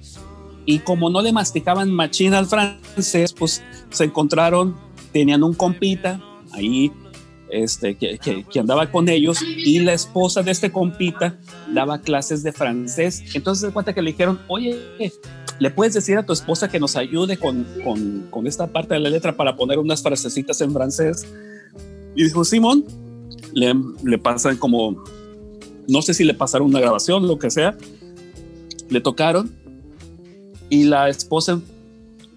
Y 0.69 0.77
como 0.77 1.09
no 1.09 1.23
le 1.23 1.33
masticaban 1.33 1.89
machina 1.89 2.37
al 2.37 2.45
francés, 2.45 3.33
pues 3.33 3.63
se 3.89 4.03
encontraron, 4.03 4.75
tenían 5.11 5.41
un 5.41 5.55
compita 5.55 6.21
ahí 6.51 6.91
este, 7.49 7.97
que, 7.97 8.19
que, 8.19 8.43
que, 8.43 8.59
andaba 8.59 8.91
con 8.91 9.09
ellos 9.09 9.41
y 9.41 9.79
la 9.79 9.93
esposa 9.93 10.43
de 10.43 10.51
este 10.51 10.71
compita 10.71 11.39
daba 11.73 12.01
clases 12.01 12.43
de 12.43 12.53
francés. 12.53 13.23
Entonces 13.33 13.67
se 13.67 13.73
cuenta 13.73 13.95
que 13.95 14.03
le 14.03 14.11
dijeron, 14.11 14.41
oye, 14.47 14.77
¿le 15.57 15.71
puedes 15.71 15.95
decir 15.95 16.19
a 16.19 16.23
tu 16.23 16.33
esposa 16.33 16.69
que 16.69 16.79
nos 16.79 16.95
ayude 16.95 17.37
con, 17.37 17.65
con, 17.83 18.27
con 18.29 18.45
esta 18.45 18.67
parte 18.67 18.93
de 18.93 18.99
la 18.99 19.09
letra 19.09 19.35
para 19.35 19.55
poner 19.55 19.79
unas 19.79 20.03
frasecitas 20.03 20.61
en 20.61 20.71
francés? 20.71 21.25
Y 22.15 22.25
dijo, 22.25 22.45
Simón, 22.45 22.85
le, 23.53 23.73
le 24.03 24.19
pasan 24.19 24.55
como, 24.55 25.03
no 25.87 26.03
sé 26.03 26.13
si 26.13 26.23
le 26.23 26.35
pasaron 26.35 26.67
una 26.67 26.79
grabación, 26.79 27.27
lo 27.27 27.39
que 27.39 27.49
sea, 27.49 27.75
le 28.87 29.01
tocaron 29.01 29.58
y 30.69 30.83
la 30.83 31.09
esposa 31.09 31.59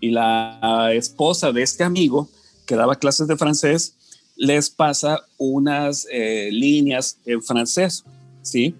y 0.01 0.11
la 0.11 0.91
esposa 0.93 1.53
de 1.53 1.63
este 1.63 1.85
amigo 1.85 2.29
que 2.67 2.75
daba 2.75 2.97
clases 2.97 3.29
de 3.29 3.37
francés 3.37 3.95
les 4.37 4.69
pasa 4.69 5.25
unas 5.39 6.07
eh, 6.11 6.49
líneas 6.51 7.19
en 7.25 7.41
francés, 7.41 8.05
¿sí? 8.43 8.75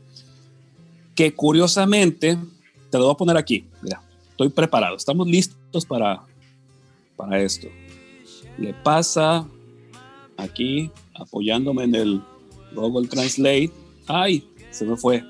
Que 1.15 1.33
curiosamente, 1.33 2.37
te 2.91 2.99
lo 2.99 3.05
voy 3.05 3.15
a 3.15 3.17
poner 3.17 3.37
aquí, 3.37 3.65
mira, 3.83 4.03
estoy 4.31 4.49
preparado, 4.49 4.97
estamos 4.97 5.29
listos 5.29 5.87
para, 5.87 6.23
para 7.17 7.41
esto. 7.41 7.69
Le 8.59 8.75
pasa 8.75 9.47
aquí, 10.37 10.91
apoyándome 11.15 11.85
en 11.85 11.95
el 11.95 12.23
Google 12.75 13.07
Translate. 13.07 13.71
Ay, 14.09 14.45
se 14.71 14.85
me 14.85 14.97
fue. 14.97 15.25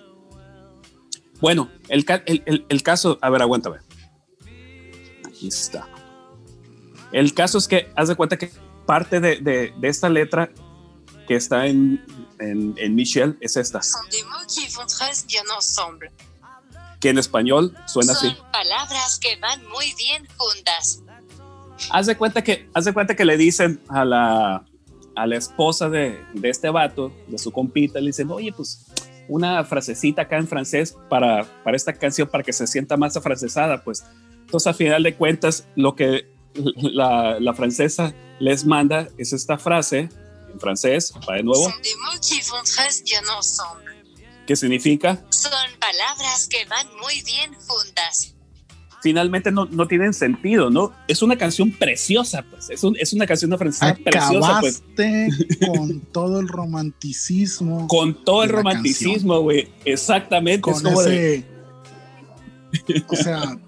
Bueno, 1.41 1.69
el, 1.89 2.07
el, 2.27 2.43
el, 2.47 2.65
el 2.69 2.83
caso, 2.83 3.19
a 3.21 3.29
ver, 3.29 3.43
aguántame 3.43 3.79
está. 5.49 5.87
El 7.13 7.35
caso 7.35 7.59
es 7.59 7.69
que 7.69 7.91
haz 7.95 8.09
de 8.09 8.15
cuenta 8.17 8.37
que 8.37 8.51
parte 8.87 9.21
de, 9.21 9.37
de, 9.37 9.75
de 9.77 9.89
esta 9.89 10.09
letra 10.09 10.51
que 11.29 11.37
está 11.37 11.67
en, 11.67 12.05
en, 12.39 12.75
en 12.77 12.95
Michelle 12.95 13.37
es 13.41 13.57
esta. 13.57 13.81
Que 17.01 17.11
en 17.11 17.19
español 17.19 17.77
suena 17.87 18.15
Son 18.15 18.29
así. 18.29 18.37
palabras 18.53 19.19
que 19.19 19.37
van 19.37 19.67
muy 19.69 19.93
bien 19.97 20.27
juntas. 20.37 21.03
Haz 21.91 22.07
de 22.07 22.17
cuenta 22.17 22.43
que, 22.43 22.69
haz 22.75 22.85
de 22.85 22.93
cuenta 22.93 23.17
que 23.17 23.25
le 23.25 23.37
dicen 23.37 23.81
a 23.89 24.05
la, 24.05 24.65
a 25.17 25.27
la 25.27 25.37
esposa 25.37 25.89
de, 25.89 26.25
de 26.33 26.49
este 26.49 26.71
vato, 26.71 27.13
de 27.27 27.39
su 27.39 27.51
compita, 27.51 28.01
le 28.01 28.07
dicen, 28.07 28.31
oye, 28.31 28.53
pues 28.53 28.87
una 29.29 29.65
frasecita 29.65 30.23
acá 30.23 30.37
en 30.37 30.47
francés 30.47 30.97
para, 31.09 31.45
para 31.65 31.77
esta 31.77 31.93
canción, 31.93 32.29
para 32.29 32.43
que 32.45 32.53
se 32.53 32.67
sienta 32.67 32.97
más 32.97 33.17
afrancesada, 33.17 33.83
pues 33.83 34.05
entonces, 34.53 34.67
a 34.67 34.75
final 34.75 35.03
de 35.03 35.15
cuentas, 35.15 35.67
lo 35.77 35.97
que 35.97 36.31
la, 36.77 37.41
la 37.41 37.55
francesa 37.55 38.15
les 38.39 38.67
manda 38.67 39.09
es 39.17 39.33
esta 39.33 39.57
frase 39.57 40.11
en 40.53 40.61
francés, 40.61 41.15
para 41.25 41.39
de 41.39 41.45
nuevo. 41.45 41.73
¿Qué 44.47 44.55
significa? 44.55 45.25
Son 45.31 45.51
palabras 45.81 46.49
que 46.51 46.67
van 46.67 46.87
muy 47.01 47.23
bien 47.23 47.55
juntas. 47.67 48.35
Finalmente 49.03 49.51
no, 49.51 49.65
no 49.65 49.89
tienen 49.89 50.13
sentido, 50.13 50.69
¿no? 50.69 50.93
Es 51.09 51.23
una 51.23 51.39
canción 51.39 51.73
preciosa, 51.73 52.45
pues. 52.51 52.69
Es, 52.69 52.85
un, 52.85 52.95
es 52.99 53.15
una 53.15 53.27
canción 53.27 53.51
de 53.53 53.57
francesa 53.57 53.95
preciosa, 54.05 54.61
pues. 54.61 54.83
con 55.67 56.01
todo 56.13 56.41
el 56.41 56.49
romanticismo. 56.49 57.89
Con 57.89 58.23
todo 58.23 58.43
el 58.43 58.51
romanticismo, 58.51 59.41
güey. 59.41 59.73
Exactamente. 59.87 60.61
Con 60.61 60.75
es 60.75 60.83
como 60.83 61.01
ese, 61.01 61.11
de... 61.11 61.53
O 63.09 63.17
sea, 63.17 63.59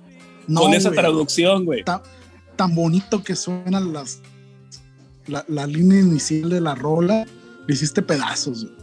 no, 0.47 0.63
con 0.63 0.75
esa 0.75 0.91
traducción, 0.91 1.65
güey. 1.65 1.85
Ta, 1.85 2.03
tan 2.57 2.75
bonito 2.75 3.23
que 3.23 3.35
suenan 3.37 3.93
las 3.93 4.21
la, 5.27 5.45
la, 5.49 5.67
línea 5.67 6.01
inicial 6.01 6.51
de 6.51 6.61
la 6.61 6.75
rola, 6.75 7.27
le 7.67 7.75
hiciste 7.75 8.03
pedazos. 8.03 8.65
Güey. 8.65 8.77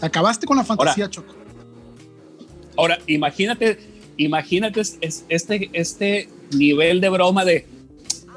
Acabaste 0.00 0.46
con 0.46 0.56
la 0.56 0.64
fantasía, 0.64 1.04
Ahora, 1.04 1.10
Choco. 1.10 1.34
Ahora, 2.76 2.98
imagínate, 3.06 3.78
imagínate 4.16 4.80
este, 4.80 5.70
este 5.72 6.28
nivel 6.52 7.00
de 7.00 7.08
broma 7.08 7.44
de 7.44 7.66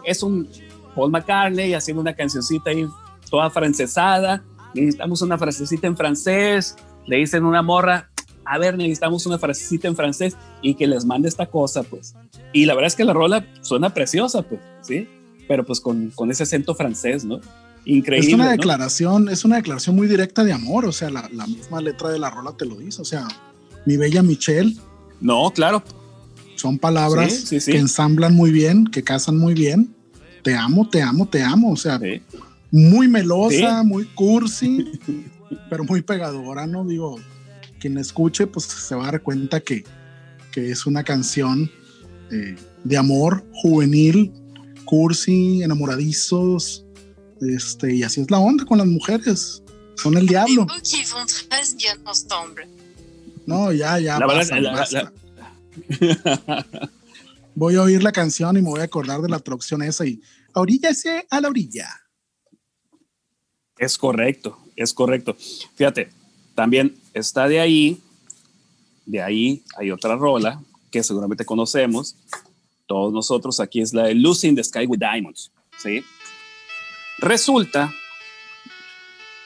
es 0.03 0.21
un 0.21 0.47
Paul 0.95 1.11
McCartney 1.11 1.73
haciendo 1.73 2.01
una 2.01 2.13
cancioncita 2.13 2.69
ahí 2.69 2.85
toda 3.29 3.49
francesada, 3.49 4.43
necesitamos 4.73 5.21
una 5.21 5.37
frasecita 5.37 5.87
en 5.87 5.97
francés, 5.97 6.75
le 7.07 7.17
dicen 7.17 7.43
una 7.45 7.61
morra, 7.61 8.09
a 8.45 8.57
ver, 8.57 8.77
necesitamos 8.77 9.25
una 9.25 9.39
frasecita 9.39 9.87
en 9.87 9.95
francés 9.95 10.37
y 10.61 10.75
que 10.75 10.87
les 10.87 11.05
mande 11.05 11.27
esta 11.27 11.47
cosa, 11.47 11.83
pues. 11.83 12.15
Y 12.55 12.65
la 12.65 12.73
verdad 12.73 12.87
es 12.87 12.95
que 12.95 13.03
la 13.03 13.11
rola 13.11 13.45
suena 13.59 13.93
preciosa, 13.93 14.41
pues, 14.41 14.61
¿sí? 14.81 15.09
Pero 15.45 15.65
pues 15.65 15.81
con, 15.81 16.09
con 16.11 16.31
ese 16.31 16.43
acento 16.43 16.73
francés, 16.73 17.25
¿no? 17.25 17.41
Increíble. 17.83 18.29
Es 18.29 18.33
una 18.33 18.49
declaración, 18.49 19.27
es 19.27 19.43
una 19.43 19.57
declaración 19.57 19.93
muy 19.93 20.07
directa 20.07 20.41
de 20.45 20.53
amor, 20.53 20.85
o 20.85 20.93
sea, 20.93 21.09
la, 21.09 21.29
la, 21.33 21.45
misma 21.47 21.81
letra 21.81 22.07
de 22.07 22.17
la 22.17 22.29
rola 22.29 22.53
te 22.57 22.65
lo 22.65 22.77
dice, 22.77 23.01
o 23.01 23.05
sea, 23.05 23.27
mi 23.85 23.97
bella 23.97 24.23
Michelle. 24.23 24.73
No, 25.19 25.51
claro. 25.53 25.83
Son 26.55 26.79
palabras 26.79 27.49
que 27.49 27.77
ensamblan 27.77 28.33
muy 28.33 28.51
bien, 28.51 28.85
que 28.85 29.03
casan 29.03 29.37
muy 29.37 29.53
bien. 29.53 29.93
Te 30.41 30.55
amo, 30.55 30.87
te 30.87 31.01
amo, 31.01 31.27
te 31.27 31.43
amo, 31.43 31.73
o 31.73 31.75
sea, 31.75 31.99
muy 32.71 33.09
melosa, 33.09 33.83
muy 33.83 34.05
cursi, 34.05 34.93
pero 35.69 35.83
muy 35.83 36.01
pegadora, 36.03 36.65
¿no? 36.67 36.85
Digo, 36.85 37.19
quien 37.81 37.97
escuche, 37.97 38.47
pues 38.47 38.63
se 38.63 38.95
va 38.95 39.09
a 39.09 39.11
dar 39.11 39.23
cuenta 39.23 39.59
que, 39.59 39.83
que 40.53 40.71
es 40.71 40.85
una 40.85 41.03
canción 41.03 41.69
eh, 42.31 42.55
de 42.83 42.97
amor 42.97 43.43
juvenil, 43.53 44.31
cursi, 44.85 45.61
enamoradizos, 45.63 46.85
este, 47.41 47.95
y 47.95 48.03
así 48.03 48.21
es 48.21 48.31
la 48.31 48.39
onda 48.39 48.65
con 48.65 48.77
las 48.77 48.87
mujeres. 48.87 49.61
Son 49.95 50.17
el 50.17 50.27
diablo. 50.27 50.67
No, 53.45 53.71
ya, 53.71 53.99
ya. 53.99 54.19
Voy 57.55 57.75
a 57.75 57.81
oír 57.81 58.03
la 58.03 58.11
canción 58.11 58.57
y 58.57 58.61
me 58.61 58.69
voy 58.69 58.81
a 58.81 58.85
acordar 58.85 59.21
de 59.21 59.29
la 59.29 59.39
traducción 59.39 59.81
esa 59.81 60.05
y 60.05 60.21
oríllase 60.53 61.25
a 61.29 61.39
la 61.39 61.47
orilla. 61.49 61.87
Es 63.77 63.97
correcto, 63.97 64.57
es 64.75 64.93
correcto. 64.93 65.37
Fíjate, 65.75 66.09
también 66.53 66.95
está 67.13 67.47
de 67.47 67.59
ahí, 67.59 68.01
de 69.05 69.21
ahí 69.21 69.63
hay 69.77 69.91
otra 69.91 70.15
rola 70.15 70.61
que 70.95 71.03
seguramente 71.03 71.43
conocemos, 71.43 72.15
todos 72.87 73.11
nosotros, 73.11 73.59
aquí 73.59 73.81
es 73.81 73.93
la 73.93 74.03
de 74.03 74.15
Lucy 74.15 74.47
in 74.47 74.55
the 74.55 74.63
Sky 74.63 74.85
with 74.85 74.99
Diamonds, 74.99 75.51
¿sí? 75.77 76.05
Resulta, 77.17 77.93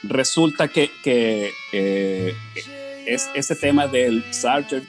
resulta 0.03 0.67
que, 0.67 0.91
que 1.03 1.51
eh, 1.73 2.35
es 3.07 3.29
este 3.33 3.55
tema 3.55 3.87
del 3.87 4.23
Sartre, 4.31 4.83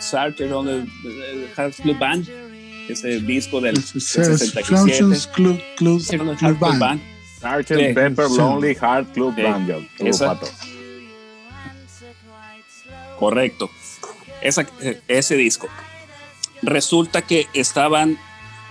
Sartre 0.00 0.52
on 0.52 0.66
the, 0.66 1.48
Heart 1.56 1.76
Club 1.76 1.96
Band, 1.96 2.28
ese 2.88 3.20
disco 3.20 3.60
del, 3.60 3.80
67. 3.80 4.64
Club, 5.32 5.60
Club, 5.76 6.02
Club, 6.38 6.58
Band. 6.58 7.00
Sartre 7.38 7.94
Pepper 7.94 8.28
Lonely 8.30 8.74
Heart 8.74 9.12
Club 9.12 9.36
Band. 9.36 9.88
Correcto. 13.20 13.70
Esa, 14.40 14.66
ese 15.08 15.36
disco. 15.36 15.68
Resulta 16.62 17.22
que 17.22 17.46
estaban 17.52 18.18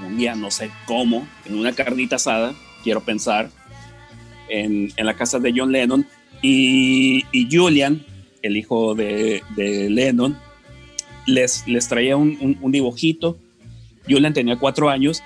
un 0.05 0.17
día, 0.17 0.35
no 0.35 0.51
sé 0.51 0.69
cómo, 0.85 1.27
en 1.45 1.57
una 1.57 1.73
carnita 1.73 2.17
asada 2.17 2.53
quiero 2.83 3.01
pensar, 3.01 3.49
en, 4.49 4.91
en 4.95 5.05
la 5.05 5.15
casa 5.15 5.39
de 5.39 5.53
John 5.55 5.71
Lennon. 5.71 6.05
Y, 6.41 7.23
Julian, 7.51 8.05
el 8.41 8.57
hijo 8.57 8.93
de, 8.93 9.41
de 9.55 9.89
Lennon, 9.89 10.37
les, 11.25 11.67
les 11.67 11.87
traía 11.87 12.17
un, 12.17 12.57
un, 12.61 12.71
dibujito. 12.71 13.37
Julian 14.07 14.33
tenía 14.33 14.57
cuatro 14.57 14.89
años 14.89 15.23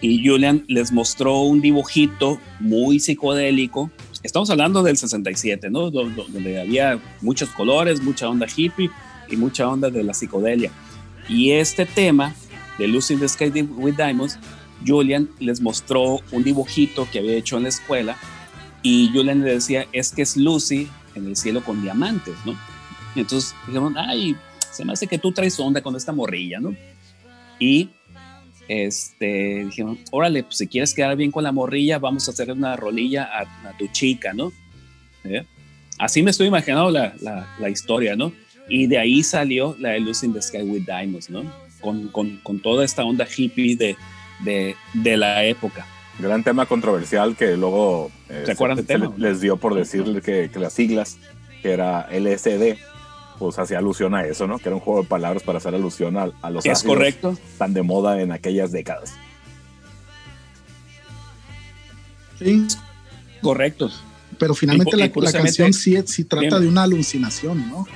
y 0.00 0.24
Julian 0.24 0.64
les 0.68 0.92
mostró 0.92 1.40
un 1.40 1.60
dibujito 1.60 2.38
muy 2.60 3.00
psicodélico. 3.00 3.90
Estamos 4.22 4.50
hablando 4.50 4.82
del 4.84 4.96
67, 4.96 5.70
¿no? 5.70 5.90
Donde 5.90 6.60
había 6.60 7.00
muchos 7.20 7.48
colores, 7.48 8.00
mucha 8.00 8.28
onda 8.28 8.46
hippie 8.54 8.90
y 9.30 9.36
mucha 9.36 9.68
onda 9.68 9.90
de 9.90 10.02
la 10.02 10.14
psicodelia. 10.14 10.70
Y 11.28 11.52
este 11.52 11.86
tema 11.86 12.34
de 12.78 12.88
Lucy 12.88 13.14
in 13.14 13.20
the 13.20 13.28
Sky 13.28 13.50
with 13.62 13.96
Diamonds 13.96 14.38
Julian 14.86 15.28
les 15.38 15.60
mostró 15.60 16.20
un 16.32 16.42
dibujito 16.42 17.06
que 17.10 17.18
había 17.18 17.36
hecho 17.36 17.56
en 17.56 17.64
la 17.64 17.68
escuela 17.68 18.16
y 18.82 19.10
Julian 19.12 19.42
le 19.42 19.54
decía, 19.54 19.86
es 19.92 20.12
que 20.12 20.22
es 20.22 20.36
Lucy 20.36 20.88
en 21.14 21.26
el 21.26 21.36
cielo 21.36 21.62
con 21.62 21.82
diamantes, 21.82 22.34
¿no? 22.44 22.56
entonces 23.16 23.54
dijimos, 23.66 23.92
ay, 23.96 24.36
se 24.70 24.84
me 24.84 24.92
hace 24.92 25.06
que 25.06 25.18
tú 25.18 25.32
traes 25.32 25.58
onda 25.58 25.82
con 25.82 25.96
esta 25.96 26.12
morrilla, 26.12 26.60
¿no? 26.60 26.74
Y 27.58 27.90
este, 28.68 29.64
dijimos, 29.64 29.98
órale, 30.12 30.44
pues 30.44 30.58
si 30.58 30.68
quieres 30.68 30.94
quedar 30.94 31.16
bien 31.16 31.32
con 31.32 31.42
la 31.42 31.50
morrilla, 31.50 31.98
vamos 31.98 32.28
a 32.28 32.30
hacer 32.30 32.52
una 32.52 32.76
rolilla 32.76 33.28
a, 33.36 33.76
tu 33.76 33.88
chica, 33.88 34.32
¿no? 34.32 34.52
¿Eh? 35.24 35.44
Así 35.98 36.22
me 36.22 36.30
estoy 36.30 36.46
imaginando 36.46 36.90
la, 36.90 37.14
la, 37.58 37.68
historia, 37.68 38.14
¿no? 38.14 38.32
Y 38.70 38.86
de 38.86 38.98
ahí 38.98 39.22
salió 39.24 39.76
la 39.80 39.90
de 39.90 40.00
Lucy 40.00 40.26
in 40.26 40.32
the 40.32 40.40
Sky 40.40 40.62
with 40.62 40.84
Diamonds, 40.86 41.28
¿no? 41.28 41.42
Con, 41.80 42.08
con, 42.08 42.36
con 42.38 42.60
toda 42.60 42.84
esta 42.84 43.04
onda 43.04 43.26
hippie 43.26 43.74
de, 43.76 43.96
de, 44.44 44.76
de 44.94 45.16
la 45.16 45.44
época. 45.44 45.84
Gran 46.20 46.44
tema 46.44 46.66
controversial 46.66 47.34
que 47.36 47.56
luego 47.56 48.12
eh, 48.28 48.44
se, 48.46 48.98
les 49.16 49.40
dio 49.40 49.56
por 49.56 49.74
decirle 49.74 50.22
que, 50.22 50.50
que, 50.52 50.58
las 50.60 50.72
siglas, 50.72 51.18
que 51.62 51.72
era 51.72 52.08
LSD, 52.12 52.76
pues 53.40 53.58
hacía 53.58 53.78
alusión 53.78 54.14
a 54.14 54.24
eso, 54.24 54.46
¿no? 54.46 54.58
Que 54.58 54.68
era 54.68 54.76
un 54.76 54.82
juego 54.82 55.02
de 55.02 55.08
palabras 55.08 55.42
para 55.42 55.58
hacer 55.58 55.74
alusión 55.74 56.16
a, 56.16 56.30
a 56.40 56.50
los 56.50 56.64
es 56.64 56.82
correcto. 56.84 57.36
tan 57.58 57.74
de 57.74 57.82
moda 57.82 58.20
en 58.20 58.30
aquellas 58.30 58.70
décadas. 58.70 59.14
Sí. 62.38 62.68
Correcto. 63.42 63.90
Pero 64.38 64.54
finalmente 64.54 64.96
la, 64.96 65.10
la, 65.12 65.32
canción 65.32 65.72
sí, 65.72 65.96
sí 66.06 66.24
trata 66.24 66.60
de 66.60 66.68
una 66.68 66.84
alucinación, 66.84 67.68
¿no? 67.68 67.86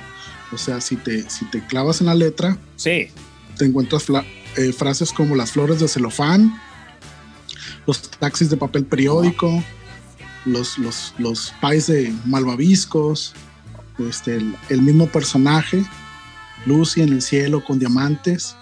O 0.55 0.57
sea, 0.57 0.79
si 0.79 0.95
te, 0.95 1.29
si 1.29 1.43
te 1.45 1.61
clavas 1.67 1.99
en 1.99 2.07
la 2.07 2.15
letra, 2.15 2.57
sí. 2.77 3.09
te 3.57 3.65
encuentras 3.65 4.05
eh, 4.55 4.71
frases 4.71 5.11
como 5.11 5.35
las 5.35 5.51
flores 5.51 5.81
de 5.81 5.89
celofán, 5.89 6.57
los 7.85 8.01
taxis 8.09 8.49
de 8.49 8.55
papel 8.55 8.85
periódico, 8.85 9.61
los, 10.45 10.77
los, 10.77 11.13
los 11.17 11.53
pais 11.59 11.87
de 11.87 12.13
malvaviscos, 12.23 13.33
este, 13.99 14.39
el, 14.69 14.81
mismo 14.81 15.07
personaje, 15.07 15.83
Lucy 16.65 17.01
en 17.01 17.09
el 17.09 17.21
cielo 17.21 17.61
con 17.61 17.79
diamantes. 17.79 18.55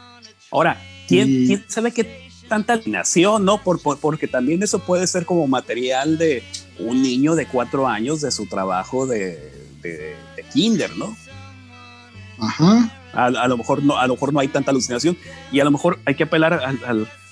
Ahora, 0.49 0.81
¿quién, 1.07 1.63
sabe 1.67 1.91
qué 1.91 2.27
tanta 2.49 2.73
alineación, 2.73 3.45
no? 3.45 3.61
Por, 3.61 3.79
porque 3.99 4.27
también 4.27 4.63
eso 4.63 4.79
puede 4.79 5.05
ser 5.05 5.27
como 5.27 5.45
material 5.45 6.17
de 6.17 6.43
un 6.79 7.03
niño 7.03 7.35
de 7.35 7.45
cuatro 7.45 7.87
años 7.87 8.19
de 8.21 8.31
su 8.31 8.47
trabajo 8.47 9.05
de, 9.05 9.69
de, 9.83 10.15
de 10.35 10.43
kinder, 10.51 10.97
¿no? 10.97 11.15
Ajá. 12.43 12.91
A, 13.13 13.47
lo 13.47 13.57
mejor 13.57 13.83
no, 13.83 13.97
a 13.97 14.07
lo 14.07 14.13
mejor 14.13 14.33
no 14.33 14.39
hay 14.39 14.47
tanta 14.47 14.71
alucinación 14.71 15.15
y 15.51 15.59
a 15.59 15.63
lo 15.63 15.71
mejor 15.71 15.99
hay 16.05 16.15
que 16.15 16.23
apelar 16.23 16.59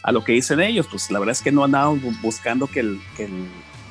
a 0.04 0.12
lo 0.12 0.24
que 0.24 0.34
dicen 0.34 0.60
ellos. 0.60 0.88
Pues 0.90 1.10
la 1.10 1.20
verdad 1.20 1.32
es 1.32 1.42
que 1.42 1.52
no 1.52 1.64
andaban 1.64 2.02
buscando 2.22 2.68
que 2.68 2.82
el, 2.82 3.02
que 3.18 3.26
el, 3.26 3.48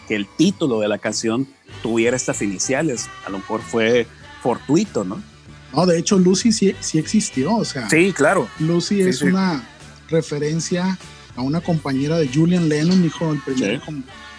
que 0.07 0.15
el 0.17 0.27
título 0.37 0.81
de 0.81 0.89
la 0.89 0.99
canción 0.99 1.49
tuviera 1.83 2.17
estas 2.17 2.43
iniciales. 2.43 3.09
A 3.27 3.31
lo 3.31 3.39
mejor 3.39 3.61
fue 3.61 4.07
fortuito, 4.43 5.05
¿no? 5.05 5.21
No, 5.73 5.87
de 5.87 5.99
hecho 5.99 6.19
Lucy 6.19 6.53
sí, 6.53 6.75
sí 6.81 6.99
existió, 6.99 7.57
o 7.57 7.65
sea. 7.65 7.89
Sí, 7.89 8.13
claro. 8.13 8.49
Lucy 8.59 9.01
es 9.03 9.23
una 9.23 9.63
referencia 10.09 10.99
a 11.37 11.43
una 11.43 11.61
compañera 11.61 12.19
de 12.19 12.29
Julian 12.29 12.69
Lennon, 12.69 13.05
hijo 13.05 13.33
del 13.33 13.41
primer 13.41 13.81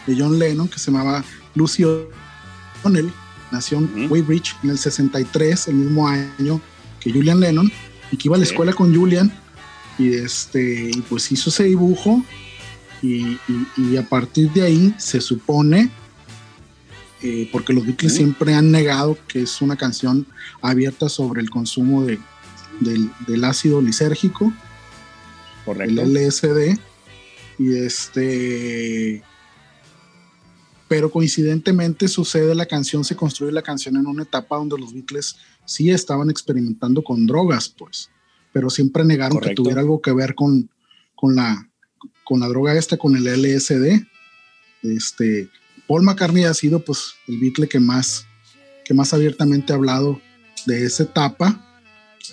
de 0.07 0.15
John 0.17 0.37
Lennon, 0.39 0.67
que 0.67 0.79
se 0.79 0.91
llamaba 0.91 1.23
Lucy 1.55 1.83
O'Donnell. 1.83 3.11
Nació 3.51 3.79
en 3.79 4.09
Weybridge 4.09 4.55
en 4.63 4.69
el 4.69 4.77
63, 4.77 5.67
el 5.67 5.75
mismo 5.75 6.07
año 6.07 6.61
que 7.01 7.11
Julian 7.11 7.39
Lennon, 7.39 7.71
y 8.11 8.17
que 8.17 8.27
iba 8.27 8.35
a 8.35 8.39
la 8.39 8.45
escuela 8.45 8.73
con 8.73 8.95
Julian, 8.95 9.31
y, 9.97 10.13
este, 10.13 10.91
y 10.91 11.01
pues 11.01 11.31
hizo 11.31 11.49
ese 11.49 11.65
dibujo, 11.65 12.23
y, 13.01 13.37
a 13.97 14.03
partir 14.07 14.51
de 14.51 14.61
ahí 14.61 14.93
se 14.97 15.19
supone, 15.19 15.89
eh, 17.23 17.49
porque 17.51 17.73
los 17.73 17.85
Beatles 17.85 18.15
siempre 18.15 18.53
han 18.53 18.71
negado 18.71 19.17
que 19.27 19.41
es 19.41 19.61
una 19.61 19.75
canción 19.75 20.25
abierta 20.61 21.09
sobre 21.09 21.41
el 21.41 21.49
consumo 21.49 22.03
de, 22.03 22.19
del, 22.79 23.43
ácido 23.43 23.81
lisérgico, 23.81 24.53
Correcto. 25.65 26.01
el 26.01 26.13
LSD, 26.13 26.79
y 27.57 27.75
este 27.77 29.23
pero 30.91 31.09
coincidentemente 31.09 32.09
sucede 32.09 32.53
la 32.53 32.65
canción, 32.65 33.05
se 33.05 33.15
construye 33.15 33.53
la 33.53 33.61
canción 33.61 33.95
en 33.95 34.05
una 34.07 34.23
etapa 34.23 34.57
donde 34.57 34.77
los 34.77 34.93
Beatles 34.93 35.37
sí 35.65 35.91
estaban 35.91 36.29
experimentando 36.29 37.03
con 37.03 37.27
drogas, 37.27 37.69
pues, 37.69 38.09
pero 38.51 38.69
siempre 38.69 39.03
negaron 39.03 39.39
que 39.39 39.55
tuviera 39.55 39.81
algo 39.81 40.01
que 40.01 40.11
ver 40.11 40.35
con, 40.35 40.69
con, 41.15 41.35
la, 41.35 41.69
con 42.23 42.39
la 42.39 42.47
droga 42.47 42.77
esta, 42.77 42.97
con 42.97 43.15
el 43.15 43.23
LSD. 43.23 44.05
Este, 44.83 45.49
Paul 45.87 46.03
McCartney 46.03 46.43
ha 46.45 46.53
sido 46.53 46.83
pues 46.83 47.13
el 47.27 47.39
Beatle 47.39 47.67
que 47.67 47.79
más, 47.79 48.25
que 48.83 48.93
más 48.93 49.13
abiertamente 49.13 49.73
ha 49.73 49.75
hablado 49.75 50.21
de 50.65 50.85
esa 50.85 51.03
etapa. 51.03 51.65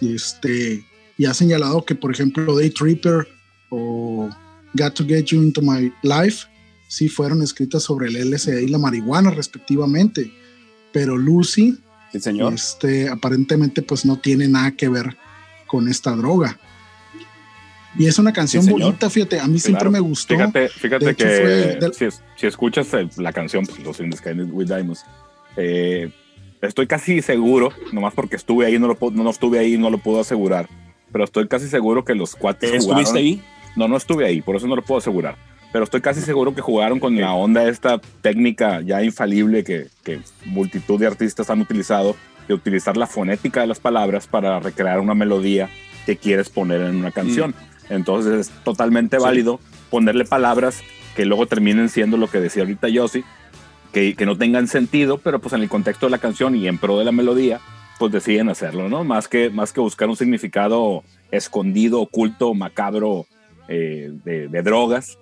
Este, 0.00 0.84
y 1.16 1.24
ha 1.26 1.34
señalado 1.34 1.84
que, 1.84 1.94
por 1.94 2.12
ejemplo, 2.12 2.56
Day 2.56 2.70
Tripper 2.70 3.26
o 3.70 4.30
Got 4.74 4.94
to 4.94 5.04
Get 5.04 5.26
You 5.26 5.42
Into 5.42 5.62
My 5.62 5.92
Life 6.02 6.46
sí 6.88 7.08
fueron 7.08 7.42
escritas 7.42 7.82
sobre 7.82 8.08
el 8.08 8.30
LSD 8.30 8.62
y 8.62 8.68
la 8.68 8.78
marihuana 8.78 9.30
respectivamente, 9.30 10.32
pero 10.92 11.16
Lucy 11.16 11.78
Sí, 12.12 12.20
señor. 12.20 12.54
este, 12.54 13.08
aparentemente 13.08 13.82
pues 13.82 14.04
no 14.06 14.16
tiene 14.18 14.48
nada 14.48 14.70
que 14.72 14.88
ver 14.88 15.16
con 15.66 15.88
esta 15.88 16.12
droga. 16.16 16.58
Y 17.98 18.06
es 18.06 18.18
una 18.18 18.32
canción 18.32 18.64
Sí, 18.64 18.70
bonita, 18.70 19.10
fíjate, 19.10 19.40
a 19.40 19.46
mí 19.48 19.58
siempre 19.58 19.88
me 19.90 19.98
gustó. 20.00 20.34
Fíjate, 20.34 20.68
fíjate 20.68 21.14
que 21.16 21.24
del- 21.24 21.94
si, 21.94 22.04
es- 22.04 22.22
si 22.36 22.46
escuchas 22.46 22.88
la 23.16 23.32
canción, 23.32 23.66
pues, 23.66 23.78
Los 23.80 23.98
In 24.00 24.10
the 24.10 24.16
Sky 24.16 24.30
with 24.32 24.66
Diamonds, 24.68 25.04
eh, 25.56 26.10
estoy 26.62 26.86
casi 26.86 27.22
seguro, 27.22 27.72
nomás 27.92 28.14
porque 28.14 28.36
estuve 28.36 28.66
ahí, 28.66 28.78
no 28.78 28.86
lo 28.86 28.94
puedo- 28.96 29.12
no, 29.16 29.24
no 29.24 29.30
estuve 29.30 29.58
ahí, 29.58 29.76
no 29.78 29.90
lo 29.90 29.98
puedo 29.98 30.20
asegurar, 30.20 30.68
pero 31.10 31.24
estoy 31.24 31.48
casi 31.48 31.66
seguro 31.68 32.04
que 32.04 32.14
los 32.14 32.36
cuates 32.36 32.70
¿Estuviste 32.72 32.92
jugaron. 33.04 33.16
ahí? 33.16 33.42
No, 33.76 33.88
no 33.88 33.96
estuve 33.96 34.26
ahí, 34.26 34.42
por 34.42 34.56
eso 34.56 34.66
no 34.66 34.76
lo 34.76 34.82
puedo 34.82 34.98
asegurar. 34.98 35.36
Pero 35.72 35.84
estoy 35.84 36.00
casi 36.00 36.20
seguro 36.22 36.54
que 36.54 36.62
jugaron 36.62 36.98
con 36.98 37.14
la 37.20 37.32
onda 37.34 37.68
esta 37.68 38.00
técnica 38.22 38.80
ya 38.80 39.02
infalible 39.02 39.64
que, 39.64 39.88
que 40.02 40.20
multitud 40.46 40.98
de 40.98 41.06
artistas 41.06 41.50
han 41.50 41.60
utilizado, 41.60 42.16
de 42.46 42.54
utilizar 42.54 42.96
la 42.96 43.06
fonética 43.06 43.60
de 43.60 43.66
las 43.66 43.78
palabras 43.78 44.26
para 44.26 44.58
recrear 44.60 44.98
una 45.00 45.14
melodía 45.14 45.68
que 46.06 46.16
quieres 46.16 46.48
poner 46.48 46.80
en 46.80 46.96
una 46.96 47.10
canción. 47.10 47.54
Entonces 47.90 48.48
es 48.48 48.64
totalmente 48.64 49.18
Sí. 49.18 49.22
válido 49.22 49.60
ponerle 49.90 50.24
palabras 50.24 50.80
que 51.14 51.26
luego 51.26 51.46
terminen 51.46 51.88
siendo 51.90 52.16
lo 52.16 52.28
que 52.28 52.40
decía 52.40 52.62
ahorita 52.62 52.88
Yossi, 52.88 53.24
que, 53.92 54.14
que 54.14 54.24
no 54.26 54.38
tengan 54.38 54.68
sentido, 54.68 55.18
pero 55.18 55.38
pues 55.38 55.52
en 55.52 55.60
el 55.62 55.68
contexto 55.68 56.06
de 56.06 56.10
la 56.10 56.18
canción 56.18 56.54
y 56.56 56.66
en 56.68 56.78
pro 56.78 56.98
de 56.98 57.04
la 57.04 57.12
melodía, 57.12 57.60
pues 57.98 58.12
deciden 58.12 58.48
hacerlo, 58.48 58.88
¿no? 58.88 59.04
Más 59.04 59.28
que, 59.28 59.50
más 59.50 59.72
que 59.72 59.80
buscar 59.80 60.08
un 60.08 60.16
significado 60.16 61.02
escondido, 61.30 62.00
oculto, 62.00 62.54
macabro 62.54 63.26
eh, 63.68 64.12
de, 64.24 64.48
de 64.48 64.62
drogas, 64.62 65.18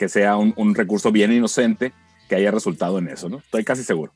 que 0.00 0.08
sea 0.08 0.38
un, 0.38 0.54
un 0.56 0.74
recurso 0.74 1.12
bien 1.12 1.30
inocente 1.30 1.92
que 2.26 2.34
haya 2.36 2.50
resultado 2.50 2.98
en 2.98 3.08
eso, 3.08 3.28
¿no? 3.28 3.36
Estoy 3.38 3.64
casi 3.64 3.84
seguro. 3.84 4.12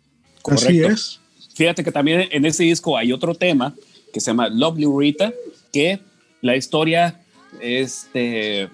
Así 0.51 0.67
correcto. 0.81 0.89
es. 0.89 1.21
Fíjate 1.55 1.85
que 1.85 1.93
también 1.93 2.27
en 2.33 2.47
ese 2.47 2.63
disco 2.65 2.97
hay 2.97 3.13
otro 3.13 3.35
tema 3.35 3.75
que 4.11 4.19
se 4.21 4.31
llama 4.31 4.49
Lovely 4.49 4.87
Rita, 4.99 5.31
que 5.71 6.01
la 6.41 6.57
historia 6.57 7.21
este, 7.61 8.71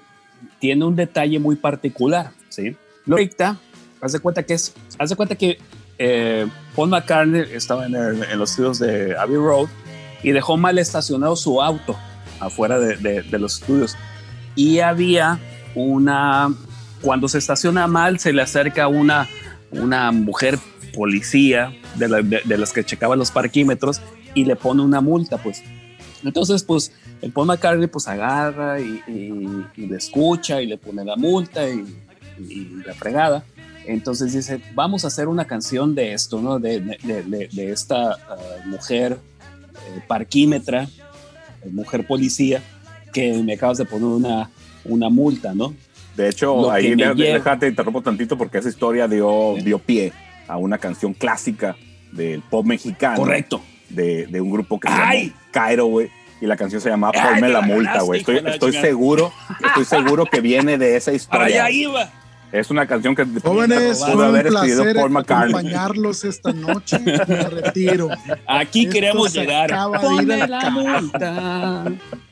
tiene 0.61 0.85
un 0.85 0.95
detalle 0.95 1.41
muy 1.41 1.57
particular, 1.57 2.31
¿sí? 2.49 2.77
Rita, 3.07 3.59
haz 4.01 4.13
de 4.13 4.21
cuenta 4.21 4.45
que 4.45 4.55
es, 4.55 4.73
haz 4.97 5.11
de 5.11 5.17
cuenta 5.17 5.35
que 5.35 5.59
eh, 5.99 6.47
Paul 6.77 6.91
McCartney 6.91 7.43
estaba 7.53 7.87
en, 7.87 7.95
el- 7.97 8.23
en 8.23 8.39
los 8.39 8.51
estudios 8.51 8.79
de 8.79 9.17
Abbey 9.17 9.37
Road 9.37 9.69
y 10.23 10.31
dejó 10.31 10.57
mal 10.57 10.79
estacionado 10.79 11.35
su 11.35 11.61
auto 11.61 11.97
afuera 12.39 12.79
de, 12.79 12.97
de- 12.99 13.23
de 13.23 13.39
los 13.41 13.61
estudios 13.61 13.97
y 14.55 14.79
había 14.79 15.39
una, 15.75 16.55
cuando 17.01 17.29
se 17.29 17.39
estaciona 17.39 17.87
mal 17.87 18.19
se 18.19 18.33
le 18.33 18.43
acerca 18.43 18.89
una, 18.89 19.29
una 19.71 20.13
mujer 20.13 20.59
policía 20.95 21.73
de, 21.97 22.09
la- 22.09 22.23
de- 22.23 22.43
de 22.45 22.59
las 22.59 22.73
que 22.73 22.85
checaba 22.85 23.17
los 23.17 23.31
parquímetros 23.31 24.01
y 24.35 24.45
le 24.45 24.57
pone 24.57 24.83
una 24.83 25.01
multa, 25.01 25.39
pues. 25.39 25.63
Entonces, 26.25 26.63
pues, 26.63 26.93
el 27.23 27.33
Paul 27.33 27.47
McCartney 27.47 27.87
pues 27.87 28.07
agarra 28.09 28.81
y, 28.81 29.01
y- 29.09 29.67
y 29.77 29.87
le 29.87 29.97
escucha 29.97 30.61
y 30.61 30.67
le 30.67 30.77
pone 30.79 31.05
la 31.05 31.17
multa 31.17 31.69
y, 31.69 31.85
y 32.39 32.69
la 32.87 32.93
fregada. 32.95 33.45
Entonces 33.87 34.35
dice, 34.35 34.61
vamos 34.75 35.05
a 35.05 35.09
hacer 35.09 35.29
una 35.29 35.47
canción 35.47 35.95
de 35.95 36.13
esto, 36.13 36.41
¿no? 36.41 36.59
De, 36.59 36.81
de- 36.81 37.49
de- 37.51 37.73
esta 37.73 38.13
ah, 38.13 38.37
mujer 38.67 39.19
eh, 39.75 40.01
parquímetra, 40.07 40.83
eh, 40.85 41.69
mujer 41.73 42.07
policía, 42.07 42.63
que 43.13 43.33
me 43.43 43.55
acabas 43.55 43.79
de 43.79 43.87
poner 43.87 44.07
una, 44.07 44.51
una 44.85 45.09
multa, 45.09 45.55
¿no? 45.55 45.75
De 46.17 46.29
hecho, 46.29 46.55
Lo 46.55 46.71
ahí 46.71 46.91
de- 46.91 46.97
lleva- 46.97 47.15
déjate 47.15 47.69
interrumpo 47.69 48.03
tantito 48.03 48.37
porque 48.37 48.59
esa 48.59 48.69
historia 48.69 49.07
dio, 49.09 49.55
Sí. 49.57 49.63
dio 49.63 49.79
pie 49.79 50.13
a 50.49 50.57
una 50.57 50.79
canción 50.79 51.15
clásica 51.15 51.77
del 52.13 52.43
pop 52.43 52.67
mexicano. 52.67 53.17
Correcto. 53.17 53.63
De, 53.89 54.27
de 54.27 54.41
un 54.41 54.51
grupo 54.51 54.79
que 54.79 54.89
se 54.89 54.95
¡Ay! 54.95 55.27
llama 55.29 55.41
Cairo, 55.51 55.87
güey. 55.87 56.11
Y 56.41 56.47
la 56.47 56.57
canción 56.57 56.81
se 56.81 56.89
llama 56.89 57.11
¡Ay, 57.15 57.21
Ponme 57.21 57.41
me 57.43 57.49
la 57.49 57.61
la 57.61 57.67
multa, 57.67 58.01
güey. 58.03 58.21
Estoy, 58.21 58.41
de 58.41 58.51
estoy 58.51 58.73
seguro, 58.73 59.33
estoy 59.65 59.85
seguro 59.85 60.25
que 60.27 60.41
viene 60.41 60.79
de 60.79 60.97
esa 60.97 61.11
Para 61.11 61.17
historia. 61.17 61.65
allá 61.65 61.71
iba. 61.71 62.11
Es 62.53 62.69
una 62.71 62.85
canción 62.87 63.15
que 63.15 63.25
Jóvenes, 63.43 63.99
pudo 64.01 64.25
haber 64.25 64.49
escrito 64.49 64.83
Paul 64.95 65.11
McCartney. 65.11 65.51
acompañarlos 65.55 66.25
esta 66.25 66.53
noche. 66.53 66.99
Me 66.99 67.17
retiro. 67.51 68.09
Aquí 68.47 68.81
Esto 68.83 68.93
queremos 68.93 69.33
se 69.33 69.41
llegar. 69.41 69.71
de 69.71 69.99
Pone 70.01 70.47
la 70.49 70.71
multa, 70.71 71.85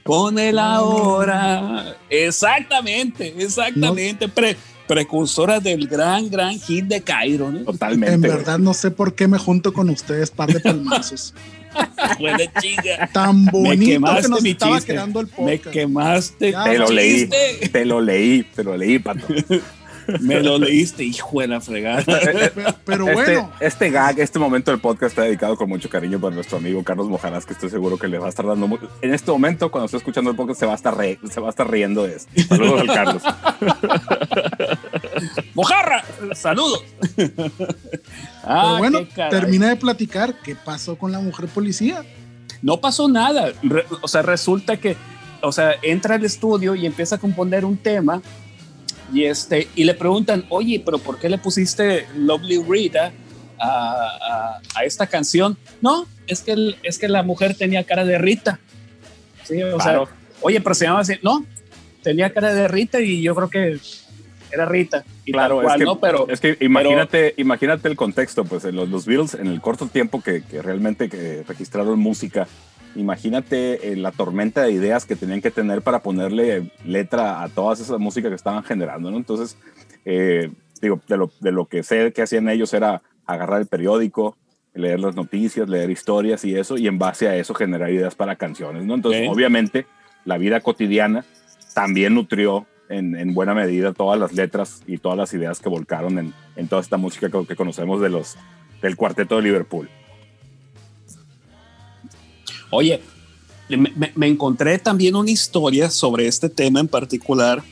pone 0.09 0.55
la 0.55 0.81
hora. 0.81 1.99
Exactamente, 2.09 3.35
exactamente. 3.37 4.27
Pre- 4.27 4.57
precursora 4.87 5.61
del 5.61 5.87
gran, 5.87 6.31
gran 6.31 6.59
hit 6.59 6.87
de 6.87 7.03
Cairo, 7.03 7.53
¿no? 7.53 7.61
Totalmente. 7.61 8.15
En 8.15 8.21
güey. 8.23 8.33
verdad 8.33 8.59
no 8.59 8.73
sé 8.73 8.91
por 8.91 9.15
qué 9.15 9.29
me 9.29 9.37
junto 9.37 9.75
con 9.75 9.91
ustedes, 9.91 10.31
par 10.31 10.51
de 10.51 10.61
palmazos. 10.61 11.35
Fue 12.19 12.35
de 12.39 12.51
chinga. 12.59 13.11
Tan 13.13 13.45
bonito 13.45 13.81
que 13.85 13.91
quemaste 13.93 14.29
nos 14.31 14.41
mi 14.43 14.51
estaba 14.53 14.77
chiste. 14.77 14.95
quedando 14.95 15.21
el 15.21 15.29
Me 15.41 15.61
quemaste. 15.61 16.53
Ya, 16.53 16.65
Te 16.65 16.79
lo 16.79 16.89
leí, 16.89 17.29
te 17.71 17.85
lo 17.85 18.01
leí, 18.01 18.43
te 18.45 18.65
lo 18.65 18.77
leí, 18.79 18.99
pato. 18.99 19.27
Me 20.21 20.41
lo 20.43 20.59
leíste, 20.59 21.05
hijo 21.05 21.41
de 21.41 21.49
la 21.49 21.61
fregada. 21.61 22.03
Pero, 22.05 22.75
pero 22.85 23.09
este, 23.09 23.15
bueno, 23.15 23.53
este 23.61 23.91
gag, 23.91 24.19
este 24.21 24.39
momento 24.39 24.71
del 24.71 24.81
podcast 24.81 25.13
está 25.13 25.23
dedicado 25.23 25.57
con 25.57 25.69
mucho 25.69 25.89
cariño 25.89 26.19
para 26.21 26.35
nuestro 26.35 26.59
amigo 26.59 26.83
Carlos 26.83 27.09
Mojarás, 27.09 27.47
que 27.47 27.53
estoy 27.53 27.71
seguro 27.71 27.99
que 27.99 28.09
le 28.09 28.19
va 28.19 28.27
a 28.27 28.31
estar 28.31 28.47
dando 28.47 28.67
mu- 28.67 28.79
En 29.03 29.15
este 29.15 29.31
momento, 29.31 29.71
cuando 29.71 29.87
esté 29.87 29.99
escuchando 29.99 30.31
el 30.31 30.37
podcast, 30.37 30.61
se 30.61 30.67
va 30.67 30.73
a 30.73 30.77
estar, 30.77 30.97
re- 30.97 31.19
se 31.31 31.41
va 31.41 31.49
a 31.49 31.51
estar 31.51 31.71
riendo 31.71 32.05
de 32.05 32.17
esto. 32.17 32.31
Saludos 32.49 32.81
al 32.81 32.87
Carlos. 32.87 33.23
¡Mojarra! 35.55 36.05
¡Saludos! 36.35 36.85
pero 37.17 37.53
Ah, 38.45 38.77
bueno, 38.79 39.01
termina 39.31 39.69
de 39.69 39.77
platicar 39.77 40.35
qué 40.43 40.57
pasó 40.57 40.97
con 40.97 41.13
la 41.13 41.21
mujer 41.21 41.49
policía. 41.49 42.03
no 42.63 42.81
pasó 42.81 43.09
nada. 43.09 43.53
Re- 43.63 43.85
o 44.01 44.09
sea, 44.09 44.23
resulta 44.23 44.77
que, 44.79 44.97
o 45.43 45.53
sea, 45.53 45.73
entra 45.83 46.15
al 46.15 46.25
estudio 46.25 46.75
y 46.75 46.87
empieza 46.87 47.17
a 47.17 47.19
componer 47.19 47.65
un 47.65 47.77
tema 47.77 48.23
y, 49.13 49.25
este, 49.25 49.69
y 49.75 49.85
le 49.85 49.95
preguntan, 49.95 50.45
oye, 50.49 50.83
pero 50.85 50.99
¿por 50.99 51.19
qué 51.19 51.29
le 51.29 51.39
pusiste 51.39 52.07
Lovely 52.17 52.63
Rita 52.63 53.13
a, 53.59 53.69
a- 53.69 54.61
a 54.75 54.85
esta 54.85 55.07
canción? 55.07 55.57
No, 55.81 56.07
es 56.27 56.43
que, 56.43 56.53
el- 56.53 56.77
es 56.83 56.99
que 56.99 57.09
la 57.09 57.23
mujer 57.23 57.55
tenía 57.57 57.85
cara 57.85 58.05
de 58.05 58.19
Rita. 58.19 58.61
Sí, 59.45 59.63
o 59.63 59.79
Claro. 59.79 60.07
sea, 60.07 60.17
oye, 60.43 60.61
pero 60.61 60.75
se 60.75 60.85
llamaba 60.85 61.01
así. 61.03 61.15
No, 61.23 61.45
tenía 62.03 62.33
cara 62.33 62.53
de 62.55 62.69
Rita 62.69 63.01
y 63.01 63.23
yo 63.23 63.35
creo 63.35 63.49
que 63.51 63.79
era 64.51 64.65
Rita. 64.67 65.05
Y 65.25 65.33
Claro, 65.33 65.57
tal 65.57 65.65
cual, 65.65 65.75
es 65.75 65.79
que, 65.79 65.85
¿no? 65.85 66.01
Pero, 66.01 66.27
es 66.29 66.41
que 66.41 66.57
imagínate, 66.61 67.35
imagínate 67.37 67.89
el 67.89 67.97
contexto, 67.97 68.45
pues 68.45 68.65
los, 68.65 68.89
los 68.89 69.05
Beatles 69.07 69.35
en 69.35 69.47
el 69.47 69.61
corto 69.61 69.87
tiempo 69.87 70.23
que, 70.23 70.43
que 70.43 70.63
realmente 70.63 71.09
que 71.09 71.45
registraron 71.47 71.99
música, 71.99 72.47
imagínate 72.95 73.93
eh, 73.93 73.97
la 73.97 74.13
tormenta 74.13 74.63
de 74.63 74.73
ideas 74.73 75.07
que 75.07 75.17
tenían 75.17 75.41
que 75.41 75.51
tener 75.51 75.83
para 75.83 76.03
ponerle 76.03 76.71
letra 76.85 77.43
a 77.43 77.49
toda 77.49 77.75
esa 77.75 77.99
música 77.99 78.29
que 78.29 78.35
estaban 78.35 78.63
generando, 78.65 79.11
¿no? 79.11 79.17
Entonces, 79.17 79.57
eh, 80.05 80.51
digo, 80.81 81.01
de 81.09 81.17
lo, 81.17 81.31
de 81.41 81.53
lo 81.53 81.67
que 81.67 81.83
sé 81.83 82.13
que 82.13 82.23
hacían 82.23 82.49
ellos 82.49 82.73
era 82.75 83.03
agarrar 83.27 83.61
el 83.61 83.67
periódico, 83.67 84.37
leer 84.75 85.01
las 85.01 85.17
noticias, 85.17 85.69
leer 85.69 85.91
historias 85.91 86.45
y 86.45 86.57
eso, 86.57 86.77
y 86.77 86.87
en 86.87 86.99
base 86.99 87.29
a 87.29 87.37
eso 87.37 87.55
generar 87.55 87.91
ideas 87.91 88.15
para 88.15 88.37
canciones, 88.37 88.85
¿no? 88.85 88.95
Entonces, 88.95 89.29
obviamente, 89.29 89.87
la 90.25 90.39
vida 90.39 90.61
cotidiana 90.61 91.25
también 91.75 92.15
nutrió 92.15 92.67
en, 92.89 93.17
en 93.17 93.35
buena 93.35 93.55
medida 93.55 93.93
todas 93.93 94.19
las 94.19 94.33
letras 94.33 94.83
y 94.87 94.99
todas 94.99 95.19
las 95.19 95.35
ideas 95.35 95.61
que 95.61 95.69
volcaron 95.69 96.19
en, 96.19 96.35
en 96.57 96.69
toda 96.69 96.81
esta 96.81 96.97
música 96.97 97.29
que, 97.29 97.47
que 97.47 97.57
conocemos 97.57 98.01
de 98.01 98.09
los, 98.09 98.37
del 98.81 98.97
cuarteto 98.97 99.37
de 99.37 99.43
Liverpool. 99.43 99.89
Oye, 102.71 103.01
me, 103.69 104.13
me- 104.15 104.27
encontré 104.27 104.79
también 104.79 105.17
una 105.17 105.31
historia 105.31 105.91
sobre 105.91 106.27
este 106.27 106.49
tema 106.49 106.81
en 106.81 106.89
particular 106.89 107.63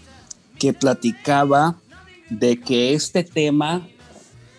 que 0.58 0.72
platicaba 0.72 1.76
de 2.30 2.58
que 2.60 2.94
este 2.94 3.22
tema 3.24 3.86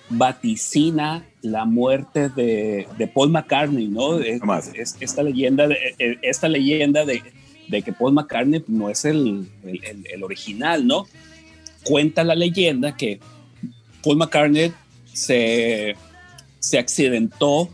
vaticina 0.09 1.25
la 1.41 1.65
muerte 1.65 2.29
de, 2.29 2.87
de 2.97 3.07
Paul 3.07 3.29
McCartney, 3.29 3.87
¿no? 3.87 4.19
Es- 4.19 4.41
es- 4.75 4.95
esta 4.99 5.23
leyenda, 5.23 5.67
de, 5.67 5.75
eh, 5.99 6.17
esta 6.21 6.47
leyenda 6.49 7.05
de, 7.05 7.21
de 7.67 7.81
que 7.81 7.93
Paul 7.93 8.13
McCartney 8.13 8.63
no 8.67 8.89
es 8.89 9.05
el, 9.05 9.47
el- 9.63 9.83
el- 9.83 10.07
el 10.11 10.23
original, 10.23 10.85
¿no? 10.87 11.05
Cuenta 11.83 12.23
la 12.23 12.35
leyenda 12.35 12.95
que 12.95 13.19
Paul 14.03 14.17
McCartney 14.17 14.73
se, 15.13 15.95
se 16.59 16.77
accidentó 16.79 17.69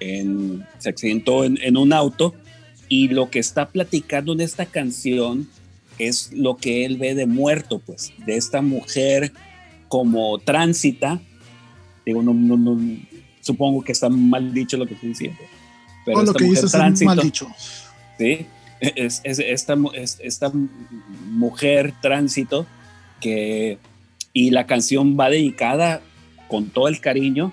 en, 0.00 0.64
se 0.78 0.88
accidentó 0.90 1.44
en, 1.44 1.58
en 1.62 1.76
un 1.76 1.92
auto 1.92 2.34
y 2.88 3.08
lo 3.08 3.30
que 3.30 3.38
está 3.38 3.68
platicando 3.68 4.32
en 4.32 4.40
esta 4.40 4.66
canción 4.66 5.48
es 5.98 6.30
lo 6.32 6.56
que 6.56 6.84
él 6.84 6.98
ve 6.98 7.14
de 7.14 7.26
muerto, 7.26 7.78
pues, 7.78 8.12
de 8.26 8.36
esta 8.36 8.62
mujer 8.62 9.32
como 9.88 10.38
tránsita. 10.38 11.20
Digo, 12.04 12.22
no, 12.22 12.34
no, 12.34 12.56
no, 12.56 12.78
supongo 13.40 13.82
que 13.82 13.92
está 13.92 14.08
mal 14.08 14.52
dicho 14.52 14.76
lo 14.76 14.86
que 14.86 14.94
estoy 14.94 15.10
diciendo. 15.10 15.38
Pero 16.04 16.16
Todo 16.18 16.24
lo 16.24 16.30
esta 16.30 16.38
que 16.38 16.44
mujer 16.44 16.62
dices 16.62 16.74
es 16.74 16.80
tránsito- 16.80 17.06
mal 17.06 17.18
dicho. 17.20 17.48
¿sí? 18.18 18.46
Es, 18.80 19.22
es 19.24 19.38
esta, 19.38 19.74
es, 19.94 20.18
esta 20.22 20.52
mujer 21.30 21.94
tránsito 22.02 22.66
que, 23.20 23.78
y 24.34 24.50
la 24.50 24.66
canción 24.66 25.16
va 25.18 25.30
dedicada 25.30 26.02
con 26.48 26.66
todo 26.68 26.86
el 26.88 27.00
cariño 27.00 27.52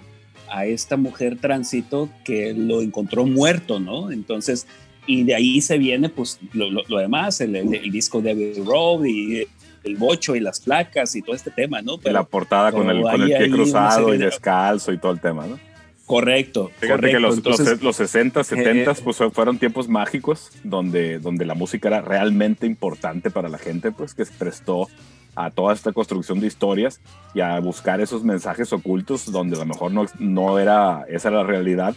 a 0.49 0.65
esta 0.65 0.97
mujer 0.97 1.37
tránsito 1.39 2.09
que 2.23 2.53
lo 2.53 2.81
encontró 2.81 3.25
muerto, 3.25 3.79
¿no? 3.79 4.11
Entonces, 4.11 4.67
y 5.05 5.23
de 5.23 5.35
ahí 5.35 5.61
se 5.61 5.77
viene 5.77 6.09
pues 6.09 6.39
lo, 6.53 6.69
lo, 6.69 6.97
demás, 6.97 7.41
el, 7.41 7.55
el, 7.55 7.91
disco 7.91 8.21
de 8.21 8.31
Abbey 8.31 8.53
Road 8.65 9.05
y 9.05 9.47
el 9.83 9.97
bocho 9.97 10.35
y 10.35 10.39
las 10.39 10.59
placas 10.59 11.15
y 11.15 11.21
todo 11.21 11.35
este 11.35 11.51
tema, 11.51 11.81
¿no? 11.81 11.97
Pero, 11.97 12.13
la 12.13 12.23
portada 12.23 12.71
con 12.71 12.89
el, 12.89 13.01
con 13.01 13.21
el 13.21 13.27
pie 13.27 13.49
cruzado 13.49 14.13
y 14.13 14.17
descalzo 14.17 14.93
y 14.93 14.97
todo 14.97 15.11
el 15.11 15.19
tema, 15.19 15.45
¿no? 15.45 15.59
Correcto. 16.05 16.69
Fíjate 16.79 17.11
que 17.11 17.19
los, 17.19 17.43
los, 17.81 17.95
60, 17.95 18.43
70 18.43 18.91
eh, 18.91 18.95
pues 19.03 19.17
fueron 19.31 19.57
tiempos 19.57 19.87
mágicos 19.87 20.51
donde, 20.63 21.19
donde 21.19 21.45
la 21.45 21.55
música 21.55 21.87
era 21.87 22.01
realmente 22.01 22.65
importante 22.65 23.31
para 23.31 23.47
la 23.47 23.57
gente, 23.57 23.91
pues 23.91 24.13
que 24.13 24.25
se 24.25 24.33
prestó 24.33 24.89
a 25.35 25.49
toda 25.51 25.73
esta 25.73 25.91
construcción 25.91 26.39
de 26.39 26.47
historias 26.47 26.99
y 27.33 27.41
a 27.41 27.59
buscar 27.59 28.01
esos 28.01 28.23
mensajes 28.23 28.71
ocultos 28.73 29.31
donde 29.31 29.55
a 29.55 29.59
lo 29.59 29.65
mejor 29.65 29.91
no, 29.91 30.05
no 30.19 30.59
era 30.59 31.05
esa 31.09 31.31
la 31.31 31.43
realidad, 31.43 31.95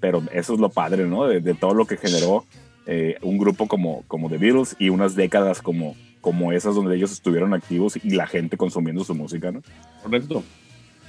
pero 0.00 0.22
eso 0.32 0.54
es 0.54 0.60
lo 0.60 0.70
padre, 0.70 1.06
¿no? 1.06 1.26
De, 1.26 1.54
todo 1.54 1.74
lo 1.74 1.86
que 1.86 1.96
generó 1.96 2.44
eh, 2.86 3.16
un 3.22 3.38
grupo 3.38 3.66
como, 3.66 4.04
como 4.08 4.28
The 4.30 4.38
Beatles 4.38 4.76
y 4.78 4.88
unas 4.88 5.14
décadas 5.14 5.60
como, 5.60 5.96
como 6.20 6.52
esas 6.52 6.74
donde 6.74 6.96
ellos 6.96 7.12
estuvieron 7.12 7.52
activos 7.54 7.98
y 8.02 8.10
la 8.10 8.26
gente 8.26 8.56
consumiendo 8.56 9.04
su 9.04 9.14
música, 9.14 9.52
¿no? 9.52 9.62
Correcto. 10.02 10.42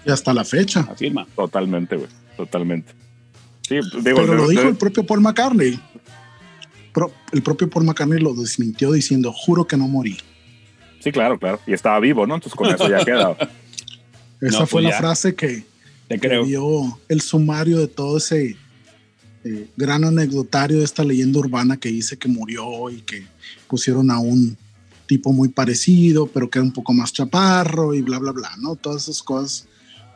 Y 0.06 0.12
hasta 0.12 0.34
la 0.34 0.44
fecha. 0.44 0.82
Afirma. 0.82 1.28
Totalmente, 1.36 1.96
güey, 1.96 2.10
totalmente. 2.36 2.94
Sí, 3.62 3.76
digo, 3.76 4.22
Pero 4.22 4.36
lo 4.36 4.48
dijo 4.48 4.64
el 4.64 4.76
propio 4.76 5.06
Paul 5.06 5.22
McCartney. 5.22 5.80
el 7.32 7.42
propio 7.44 7.70
Paul 7.70 7.86
McCartney 7.86 8.20
lo 8.20 8.34
desmintió 8.34 8.92
diciendo, 8.92 9.32
juro 9.32 9.68
que 9.68 9.78
no 9.78 9.88
morí. 9.88 10.18
Sí, 11.00 11.12
claro, 11.12 11.40
claro. 11.40 11.60
Y 11.66 11.74
estaba 11.74 12.00
vivo, 12.00 12.28
¿no? 12.28 12.36
Entonces 12.36 12.58
con 12.58 12.74
eso 12.74 12.90
ya 12.90 13.04
queda. 13.04 13.36
Esa 14.42 14.66
fue 14.66 14.82
pues 14.82 14.94
la 14.94 14.98
frase 14.98 15.36
que, 15.36 15.66
que 16.08 16.44
dio 16.46 17.00
el 17.10 17.22
sumario 17.22 17.80
de 17.80 17.88
todo 17.88 18.18
ese 18.18 18.56
eh, 19.44 19.70
gran 19.76 20.04
anecdotario 20.04 20.80
de 20.80 20.86
esta 20.86 21.04
leyenda 21.04 21.40
urbana 21.40 21.78
que 21.78 21.90
dice 21.90 22.18
que 22.18 22.30
murió 22.30 22.90
y 22.90 23.02
que 23.02 23.26
pusieron 23.68 24.12
a 24.12 24.20
un 24.20 24.58
tipo 25.08 25.34
muy 25.34 25.50
parecido, 25.50 26.28
pero 26.28 26.50
que 26.50 26.60
era 26.60 26.66
un 26.66 26.72
poco 26.72 26.94
más 26.94 27.12
chaparro 27.12 27.94
y 27.94 28.02
bla, 28.02 28.20
bla, 28.20 28.32
bla, 28.32 28.52
¿no? 28.60 28.76
Todas 28.76 29.04
esas 29.04 29.24
cosas 29.24 29.68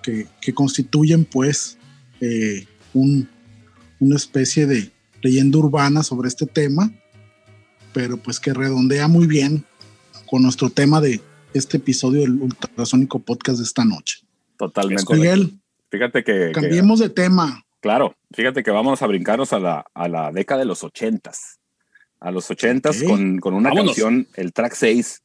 que, 0.01 0.27
que 0.39 0.53
constituyen 0.53 1.25
pues 1.25 1.77
eh, 2.21 2.65
un, 2.93 3.27
una 3.99 4.15
especie 4.15 4.67
de 4.67 4.91
leyenda 5.21 5.57
urbana 5.57 6.03
sobre 6.03 6.27
este 6.27 6.45
tema, 6.45 6.93
pero 7.91 8.17
pues 8.17 8.39
que 8.39 8.53
redondea 8.53 9.07
muy 9.07 9.25
bien 9.25 9.65
con 10.33 10.41
nuestro 10.41 10.71
tema 10.71 10.99
de 10.99 11.21
este 11.53 11.77
episodio 11.77 12.21
del 12.21 12.31
ultrasónico 12.41 13.19
podcast 13.19 13.59
de 13.59 13.65
esta 13.65 13.85
noche. 13.85 14.25
Totalmente. 14.57 15.13
Miguel, 15.13 15.59
fíjate 15.91 16.23
que... 16.23 16.51
Cambiemos 16.51 16.97
de 16.97 17.09
tema. 17.09 17.63
Claro, 17.81 18.15
fíjate 18.31 18.63
que 18.63 18.71
vamos 18.71 19.03
a 19.03 19.05
brincarnos 19.05 19.53
a 19.53 19.59
la, 19.59 19.85
a 19.93 20.07
la 20.07 20.31
década 20.31 20.61
de 20.61 20.65
los 20.65 20.83
ochentas. 20.83 21.59
A 22.19 22.31
los 22.31 22.49
ochentas 22.49 23.03
con, 23.03 23.37
con, 23.37 23.53
una 23.53 23.69
canción, 23.69 24.27
el 24.33 24.53
track 24.53 24.73
6 24.73 25.21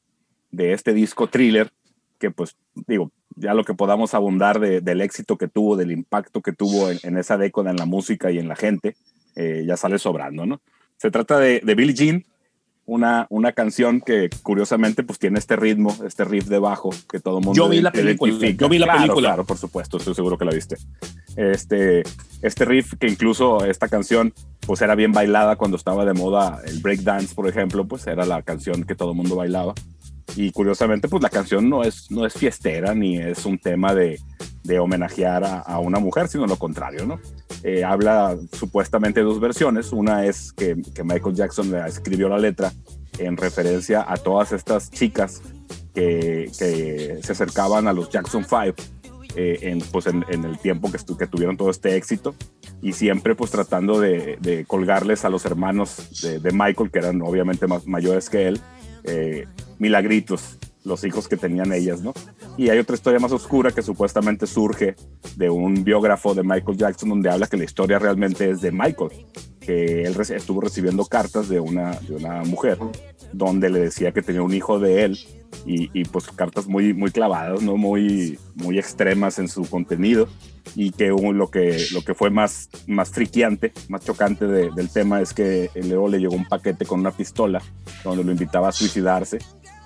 de 0.50 0.74
este 0.74 0.92
disco 0.92 1.26
thriller, 1.26 1.72
que 2.18 2.30
pues 2.30 2.58
digo, 2.86 3.10
ya 3.34 3.54
lo 3.54 3.64
que 3.64 3.72
podamos 3.72 4.12
abundar 4.12 4.60
de, 4.60 4.82
del 4.82 5.00
éxito 5.00 5.38
que 5.38 5.48
tuvo, 5.48 5.78
del 5.78 5.90
impacto 5.90 6.42
que 6.42 6.52
tuvo 6.52 6.90
en, 6.90 7.16
esa 7.16 7.38
década 7.38 7.70
en 7.70 7.76
la 7.76 7.86
música 7.86 8.30
y 8.30 8.38
en 8.38 8.46
la 8.46 8.56
gente, 8.56 8.94
eh, 9.36 9.64
ya 9.66 9.78
sale 9.78 9.98
sobrando, 9.98 10.44
¿no? 10.44 10.60
Se 10.98 11.10
trata 11.10 11.38
de, 11.38 11.62
de 11.64 11.74
Billie 11.74 11.94
Jean, 11.94 12.26
una, 12.88 13.26
una 13.28 13.52
canción 13.52 14.00
que 14.00 14.30
curiosamente 14.42 15.02
pues 15.02 15.18
tiene 15.18 15.38
este 15.38 15.56
ritmo, 15.56 15.94
este 16.06 16.24
riff 16.24 16.46
de 16.46 16.58
bajo 16.58 16.88
que 17.10 17.20
todo 17.20 17.40
mundo 17.40 17.52
Yo 17.52 17.68
vi 17.68 17.82
la 17.82 17.92
película. 17.92 18.32
Yo 18.32 18.68
vi 18.68 18.78
la 18.78 18.86
claro, 18.86 19.00
película. 19.00 19.28
Claro, 19.28 19.44
por 19.44 19.58
supuesto, 19.58 19.98
estoy 19.98 20.14
seguro 20.14 20.38
que 20.38 20.46
la 20.46 20.52
viste. 20.52 20.76
Este, 21.36 22.02
este 22.40 22.64
riff 22.64 22.94
que 22.98 23.06
incluso 23.06 23.62
esta 23.66 23.88
canción 23.88 24.32
pues 24.66 24.80
era 24.80 24.94
bien 24.94 25.12
bailada 25.12 25.56
cuando 25.56 25.76
estaba 25.76 26.06
de 26.06 26.14
moda 26.14 26.62
el 26.66 26.80
breakdance, 26.80 27.34
por 27.34 27.46
ejemplo, 27.46 27.86
pues 27.86 28.06
era 28.06 28.24
la 28.24 28.42
canción 28.42 28.84
que 28.84 28.94
todo 28.94 29.12
mundo 29.12 29.36
bailaba. 29.36 29.74
Y 30.36 30.52
curiosamente 30.52 31.08
pues 31.08 31.22
la 31.22 31.30
canción 31.30 31.68
no 31.68 31.82
es, 31.82 32.10
no 32.10 32.26
es 32.26 32.34
fiestera 32.34 32.94
ni 32.94 33.18
es 33.18 33.44
un 33.44 33.58
tema 33.58 33.94
de, 33.94 34.20
de 34.62 34.78
homenajear 34.78 35.44
a, 35.44 35.58
a, 35.60 35.78
una 35.80 35.98
mujer, 35.98 36.28
sino 36.28 36.46
lo 36.46 36.56
contrario, 36.56 37.06
¿no? 37.06 37.18
Eh, 37.64 37.82
habla 37.84 38.36
supuestamente 38.52 39.20
de 39.20 39.26
dos 39.26 39.40
versiones. 39.40 39.92
Una 39.92 40.26
es 40.26 40.52
que, 40.52 40.76
que, 40.94 41.02
Michael 41.02 41.34
Jackson 41.34 41.70
le 41.70 41.86
escribió 41.86 42.28
la 42.28 42.38
letra 42.38 42.72
en 43.18 43.36
referencia 43.36 44.04
a 44.06 44.16
todas 44.16 44.52
estas 44.52 44.90
chicas 44.90 45.42
que, 45.94 46.50
que 46.58 47.18
se 47.22 47.32
acercaban 47.32 47.88
a 47.88 47.92
los 47.92 48.10
Jackson 48.10 48.44
5 48.44 48.74
eh, 49.36 49.58
en, 49.62 49.80
pues 49.80 50.06
en, 50.06 50.24
en, 50.28 50.44
el 50.44 50.58
tiempo 50.58 50.90
que, 50.90 50.98
que, 51.16 51.26
tuvieron 51.26 51.56
todo 51.56 51.70
este 51.70 51.96
éxito 51.96 52.34
y 52.80 52.92
siempre 52.92 53.34
pues 53.34 53.50
tratando 53.50 54.00
de, 54.00 54.38
de 54.40 54.64
colgarles 54.64 55.24
a 55.24 55.30
los 55.30 55.44
hermanos 55.44 56.20
de, 56.22 56.38
de, 56.38 56.52
Michael, 56.52 56.90
que 56.90 56.98
eran 56.98 57.20
obviamente 57.22 57.66
más 57.66 57.86
mayores 57.86 58.30
que 58.30 58.48
él, 58.48 58.60
eh, 59.08 59.46
milagritos 59.78 60.58
los 60.84 61.04
hijos 61.04 61.28
que 61.28 61.36
tenían 61.36 61.72
ellas, 61.72 62.00
¿no? 62.00 62.14
Y 62.56 62.70
hay 62.70 62.78
otra 62.78 62.96
historia 62.96 63.20
más 63.20 63.30
oscura 63.30 63.70
que 63.70 63.82
supuestamente 63.82 64.46
surge 64.46 64.96
de 65.36 65.50
un 65.50 65.84
biógrafo 65.84 66.34
de 66.34 66.42
Michael 66.42 66.78
Jackson 66.78 67.10
donde 67.10 67.30
habla 67.30 67.46
que 67.46 67.56
la 67.56 67.64
historia 67.64 67.98
realmente 67.98 68.50
es 68.50 68.60
de 68.60 68.72
Michael, 68.72 69.10
que 69.60 70.02
él 70.04 70.16
estuvo 70.18 70.60
recibiendo 70.60 71.04
cartas 71.04 71.48
de 71.48 71.60
una, 71.60 71.92
de 72.00 72.16
una 72.16 72.42
mujer 72.44 72.78
donde 73.32 73.68
le 73.68 73.80
decía 73.80 74.12
que 74.12 74.22
tenía 74.22 74.42
un 74.42 74.54
hijo 74.54 74.78
de 74.80 75.04
él 75.04 75.18
y, 75.66 75.90
y, 75.98 76.04
pues 76.04 76.26
cartas 76.28 76.66
muy, 76.66 76.94
muy 76.94 77.10
clavadas, 77.10 77.62
¿no? 77.62 77.76
Muy, 77.76 78.38
muy 78.54 78.78
extremas 78.78 79.38
en 79.38 79.48
su 79.48 79.68
contenido 79.68 80.28
y 80.74 80.90
que 80.92 81.08
lo 81.08 81.50
que, 81.50 81.86
lo 81.92 82.02
que 82.02 82.14
fue 82.14 82.30
más, 82.30 82.68
más 82.86 83.10
friqueante, 83.10 83.72
más 83.88 84.04
chocante 84.04 84.46
de, 84.46 84.70
del 84.70 84.90
tema 84.90 85.20
es 85.20 85.32
que 85.32 85.70
luego 85.74 86.08
le 86.08 86.18
llegó 86.18 86.34
un 86.34 86.46
paquete 86.46 86.86
con 86.86 87.00
una 87.00 87.10
pistola 87.10 87.62
donde 88.04 88.24
lo 88.24 88.32
invitaba 88.32 88.68
a 88.68 88.72
suicidarse 88.72 89.38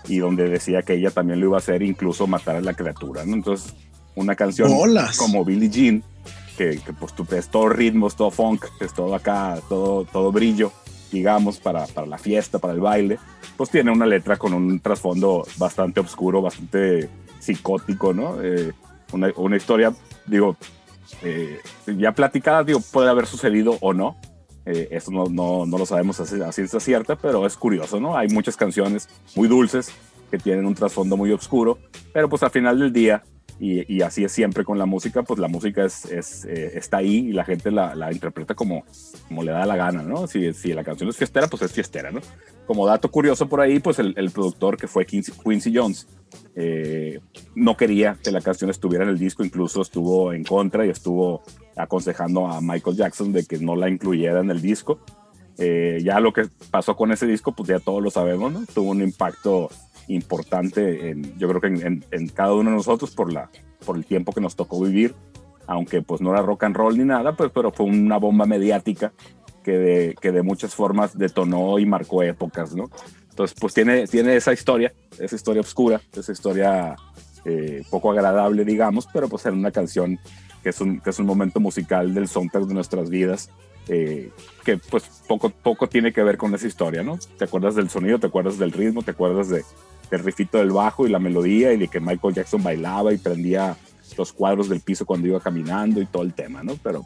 y 0.09 0.19
donde 0.19 0.49
decía 0.49 0.83
que 0.83 0.95
ella 0.95 1.11
también 1.11 1.41
lo 1.41 1.47
iba 1.47 1.57
a 1.57 1.61
hacer, 1.61 1.83
incluso 1.83 2.27
matar 2.27 2.57
a 2.57 2.61
la 2.61 2.75
criatura, 2.75 3.25
¿no? 3.25 3.35
Entonces, 3.35 3.75
una 4.15 4.35
canción 4.35 4.71
como 5.17 5.45
Billie 5.45 5.71
Jean, 5.71 6.03
que, 6.57 6.79
que 6.85 6.93
pues 6.93 7.15
tú 7.15 7.27
es 7.35 7.49
todo 7.49 7.69
ritmos, 7.69 8.17
todo 8.17 8.31
funk, 8.31 8.67
es 8.81 8.93
todo 8.93 9.15
acá, 9.15 9.59
todo, 9.69 10.05
todo 10.05 10.33
brillo, 10.33 10.73
digamos, 11.13 11.61
para, 11.61 11.87
para 11.87 12.07
la 12.07 12.19
fiesta, 12.19 12.59
para 12.59 12.73
el 12.73 12.81
baile, 12.81 13.19
pues 13.57 13.71
tiene 13.71 13.93
una 13.93 14.07
letra 14.07 14.37
con 14.37 14.55
un 14.55 14.81
trasfondo 14.81 15.47
bastante 15.59 16.01
oscuro, 16.01 16.43
bastante 16.43 17.09
psicótico, 17.39 18.13
¿no? 18.15 18.43
Eh, 18.43 18.73
una, 19.13 19.31
una, 19.37 19.57
historia, 19.57 19.93
digo, 20.27 20.57
eh, 21.23 21.61
ya 21.87 22.13
platicada, 22.13 22.65
digo, 22.65 22.81
puede 22.93 23.11
haber 23.11 23.27
sucedido 23.27 23.77
o 23.81 23.93
no, 23.93 24.17
eh, 24.65 24.89
esto 24.93 25.11
no, 25.11 25.27
no, 25.27 25.67
no, 25.67 25.79
lo 25.79 25.87
sabemos 25.87 26.21
a 26.21 26.53
ciencia 26.53 26.81
cierta, 26.81 27.17
pero 27.17 27.47
es 27.47 27.57
curioso, 27.57 28.01
¿no? 28.01 28.17
Hay 28.17 28.29
muchas 28.29 28.57
canciones 28.57 29.09
muy 29.35 29.49
dulces 29.49 29.93
que 30.31 30.39
tienen 30.39 30.67
un 30.67 30.75
trasfondo 30.75 31.17
muy 31.17 31.33
oscuro, 31.33 31.79
pero 32.13 32.29
pues 32.29 32.43
al 32.43 32.51
final 32.51 32.79
del 32.79 32.93
día, 32.93 33.23
y, 33.63 33.95
y 33.95 34.03
así 34.03 34.25
es 34.25 34.33
siempre 34.33 34.65
con 34.65 34.77
la 34.77 34.87
música, 34.87 35.23
pues 35.23 35.39
la 35.39 35.47
música 35.47 35.85
es, 35.85 36.05
es 36.07 36.45
eh, 36.47 36.73
está 36.75 36.97
ahí 36.97 37.29
y 37.29 37.33
la 37.33 37.45
gente 37.45 37.71
la, 37.71 37.95
la, 37.95 38.13
interpreta 38.13 38.57
como, 38.57 38.85
como 39.29 39.45
le 39.45 39.53
da 39.53 39.65
la 39.67 39.77
gana, 39.77 40.03
¿no? 40.03 40.27
Si, 40.27 40.53
si 40.53 40.73
la 40.73 40.83
canción 40.83 41.09
es 41.09 41.17
fiestera, 41.17 41.47
pues 41.47 41.63
es 41.63 41.71
fiestera, 41.71 42.11
¿no? 42.11 42.19
Como 42.67 42.85
dato 42.89 43.09
curioso 43.09 43.49
por 43.49 43.61
ahí, 43.61 43.79
pues 43.79 44.01
el, 44.01 44.15
el 44.17 44.33
productor 44.33 44.77
que 44.77 44.89
fue 44.89 45.07
Quincy, 45.07 45.31
Quincy 45.31 45.73
Jones, 45.73 46.09
eh, 46.57 47.21
no 47.55 47.77
quería 47.77 48.19
que 48.21 48.33
la 48.33 48.41
canción 48.41 48.69
estuviera 48.69 49.05
en 49.05 49.11
el 49.11 49.19
disco, 49.19 49.45
incluso 49.45 49.81
estuvo 49.81 50.33
en 50.33 50.43
contra 50.43 50.85
y 50.85 50.91
estuvo 50.91 51.45
aconsejando 51.77 52.49
a 52.49 52.61
Michael 52.61 52.97
Jackson 52.97 53.33
de 53.33 53.45
que 53.47 53.59
no 53.59 53.77
la 53.77 53.89
incluyera 53.89 54.41
en 54.41 54.51
el 54.51 54.61
disco. 54.61 54.99
Eh, 55.59 56.01
ya 56.03 56.19
lo 56.19 56.33
que 56.33 56.49
pasó 56.73 56.97
con 56.97 57.13
ese 57.13 57.29
disco, 57.29 57.53
pues 57.53 57.69
ya 57.69 57.79
todos 57.79 58.03
lo 58.03 58.11
sabemos, 58.11 58.53
¿no? 58.53 58.67
Tuvo 58.75 58.91
un 58.91 59.03
impacto 59.03 59.71
importante, 60.09 61.11
en, 61.11 61.39
yo 61.39 61.49
creo 61.49 61.61
que 61.61 61.67
en, 61.69 62.05
en, 62.11 62.29
cada 62.29 62.55
uno 62.55 62.71
de 62.71 62.77
nosotros 62.77 63.13
por, 63.13 63.33
la, 63.33 63.51
por 63.85 63.97
el 63.97 64.05
tiempo 64.05 64.33
que 64.33 64.41
nos 64.41 64.57
tocó 64.57 64.81
vivir, 64.81 65.15
aunque 65.67 66.03
pues 66.03 66.21
no 66.21 66.31
era 66.31 66.43
rock 66.43 66.65
and 66.65 66.77
roll 66.77 66.97
ni 66.99 67.05
nada, 67.05 67.37
pues, 67.37 67.51
pero 67.55 67.73
fue 67.73 67.87
una 67.87 68.19
bomba 68.19 68.47
mediática 68.47 69.13
que 69.63 69.73
de, 69.73 70.15
que 70.21 70.33
de 70.33 70.43
muchas 70.43 70.75
formas 70.75 71.17
detonó 71.17 71.79
y 71.79 71.87
marcó 71.87 72.23
épocas, 72.23 72.75
¿no? 72.75 72.91
Entonces, 73.31 73.57
pues 73.59 73.73
tiene, 73.73 74.07
tiene 74.07 74.37
esa 74.37 74.53
historia, 74.53 74.93
esa 75.19 75.37
historia 75.37 75.63
oscura, 75.63 76.01
esa 76.15 76.33
historia 76.33 76.97
eh, 77.45 77.83
poco 77.91 78.11
agradable, 78.11 78.65
digamos, 78.65 79.09
pero 79.13 79.29
pues 79.29 79.47
en 79.47 79.55
una 79.55 79.71
canción 79.71 80.19
que 80.63 80.69
es 80.69 80.81
un, 80.81 81.01
que 81.01 81.11
es 81.11 81.19
un 81.19 81.27
momento 81.27 81.59
musical 81.59 82.15
del 82.15 82.29
soundtrack 82.29 82.65
de 82.65 82.75
nuestras 82.75 83.09
vidas, 83.11 83.51
eh, 83.89 84.31
que 84.65 84.77
pues 84.77 85.05
poco, 85.27 85.51
poco 85.51 85.89
tiene 85.89 86.13
que 86.13 86.23
ver 86.23 86.37
con 86.37 86.55
esa 86.55 86.67
historia, 86.67 87.03
¿no? 87.03 87.19
Te 87.39 87.45
acuerdas 87.45 87.75
del 87.75 87.91
sonido, 87.91 88.19
te 88.19 88.29
acuerdas 88.29 88.59
del 88.59 88.71
ritmo, 88.71 89.03
te 89.03 89.11
acuerdas 89.11 89.49
de, 89.49 89.65
del 90.13 90.25
rifito 90.25 90.59
del 90.59 90.71
bajo 90.71 91.07
y 91.07 91.11
la 91.11 91.19
melodía 91.19 91.73
y 91.73 91.79
de 91.79 91.89
que 91.89 91.99
Michael 91.99 92.35
Jackson 92.35 92.63
bailaba 92.63 93.15
y 93.15 93.19
prendía 93.19 93.77
los 94.19 94.31
cuadros 94.31 94.69
del 94.69 94.81
piso 94.81 95.07
cuando 95.07 95.27
iba 95.27 95.41
caminando 95.41 96.03
y 96.03 96.07
todo 96.07 96.23
el 96.23 96.35
tema, 96.35 96.63
¿no? 96.63 96.77
Pero 96.77 97.05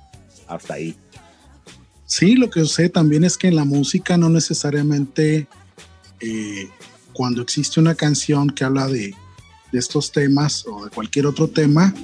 hasta 0.48 0.74
ahí. 0.74 0.96
Sí, 2.04 2.34
lo 2.34 2.50
que 2.50 2.64
sé 2.66 2.88
también 2.88 3.22
es 3.22 3.38
que 3.38 3.46
en 3.46 3.54
la 3.54 3.64
música 3.64 4.16
no 4.16 4.28
necesariamente 4.28 5.46
eh, 6.18 6.68
cuando 7.12 7.42
existe 7.42 7.78
una 7.78 7.94
canción 7.94 8.50
que 8.50 8.64
habla 8.64 8.88
de, 8.88 9.14
de, 9.70 9.78
estos 9.78 10.10
temas 10.10 10.66
o 10.66 10.84
de 10.84 10.90
cualquier 10.90 11.26
otro 11.26 11.46
tema, 11.46 11.94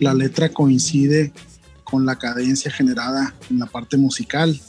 la 0.00 0.12
letra 0.12 0.48
coincide 0.48 1.32
con 1.84 2.04
la 2.04 2.16
cadencia 2.16 2.70
generada 2.72 3.32
en 3.48 3.60
la 3.60 3.66
parte 3.66 3.96
musical. 3.96 4.60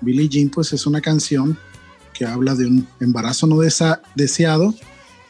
Billie 0.00 0.28
Jean 0.28 0.48
pues 0.48 0.72
es 0.72 0.86
una 0.86 1.00
canción 1.00 1.56
que 2.12 2.24
habla 2.24 2.56
de 2.56 2.66
un 2.66 2.88
embarazo 3.00 3.46
no 3.46 3.58
deseado, 3.60 4.74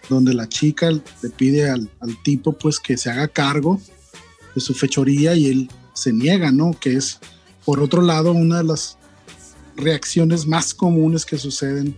donde 0.08 0.34
la 0.34 0.48
chica 0.48 0.90
le 0.90 1.30
pide 1.30 1.70
al, 1.70 1.88
al, 2.00 2.22
tipo 2.22 2.52
pues 2.52 2.78
que 2.78 2.96
se 2.96 3.10
haga 3.10 3.28
cargo 3.28 3.80
de 4.54 4.60
su 4.60 4.74
fechoría 4.74 5.34
y 5.34 5.46
él 5.46 5.70
se 5.94 6.12
niega, 6.12 6.50
¿no? 6.52 6.72
Que 6.78 6.96
es, 6.96 7.18
por 7.64 7.80
otro 7.80 8.02
lado, 8.02 8.32
una 8.32 8.58
de 8.58 8.64
las 8.64 8.98
reacciones 9.76 10.46
más 10.46 10.74
comunes 10.74 11.24
que 11.24 11.38
suceden 11.38 11.96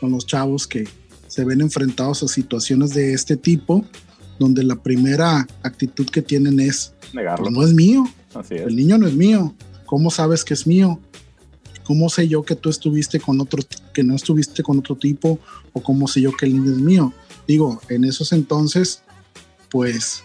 con 0.00 0.10
los 0.12 0.26
chavos 0.26 0.66
que 0.66 0.88
se 1.26 1.44
ven 1.44 1.60
enfrentados 1.60 2.22
a 2.22 2.28
situaciones 2.28 2.90
de 2.90 3.12
este 3.12 3.36
tipo, 3.36 3.84
donde 4.38 4.64
la 4.64 4.76
primera 4.76 5.46
actitud 5.62 6.06
que 6.08 6.22
tienen 6.22 6.60
es, 6.60 6.92
Negarlo. 7.12 7.46
Pues 7.46 7.56
no 7.56 7.64
es 7.64 7.74
mío, 7.74 8.04
Así 8.34 8.54
es. 8.54 8.62
el 8.62 8.76
niño 8.76 8.96
no 8.98 9.06
es 9.06 9.14
mío, 9.14 9.54
¿cómo 9.84 10.10
sabes 10.10 10.44
que 10.44 10.54
es 10.54 10.66
mío? 10.66 11.00
¿Cómo 11.84 12.08
sé 12.08 12.28
yo 12.28 12.44
que 12.44 12.54
tú 12.54 12.70
estuviste 12.70 13.18
con 13.18 13.40
otro, 13.40 13.62
que 13.92 14.04
no 14.04 14.14
estuviste 14.14 14.62
con 14.62 14.78
otro 14.78 14.94
tipo? 14.96 15.40
¿O 15.72 15.82
cómo 15.82 16.06
sé 16.06 16.20
yo 16.20 16.32
que 16.36 16.46
el 16.46 16.54
niño 16.54 16.70
es 16.70 16.78
mío? 16.78 17.12
Digo, 17.50 17.80
en 17.88 18.04
esos 18.04 18.30
entonces, 18.30 19.02
pues, 19.72 20.22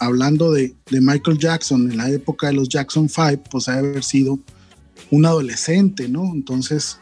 hablando 0.00 0.50
de, 0.50 0.74
de 0.90 1.00
Michael 1.00 1.38
Jackson, 1.38 1.88
en 1.88 1.98
la 1.98 2.10
época 2.10 2.48
de 2.48 2.54
los 2.54 2.68
Jackson 2.68 3.08
5, 3.08 3.44
pues 3.48 3.68
ha 3.68 3.74
haber 3.74 4.02
sido 4.02 4.40
un 5.12 5.24
adolescente, 5.24 6.08
¿no? 6.08 6.24
Entonces, 6.34 6.98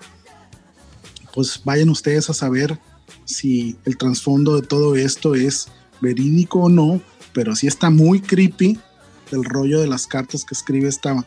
pues 1.32 1.62
vayan 1.64 1.88
ustedes 1.88 2.28
a 2.28 2.34
saber 2.34 2.78
si 3.24 3.78
el 3.86 3.96
trasfondo 3.96 4.60
de 4.60 4.66
todo 4.66 4.94
esto 4.94 5.34
es 5.34 5.68
verídico 6.02 6.64
o 6.64 6.68
no, 6.68 7.00
pero 7.32 7.56
sí 7.56 7.68
está 7.68 7.88
muy 7.88 8.20
creepy 8.20 8.78
el 9.30 9.42
rollo 9.42 9.80
de 9.80 9.86
las 9.86 10.06
cartas 10.06 10.44
que 10.44 10.54
escribe 10.54 10.90
esta 10.90 11.26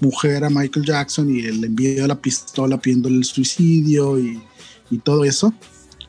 mujer 0.00 0.42
a 0.42 0.50
Michael 0.50 0.84
Jackson 0.84 1.32
y 1.32 1.42
el 1.42 1.62
envío 1.62 2.02
de 2.02 2.08
la 2.08 2.20
pistola 2.20 2.80
pidiéndole 2.80 3.18
el 3.18 3.24
suicidio 3.24 4.18
y, 4.18 4.42
y 4.90 4.98
todo 4.98 5.24
eso. 5.24 5.54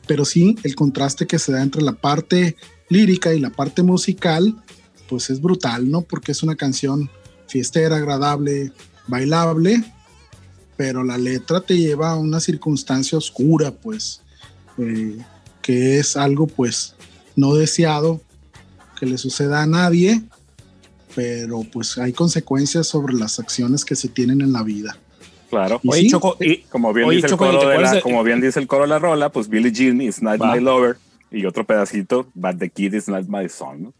Pero 0.08 0.24
sí, 0.24 0.56
el 0.64 0.74
contraste 0.74 1.28
que 1.28 1.38
se 1.38 1.52
da 1.52 1.62
entre 1.62 1.82
la 1.82 1.92
parte 1.92 2.56
lírica 2.88 3.32
y 3.32 3.38
la 3.38 3.50
parte 3.50 3.84
musical, 3.84 4.56
pues 5.08 5.30
es 5.30 5.40
brutal, 5.40 5.88
¿no? 5.88 6.02
Porque 6.02 6.32
es 6.32 6.42
una 6.42 6.56
canción 6.56 7.08
fiestera, 7.46 7.96
agradable, 7.96 8.72
bailable, 9.06 9.84
pero 10.76 11.04
la 11.04 11.18
letra 11.18 11.60
te 11.60 11.76
lleva 11.76 12.10
a 12.10 12.16
una 12.16 12.40
circunstancia 12.40 13.16
oscura, 13.16 13.70
pues, 13.70 14.22
eh, 14.78 15.18
que 15.62 15.98
es 15.98 16.16
algo, 16.16 16.46
pues, 16.46 16.94
no 17.36 17.54
deseado 17.54 18.20
que 18.98 19.06
le 19.06 19.18
suceda 19.18 19.62
a 19.62 19.66
nadie, 19.66 20.22
pero 21.14 21.62
pues 21.72 21.98
hay 21.98 22.12
consecuencias 22.12 22.86
sobre 22.86 23.14
las 23.14 23.38
acciones 23.38 23.84
que 23.84 23.96
se 23.96 24.08
tienen 24.08 24.40
en 24.40 24.52
la 24.52 24.62
vida. 24.62 24.98
Claro. 25.50 25.80
Y 25.82 25.90
Oye, 25.90 26.00
sí, 26.02 26.08
Choco, 26.10 26.36
y, 26.40 26.58
Como 26.64 26.92
bien, 26.92 27.08
Oye, 27.08 27.16
dice, 27.16 27.28
Choco, 27.28 27.46
el 27.46 27.50
¿y 27.50 27.58
te 27.58 27.64
coro 27.64 27.68
de 27.70 27.78
la, 27.82 27.92
de- 27.92 28.02
como 28.02 28.22
bien 28.22 28.40
dice 28.40 28.60
el 28.60 28.66
coro 28.66 28.82
de 28.82 28.88
la 28.88 28.98
rola, 28.98 29.30
pues 29.30 29.48
Billie 29.48 29.72
Jean 29.72 30.00
is 30.00 30.22
not 30.22 30.40
Va. 30.40 30.54
my 30.54 30.60
lover. 30.60 30.96
Y 31.30 31.44
otro 31.46 31.64
pedacito, 31.64 32.26
but 32.34 32.58
the 32.58 32.68
kid 32.70 32.94
is 32.94 33.08
not 33.08 33.26
my 33.28 33.48
son. 33.48 33.82
¿no? 33.84 33.92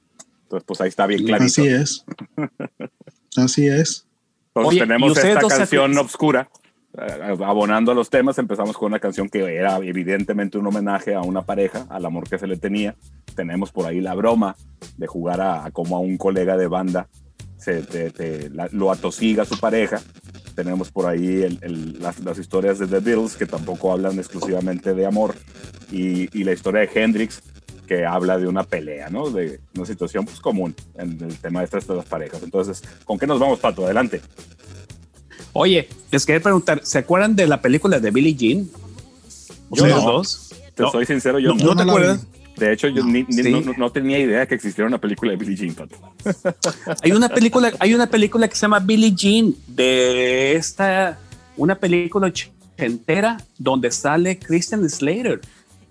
Entonces, 0.44 0.64
pues 0.66 0.80
ahí 0.80 0.88
está 0.88 1.06
bien 1.06 1.24
clarito. 1.24 1.44
Así 1.46 1.66
es. 1.68 2.04
Así 3.36 3.66
es. 3.66 4.06
Entonces 4.54 4.68
Oye, 4.68 4.76
¿y 4.76 4.80
tenemos 4.80 5.16
esta 5.18 5.40
se- 5.48 5.48
canción 5.56 5.96
obscura. 5.98 6.48
eh, 6.98 7.36
abonando 7.44 7.92
a 7.92 7.94
los 7.94 8.08
temas, 8.10 8.38
empezamos 8.38 8.76
con 8.76 8.86
una 8.86 8.98
canción 8.98 9.28
que 9.28 9.40
era 9.54 9.76
evidentemente 9.76 10.58
un 10.58 10.66
homenaje 10.66 11.14
a 11.14 11.20
una 11.20 11.42
pareja, 11.42 11.86
al 11.90 12.04
amor 12.06 12.28
que 12.28 12.38
se 12.38 12.46
le 12.46 12.56
tenía. 12.56 12.94
Tenemos 13.36 13.70
por 13.70 13.86
ahí 13.86 14.00
la 14.00 14.14
broma 14.14 14.56
de 14.96 15.06
jugar 15.06 15.40
a, 15.40 15.66
a 15.66 15.70
como 15.70 15.96
a 15.96 16.00
un 16.00 16.16
colega 16.16 16.56
de 16.56 16.66
banda 16.66 17.06
se, 17.58 17.82
te- 17.82 18.10
te- 18.10 18.50
la- 18.50 18.68
lo 18.72 18.90
atosiga 18.90 19.44
su 19.44 19.58
pareja. 19.58 20.00
Tenemos 20.54 20.90
por 20.90 21.06
ahí 21.06 21.42
el- 21.42 21.58
el- 21.62 21.98
las, 22.00 22.18
las 22.20 22.38
historias 22.38 22.78
de 22.78 22.86
The 22.86 23.00
Beatles 23.00 23.36
que 23.36 23.46
tampoco 23.46 23.92
hablan 23.92 24.18
exclusivamente 24.18 24.94
de 24.94 25.06
amor. 25.06 25.34
Y, 25.92 26.28
y 26.38 26.44
la 26.44 26.52
historia 26.52 26.80
de 26.82 26.90
Hendrix 26.94 27.40
que 27.86 28.04
habla 28.04 28.36
de 28.38 28.46
una 28.46 28.64
pelea, 28.64 29.08
¿no? 29.08 29.30
De 29.30 29.60
una 29.74 29.86
situación 29.86 30.26
pues, 30.26 30.40
común 30.40 30.74
en 30.96 31.22
el 31.22 31.36
tema 31.38 31.60
de 31.60 31.64
estas 31.64 31.86
de 31.86 31.94
las 31.96 32.04
parejas. 32.04 32.42
Entonces, 32.42 32.82
¿con 33.04 33.18
qué 33.18 33.26
nos 33.26 33.38
vamos, 33.40 33.58
Pato? 33.60 33.84
Adelante. 33.86 34.20
oye, 35.52 35.88
les 36.10 36.26
quería 36.26 36.42
preguntar, 36.42 36.80
¿se 36.84 36.98
acuerdan 36.98 37.34
de 37.34 37.46
la 37.46 37.60
película 37.62 37.98
de 37.98 38.10
Billie 38.10 38.34
Jean? 38.34 38.68
Yo 39.70 39.84
¿Ustedes 39.84 39.96
no. 39.96 40.02
dos? 40.12 40.50
Te 40.74 40.82
No. 40.82 40.90
soy 40.92 41.06
sincero, 41.06 41.38
yo 41.38 41.54
¿No, 41.54 41.56
no. 41.56 41.64
no 41.74 41.76
te 41.76 41.82
acuerdas? 41.82 42.26
De 42.58 42.72
hecho, 42.72 42.88
yo 42.88 43.04
No. 43.04 43.10
ni- 43.10 43.22
ni- 43.24 43.42
Sí. 43.42 43.50
no, 43.50 43.60
no 43.76 43.90
tenía 43.92 44.18
idea 44.18 44.46
que 44.46 44.54
existiera 44.54 44.88
una 44.88 44.98
película 45.00 45.30
de 45.32 45.36
Billie 45.36 45.56
Jean, 45.56 45.74
Pato. 45.74 45.96
Hay 47.02 47.12
una 47.12 47.28
película, 47.28 47.72
hay 47.78 47.94
una 47.94 48.08
película 48.08 48.48
que 48.48 48.54
se 48.56 48.62
llama 48.62 48.80
Billie 48.80 49.12
Jean 49.14 49.54
de 49.66 50.54
esta, 50.56 51.18
una 51.56 51.74
película 51.76 52.26
ochentera 52.28 53.36
donde 53.58 53.90
sale 53.90 54.38
Christian 54.38 54.88
Slater, 54.88 55.40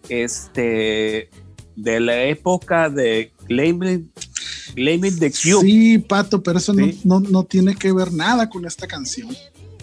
este, 0.10 1.30
de 1.76 2.00
la 2.00 2.24
época 2.24 2.90
de 2.90 3.32
It 5.06 5.20
the 5.20 5.32
Cube. 5.32 5.62
Sí, 5.62 5.98
Pato, 6.00 6.42
pero 6.44 6.58
eso 6.58 6.74
Sí. 6.74 7.00
no, 7.04 7.20
no, 7.22 7.30
no 7.30 7.44
tiene 7.44 7.76
que 7.76 7.92
ver 7.92 8.12
nada 8.12 8.50
con 8.50 8.66
esta 8.66 8.88
canción. 8.88 9.30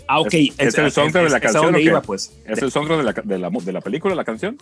Ah, 0.07 0.21
ok. 0.21 0.35
¿Es- 0.35 0.53
es 0.59 0.79
el 0.79 0.91
soundtrack 0.93 1.25
de 1.25 1.31
la 1.31 1.37
es 1.39 1.43
canción 1.43 1.81
iba, 1.81 2.03
pues. 2.03 2.33
¿Es 2.47 2.59
el 2.61 2.71
soundtrack 2.71 2.99
de 2.99 3.05
la, 3.05 3.13
de, 3.13 3.39
la, 3.39 3.51
de 3.51 3.73
la 3.73 3.81
película, 3.81 4.15
la 4.15 4.25
canción? 4.25 4.59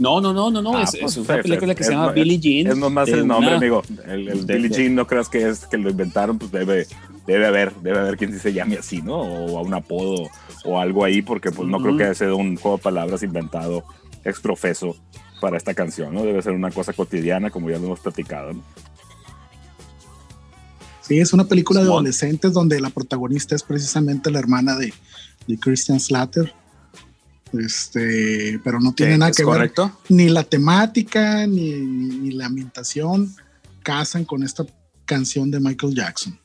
No, 0.00 0.18
no, 0.20 0.32
no, 0.32 0.50
no, 0.50 0.62
no. 0.62 0.76
Ah, 0.78 0.82
es, 0.84 0.96
pues, 0.98 1.12
es 1.12 1.18
una 1.28 1.36
es- 1.36 1.42
película 1.42 1.74
que 1.74 1.82
es- 1.82 1.86
se 1.86 1.92
llama 1.92 2.12
Billie 2.12 2.38
Jean. 2.38 2.66
Es 2.72 2.76
nomás 2.78 3.08
el 3.10 3.26
nombre, 3.26 3.48
una- 3.48 3.56
amigo. 3.58 3.82
El, 4.06 4.28
el 4.28 4.46
de- 4.46 4.54
Billie 4.54 4.68
de- 4.70 4.74
Jean 4.76 4.94
no 4.94 5.06
creas 5.06 5.28
que 5.28 5.46
es 5.48 5.66
que 5.66 5.76
lo 5.76 5.90
inventaron, 5.90 6.38
pues 6.38 6.50
debe, 6.50 6.86
debe 7.26 7.46
haber, 7.46 7.74
debe 7.82 7.98
haber 7.98 8.16
quien 8.16 8.32
sí 8.32 8.38
se 8.38 8.52
llame 8.54 8.76
así, 8.78 9.02
¿no? 9.02 9.18
O 9.20 9.58
a 9.58 9.62
un 9.62 9.74
apodo 9.74 10.28
o 10.64 10.80
algo 10.80 11.04
ahí, 11.04 11.20
porque 11.20 11.50
pues 11.50 11.68
no 11.68 11.80
creo 11.82 11.96
que 11.98 12.04
haya 12.04 12.14
sido 12.14 12.36
un 12.38 12.56
juego 12.56 12.78
de 12.78 12.82
palabras 12.82 13.22
inventado 13.22 13.84
exprofeso 14.24 14.96
para 15.40 15.56
esta 15.58 15.74
canción, 15.74 16.14
¿no? 16.14 16.22
Debe 16.22 16.40
ser 16.42 16.52
una 16.52 16.70
cosa 16.70 16.92
cotidiana, 16.94 17.50
como 17.50 17.68
ya 17.70 17.78
lo 17.78 17.84
hemos 17.86 18.00
platicado, 18.00 18.54
¿no? 18.54 18.62
Sí, 21.02 21.18
es 21.18 21.32
una 21.32 21.44
película 21.44 21.80
de 21.80 21.86
adolescentes 21.86 22.52
donde 22.52 22.80
la 22.80 22.90
protagonista 22.90 23.54
es 23.56 23.62
precisamente 23.62 24.30
la 24.30 24.38
hermana 24.38 24.76
de, 24.76 24.92
de 25.46 25.58
Christian 25.58 25.98
Slater. 25.98 26.54
Este, 27.52 28.60
pero 28.64 28.80
no 28.80 28.92
tiene 28.92 29.18
nada 29.18 29.30
que 29.32 29.44
ver 29.44 29.70
ni 30.08 30.28
la 30.28 30.44
temática 30.44 31.46
ni, 31.46 31.72
ni- 31.72 32.16
ni 32.18 32.30
la 32.32 32.46
ambientación 32.46 33.34
casan 33.82 34.24
con 34.24 34.42
esta 34.42 34.64
canción 35.04 35.50
de 35.50 35.60
Michael 35.60 35.94
Jackson. 35.94 36.38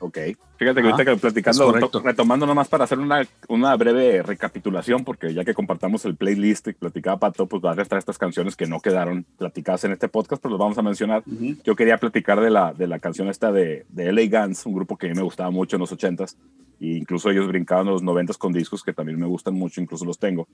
Ok. 0.00 0.18
Fíjate 0.56 0.82
que 0.82 0.88
Ah, 0.88 0.90
ahorita 0.92 1.10
que 1.14 1.16
platicando, 1.20 1.72
retomando 2.02 2.46
nomás 2.46 2.68
para 2.68 2.84
hacer 2.84 2.98
una, 2.98 3.26
una 3.48 3.76
breve 3.76 4.22
recapitulación, 4.22 5.04
porque 5.04 5.32
ya 5.32 5.44
que 5.44 5.54
compartamos 5.54 6.04
el 6.06 6.16
playlist 6.16 6.68
y 6.68 6.72
platicaba 6.72 7.18
Pato, 7.18 7.46
pues 7.46 7.62
va 7.62 7.72
a 7.72 7.80
estar 7.82 7.98
estas 7.98 8.18
canciones 8.18 8.56
que 8.56 8.66
no 8.66 8.80
quedaron 8.80 9.24
platicadas 9.38 9.84
en 9.84 9.92
este 9.92 10.08
podcast, 10.08 10.42
pero 10.42 10.52
los 10.52 10.58
vamos 10.58 10.78
a 10.78 10.82
mencionar. 10.82 11.22
Ujú. 11.26 11.54
Yo 11.64 11.76
quería 11.76 11.98
platicar 11.98 12.40
de 12.40 12.50
la, 12.50 12.72
de 12.72 12.86
la 12.86 12.98
canción 12.98 13.28
esta 13.28 13.52
de, 13.52 13.84
de 13.88 14.12
LA 14.12 14.22
Guns, 14.46 14.66
un 14.66 14.74
grupo 14.74 14.96
que 14.96 15.06
a 15.06 15.10
mí 15.10 15.14
me 15.14 15.22
gustaba 15.22 15.50
mucho 15.50 15.76
en 15.76 15.80
los 15.80 15.92
80s, 15.92 16.34
e 16.80 16.86
incluso 16.96 17.30
ellos 17.30 17.46
brincaban 17.46 17.86
en 17.86 17.92
los 17.92 18.02
90s 18.02 18.36
con 18.38 18.52
discos 18.52 18.82
que 18.82 18.92
también 18.92 19.18
me 19.18 19.26
gustan 19.26 19.54
mucho, 19.54 19.80
incluso 19.80 20.04
los 20.04 20.18
tengo. 20.18 20.48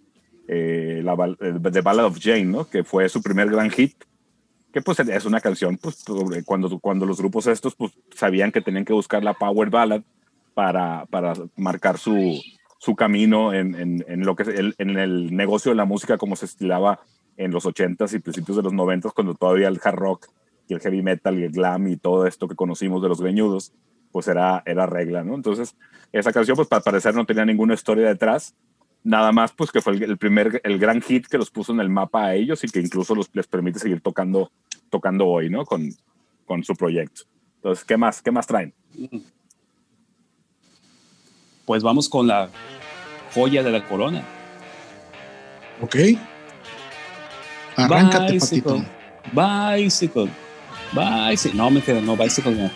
Eh, 0.48 1.00
la, 1.04 1.14
bal- 1.16 1.36
eh, 1.40 1.54
The 1.72 1.80
Ballad 1.80 2.06
of 2.06 2.18
Jane, 2.20 2.44
¿no? 2.44 2.68
que 2.68 2.84
fue 2.84 3.08
su 3.08 3.20
primer 3.22 3.48
gran 3.50 3.70
hit, 3.70 3.94
que 4.76 4.82
pues 4.82 5.00
es 5.00 5.24
una 5.24 5.40
canción, 5.40 5.78
pues 5.78 5.94
sobre 5.94 6.44
cuando, 6.44 6.78
cuando 6.80 7.06
los 7.06 7.16
grupos 7.18 7.46
estos 7.46 7.74
pues 7.74 7.92
sabían 8.14 8.52
que 8.52 8.60
tenían 8.60 8.84
que 8.84 8.92
buscar 8.92 9.24
la 9.24 9.32
power 9.32 9.70
ballad 9.70 10.02
para, 10.52 11.06
para 11.06 11.32
marcar 11.56 11.96
su, 11.96 12.38
su 12.76 12.94
camino 12.94 13.54
en, 13.54 14.04
en, 14.06 14.20
lo 14.26 14.36
que 14.36 14.42
el, 14.42 14.74
en 14.76 14.98
el 14.98 15.34
negocio 15.34 15.70
de 15.70 15.76
la 15.76 15.86
música 15.86 16.18
como 16.18 16.36
se 16.36 16.44
estilaba 16.44 17.00
en 17.38 17.52
los 17.52 17.64
80s 17.64 18.12
y 18.12 18.18
principios 18.18 18.58
de 18.58 18.64
los 18.64 18.74
90s, 18.74 19.14
cuando 19.14 19.34
todavía 19.34 19.68
el 19.68 19.80
hard 19.82 19.96
rock 19.96 20.26
y 20.68 20.74
el 20.74 20.80
heavy 20.80 21.00
metal 21.00 21.38
y 21.38 21.44
el 21.44 21.52
glam 21.52 21.88
y 21.88 21.96
todo 21.96 22.26
esto 22.26 22.46
que 22.46 22.54
conocimos 22.54 23.00
de 23.00 23.08
los 23.08 23.22
greñudos, 23.22 23.72
pues 24.12 24.28
era, 24.28 24.62
era 24.66 24.84
regla, 24.84 25.24
¿no? 25.24 25.36
Entonces, 25.36 25.74
esa 26.12 26.34
canción, 26.34 26.54
pues 26.54 26.68
para 26.68 26.82
parecer 26.82 27.14
no 27.14 27.24
tenía 27.24 27.46
ninguna 27.46 27.72
historia 27.72 28.08
detrás, 28.08 28.54
nada 29.06 29.30
más, 29.30 29.52
pues 29.52 29.70
que 29.70 29.80
fue 29.80 29.94
el, 29.94 30.02
el 30.02 30.18
primer, 30.18 30.60
el 30.64 30.78
gran 30.78 31.00
hit 31.00 31.26
que 31.28 31.38
los 31.38 31.50
puso 31.50 31.72
en 31.72 31.80
el 31.80 31.88
mapa 31.88 32.26
a 32.26 32.34
ellos 32.34 32.62
y 32.64 32.68
que 32.68 32.80
incluso 32.80 33.14
los, 33.14 33.30
les 33.32 33.46
permite 33.46 33.78
seguir 33.78 34.00
tocando, 34.00 34.50
tocando 34.90 35.26
hoy, 35.26 35.48
¿no? 35.48 35.64
Con, 35.64 35.90
con 36.44 36.64
su 36.64 36.74
proyecto. 36.74 37.22
Entonces, 37.56 37.84
¿qué 37.84 37.96
más? 37.96 38.20
¿Qué 38.20 38.32
más 38.32 38.46
traen? 38.46 38.74
Pues 41.64 41.82
vamos 41.82 42.08
con 42.08 42.26
la 42.26 42.50
joya 43.32 43.62
de 43.62 43.70
la 43.70 43.86
corona. 43.86 44.24
¿Ok? 45.80 45.96
Arráncate, 47.76 48.34
Bicycle. 48.34 48.84
Patito. 49.34 49.76
Bicycle. 49.76 50.30
Bicycle. 50.92 51.56
No, 51.56 51.70
me 51.70 51.80
queda, 51.80 52.00
no, 52.00 52.16
Bicycle 52.16 52.54
no. 52.54 52.70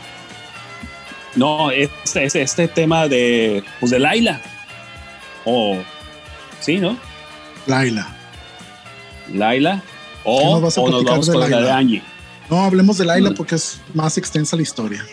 No, 1.36 1.70
este, 1.70 2.24
este, 2.24 2.42
este 2.42 2.68
tema 2.68 3.08
de, 3.08 3.64
pues 3.80 3.90
de 3.90 3.98
Laila. 3.98 4.40
O, 5.44 5.78
sí, 6.60 6.78
¿no? 6.78 6.96
Laila. 7.66 8.08
Laila. 9.32 9.82
¿Qué 9.82 10.20
O, 10.24 10.60
nos 10.60 10.76
o 10.78 10.90
nos 10.90 11.04
vamos 11.04 11.26
de 11.26 11.32
con 11.32 11.40
la 11.40 11.46
de 11.46 11.52
Laila? 11.52 11.76
Angie. 11.76 12.02
No, 12.50 12.62
hablemos 12.62 12.98
de 12.98 13.04
Laila 13.04 13.30
porque 13.32 13.54
es 13.54 13.80
más 13.94 14.18
extensa 14.18 14.56
la 14.56 14.62
historia. 14.62 15.04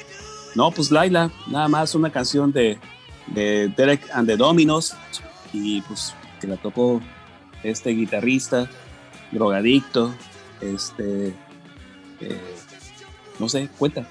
No, 0.55 0.71
pues 0.71 0.91
Laila, 0.91 1.31
nada 1.47 1.67
más 1.67 1.93
una 1.93 2.11
canción 2.11 2.51
de, 2.51 2.79
de 3.27 3.71
Derek 3.75 4.09
and 4.13 4.27
the 4.27 4.35
Dominos 4.35 4.95
y 5.53 5.81
pues 5.81 6.15
que 6.41 6.47
la 6.47 6.57
tocó 6.57 7.01
este 7.63 7.91
guitarrista, 7.91 8.69
drogadicto, 9.31 10.13
este, 10.61 11.27
eh, 12.21 12.41
no 13.39 13.49
sé, 13.49 13.69
cuenta. 13.77 14.07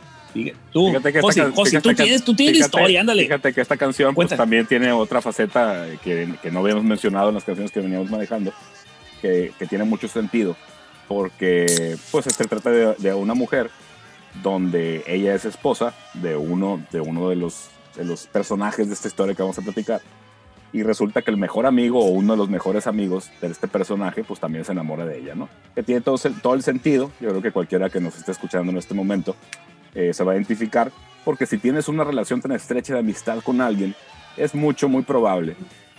Tú, 0.72 0.88
Fíjate 0.88 1.12
que 1.12 1.18
esta 1.18 1.26
Josi, 1.26 1.40
can- 1.40 1.52
Josi, 1.52 1.70
fíjate 1.70 1.82
tú 1.82 1.88
que- 1.96 2.02
tienes, 2.02 2.24
tú 2.24 2.34
tienes 2.36 2.56
fíjate- 2.56 2.76
historia, 2.78 3.00
ándale. 3.00 3.22
Fíjate 3.22 3.52
que 3.52 3.60
esta 3.60 3.76
canción 3.76 4.14
pues, 4.14 4.28
también 4.30 4.66
tiene 4.66 4.92
otra 4.92 5.20
faceta 5.22 5.86
que, 6.02 6.34
que 6.42 6.50
no 6.50 6.60
habíamos 6.60 6.84
mencionado 6.84 7.28
en 7.28 7.34
las 7.36 7.44
canciones 7.44 7.70
que 7.72 7.80
veníamos 7.80 8.10
manejando, 8.10 8.52
que, 9.22 9.52
que 9.58 9.66
tiene 9.66 9.84
mucho 9.84 10.08
sentido, 10.08 10.56
porque 11.08 11.96
pues 12.10 12.24
se 12.26 12.44
trata 12.44 12.70
de, 12.70 12.94
de 12.98 13.14
una 13.14 13.34
mujer 13.34 13.70
donde 14.42 15.02
ella 15.06 15.34
es 15.34 15.44
esposa 15.44 15.94
de 16.14 16.36
uno 16.36 16.84
de, 16.92 17.00
uno 17.00 17.28
de, 17.30 17.36
los, 17.36 17.68
de 17.96 18.04
los 18.04 18.26
personajes 18.26 18.88
de 18.88 18.94
esta 18.94 19.08
historia 19.08 19.34
que 19.34 19.42
vamos 19.42 19.58
a 19.58 19.62
platicar. 19.62 20.00
Y 20.76 20.82
resulta 20.82 21.22
que 21.22 21.30
el 21.30 21.38
mejor 21.38 21.64
amigo 21.64 22.00
o 22.04 22.08
uno 22.10 22.34
de 22.34 22.36
los 22.36 22.50
mejores 22.50 22.86
amigos 22.86 23.30
de 23.40 23.46
este 23.48 23.66
personaje, 23.66 24.22
pues 24.24 24.40
también 24.40 24.62
se 24.66 24.72
enamora 24.72 25.06
de 25.06 25.18
ella, 25.18 25.34
¿no? 25.34 25.48
Que 25.74 25.82
tiene 25.82 26.02
todo, 26.02 26.18
el- 26.24 26.38
todo 26.42 26.52
el 26.52 26.62
sentido. 26.62 27.10
Yo 27.18 27.30
creo 27.30 27.40
que 27.40 27.50
cualquiera 27.50 27.88
que 27.88 27.98
nos 27.98 28.14
esté 28.18 28.32
escuchando 28.32 28.70
en 28.72 28.76
este 28.76 28.92
momento 28.92 29.34
eh, 29.94 30.12
se 30.12 30.22
va 30.22 30.32
a 30.32 30.34
identificar, 30.34 30.92
porque 31.24 31.46
si 31.46 31.56
tienes 31.56 31.88
una 31.88 32.04
relación 32.04 32.42
tan 32.42 32.52
estrecha 32.52 32.92
de 32.92 32.98
amistad 33.00 33.38
con 33.42 33.62
alguien, 33.62 33.94
es 34.36 34.54
mucho, 34.54 34.90
muy 34.90 35.00
probable 35.02 35.56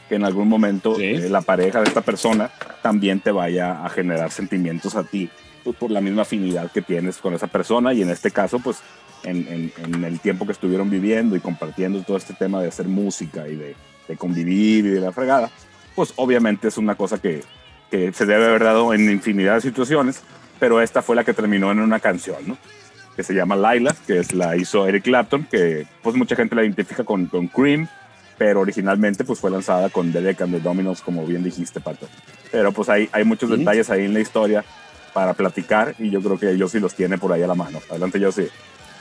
que 0.08 0.14
en 0.14 0.24
algún 0.24 0.48
momento 0.48 0.94
Sí. 0.96 1.04
eh, 1.06 1.28
la 1.30 1.42
pareja 1.42 1.80
de 1.82 1.88
esta 1.88 2.02
persona 2.02 2.52
también 2.84 3.20
te 3.20 3.32
vaya 3.32 3.84
a 3.84 3.90
generar 3.90 4.30
sentimientos 4.30 4.94
a 4.96 5.04
ti, 5.04 5.28
pues, 5.64 5.76
por 5.76 5.90
la 5.90 6.02
misma 6.02 6.22
afinidad 6.22 6.72
que 6.72 6.84
tienes 6.84 7.18
con 7.18 7.34
esa 7.34 7.48
persona 7.48 7.92
y 7.96 8.04
en 8.04 8.12
este 8.12 8.30
caso, 8.30 8.60
pues 8.60 8.78
en, 9.24 9.48
en- 9.48 9.74
en 9.84 10.04
el 10.04 10.20
tiempo 10.20 10.46
que 10.46 10.52
estuvieron 10.52 10.92
viviendo 10.92 11.36
y 11.36 11.40
compartiendo 11.40 12.04
todo 12.04 12.18
este 12.18 12.36
tema 12.36 12.62
de 12.62 12.68
hacer 12.68 12.88
música 12.88 13.48
y 13.48 13.56
de, 13.56 13.76
de 14.08 14.18
convivir 14.18 14.86
y 14.86 14.90
de 14.90 15.00
la 15.02 15.12
fregada, 15.12 15.50
pues 15.96 16.14
obviamente 16.16 16.68
es 16.68 16.78
una 16.78 16.96
cosa 16.96 17.20
que, 17.22 17.44
que 17.92 18.12
se 18.14 18.26
debe 18.26 18.46
haber 18.46 18.64
dado 18.64 18.94
en 18.94 19.10
infinidad 19.12 19.56
de 19.56 19.62
situaciones, 19.62 20.22
pero 20.60 20.82
esta 20.82 21.02
fue 21.02 21.16
la 21.16 21.24
que 21.24 21.34
terminó 21.34 21.72
en 21.72 21.80
una 21.80 22.00
canción, 22.00 22.38
¿no? 22.46 22.58
que 23.16 23.24
se 23.24 23.34
llama 23.34 23.56
Laila, 23.56 23.96
que 24.06 24.20
es 24.20 24.32
la 24.34 24.56
hizo 24.56 24.88
Eric 24.88 25.04
Clapton, 25.06 25.48
que 25.50 25.88
pues 26.04 26.16
mucha 26.16 26.36
gente 26.36 26.54
la 26.56 26.64
identifica 26.64 27.04
con, 27.04 27.26
con 27.26 27.48
Cream, 27.48 27.88
pero 28.38 28.60
originalmente 28.62 29.24
pues 29.24 29.40
fue 29.40 29.50
lanzada 29.50 29.90
con 29.90 30.12
Derek 30.12 30.40
and 30.42 30.54
the 30.54 30.60
Dominos, 30.60 31.02
como 31.02 31.26
bien 31.26 31.44
dijiste, 31.44 31.80
Pato. 31.80 32.08
Pero 32.52 32.72
pues 32.72 32.90
hay, 32.90 33.10
hay 33.12 33.24
muchos 33.24 33.50
Ujú. 33.50 33.58
detalles 33.58 33.90
ahí 33.90 34.06
en 34.06 34.14
la 34.14 34.20
historia 34.20 34.64
para 35.16 35.34
platicar 35.34 35.96
y 35.98 36.12
yo 36.12 36.22
creo 36.22 36.38
que 36.38 36.56
Yossi 36.56 36.80
los 36.80 36.94
tiene 36.94 37.18
por 37.18 37.34
ahí 37.34 37.42
a 37.42 37.48
la 37.48 37.56
mano. 37.56 37.80
Adelante, 37.90 38.20
Yossi. 38.20 38.44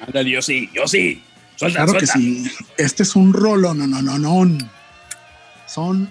Ándale, 0.06 0.30
yo 0.30 0.40
sí, 0.40 0.70
yo 0.72 0.86
sí. 0.88 1.22
Suelta, 1.56 1.84
Claro 1.84 1.98
que 2.00 2.06
suelta. 2.06 2.14
sí. 2.14 2.50
Este 2.78 3.02
es 3.02 3.14
un 3.16 3.34
rolo, 3.34 3.74
no, 3.74 3.86
no, 3.86 4.00
no, 4.00 4.18
no. 4.18 4.56
Son 5.76 6.08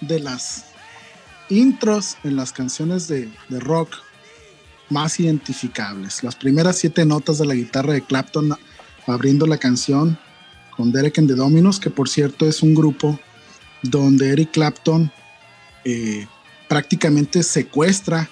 de 0.00 0.18
las 0.18 0.64
intros 1.50 2.16
en 2.24 2.36
las 2.36 2.54
canciones 2.54 3.06
de, 3.06 3.28
de 3.50 3.60
rock 3.60 3.94
más 4.88 5.20
identificables. 5.20 6.24
Las 6.24 6.36
primeras 6.36 6.78
siete 6.78 7.04
notas 7.04 7.36
de 7.36 7.44
la 7.44 7.54
guitarra 7.54 7.92
de 7.92 8.00
Clapton 8.00 8.56
abriendo 9.06 9.46
la 9.46 9.58
canción 9.58 10.18
con 10.74 10.90
Derek 10.90 11.18
and 11.18 11.28
the 11.28 11.34
Dominos, 11.34 11.80
que 11.80 11.90
por 11.90 12.08
cierto 12.08 12.48
es 12.48 12.62
un 12.62 12.74
grupo 12.74 13.20
donde 13.82 14.30
Eric 14.30 14.52
Clapton 14.52 15.12
eh, 15.84 16.26
prácticamente 16.66 17.42
secuestra 17.42 18.30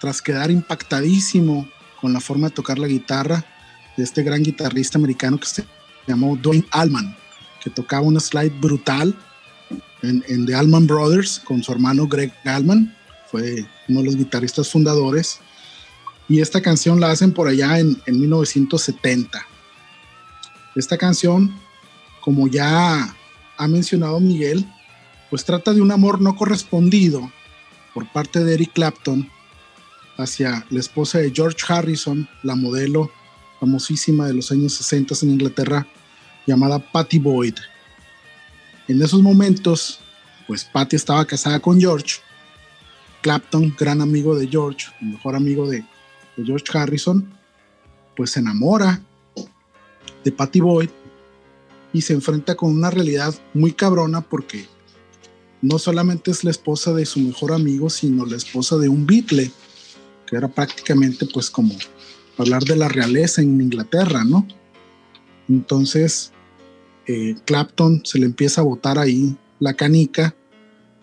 tras 0.00 0.20
quedar 0.20 0.50
impactadísimo 0.50 1.68
con 2.00 2.12
la 2.12 2.18
forma 2.18 2.48
de 2.48 2.54
tocar 2.54 2.80
la 2.80 2.88
guitarra 2.88 3.44
de 3.96 4.02
este 4.02 4.24
gran 4.24 4.42
guitarrista 4.42 4.98
americano 4.98 5.38
que 5.38 5.46
se 5.46 5.64
llamó 6.08 6.34
Dwayne 6.34 6.66
Allman, 6.72 7.16
que 7.62 7.70
tocaba 7.70 8.02
una 8.04 8.18
slide 8.18 8.58
brutal 8.58 9.16
en, 10.02 10.24
en 10.28 10.46
The 10.46 10.54
Allman 10.54 10.86
Brothers 10.86 11.40
con 11.44 11.62
su 11.62 11.72
hermano 11.72 12.06
Greg 12.06 12.32
Allman, 12.44 12.94
fue 13.30 13.66
uno 13.88 14.00
de 14.00 14.06
los 14.06 14.16
guitarristas 14.16 14.70
fundadores. 14.70 15.40
Y 16.28 16.40
esta 16.40 16.60
canción 16.60 17.00
la 17.00 17.10
hacen 17.10 17.32
por 17.32 17.48
allá 17.48 17.78
en, 17.78 18.00
en 18.06 18.20
1970. 18.20 19.46
Esta 20.74 20.96
canción, 20.96 21.54
como 22.20 22.46
ya 22.48 23.14
ha 23.56 23.68
mencionado 23.68 24.20
Miguel, 24.20 24.66
pues 25.30 25.44
trata 25.44 25.72
de 25.72 25.80
un 25.80 25.90
amor 25.90 26.20
no 26.20 26.36
correspondido 26.36 27.30
por 27.94 28.10
parte 28.12 28.44
de 28.44 28.54
Eric 28.54 28.72
Clapton 28.72 29.28
hacia 30.18 30.64
la 30.70 30.80
esposa 30.80 31.18
de 31.18 31.32
George 31.34 31.58
Harrison, 31.68 32.28
la 32.42 32.54
modelo 32.54 33.10
famosísima 33.60 34.26
de 34.26 34.34
los 34.34 34.50
años 34.50 34.74
60 34.74 35.14
en 35.22 35.30
Inglaterra, 35.30 35.86
llamada 36.46 36.78
Patty 36.78 37.18
Boyd. 37.18 37.54
En 38.92 39.00
esos 39.00 39.22
momentos, 39.22 40.00
pues 40.46 40.64
Patty 40.64 40.96
estaba 40.96 41.24
casada 41.24 41.58
con 41.60 41.80
George. 41.80 42.16
Clapton, 43.22 43.74
gran 43.78 44.02
amigo 44.02 44.36
de 44.36 44.46
George, 44.46 44.88
el 45.00 45.12
mejor 45.12 45.34
amigo 45.34 45.66
de, 45.66 45.82
George 46.36 46.66
Harrison, 46.76 47.26
pues 48.14 48.32
se 48.32 48.40
enamora 48.40 49.02
de 50.22 50.30
Patty 50.30 50.60
Boyd 50.60 50.90
y 51.94 52.02
se 52.02 52.12
enfrenta 52.12 52.54
con 52.54 52.70
una 52.70 52.90
realidad 52.90 53.34
muy 53.54 53.72
cabrona 53.72 54.20
porque 54.20 54.66
no 55.62 55.78
solamente 55.78 56.30
es 56.30 56.44
la 56.44 56.50
esposa 56.50 56.92
de 56.92 57.06
su 57.06 57.18
mejor 57.18 57.52
amigo, 57.52 57.88
sino 57.88 58.26
la 58.26 58.36
esposa 58.36 58.76
de 58.76 58.90
un 58.90 59.06
Beatle, 59.06 59.50
que 60.26 60.36
era 60.36 60.48
prácticamente 60.48 61.24
pues 61.32 61.48
como 61.48 61.74
hablar 62.36 62.62
de 62.64 62.76
la 62.76 62.90
realeza 62.90 63.40
en 63.40 63.58
Inglaterra, 63.58 64.22
¿no? 64.22 64.46
Entonces, 65.48 66.32
eh, 67.06 67.36
Clapton 67.44 68.02
se 68.04 68.18
le 68.18 68.26
empieza 68.26 68.60
a 68.60 68.64
botar 68.64 68.98
ahí 68.98 69.36
la 69.58 69.74
canica 69.74 70.34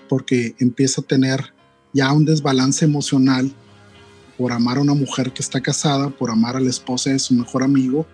porque 0.07 0.55
empieza 0.59 1.01
a 1.01 1.03
tener 1.05 1.53
ya 1.93 2.11
un 2.13 2.25
desbalance 2.25 2.85
emocional 2.85 3.51
por 4.37 4.51
amar 4.51 4.77
a 4.77 4.81
una 4.81 4.93
mujer 4.93 5.31
que 5.33 5.41
está 5.41 5.59
casada, 5.61 6.09
por 6.09 6.31
amar 6.31 6.55
a 6.55 6.59
la 6.59 6.69
esposa 6.69 7.09
de 7.09 7.19
su 7.19 7.33
mejor 7.33 7.63
amigo 7.63 8.07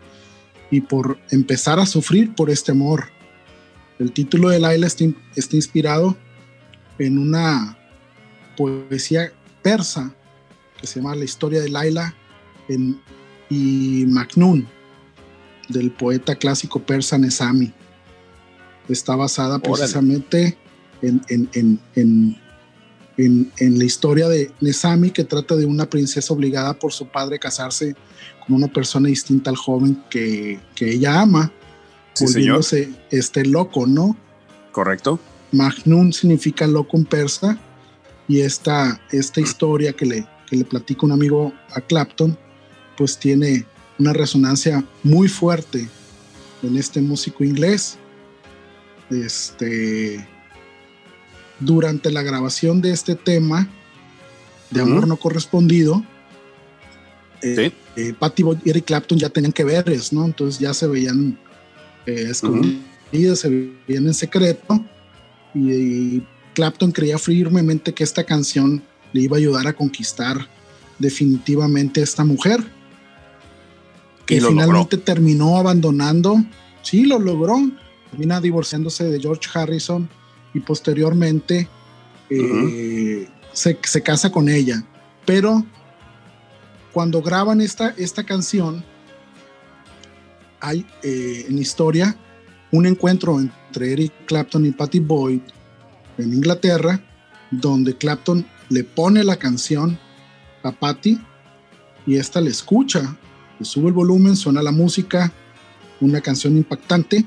y 0.72 0.82
por 0.82 1.20
empezar 1.32 1.80
a 1.80 1.86
sufrir 1.86 2.34
por 2.34 2.50
este 2.50 2.72
amor. 2.72 3.06
El 4.00 4.12
título 4.12 4.50
de 4.50 4.60
Laila 4.60 4.88
está, 4.88 5.06
está 5.36 5.56
inspirado 5.56 6.18
en 6.98 7.18
una 7.20 7.78
poesía 8.58 9.32
persa 9.62 10.14
que 10.80 10.88
se 10.88 11.00
llama 11.00 11.16
La 11.16 11.24
historia 11.26 11.62
de 11.62 11.70
Laila 11.70 12.16
en- 12.68 13.00
y 13.50 14.06
Macnun, 14.08 14.68
del 15.70 15.92
poeta 15.92 16.36
clásico 16.36 16.80
persa 16.82 17.18
Nesami. 17.18 17.74
Está 18.90 19.16
basada 19.16 19.56
Órale. 19.56 19.72
precisamente 19.74 20.58
en, 21.02 21.22
en- 21.30 21.50
en- 21.96 22.36
en- 23.18 23.80
la 23.80 23.84
historia 23.86 24.28
de 24.28 24.52
Nesami, 24.62 25.10
que 25.10 25.24
trata 25.24 25.56
de 25.56 25.66
una 25.66 25.90
princesa 25.90 26.34
obligada 26.34 26.74
por 26.74 26.92
su 26.92 27.08
padre 27.08 27.38
a 27.38 27.40
casarse 27.40 27.96
con 28.46 28.56
una 28.56 28.68
persona 28.68 29.08
distinta 29.08 29.50
al 29.50 29.56
joven 29.56 30.04
que, 30.10 30.60
que 30.76 30.92
ella 30.92 31.22
ama, 31.22 31.52
Sí, 32.14 32.28
señor. 32.28 32.34
volviéndose 32.60 32.90
este 33.12 33.46
loco, 33.46 33.88
¿no? 33.88 34.16
Correcto. 34.72 35.20
Magnum 35.52 36.12
significa 36.12 36.68
loco 36.68 36.98
en 36.98 37.06
persa 37.06 37.58
y 38.28 38.42
esta, 38.42 39.00
esta 39.12 39.40
historia 39.42 39.94
que 39.94 40.06
le, 40.06 40.28
que 40.50 40.58
le 40.58 40.66
platica 40.66 41.06
un 41.06 41.12
amigo 41.14 41.54
a 41.74 41.82
Clapton, 41.82 42.38
pues 42.98 43.18
tiene 43.18 43.66
una 43.98 44.14
resonancia 44.14 44.84
muy 45.04 45.28
fuerte 45.28 45.88
en 46.64 46.78
este 46.78 47.02
músico 47.02 47.44
inglés. 47.44 47.98
Este, 49.10 50.28
durante 51.60 52.12
la 52.12 52.24
grabación 52.24 52.82
de 52.82 52.92
este 52.92 53.16
tema 53.16 53.68
de 54.72 54.82
amor 54.82 55.00
Ujú. 55.00 55.08
no 55.08 55.18
correspondido, 55.18 56.04
eh, 57.42 57.72
Sí. 57.96 58.02
eh, 58.02 58.14
Patty 58.18 58.44
Boyd 58.44 58.58
y 58.66 58.70
Eric 58.72 58.86
Clapton 58.86 59.18
ya 59.20 59.30
tenían 59.30 59.54
que 59.54 59.64
veres, 59.64 60.12
¿no? 60.12 60.26
Entonces 60.26 60.60
ya 60.60 60.74
se 60.74 60.88
veían 60.88 61.38
eh, 62.08 62.28
escondidas, 62.32 63.40
se 63.40 63.50
veían 63.88 64.08
en 64.08 64.14
secreto 64.14 64.84
y, 65.54 65.72
y 65.72 66.28
Clapton 66.56 66.92
creía 66.92 67.18
firmemente 67.20 67.94
que 67.94 68.04
esta 68.04 68.24
canción 68.24 68.82
le 69.14 69.22
iba 69.22 69.38
a 69.38 69.40
ayudar 69.40 69.68
a 69.68 69.74
conquistar 69.74 70.48
definitivamente 71.00 72.02
a 72.02 72.04
esta 72.04 72.24
mujer 72.26 72.64
que 74.26 74.42
lo 74.42 74.50
finalmente 74.50 74.98
terminó 74.98 75.58
abandonando, 75.58 76.44
sí 76.82 77.06
lo 77.06 77.20
logró, 77.20 77.56
termina 78.10 78.42
divorciándose 78.42 79.06
de 79.06 79.20
George 79.20 79.50
Harrison 79.54 80.10
y 80.54 80.60
posteriormente 80.60 81.68
eh, 82.30 83.30
se, 83.52 83.78
se 83.84 84.02
casa 84.02 84.32
con 84.32 84.50
ella. 84.50 84.84
Pero 85.26 85.66
cuando 86.92 87.22
graban 87.22 87.62
esta, 87.62 87.94
esta 87.98 88.24
canción, 88.24 88.84
hay 90.62 90.86
eh, 91.04 91.46
en 91.50 91.58
historia 91.60 92.18
un 92.72 92.86
encuentro 92.86 93.40
entre 93.40 93.94
Eric 93.94 94.14
Clapton 94.26 94.66
y 94.66 94.72
Patty 94.72 95.00
Boyd 95.00 95.42
en 96.18 96.34
Inglaterra, 96.34 97.02
donde 97.52 97.96
Clapton 97.98 98.46
le 98.70 98.84
pone 98.84 99.24
la 99.24 99.38
canción 99.38 100.00
a 100.64 100.72
Patty 100.72 101.20
y 102.08 102.16
esta 102.18 102.42
le 102.42 102.50
escucha, 102.50 103.16
le 103.60 103.66
sube 103.66 103.88
el 103.88 103.94
volumen, 103.94 104.36
suena 104.36 104.62
la 104.62 104.72
música, 104.72 105.32
una 106.02 106.22
canción 106.22 106.58
impactante 106.58 107.26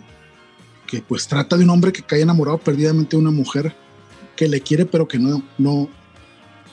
que 0.86 1.02
pues 1.02 1.28
trata 1.28 1.56
de 1.56 1.64
un 1.64 1.70
hombre 1.70 1.92
que 1.92 2.02
cae 2.02 2.22
enamorado 2.22 2.58
perdidamente 2.58 3.16
de 3.16 3.22
una 3.22 3.30
mujer 3.30 3.74
que 4.36 4.48
le 4.48 4.60
quiere 4.60 4.86
pero 4.86 5.06
que 5.06 5.18
no, 5.18 5.42
no, 5.58 5.88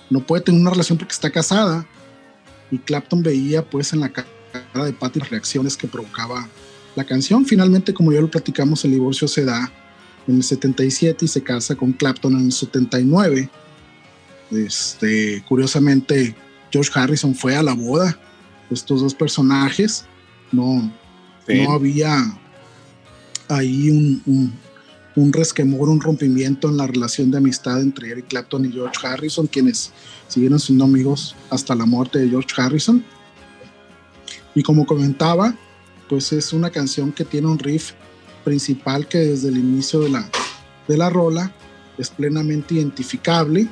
no 0.10 0.20
puede 0.22 0.43
tener 0.43 0.62
una 0.62 0.72
relación 0.72 0.97
porque 0.97 1.14
está 1.14 1.30
casada 1.30 1.86
y 2.72 2.78
Clapton 2.78 3.22
veía 3.22 3.64
pues 3.70 3.93
en 3.93 3.99
la 3.99 4.10
cara 4.10 4.28
de 4.74 4.93
Patty 4.93 5.20
las 5.20 5.30
reacciones 5.30 5.78
que 5.78 5.88
provocaba 5.88 6.47
la 6.95 7.03
canción. 7.03 7.45
Finalmente, 7.45 7.93
como 7.93 8.12
ya 8.12 8.22
lo 8.22 8.32
platicamos, 8.32 8.84
el 8.86 8.91
divorcio 8.91 9.28
se 9.28 9.45
da 9.45 9.72
en 10.28 10.38
el 10.38 10.43
77 10.43 11.26
y 11.26 11.28
se 11.28 11.43
casa 11.43 11.76
con 11.76 11.93
Clapton 11.93 12.34
en 12.34 12.45
el 12.45 12.51
79. 12.51 13.49
Este, 14.51 15.43
curiosamente, 15.47 16.36
George 16.72 16.91
Harrison 16.93 17.36
fue 17.36 17.56
a 17.56 17.64
la 17.64 17.74
boda 17.74 18.18
estos 18.72 19.01
dos 19.01 19.13
personajes. 19.13 20.05
No, 20.51 20.91
no 21.47 21.72
había 21.72 22.38
ahí 23.49 23.89
un, 23.89 24.22
un, 24.26 24.53
un, 25.16 25.34
resquemor, 25.34 25.89
un 25.89 26.01
rompimiento 26.01 26.70
en 26.70 26.78
la 26.78 26.88
relación 26.88 27.32
de 27.32 27.38
amistad 27.38 27.82
entre 27.82 28.09
Eric 28.09 28.28
Clapton 28.28 28.66
y 28.66 28.72
George 28.72 29.05
Harrison, 29.05 29.47
quienes 29.47 29.91
siguieron 30.28 30.59
siendo 30.59 30.86
amigos 30.86 31.36
hasta 31.49 31.76
la 31.76 31.86
muerte 31.86 32.20
de 32.20 32.30
George 32.30 32.49
Harrison. 32.59 33.03
Y 34.53 34.63
como 34.63 34.86
comentaba, 34.86 35.53
pues 36.09 36.32
es 36.32 36.53
una 36.53 36.70
canción 36.70 37.11
que 37.11 37.26
tiene 37.26 37.47
un 37.47 37.59
riff 37.59 37.93
principal 38.43 39.07
que 39.07 39.18
desde 39.18 39.49
el 39.49 39.57
inicio 39.57 39.99
de 40.01 40.09
la, 40.09 40.30
de 40.88 40.97
la 40.97 41.09
rola 41.09 41.53
es 41.97 42.09
plenamente 42.09 42.76
identificable. 42.76 43.68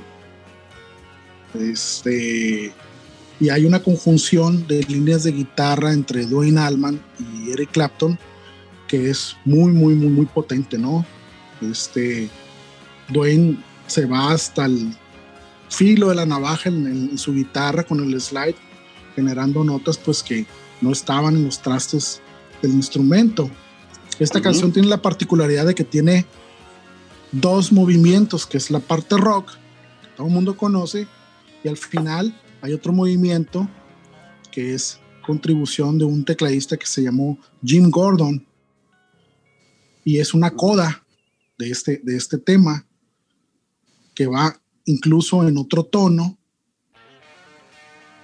Este, 1.54 2.74
y 3.44 3.50
hay 3.50 3.66
una 3.66 3.84
conjunción 3.84 4.66
de 4.68 4.84
líneas 4.84 5.26
de 5.26 5.34
guitarra 5.34 5.92
entre 5.92 6.26
Dwayne 6.26 6.62
Allman 6.62 7.02
y 7.20 7.52
Eric 7.52 7.72
Clapton 7.72 8.18
que 8.88 9.10
es 9.10 9.36
muy, 9.44 9.74
muy, 9.74 9.96
muy, 9.96 10.08
muy 10.08 10.26
potente, 10.28 10.78
¿no? 10.78 11.06
Este, 11.62 12.30
Dwayne 13.10 13.62
se 13.88 14.06
va 14.06 14.32
hasta 14.32 14.64
el 14.64 14.96
filo 15.68 16.08
de 16.08 16.16
la 16.16 16.26
navaja 16.26 16.70
en, 16.70 16.88
en 16.88 17.18
su 17.18 17.34
guitarra 17.34 17.84
con 17.84 18.00
el 18.00 18.22
slide, 18.22 18.56
generando 19.14 19.62
notas 19.66 19.98
pues 19.98 20.24
que 20.24 20.46
no 20.80 20.94
estaban 20.94 21.36
en 21.36 21.44
los 21.44 21.62
trastes 21.62 22.22
del 22.62 22.72
instrumento. 22.72 23.52
Esta 24.20 24.40
canción 24.40 24.72
tiene 24.72 24.88
la 24.88 25.02
particularidad 25.02 25.66
de 25.66 25.76
que 25.76 25.84
tiene 25.84 26.26
dos 27.34 27.74
movimientos, 27.74 28.46
que 28.46 28.56
es 28.56 28.72
la 28.72 28.80
parte 28.80 29.18
rock, 29.18 29.52
que 30.02 30.08
todo 30.16 30.28
el 30.28 30.34
mundo 30.34 30.56
conoce, 30.56 31.08
y 31.62 31.68
al 31.68 31.76
final 31.76 32.34
hay 32.64 32.72
otro 32.72 32.94
movimiento 32.94 33.68
que 34.50 34.74
es 34.74 34.98
contribución 35.22 35.98
de 35.98 36.06
un 36.06 36.24
tecladista 36.24 36.78
que 36.78 36.86
se 36.86 37.04
llamó 37.04 37.38
Jim 37.62 37.90
Gordon, 37.90 38.48
y 40.06 40.20
es 40.20 40.34
una 40.34 40.50
coda 40.52 41.04
de 41.58 41.70
este, 41.70 42.00
de 42.04 42.16
este 42.16 42.38
tema 42.38 42.86
que 44.16 44.28
va 44.28 44.58
incluso 44.86 45.46
en 45.46 45.58
otro 45.58 45.84
tono 45.84 46.38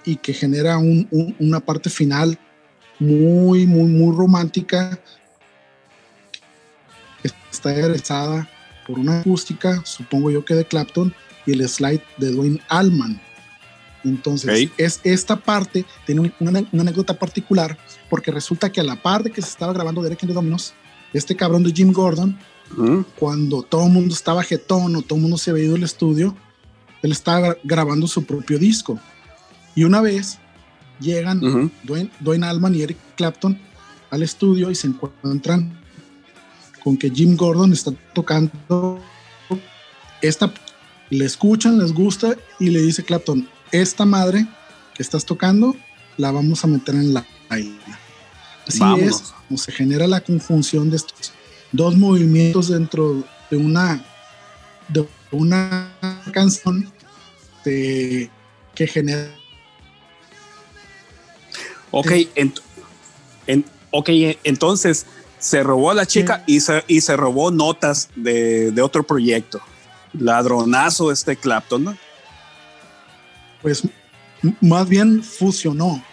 y 0.06 0.16
que 0.16 0.34
genera 0.34 0.78
una 0.78 1.60
parte 1.60 1.90
final 1.90 2.40
muy, 2.98 3.66
muy, 3.68 3.92
muy 3.92 4.16
romántica. 4.16 5.02
Está 7.52 7.76
egresada 7.76 8.50
por 8.88 9.00
una 9.00 9.20
acústica, 9.20 9.82
supongo 9.86 10.32
yo 10.32 10.46
que 10.46 10.54
de 10.56 10.66
Clapton, 10.66 11.14
y 11.46 11.52
el 11.52 11.68
slide 11.68 12.02
de 12.18 12.32
Dwayne 12.32 12.62
Allman. 12.70 13.29
Entonces, 14.04 14.70
es, 14.78 15.02
esta 15.04 15.36
parte 15.36 15.86
tiene 16.06 16.32
una, 16.40 16.60
anécdota 16.60 17.14
particular, 17.18 17.78
porque 18.10 18.32
resulta 18.32 18.72
que 18.72 18.80
a 18.80 18.84
la 18.84 19.02
par 19.02 19.24
de 19.24 19.32
que 19.32 19.42
se 19.42 19.50
estaba 19.50 19.74
grabando 19.74 20.02
Derek 20.02 20.24
and 20.24 20.32
the 20.32 20.34
Dominos, 20.34 20.74
este 21.14 21.36
cabrón 21.36 21.64
de 21.64 21.72
Jim 21.72 21.92
Gordon, 21.92 22.38
cuando 23.18 23.64
todo 23.64 23.88
el 23.88 23.92
mundo 23.92 24.14
estaba 24.14 24.44
jetón 24.44 24.96
o 24.96 25.02
todo 25.02 25.16
el 25.16 25.24
mundo 25.24 25.38
se 25.38 25.52
había 25.52 25.66
ido 25.66 25.76
al 25.76 25.84
estudio, 25.84 26.36
él 27.02 27.12
estaba 27.12 27.58
grabando 27.64 28.08
su 28.08 28.24
propio 28.26 28.60
disco. 28.60 29.00
Y 29.76 29.84
una 29.84 30.02
vez 30.02 30.38
llegan 31.00 31.72
Dwayne, 31.84 32.12
Dwayne 32.20 32.46
Allman 32.46 32.76
y 32.76 32.82
Eric 32.82 32.98
Clapton 33.16 33.60
al 34.10 34.24
estudio 34.24 34.70
y 34.70 34.76
se 34.76 34.88
encuentran 34.88 35.80
con 36.84 36.98
que 36.98 37.10
Jim 37.10 37.36
Gordon 37.36 37.74
está 37.74 37.92
tocando 38.14 39.00
esta, 40.22 40.54
le 41.10 41.26
escuchan, 41.26 41.80
les 41.80 41.94
gusta 41.94 42.36
y 42.60 42.70
le 42.70 42.82
dice 42.82 43.04
Clapton, 43.04 43.48
esta 43.72 44.06
madre 44.06 44.48
que 44.94 45.04
estás 45.04 45.26
tocando 45.26 45.76
la 46.18 46.32
vamos 46.32 46.64
a 46.64 46.68
meter 46.68 46.96
en 46.96 47.14
la 47.14 47.26
isla. 47.52 48.00
Así 48.68 48.84
es 49.02 49.34
como 49.48 49.58
se 49.58 49.72
genera 49.72 50.06
la 50.08 50.22
conjunción 50.22 50.90
de 50.90 50.98
estos 50.98 51.34
dos 51.72 51.96
movimientos 51.98 52.68
dentro 52.68 53.24
de 53.50 53.58
una, 53.58 54.04
de 54.88 55.08
una 55.32 55.92
canción 56.32 56.92
que 57.64 58.30
genera 58.76 59.40
Ok, 61.92 62.12
en, 62.36 62.54
entonces 64.44 65.06
se 65.40 65.64
robó 65.64 65.92
a 65.92 65.94
la 65.94 66.06
chica 66.06 66.44
y, 66.46 66.60
se, 66.60 66.84
y 66.88 67.02
se 67.02 67.18
robó 67.18 67.52
notas 67.52 68.10
de, 68.16 68.74
otro 68.82 69.04
proyecto. 69.04 69.62
Ladronazo 70.14 71.12
este 71.12 71.36
Clapton, 71.36 71.84
¿no? 71.84 71.98
Pues 73.62 73.84
más 74.62 74.88
bien 74.88 75.24
fusionó. 75.24 76.04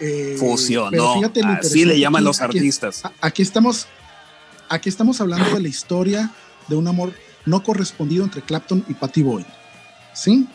Eh, 0.00 0.36
fusionó. 0.38 1.20
Así 1.58 1.84
le 1.84 1.98
llaman 1.98 2.24
los 2.24 2.40
artistas. 2.40 3.02
Aquí 3.20 3.42
estamos, 3.42 3.86
aquí 4.68 4.88
estamos 4.88 5.20
hablando 5.20 5.54
de 5.54 5.60
la 5.60 5.68
historia 5.68 6.30
de 6.68 6.76
un 6.76 6.88
amor 6.88 7.12
no 7.44 7.62
correspondido 7.62 8.24
entre 8.24 8.42
Clapton 8.42 8.84
y 8.88 8.94
Patty 8.94 9.22
Boyd. 9.22 9.46
¿Sí? 10.12 10.46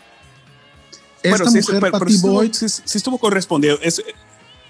Esta 1.22 1.50
mujer, 1.50 1.90
Patty 1.90 2.16
Boyd, 2.18 2.52
sí, 2.52 2.66
estuvo 2.96 3.18
correspondido. 3.18 3.78
Es, 3.80 4.02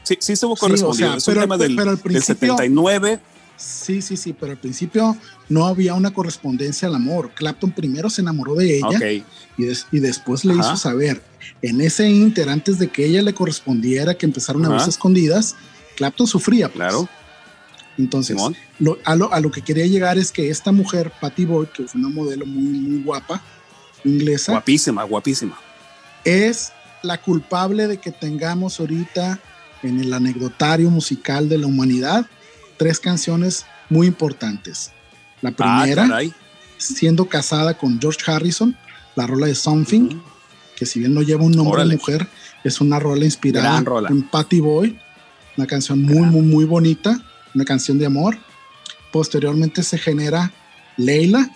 Sí, 0.03 0.19
sí 0.21 0.33
estuvo 0.33 0.57
correspondido. 0.57 1.15
es 1.15 1.29
un 1.29 1.35
tema 1.35 1.57
del, 1.57 1.77
pero 1.77 1.97
79. 1.97 3.21
Sí, 3.57 4.03
sí, 4.03 4.17
sí, 4.17 4.33
pero 4.33 4.53
al 4.53 4.59
principio 4.59 5.17
no 5.49 5.67
había 5.67 5.95
una 5.95 6.13
correspondencia 6.13 6.89
al 6.89 6.95
amor. 6.95 7.31
Clapton 7.35 7.71
primero 7.71 8.11
se 8.11 8.21
enamoró 8.21 8.55
de 8.55 8.79
ella 8.79 9.25
y, 9.57 10.01
después 10.01 10.45
le 10.45 10.55
hizo 10.55 10.77
saber. 10.77 11.23
En 11.61 11.81
ese 11.81 12.09
inter, 12.09 12.49
antes 12.49 12.79
de 12.79 12.89
que 12.89 13.07
ella 13.07 13.23
le 13.23 13.35
correspondiera, 13.35 14.15
que 14.15 14.27
empezaron 14.27 14.65
a 14.65 14.69
verse 14.69 14.91
escondidas, 14.91 15.55
Clapton 15.97 16.27
sufría. 16.27 16.69
Pues. 16.69 16.77
Claro. 16.77 17.09
Entonces, 17.99 18.37
a, 19.05 19.15
lo, 19.17 19.51
que 19.51 19.63
quería 19.63 19.87
llegar 19.87 20.19
es 20.19 20.33
que 20.33 20.49
esta 20.49 20.73
mujer, 20.73 21.13
Patty 21.21 21.45
Boyd, 21.45 21.69
que 21.69 21.87
fue 21.87 22.01
una 22.01 22.09
modelo 22.09 22.47
muy, 22.47 22.79
muy 22.81 23.03
guapa, 23.03 23.43
inglesa. 24.05 24.53
Guapísima, 24.53 25.05
guapísima. 25.05 25.59
Es 26.25 26.73
la 27.03 27.21
culpable 27.21 27.87
de 27.87 27.99
que 27.99 28.11
tengamos 28.11 28.81
ahorita 28.81 29.41
en 29.83 30.01
el 30.01 30.13
anecdotario 30.15 30.91
musical 30.91 31.49
de 31.49 31.59
la 31.59 31.67
humanidad 31.67 32.27
tres 32.83 32.99
canciones 32.99 33.65
muy 33.91 34.09
importantes. 34.09 34.91
La 35.41 35.55
ah, 35.57 35.85
primera, 35.85 36.21
siendo 36.79 37.27
casada 37.27 37.79
con 37.79 38.01
George 38.01 38.29
Harrison, 38.29 38.77
la 39.15 39.25
rola 39.25 39.47
de 39.47 39.55
Something, 39.55 40.19
que 40.75 40.85
si 40.85 40.99
bien 40.99 41.15
no 41.15 41.23
lleva 41.23 41.45
un 41.45 41.53
nombre 41.53 41.85
de 41.85 41.95
mujer, 41.95 42.27
es 42.65 42.81
una 42.81 42.99
rola 42.99 43.25
inspirada 43.25 43.85
en 44.11 44.23
Patty 44.29 44.59
Boy, 44.59 44.99
una 45.57 45.69
canción 45.69 46.03
muy, 46.03 46.23
muy, 46.23 46.43
muy 46.43 46.65
bonita, 46.65 47.23
una 47.55 47.65
canción 47.65 48.01
de 48.01 48.07
amor. 48.07 48.37
Posteriormente 49.13 49.85
se 49.85 49.97
genera 49.97 50.51
Leila, 50.97 51.49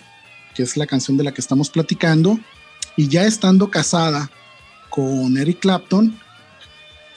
que 0.55 0.63
es 0.63 0.77
la 0.77 0.87
canción 0.87 1.17
de 1.17 1.25
la 1.25 1.33
que 1.33 1.41
estamos 1.41 1.69
platicando, 1.69 2.39
y 2.95 3.09
ya 3.09 3.25
estando 3.25 3.69
casada 3.69 4.31
con 4.89 5.35
Eric 5.35 5.59
Clapton, 5.59 6.17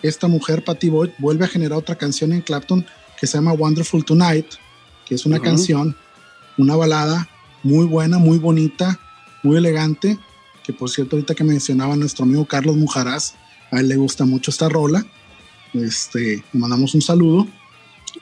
esta 0.02 0.26
mujer, 0.26 0.64
Patty 0.64 0.88
Boyd, 0.88 1.10
vuelve 1.18 1.44
a 1.44 1.48
generar 1.48 1.78
otra 1.78 1.94
canción 1.94 2.32
en 2.32 2.40
Clapton 2.40 2.84
que 3.20 3.26
se 3.26 3.36
llama 3.36 3.52
Wonderful 3.52 4.04
Tonight, 4.04 4.46
que 5.04 5.14
es 5.14 5.26
una 5.26 5.38
canción, 5.38 5.94
una 6.56 6.74
balada 6.74 7.28
muy 7.62 7.84
buena, 7.84 8.18
muy 8.18 8.38
bonita, 8.38 8.98
muy 9.42 9.58
elegante, 9.58 10.18
que 10.64 10.72
por 10.72 10.88
cierto 10.88 11.16
ahorita 11.16 11.34
que 11.34 11.44
mencionaba 11.44 11.96
nuestro 11.96 12.24
amigo 12.24 12.46
Carlos 12.46 12.76
Mujaraz, 12.76 13.34
a 13.70 13.80
él 13.80 13.88
le 13.88 13.96
gusta 13.96 14.24
mucho 14.24 14.50
esta 14.50 14.70
rola, 14.70 15.04
este, 15.74 16.42
le 16.52 16.60
mandamos 16.60 16.94
un 16.94 17.02
saludo, 17.02 17.46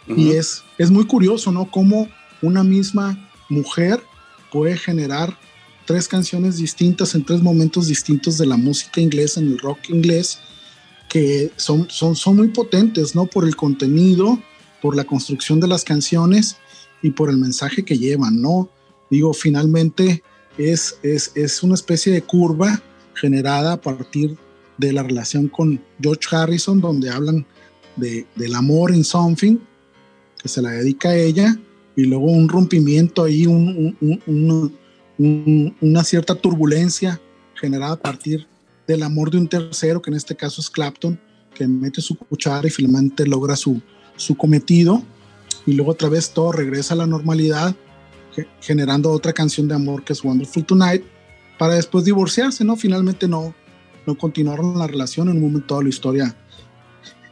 y 0.08 0.32
es, 0.32 0.64
es 0.78 0.90
muy 0.90 1.06
curioso, 1.06 1.52
¿no? 1.52 1.70
Cómo 1.70 2.08
una 2.42 2.64
misma 2.64 3.30
mujer 3.48 4.02
puede 4.50 4.76
generar 4.76 5.38
tres 5.86 6.08
canciones 6.08 6.56
distintas 6.56 7.14
en 7.14 7.24
tres 7.24 7.40
momentos 7.40 7.86
distintos 7.86 8.36
de 8.36 8.46
la 8.46 8.56
música 8.56 9.00
inglesa, 9.00 9.40
en 9.40 9.52
el 9.52 9.58
rock 9.58 9.90
inglés, 9.90 10.40
que 11.08 11.52
son, 11.56 11.86
son, 11.88 12.16
son 12.16 12.36
muy 12.36 12.48
potentes, 12.48 13.14
¿no? 13.14 13.26
Por 13.26 13.44
el 13.46 13.54
contenido 13.54 14.38
por 14.80 14.96
la 14.96 15.04
construcción 15.04 15.60
de 15.60 15.68
las 15.68 15.84
canciones 15.84 16.56
y 17.02 17.10
por 17.10 17.30
el 17.30 17.38
mensaje 17.38 17.84
que 17.84 17.98
llevan, 17.98 18.40
¿no? 18.40 18.70
Digo, 19.10 19.32
finalmente 19.32 20.22
es, 20.56 20.98
es, 21.02 21.32
es 21.34 21.62
una 21.62 21.74
especie 21.74 22.12
de 22.12 22.22
curva 22.22 22.82
generada 23.14 23.74
a 23.74 23.80
partir 23.80 24.36
de 24.76 24.92
la 24.92 25.02
relación 25.02 25.48
con 25.48 25.80
George 26.00 26.34
Harrison, 26.34 26.80
donde 26.80 27.10
hablan 27.10 27.46
de, 27.96 28.26
del 28.36 28.54
amor 28.54 28.92
en 28.92 29.04
Something, 29.04 29.58
que 30.40 30.48
se 30.48 30.62
la 30.62 30.70
dedica 30.70 31.10
a 31.10 31.16
ella, 31.16 31.58
y 31.96 32.02
luego 32.02 32.26
un 32.26 32.48
rompimiento 32.48 33.24
ahí, 33.24 33.46
un, 33.46 33.96
un, 34.00 34.72
un, 35.18 35.76
una 35.80 36.04
cierta 36.04 36.34
turbulencia 36.36 37.20
generada 37.54 37.94
a 37.94 38.00
partir 38.00 38.46
del 38.86 39.02
amor 39.02 39.30
de 39.30 39.38
un 39.38 39.48
tercero, 39.48 40.00
que 40.00 40.10
en 40.10 40.16
este 40.16 40.36
caso 40.36 40.60
es 40.60 40.70
Clapton, 40.70 41.20
que 41.54 41.66
mete 41.66 42.00
su 42.00 42.16
cuchara 42.16 42.68
y 42.68 42.70
finalmente 42.70 43.26
logra 43.26 43.56
su, 43.56 43.82
su 44.18 44.36
cometido, 44.36 45.02
y 45.66 45.72
luego 45.72 45.92
otra 45.92 46.10
vez 46.10 46.30
todo 46.30 46.52
regresa 46.52 46.92
a 46.92 46.98
la 46.98 47.06
normalidad, 47.06 47.74
generando 48.60 49.10
otra 49.10 49.32
canción 49.32 49.66
de 49.66 49.74
amor 49.74 50.04
que 50.04 50.12
es 50.12 50.22
Wonderful 50.22 50.64
Tonight, 50.64 51.02
para 51.58 51.74
después 51.74 52.04
divorciarse, 52.04 52.64
¿no? 52.64 52.76
Finalmente 52.76 53.26
no, 53.26 53.54
no 54.06 54.16
continuaron 54.16 54.78
la 54.78 54.86
relación, 54.86 55.28
en 55.28 55.36
un 55.36 55.42
momento 55.42 55.78
de 55.78 55.84
la 55.84 55.88
historia 55.88 56.36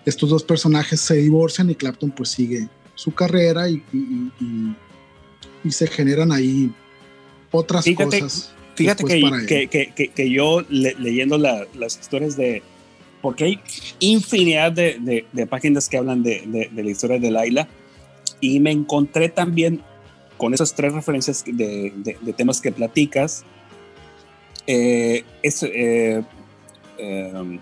estos 0.06 0.30
dos 0.30 0.44
personajes 0.44 1.00
se 1.00 1.16
divorcian 1.16 1.68
y 1.68 1.74
Clapton 1.74 2.12
pues 2.12 2.30
sigue 2.30 2.68
su 2.94 3.12
carrera 3.12 3.68
y, 3.68 3.82
y, 3.92 5.70
se 5.70 5.88
generan 5.88 6.30
ahí 6.30 6.72
otras 7.50 7.84
cosas. 7.96 8.54
Fíjate 8.76 9.04
que, 9.04 9.68
que, 9.68 10.12
que, 10.14 10.30
yo 10.30 10.64
leyendo 10.68 11.38
las 11.38 11.98
historias 12.00 12.36
de, 12.36 12.62
porque 13.22 13.44
hay 13.44 13.60
infinidad 13.98 14.72
de, 14.72 15.26
de 15.32 15.46
páginas 15.46 15.88
que 15.88 15.96
hablan 15.96 16.22
de, 16.22 16.70
la 16.74 16.82
historia 16.82 17.18
de 17.18 17.30
Laila 17.30 17.68
y 18.40 18.60
me 18.60 18.70
encontré 18.70 19.28
también 19.28 19.82
con 20.36 20.54
esas 20.54 20.74
tres 20.74 20.92
referencias 20.92 21.44
de, 21.46 22.34
temas 22.36 22.60
que 22.60 22.72
platicas. 22.72 23.44
Eh, 24.66 25.24
es, 25.42 25.62
eh, 25.62 26.22
em, 26.98 27.58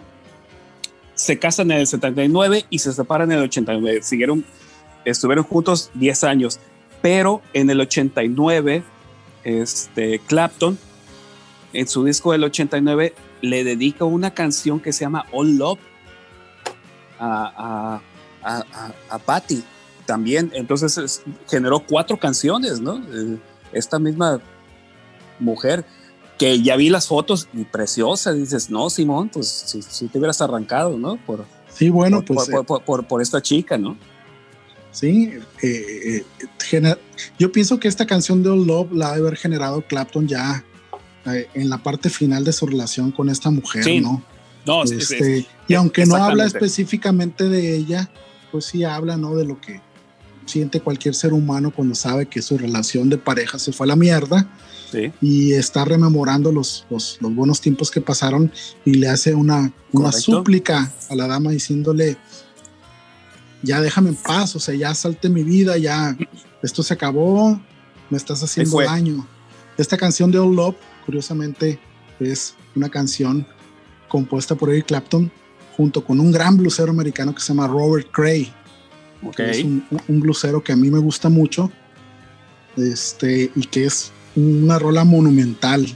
se 1.14 1.38
casan 1.38 1.70
en 1.70 1.78
el 1.78 1.86
79 1.86 2.64
y 2.70 2.78
se 2.78 2.92
separan 2.92 3.30
en 3.30 3.38
el 3.38 3.44
89. 3.44 4.02
Siguieron, 4.02 4.44
estuvieron 5.04 5.44
juntos 5.44 5.90
10 5.94 6.24
años, 6.24 6.58
pero 7.02 7.42
en 7.52 7.70
el 7.70 7.80
89, 7.80 8.82
este, 9.44 10.18
Clapton, 10.20 10.78
en 11.72 11.86
su 11.86 12.04
disco 12.04 12.32
del 12.32 12.44
89, 12.44 13.14
le 13.44 13.64
dedica 13.64 14.04
una 14.04 14.32
canción 14.32 14.80
que 14.80 14.92
se 14.92 15.04
llama 15.04 15.26
All 15.32 15.56
Love 15.56 15.78
a, 17.18 18.00
a, 18.42 18.62
a, 18.72 18.92
a 19.10 19.18
Patty 19.18 19.62
también. 20.06 20.50
Entonces 20.54 21.22
generó 21.48 21.80
cuatro 21.80 22.18
canciones, 22.18 22.80
¿no? 22.80 23.02
Esta 23.72 23.98
misma 23.98 24.40
mujer 25.38 25.84
que 26.38 26.62
ya 26.62 26.76
vi 26.76 26.88
las 26.88 27.06
fotos 27.06 27.48
y 27.52 27.64
preciosa, 27.64 28.32
dices, 28.32 28.70
no, 28.70 28.90
Simón, 28.90 29.28
pues 29.28 29.48
si, 29.48 30.08
te 30.08 30.18
hubieras 30.18 30.40
arrancado, 30.40 30.98
¿no? 30.98 31.16
Por, 31.24 31.44
sí, 31.72 31.90
bueno, 31.90 32.24
pues... 32.24 32.48
Eh, 32.48 32.52
por, 32.64 33.06
por, 33.06 33.22
esta 33.22 33.40
chica, 33.40 33.78
¿no? 33.78 33.96
Sí, 34.90 35.32
eh, 35.62 36.24
eh, 36.72 36.96
yo 37.38 37.52
pienso 37.52 37.78
que 37.78 37.88
esta 37.88 38.06
canción 38.06 38.42
de 38.42 38.50
Old 38.50 38.66
Love 38.66 38.92
la 38.92 39.10
ha 39.10 39.12
de 39.14 39.20
haber 39.20 39.36
generado 39.36 39.82
Clapton 39.82 40.26
ya 40.26 40.64
en 41.26 41.70
la 41.70 41.82
parte 41.82 42.10
final 42.10 42.44
de 42.44 42.52
su 42.52 42.66
relación 42.66 43.10
con 43.10 43.28
esta 43.28 43.50
mujer, 43.50 44.02
¿no? 44.02 44.22
No, 44.66 44.82
este, 44.84 45.46
y 45.68 45.74
aunque 45.74 46.06
no 46.06 46.16
habla 46.16 46.46
específicamente 46.46 47.48
de 47.48 47.76
ella, 47.76 48.10
pues 48.50 48.66
sí 48.66 48.84
habla, 48.84 49.16
¿no? 49.16 49.34
De 49.34 49.44
lo 49.44 49.60
que 49.60 49.80
siente 50.46 50.80
cualquier 50.80 51.14
ser 51.14 51.32
humano 51.32 51.72
cuando 51.74 51.94
sabe 51.94 52.26
que 52.26 52.42
su 52.42 52.58
relación 52.58 53.08
de 53.08 53.18
pareja 53.18 53.58
se 53.58 53.72
fue 53.72 53.86
a 53.86 53.88
la 53.88 53.96
mierda 53.96 54.48
y 55.20 55.52
está 55.54 55.84
rememorando 55.84 56.52
los, 56.52 56.86
los, 56.88 57.18
buenos 57.20 57.60
tiempos 57.60 57.90
que 57.90 58.00
pasaron 58.00 58.52
y 58.84 58.94
le 58.94 59.08
hace 59.08 59.34
una, 59.34 59.72
una 59.92 60.12
súplica 60.12 60.92
a 61.10 61.16
la 61.16 61.26
dama 61.26 61.50
diciéndole, 61.50 62.16
ya 63.62 63.80
déjame 63.80 64.10
en 64.10 64.16
paz, 64.16 64.54
o 64.54 64.60
sea, 64.60 64.74
ya 64.74 64.94
salte 64.94 65.28
mi 65.28 65.42
vida, 65.42 65.76
ya 65.78 66.16
esto 66.62 66.82
se 66.82 66.94
acabó, 66.94 67.60
me 68.08 68.16
estás 68.16 68.42
haciendo 68.42 68.80
daño. 68.80 69.26
Esta 69.76 69.96
canción 69.96 70.30
de 70.30 70.38
Old 70.38 70.54
Love, 70.54 70.76
curiosamente, 71.04 71.78
es 72.20 72.54
una 72.74 72.88
canción 72.88 73.46
compuesta 74.08 74.54
por 74.54 74.70
Eric 74.70 74.86
Clapton 74.86 75.30
junto 75.76 76.04
con 76.04 76.20
un 76.20 76.30
gran 76.30 76.56
blusero 76.56 76.90
americano 76.90 77.34
que 77.34 77.40
se 77.40 77.48
llama 77.48 77.66
Robert 77.66 78.08
Cray. 78.12 78.52
es 79.38 79.64
un, 79.64 79.84
un, 80.08 80.20
blusero 80.20 80.62
que 80.62 80.72
a 80.72 80.76
mí 80.76 80.90
me 80.90 81.00
gusta 81.00 81.28
mucho 81.28 81.70
este, 82.76 83.50
y 83.54 83.66
que 83.66 83.84
es 83.84 84.12
una 84.36 84.78
rola 84.78 85.04
monumental, 85.04 85.86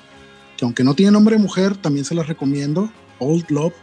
que 0.56 0.64
aunque 0.64 0.84
no 0.84 0.94
tiene 0.94 1.12
nombre 1.12 1.36
de 1.36 1.42
mujer, 1.42 1.76
también 1.76 2.04
se 2.04 2.14
la 2.14 2.22
recomiendo. 2.22 2.90
Old 3.18 3.50
Love, 3.50 3.74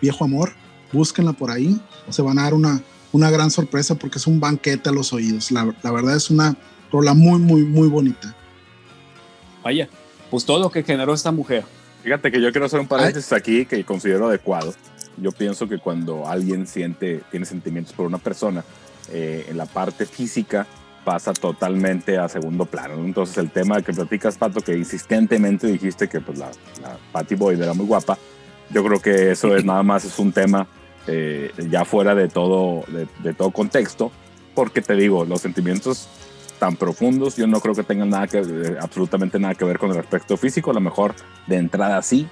Viejo 0.00 0.24
Amor, 0.24 0.52
búsquenla 0.92 1.32
por 1.32 1.50
ahí, 1.50 1.78
se 2.08 2.22
van 2.22 2.38
a 2.38 2.44
dar 2.44 2.54
una, 2.54 2.82
una 3.12 3.30
gran 3.30 3.50
sorpresa 3.50 3.94
porque 3.94 4.18
es 4.18 4.26
un 4.26 4.40
banquete 4.40 4.88
a 4.88 4.92
los 4.92 5.12
oídos. 5.12 5.50
La, 5.50 5.64
verdad 5.64 6.16
es 6.16 6.30
una 6.30 6.56
rola 6.90 7.14
muy, 7.14 7.38
muy, 7.38 7.62
muy 7.62 7.88
bonita. 7.88 8.34
Vaya, 9.62 9.88
pues 10.30 10.44
todo 10.44 10.58
lo 10.58 10.70
que 10.70 10.82
generó 10.82 11.12
esta 11.12 11.32
mujer. 11.32 11.64
Fíjate 12.02 12.30
que 12.30 12.40
yo 12.40 12.50
quiero 12.50 12.66
hacer 12.66 12.80
un 12.80 12.86
paréntesis 12.86 13.32
aquí 13.32 13.66
que 13.66 13.84
considero 13.84 14.28
adecuado. 14.28 14.74
Yo 15.16 15.32
pienso 15.32 15.68
que 15.68 15.78
cuando 15.78 16.26
alguien 16.26 16.66
siente, 16.66 17.20
tiene 17.30 17.44
sentimientos 17.44 17.92
por 17.92 18.06
una 18.06 18.18
persona, 18.18 18.64
eh, 19.12 19.46
en 19.48 19.58
la 19.58 19.66
parte 19.66 20.06
física 20.06 20.66
pasa 21.04 21.32
totalmente 21.32 22.16
a 22.18 22.28
segundo 22.28 22.64
plano. 22.64 22.94
Entonces 23.04 23.36
el 23.38 23.50
tema 23.50 23.82
que 23.82 23.92
platicas, 23.92 24.38
Pato, 24.38 24.60
que 24.60 24.76
insistentemente 24.76 25.66
dijiste 25.66 26.08
que 26.08 26.20
pues, 26.20 26.38
la, 26.38 26.50
la 26.80 26.96
Patty 27.12 27.34
Boyd 27.34 27.60
era 27.60 27.74
muy 27.74 27.86
guapa, 27.86 28.18
yo 28.70 28.84
creo 28.84 29.00
que 29.00 29.30
eso 29.32 29.56
es 29.56 29.64
nada 29.70 29.82
más 29.82 30.04
es 30.04 30.18
un 30.18 30.32
tema 30.32 30.66
eh, 31.06 31.50
ya 31.70 31.84
fuera 31.84 32.14
de 32.14 32.28
todo, 32.28 32.84
de, 33.22 33.34
todo 33.34 33.50
contexto, 33.50 34.12
porque 34.54 34.82
te 34.82 34.94
digo, 34.94 35.24
los 35.24 35.40
sentimientos 35.40 36.08
tan 36.60 36.76
profundos, 36.76 37.36
yo 37.36 37.46
no 37.48 37.58
creo 37.60 37.74
que 37.74 37.82
tengan 37.82 38.10
nada 38.10 38.28
que, 38.28 38.38
eh, 38.38 38.76
absolutamente 38.80 39.40
nada 39.40 39.54
que 39.54 39.64
ver 39.64 39.78
con 39.78 39.90
el 39.90 39.98
aspecto 39.98 40.36
físico, 40.36 40.70
a 40.70 40.74
lo 40.74 40.80
mejor 40.80 41.14
de 41.48 41.56
entrada 41.56 42.00
sí, 42.02 42.28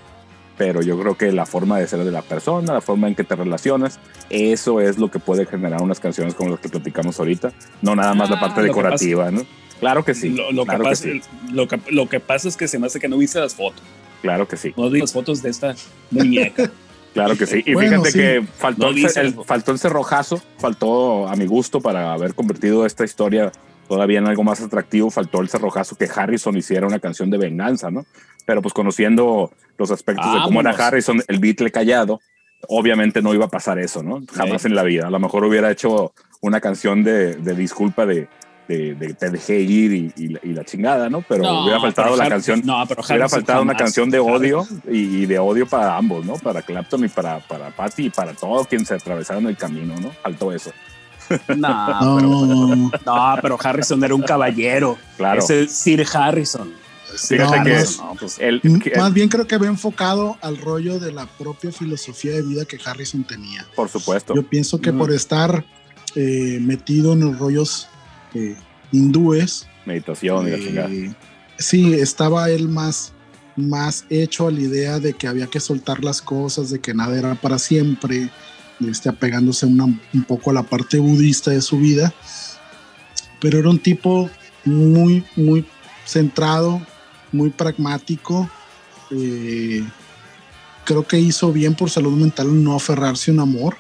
pero 0.59 0.83
yo 0.83 1.01
creo 1.01 1.17
que 1.17 1.33
la 1.33 1.47
forma 1.47 1.79
de 1.79 1.89
ser 1.89 2.05
de 2.05 2.13
la 2.13 2.21
persona, 2.23 2.75
la 2.75 2.81
forma 2.83 3.09
en 3.09 3.15
que 3.15 3.25
te 3.25 3.35
relacionas, 3.35 3.99
eso 4.29 4.81
es 4.81 4.99
lo 4.99 5.11
que 5.11 5.19
puede 5.19 5.47
generar 5.47 5.81
unas 5.81 5.99
canciones 5.99 6.35
como 6.35 6.51
las 6.51 6.61
que 6.61 6.69
platicamos 6.69 7.19
ahorita, 7.19 7.53
no 7.81 7.97
nada 7.97 8.15
más 8.15 8.29
la 8.29 8.37
ah, 8.37 8.41
parte 8.41 8.63
decorativa, 8.63 9.31
¿no? 9.31 9.43
Claro 9.81 10.05
que 10.05 10.15
sí. 10.15 10.29
Lo, 10.29 10.67
que 10.67 10.77
pasa, 10.77 11.09
Lo, 11.51 12.09
que, 12.09 12.21
pasa 12.21 12.49
es 12.49 12.57
que 12.57 12.69
se 12.69 12.79
me 12.79 12.89
hace 12.89 13.01
que 13.01 13.09
no 13.09 13.17
viste 13.17 13.41
las 13.41 13.55
fotos. 13.55 13.83
Claro 14.21 14.47
que 14.47 14.57
sí. 14.57 14.75
No 14.77 14.91
vi 14.91 15.01
las 15.01 15.13
fotos 15.13 15.41
de 15.41 15.51
esta 15.51 15.75
muñeca. 16.11 16.71
claro 17.15 17.37
que 17.37 17.47
sí. 17.47 17.63
Y 17.65 17.75
fíjate 17.75 18.13
que 18.13 18.45
faltó, 18.57 18.89
el, 18.89 19.35
faltó 19.45 19.71
el 19.71 19.79
cerrojazo, 19.79 20.43
faltó 20.59 21.29
a 21.29 21.37
mi 21.37 21.47
gusto 21.47 21.81
para 21.81 22.13
haber 22.13 22.35
convertido 22.35 22.85
esta 22.85 23.05
historia 23.05 23.53
todavía 23.89 24.19
en 24.19 24.27
algo 24.27 24.45
más 24.45 24.61
atractivo, 24.61 25.11
faltó 25.11 25.41
el 25.41 25.49
cerrojazo 25.49 25.97
que 25.97 26.09
Harrison 26.15 26.57
hiciera 26.57 26.87
una 26.87 27.01
canción 27.01 27.31
de 27.31 27.39
venganza, 27.39 27.91
¿no? 27.91 28.07
Pero 28.47 28.63
pues 28.63 28.75
conociendo 28.75 29.51
los 29.77 29.91
aspectos 29.91 30.33
de 30.33 30.41
cómo 30.43 30.61
era 30.61 30.71
Harrison, 30.71 31.23
el 31.27 31.39
Beatle 31.39 31.71
callado, 31.71 32.21
obviamente 32.69 33.23
no 33.23 33.35
iba 33.35 33.47
a 33.47 33.51
pasar 33.51 33.79
eso, 33.79 34.03
¿no? 34.03 34.23
Jamás 34.33 34.65
en 34.65 34.75
la 34.75 34.83
vida. 34.83 35.07
A 35.07 35.11
lo 35.11 35.19
mejor 35.19 35.45
hubiera 35.45 35.71
hecho 35.71 36.13
una 36.41 36.61
canción 36.61 37.05
de, 37.05 37.37
disculpa 37.55 38.07
de, 38.07 38.29
de, 38.69 39.15
te 39.15 39.31
dejé 39.31 39.61
ir 39.61 40.13
y, 40.17 40.53
la 40.53 40.65
chingada, 40.65 41.09
¿no? 41.09 41.23
Pero 41.23 41.63
hubiera 41.63 41.81
faltado 41.81 42.17
la 42.17 42.29
canción, 42.29 42.63
no, 42.65 42.85
pero 42.87 43.03
hubiera 43.03 43.29
faltado 43.29 43.63
una 43.63 43.75
canción 43.75 44.11
de 44.11 44.19
odio 44.19 44.67
y, 44.89 45.27
de 45.27 45.39
odio 45.39 45.67
para 45.67 45.97
ambos, 45.97 46.25
¿no? 46.25 46.35
Para 46.35 46.63
Clapton 46.63 47.05
y 47.05 47.09
para, 47.09 47.41
para 47.41 47.71
Patty 47.71 48.07
y 48.07 48.11
para 48.11 48.35
todos 48.35 48.67
quienes 48.67 48.89
se 48.89 48.95
atravesaron 48.95 49.47
el 49.47 49.57
camino, 49.57 49.95
¿no? 50.01 50.11
Faltó 50.11 50.53
eso. 50.53 50.73
No, 51.57 52.21
no. 52.21 52.91
Pero, 52.91 53.07
no, 53.07 53.39
pero 53.43 53.59
Harrison 53.63 54.03
era 54.03 54.15
un 54.15 54.23
caballero. 54.23 54.99
Claro. 55.17 55.41
Es 55.41 55.51
el 55.51 55.69
Sir 55.69 56.07
Harrison. 56.13 56.73
Fíjate 57.17 57.63
que, 57.65 57.85
pues, 58.19 58.41
más 58.97 59.13
bien 59.13 59.29
creo 59.29 59.47
que 59.47 59.57
ve 59.59 59.67
enfocado 59.67 60.37
al 60.43 60.59
rollo 60.59 60.99
de 60.99 61.13
la 61.13 61.27
propia 61.27 61.73
filosofía 61.73 62.33
de 62.33 62.43
vida 62.43 62.65
que 62.65 62.79
Harrison 62.85 63.25
tenía. 63.25 63.67
Por 63.75 63.89
supuesto. 63.89 64.35
Yo 64.35 64.43
pienso 64.43 64.81
que 64.81 64.93
por 64.93 65.11
estar 65.13 65.65
eh, 66.15 66.59
metido 66.61 67.15
en 67.15 67.21
los 67.21 67.39
rollos 67.39 67.89
eh, 68.35 68.57
hindúes. 68.93 69.67
Meditación 69.87 70.49
y 70.49 70.51
la 70.51 70.59
chingada. 70.59 70.89
Eh, 70.91 71.15
sí, 71.59 71.95
estaba 71.95 72.51
él 72.51 72.69
más, 72.69 73.13
más 73.57 74.05
hecho 74.11 74.47
a 74.47 74.51
la 74.51 74.61
idea 74.61 75.01
de 75.01 75.15
que 75.15 75.27
había 75.27 75.47
que 75.47 75.61
soltar 75.61 76.05
las 76.05 76.21
cosas, 76.21 76.71
de 76.71 76.81
que 76.81 76.95
nada 76.95 77.19
era 77.19 77.35
para 77.35 77.59
siempre, 77.59 78.31
este, 78.87 79.09
apegándose 79.09 79.67
un 79.67 80.01
poco 80.27 80.51
a 80.51 80.55
la 80.55 80.63
parte 80.63 80.99
budista 80.99 81.51
de 81.51 81.61
su 81.61 81.79
vida. 81.79 82.13
Pero 83.41 83.59
era 83.59 83.71
un 83.71 83.79
tipo 83.79 84.31
muy, 84.65 85.25
muy 85.37 85.65
centrado, 86.05 86.81
muy 87.33 87.51
pragmático. 87.51 88.49
Eh, 89.11 89.85
creo 90.85 91.07
que 91.07 91.19
hizo 91.19 91.53
bien 91.53 91.75
por 91.75 91.91
salud 91.91 92.17
mental 92.17 92.63
no 92.63 92.75
aferrarse 92.75 93.31
a 93.31 93.35
un 93.35 93.41
amor 93.41 93.77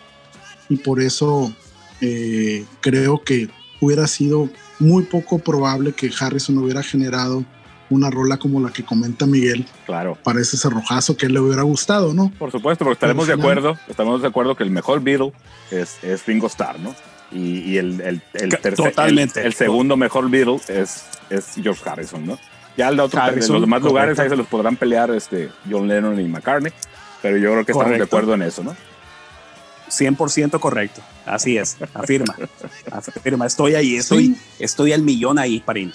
y 0.68 0.76
por 0.76 1.00
eso 1.00 1.52
eh, 2.00 2.64
creo 2.80 3.22
que 3.22 3.48
hubiera 3.80 4.06
sido 4.06 4.48
muy 4.78 5.04
poco 5.04 5.38
probable 5.38 5.92
que 5.92 6.10
Harrison 6.18 6.58
hubiera 6.58 6.82
generado 6.82 7.44
una 7.90 8.10
rola 8.10 8.36
como 8.36 8.60
la 8.60 8.70
que 8.70 8.84
comenta 8.84 9.26
Miguel. 9.26 9.66
Claro. 9.86 10.16
Para 10.22 10.40
ese 10.40 10.56
cerrojazo 10.56 11.16
que 11.16 11.28
le 11.28 11.40
hubiera 11.40 11.62
gustado, 11.62 12.14
¿no? 12.14 12.30
Por 12.38 12.50
supuesto, 12.50 12.84
porque 12.84 12.94
estaremos 12.94 13.26
de 13.26 13.34
acuerdo, 13.34 13.78
estamos 13.88 14.22
de 14.22 14.28
acuerdo 14.28 14.56
que 14.56 14.64
el 14.64 14.70
mejor 14.70 15.00
Beatle 15.00 15.32
es, 15.70 16.02
es 16.02 16.26
Ringo 16.26 16.46
Starr, 16.46 16.78
¿no? 16.80 16.94
Y, 17.30 17.76
el, 17.76 18.00
el, 18.00 18.22
el, 18.32 18.50
tercer, 18.50 18.74
Totalmente. 18.74 19.44
El, 19.44 19.52
segundo 19.52 19.98
mejor 19.98 20.30
Beatle 20.30 20.60
es, 20.68 21.04
es 21.28 21.54
George 21.62 21.82
Harrison, 21.88 22.26
¿no? 22.26 22.38
Ya 22.76 22.88
el 22.88 23.00
otro, 23.00 23.20
en 23.26 23.36
los 23.36 23.60
demás 23.60 23.82
lugares 23.82 24.18
ahí 24.18 24.28
se 24.28 24.36
los 24.36 24.46
podrán 24.46 24.76
pelear 24.76 25.10
este, 25.10 25.50
John 25.68 25.88
Lennon 25.88 26.18
y 26.18 26.24
McCartney, 26.24 26.72
pero 27.20 27.36
yo 27.36 27.52
creo 27.52 27.64
que 27.66 27.72
estamos 27.72 27.98
de 27.98 28.04
acuerdo 28.04 28.34
en 28.34 28.42
eso, 28.42 28.62
¿no? 28.62 28.76
100% 29.88 30.60
correcto. 30.60 31.00
Así 31.26 31.56
es. 31.58 31.76
Afirma. 31.94 32.36
afirma. 32.92 33.46
Estoy 33.46 33.74
ahí. 33.74 33.96
Estoy, 33.96 34.36
estoy 34.58 34.92
al 34.92 35.02
millón 35.02 35.38
ahí, 35.38 35.60
Parín. 35.60 35.92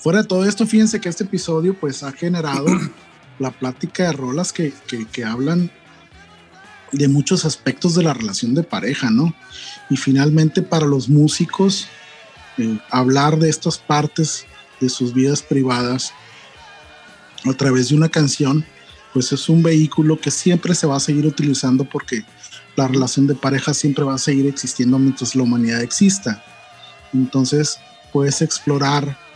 Fuera 0.00 0.22
de 0.22 0.28
todo 0.28 0.46
esto, 0.46 0.66
fíjense 0.66 0.98
que 0.98 1.10
este 1.10 1.24
episodio 1.24 1.78
pues 1.78 2.02
ha 2.02 2.10
generado 2.12 2.64
la 3.38 3.50
plática 3.50 4.04
de 4.04 4.12
rolas 4.12 4.50
que, 4.50 4.72
que, 5.12 5.24
hablan 5.24 5.70
de 6.92 7.06
muchos 7.06 7.44
aspectos 7.44 7.94
de 7.94 8.02
la 8.02 8.14
relación 8.14 8.54
de 8.54 8.62
pareja, 8.62 9.10
¿no? 9.10 9.34
Y 9.90 9.98
finalmente 9.98 10.62
para 10.62 10.86
los 10.86 11.10
músicos, 11.10 11.86
eh, 12.56 12.78
hablar 12.90 13.38
de 13.38 13.50
estas 13.50 13.76
partes 13.76 14.46
de 14.80 14.88
sus 14.88 15.12
vidas 15.12 15.42
privadas 15.42 16.14
a 17.44 17.52
través 17.52 17.90
de 17.90 17.96
una 17.96 18.08
canción, 18.08 18.64
pues 19.12 19.32
es 19.32 19.50
un 19.50 19.62
vehículo 19.62 20.18
que 20.18 20.30
siempre 20.30 20.74
se 20.74 20.86
va 20.86 20.96
a 20.96 21.00
seguir 21.00 21.26
utilizando 21.26 21.84
porque 21.84 22.24
la 22.74 22.88
relación 22.88 23.26
de 23.26 23.34
pareja 23.34 23.74
siempre 23.74 24.04
va 24.04 24.14
a 24.14 24.18
seguir 24.18 24.46
existiendo 24.46 24.98
mientras 24.98 25.34
la 25.34 25.42
humanidad 25.42 25.82
exista. 25.82 26.42
Entonces 27.12 27.78
puedes 28.12 28.40
explorar 28.40 29.29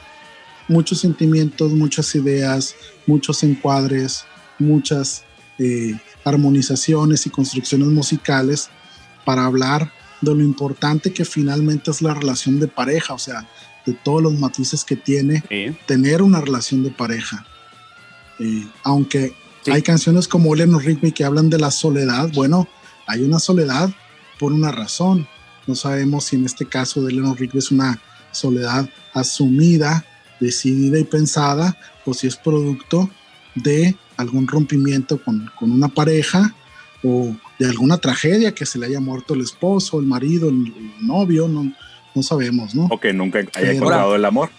muchos 0.69 1.01
sentimientos, 1.01 1.73
muchas 1.73 2.15
ideas, 2.15 2.75
muchos 3.07 3.43
encuadres, 3.43 4.25
muchas 4.59 5.25
eh, 5.59 5.95
armonizaciones 6.25 7.27
y 7.27 7.31
construcciones 7.31 7.89
musicales 7.89 8.71
para 9.25 9.45
hablar 9.45 9.93
de 10.21 10.35
lo 10.35 10.43
importante 10.43 11.13
que 11.13 11.25
finalmente 11.25 11.91
es 11.91 12.03
la 12.03 12.15
relación 12.15 12.59
de 12.59 12.69
pareja, 12.69 13.15
o 13.15 13.19
sea, 13.19 13.47
de 13.85 13.93
todos 13.93 14.23
los 14.23 14.39
matices 14.39 14.85
que 14.85 14.97
tiene 14.97 15.45
tener 15.87 16.23
una 16.23 16.41
relación 16.41 16.83
de 16.83 16.91
pareja. 16.91 17.47
Eh, 18.39 18.67
aunque 18.83 19.35
hay 19.71 19.83
canciones 19.83 20.27
como 20.27 20.55
Lennon 20.55 20.81
Rigby 20.81 21.13
que 21.13 21.25
hablan 21.25 21.51
de 21.51 21.59
la 21.59 21.71
soledad, 21.71 22.31
bueno, 22.35 22.69
hay 23.07 23.23
una 23.23 23.39
soledad 23.39 23.91
por 24.39 24.53
una 24.53 24.73
razón. 24.73 25.29
No 25.67 25.75
sabemos 25.75 26.25
si 26.25 26.37
en 26.37 26.47
este 26.47 26.67
caso 26.67 27.03
de 27.03 27.13
Lennon 27.13 27.37
Rigby 27.37 27.59
es 27.59 27.71
una 27.71 28.01
soledad 28.33 28.89
asumida, 29.13 30.05
decidida 30.41 30.99
y 30.99 31.05
pensada, 31.05 31.77
o 32.05 32.15
si 32.15 32.27
es 32.27 32.37
producto 32.37 33.09
de 33.55 33.97
algún 34.17 34.47
rompimiento 34.47 35.23
con, 35.23 35.51
con 35.59 35.71
una 35.71 35.89
pareja 35.89 36.55
o 37.03 37.37
de 37.59 37.67
alguna 37.67 37.99
tragedia 37.99 38.53
que 38.53 38.67
se 38.67 38.79
le 38.79 38.87
haya 38.87 39.01
muerto 39.01 39.35
el 39.35 39.43
esposo, 39.43 40.01
el 40.01 40.07
marido, 40.07 40.49
el, 40.49 40.73
novio, 41.01 41.47
no, 41.47 41.73
no 42.15 42.23
sabemos, 42.23 42.75
¿no? 42.75 42.87
O 42.91 42.99
que 42.99 43.13
nunca 43.13 43.41
haya 43.55 43.73
encontrado 43.73 44.17
el 44.17 44.25
amor. 44.25 44.51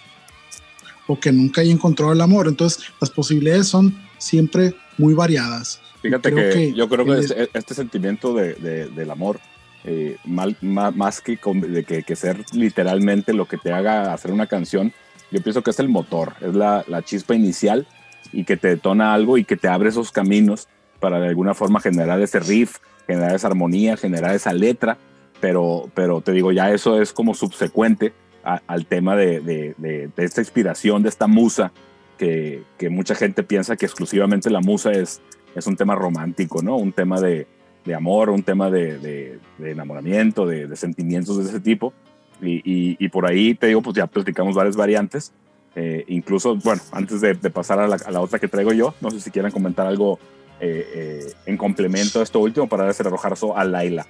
O 1.07 1.19
que 1.19 1.31
nunca 1.31 1.61
haya 1.61 1.71
encontrado 1.71 2.13
el 2.13 2.21
amor. 2.21 2.47
Entonces, 2.47 2.85
las 3.01 3.09
posibilidades 3.09 3.67
son 3.67 3.97
siempre 4.17 4.75
muy 4.97 5.13
variadas. 5.13 5.81
Fíjate 6.01 6.33
que, 6.33 6.73
yo 6.73 6.87
creo 6.87 7.05
que 7.05 7.19
este, 7.19 7.49
este, 7.53 7.73
sentimiento 7.73 8.33
de, 8.33 8.53
del 8.87 9.11
amor, 9.11 9.39
eh, 9.83 10.17
mal, 10.23 10.55
más, 10.61 11.21
que, 11.21 11.39
de 11.67 11.83
que, 11.83 12.15
ser 12.15 12.43
literalmente 12.53 13.33
lo 13.33 13.47
que 13.47 13.57
te 13.57 13.71
haga 13.71 14.13
hacer 14.13 14.31
una 14.31 14.45
canción, 14.45 14.93
yo 15.31 15.41
pienso 15.41 15.63
que 15.63 15.71
es 15.71 15.79
el 15.79 15.89
motor, 15.89 16.33
es 16.41 16.53
la, 16.53 16.83
la, 16.87 17.01
chispa 17.01 17.35
inicial 17.35 17.87
y 18.31 18.43
que 18.43 18.57
te 18.57 18.69
detona 18.69 19.13
algo 19.13 19.37
y 19.37 19.45
que 19.45 19.57
te 19.57 19.67
abre 19.67 19.89
esos 19.89 20.11
caminos 20.11 20.67
para 20.99 21.19
de 21.19 21.27
alguna 21.27 21.53
forma 21.53 21.79
generar 21.79 22.21
ese 22.21 22.39
riff, 22.39 22.77
generar 23.07 23.35
esa 23.35 23.47
armonía, 23.47 23.97
generar 23.97 24.35
esa 24.35 24.53
letra, 24.53 24.97
pero, 25.39 25.89
pero 25.93 26.21
te 26.21 26.31
digo, 26.31 26.51
ya 26.51 26.71
eso 26.71 27.01
es 27.01 27.13
como 27.13 27.33
subsecuente 27.33 28.13
al 28.43 28.85
tema 28.85 29.15
de, 29.15 29.39
de, 29.39 29.75
de, 29.77 30.11
esta 30.17 30.41
inspiración, 30.41 31.01
de 31.01 31.09
esta 31.09 31.25
musa, 31.25 31.71
que, 32.17 32.63
que, 32.77 32.89
mucha 32.89 33.15
gente 33.15 33.41
piensa 33.41 33.75
que 33.75 33.87
exclusivamente 33.87 34.51
la 34.51 34.61
musa 34.61 34.91
es, 34.91 35.19
es 35.55 35.65
un 35.65 35.75
tema 35.75 35.95
romántico, 35.95 36.61
¿no? 36.61 36.77
Un 36.77 36.91
tema 36.91 37.19
de, 37.19 37.47
de 37.85 37.95
amor, 37.95 38.29
un 38.29 38.43
tema 38.43 38.69
de, 38.69 38.99
de 38.99 39.71
enamoramiento, 39.71 40.45
de, 40.45 40.75
sentimientos 40.75 41.37
de 41.37 41.49
ese 41.49 41.59
tipo. 41.59 41.93
Y, 42.41 42.97
y, 42.99 43.09
por 43.09 43.25
ahí 43.25 43.55
te 43.55 43.67
digo, 43.67 43.81
pues 43.81 43.95
ya 43.95 44.07
platicamos 44.07 44.55
varias 44.55 44.75
variantes. 44.75 45.31
Eh, 45.75 46.05
incluso, 46.07 46.55
bueno, 46.55 46.81
antes 46.91 47.21
de, 47.21 47.35
pasar 47.49 47.79
a 47.79 47.87
la, 47.87 47.95
a 47.95 48.11
la, 48.11 48.21
otra 48.21 48.39
que 48.39 48.47
traigo 48.47 48.71
yo, 48.73 48.93
no 49.01 49.11
sé 49.11 49.19
si 49.19 49.31
quieran 49.31 49.51
comentar 49.51 49.87
algo 49.87 50.19
eh, 50.59 50.87
eh, 50.93 51.33
en 51.45 51.57
complemento 51.57 52.21
a 52.21 52.23
esto 52.23 52.39
último 52.39 52.67
para 52.69 52.85
darse 52.85 53.03
el 53.03 53.07
arrojazo 53.07 53.57
a 53.57 53.65
Laila. 53.65 54.07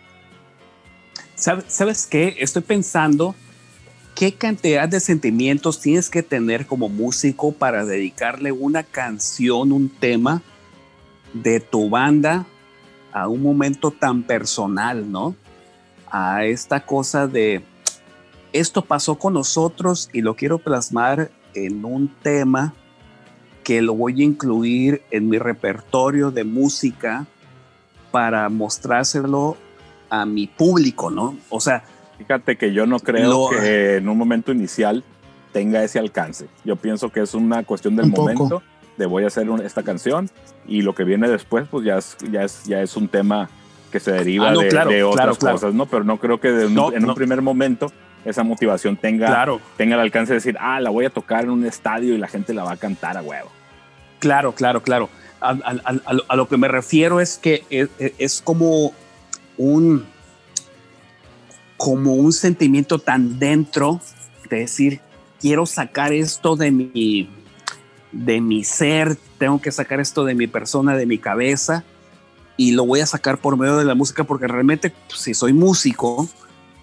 ¿Sabes 1.35 2.05
qué? 2.05 2.35
Estoy 2.39 2.61
pensando 2.61 3.35
qué 4.13 4.33
cantidad 4.33 4.87
de 4.87 4.99
sentimientos 4.99 5.81
tienes 5.81 6.09
que 6.09 6.23
tener 6.23 6.67
como 6.67 6.87
músico 6.87 7.51
para 7.51 7.83
dedicarle 7.83 8.51
una 8.51 8.83
canción, 8.83 9.71
un 9.71 9.89
tema 9.89 10.41
de 11.33 11.59
tu 11.59 11.89
banda 11.89 12.45
a 13.11 13.27
un 13.27 13.41
momento 13.41 13.91
tan 13.91 14.23
personal, 14.23 15.11
¿no? 15.11 15.35
A 16.09 16.45
esta 16.45 16.85
cosa 16.85 17.27
de, 17.27 17.63
esto 18.55 18.83
pasó 18.83 19.15
con 19.15 19.33
nosotros 19.33 20.09
y 20.13 20.21
lo 20.21 20.35
quiero 20.35 20.59
plasmar 20.59 21.29
en 21.53 21.83
un 21.83 22.07
tema 22.07 22.73
que 23.65 23.81
lo 23.81 23.95
voy 23.95 24.21
a 24.21 24.23
incluir 24.23 25.01
en 25.11 25.27
mi 25.27 25.37
repertorio 25.37 26.31
de 26.31 26.45
música 26.45 27.25
para 28.11 28.47
mostrárselo 28.47 29.57
a 30.09 30.25
mi 30.25 30.47
público, 30.47 31.11
¿no? 31.11 31.37
O 31.49 31.59
sea... 31.59 31.83
Fíjate 32.17 32.55
que 32.57 32.71
yo 32.71 32.85
no 32.85 32.99
creo 32.99 33.49
que 33.49 33.97
en 33.97 34.07
un 34.07 34.17
momento 34.17 34.53
inicial 34.53 35.03
tenga 35.51 35.83
ese 35.83 35.99
alcance. 35.99 36.47
Yo 36.63 36.77
pienso 36.77 37.09
que 37.09 37.19
es 37.19 37.33
una 37.33 37.63
cuestión 37.63 37.97
del 37.97 38.07
momento 38.07 38.63
de 38.95 39.05
voy 39.05 39.25
a 39.25 39.27
hacer 39.27 39.49
esta 39.65 39.83
canción 39.83 40.29
y 40.65 40.81
lo 40.81 40.95
que 40.95 41.03
viene 41.03 41.27
después 41.27 41.67
pues 41.69 41.83
ya 41.85 41.97
es, 41.97 42.15
ya 42.31 42.43
es, 42.43 42.63
ya 42.63 42.81
es 42.81 42.95
un 42.95 43.09
tema 43.09 43.49
que 43.91 43.99
se 43.99 44.13
deriva 44.13 44.51
ah, 44.51 44.85
de, 44.85 45.03
otras 45.03 45.37
cosas, 45.37 45.73
¿no? 45.73 45.87
Pero 45.87 46.05
no 46.05 46.19
creo 46.19 46.39
que 46.39 46.47
en 46.47 46.79
un 47.05 47.15
primer 47.15 47.41
momento 47.41 47.91
esa 48.25 48.43
motivación 48.43 48.97
tenga, 48.97 49.47
tenga 49.77 49.95
el 49.95 50.01
alcance 50.01 50.33
de 50.33 50.37
decir, 50.37 50.57
ah, 50.59 50.79
la 50.79 50.89
voy 50.89 51.05
a 51.05 51.09
tocar 51.09 51.43
en 51.43 51.51
un 51.51 51.65
estadio 51.65 52.15
y 52.15 52.17
la 52.17 52.27
gente 52.27 52.53
la 52.53 52.63
va 52.63 52.73
a 52.73 52.77
cantar 52.77 53.17
a 53.17 53.21
huevo. 53.21 53.51
Claro, 54.19 54.53
claro, 54.53 54.81
claro. 54.81 55.09
A, 55.39 56.35
lo 56.35 56.47
que 56.47 56.57
me 56.57 56.67
refiero 56.67 57.21
es 57.21 57.37
que 57.37 57.63
es, 57.69 57.89
es, 57.99 58.41
como 58.41 58.93
un 59.57 60.05
como 61.77 62.13
un 62.13 62.33
sentimiento 62.33 62.97
tan 62.97 63.37
dentro 63.37 64.01
de 64.49 64.59
decir 64.59 65.01
quiero 65.39 65.67
sacar 65.67 66.13
esto 66.13 66.55
de 66.55 66.71
mi 66.71 67.29
de 68.11 68.41
mi 68.41 68.63
ser, 68.63 69.17
tengo 69.37 69.61
que 69.61 69.71
sacar 69.71 69.99
esto 69.99 70.23
de 70.23 70.33
mi 70.33 70.47
persona, 70.47 70.95
de 70.95 71.05
mi 71.05 71.17
cabeza, 71.17 71.83
y 72.57 72.71
lo 72.71 72.85
voy 72.85 73.01
a 73.01 73.05
sacar 73.05 73.37
por 73.39 73.57
medio 73.57 73.77
de 73.77 73.85
la 73.85 73.93
música, 73.93 74.23
porque 74.23 74.47
realmente 74.47 74.91
pues, 75.07 75.19
si 75.19 75.33
soy 75.33 75.51
músico, 75.53 76.27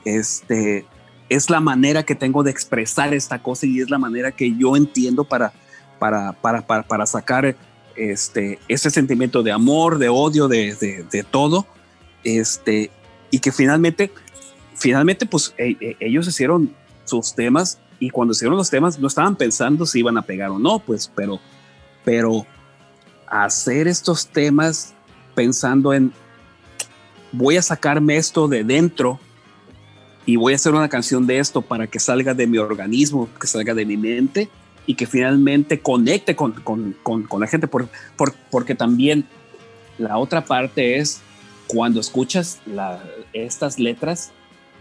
este, 0.05 0.85
es 1.35 1.49
la 1.49 1.61
manera 1.61 2.03
que 2.03 2.15
tengo 2.15 2.43
de 2.43 2.51
expresar 2.51 3.15
esta 3.15 3.43
cosa 3.43 3.67
y 3.67 3.81
es 3.81 3.89
la 3.89 3.99
manera 3.99 4.33
que 4.33 4.55
yo 4.55 4.77
entiendo 4.77 5.25
para, 5.25 5.53
para, 5.99 6.33
para, 6.33 6.83
para, 6.83 7.07
sacar 7.07 7.57
este, 7.97 8.59
ese 8.69 8.91
sentimiento 8.91 9.43
de 9.43 9.51
amor, 9.51 9.99
de 9.99 10.11
odio, 10.11 10.47
de, 10.47 10.75
de, 11.11 11.23
todo, 11.23 11.67
este, 12.23 12.91
y 13.31 13.39
que 13.39 13.51
finalmente, 13.51 14.13
finalmente, 14.75 15.25
pues 15.25 15.55
e, 15.57 15.77
e, 15.81 15.97
ellos 16.01 16.29
hicieron 16.29 16.75
sus 17.05 17.35
temas 17.35 17.79
y 17.99 18.11
cuando 18.11 18.33
hicieron 18.33 18.59
los 18.59 18.69
temas 18.69 18.99
no 18.99 19.09
estaban 19.09 19.37
pensando 19.37 19.87
si 19.87 20.01
iban 20.01 20.19
a 20.19 20.23
pegar 20.23 20.51
o 20.51 20.59
no, 20.59 20.81
pues, 20.81 21.11
pero, 21.15 21.41
pero 22.05 22.47
hacer 23.27 23.89
estos 23.89 24.27
temas 24.27 24.93
pensando 25.35 25.95
en 25.95 26.13
voy 27.33 27.57
a 27.57 27.63
sacarme 27.63 28.19
esto 28.19 28.49
de 28.49 28.65
dentro 28.65 29.19
y 30.27 30.37
voy 30.37 30.53
a 30.53 30.57
hacer 30.57 30.75
una 30.75 30.89
canción 30.89 31.27
de 31.27 31.39
esto 31.39 31.63
para 31.63 31.87
que 31.87 31.99
salga 31.99 32.35
de 32.35 32.47
mi 32.47 32.59
organismo, 32.59 33.29
que 33.41 33.47
salga 33.47 33.75
de 33.75 33.85
mi 33.85 33.97
mente 33.97 34.49
y 34.87 34.95
que 34.95 35.07
finalmente 35.07 35.81
conecte 35.81 36.37
con, 36.37 36.53
con, 36.53 36.95
con, 37.03 37.41
la 37.41 37.47
gente, 37.47 37.67
por, 37.69 37.89
por, 38.17 38.35
porque 38.51 38.75
también 38.75 39.25
la 39.99 40.19
otra 40.19 40.45
parte 40.45 40.99
es 40.99 41.21
cuando 41.67 42.01
escuchas 42.01 42.61
la, 42.67 43.03
estas 43.33 43.79
letras, 43.79 44.33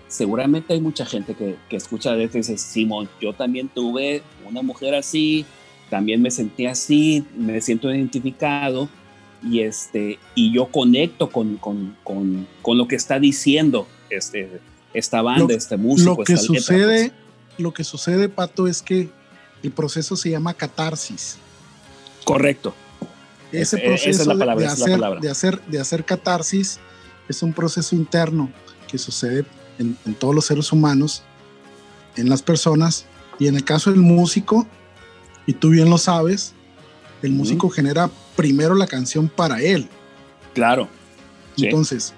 seguramente 0.07 0.73
hay 0.73 0.81
mucha 0.81 1.05
gente 1.05 1.33
que, 1.35 1.55
que 1.69 1.75
escucha 1.75 2.15
y 2.15 2.27
dice, 2.27 2.57
Simón, 2.57 3.09
yo 3.19 3.33
también 3.33 3.69
tuve 3.69 4.23
una 4.47 4.61
mujer 4.61 4.95
así, 4.95 5.45
también 5.89 6.21
me 6.21 6.31
sentí 6.31 6.65
así, 6.65 7.25
me 7.35 7.61
siento 7.61 7.93
identificado 7.93 8.89
y, 9.43 9.61
este, 9.61 10.19
y 10.35 10.53
yo 10.53 10.67
conecto 10.67 11.29
con, 11.29 11.57
con, 11.57 11.95
con, 12.03 12.47
con 12.61 12.77
lo 12.77 12.87
que 12.87 12.95
está 12.95 13.19
diciendo 13.19 13.87
este, 14.09 14.59
esta 14.93 15.21
banda, 15.21 15.45
Lo- 15.47 15.49
este 15.51 15.77
músico. 15.77 16.15
lo 16.17 16.23
que 16.23 16.33
esta 16.33 16.51
letra, 16.51 16.59
sucede, 16.61 17.09
pues. 17.09 17.59
lo 17.59 17.73
que 17.73 17.83
sucede, 17.83 18.29
Pato, 18.29 18.67
es 18.67 18.81
que 18.81 19.09
el 19.63 19.71
proceso 19.71 20.15
se 20.15 20.29
llama 20.29 20.53
catarsis. 20.53 21.37
Correcto. 22.23 22.73
Ese 23.51 23.61
esa 23.61 23.77
es 23.77 23.83
proceso 23.83 24.25
la 24.25 24.33
de- 24.33 24.39
palabra, 24.39 24.65
de, 24.65 24.65
esa 24.65 24.73
es 24.73 24.79
la 24.79 24.85
hacer, 24.85 24.95
palabra. 24.99 25.19
de, 25.21 25.29
hacer, 25.29 25.61
de 25.65 25.79
hacer 25.79 26.05
catarsis 26.05 26.79
es 27.27 27.43
un 27.43 27.53
proceso 27.53 27.95
interno 27.95 28.51
que 28.89 28.97
sucede 28.97 29.45
en, 29.79 29.97
en 30.05 30.13
todos 30.15 30.33
los 30.35 30.45
seres 30.45 30.71
humanos, 30.71 31.23
en 32.15 32.29
las 32.29 32.41
personas, 32.41 33.05
y 33.39 33.47
en 33.47 33.55
el 33.55 33.63
caso 33.63 33.89
del 33.91 33.99
músico, 33.99 34.67
y 35.45 35.53
tú 35.53 35.69
bien 35.69 35.89
lo 35.89 35.97
sabes, 35.97 36.53
el 37.21 37.31
músico 37.31 37.69
genera 37.69 38.09
primero 38.35 38.75
la 38.75 38.87
canción 38.87 39.27
para 39.29 39.61
él. 39.61 39.87
Claro. 40.53 40.87
Entonces, 41.57 42.13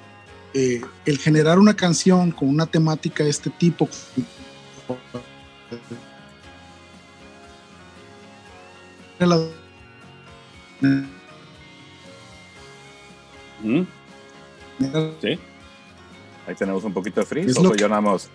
eh, 0.54 0.82
el 1.06 1.18
generar 1.18 1.58
una 1.60 1.76
canción 1.76 2.32
con 2.32 2.50
una 2.50 2.66
temática 2.66 3.24
de 3.24 3.30
este 3.30 3.50
tipo, 3.50 3.88
Ujú. 13.64 13.86
Sí. 15.22 15.40
Ahí 16.48 16.56
tenemos 16.58 16.84
un 16.84 16.94
poquito 16.94 17.22
de 17.22 17.26
frizz. 17.26 17.48
Es 17.52 17.58
o 17.58 17.64
lo 17.64 17.70
soy 17.70 17.78
que- 17.78 17.82
yo 17.82 17.90
nada 17.90 18.02
más. 18.02 18.30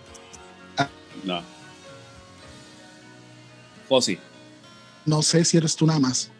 No. 1.23 1.41
Josi. 3.89 4.17
no 5.05 5.21
sé 5.23 5.43
si 5.43 5.57
eres 5.57 5.75
tú 5.75 5.85
nada 5.87 5.99
más. 5.99 6.31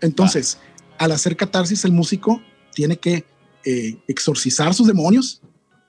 Entonces, 0.00 0.58
al 0.98 1.10
hacer 1.12 1.36
catarsis, 1.36 1.84
el 1.84 1.92
músico 1.92 2.40
tiene 2.72 2.96
que 2.96 3.24
eh, 3.64 3.96
exorcizar 4.08 4.74
sus 4.74 4.86
demonios 4.86 5.40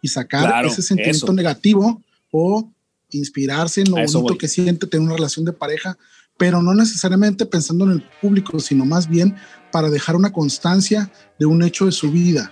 y 0.01 0.07
sacar 0.07 0.47
Claro, 0.47 0.67
ese 0.67 0.81
sentimiento 0.81 1.25
eso. 1.25 1.33
negativo 1.33 2.01
o 2.31 2.71
inspirarse 3.11 3.81
en 3.81 3.89
lo 3.91 3.97
bonito 3.97 4.21
voy. 4.21 4.37
que 4.37 4.47
siente 4.47 4.87
tener 4.87 5.05
una 5.05 5.15
relación 5.15 5.45
de 5.45 5.53
pareja, 5.53 5.97
pero 6.37 6.61
no 6.61 6.73
necesariamente 6.73 7.45
pensando 7.45 7.85
en 7.85 7.91
el 7.91 8.03
público, 8.21 8.59
sino 8.59 8.85
más 8.85 9.07
bien 9.07 9.35
para 9.71 9.89
dejar 9.89 10.15
una 10.15 10.31
constancia 10.33 11.11
de 11.39 11.45
un 11.45 11.63
hecho 11.63 11.85
de 11.85 11.91
su 11.91 12.11
vida. 12.11 12.51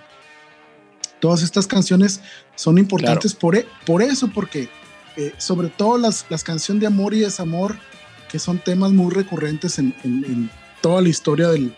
Todas 1.20 1.42
estas 1.42 1.66
canciones 1.66 2.20
son 2.54 2.78
importantes 2.78 3.34
por, 3.34 3.56
e- 3.56 3.66
por 3.86 4.02
eso, 4.02 4.30
porque 4.34 4.68
eh, 5.16 5.32
sobre 5.38 5.68
todo 5.68 5.96
las, 5.98 6.26
las 6.28 6.42
canciones 6.44 6.80
de 6.82 6.86
amor 6.86 7.14
y 7.14 7.20
desamor, 7.20 7.76
que 8.30 8.38
son 8.38 8.58
temas 8.58 8.92
muy 8.92 9.12
recurrentes 9.12 9.78
en, 9.78 9.94
en- 10.02 10.24
en 10.24 10.50
toda 10.82 11.00
la 11.00 11.08
historia 11.08 11.48
del- 11.48 11.74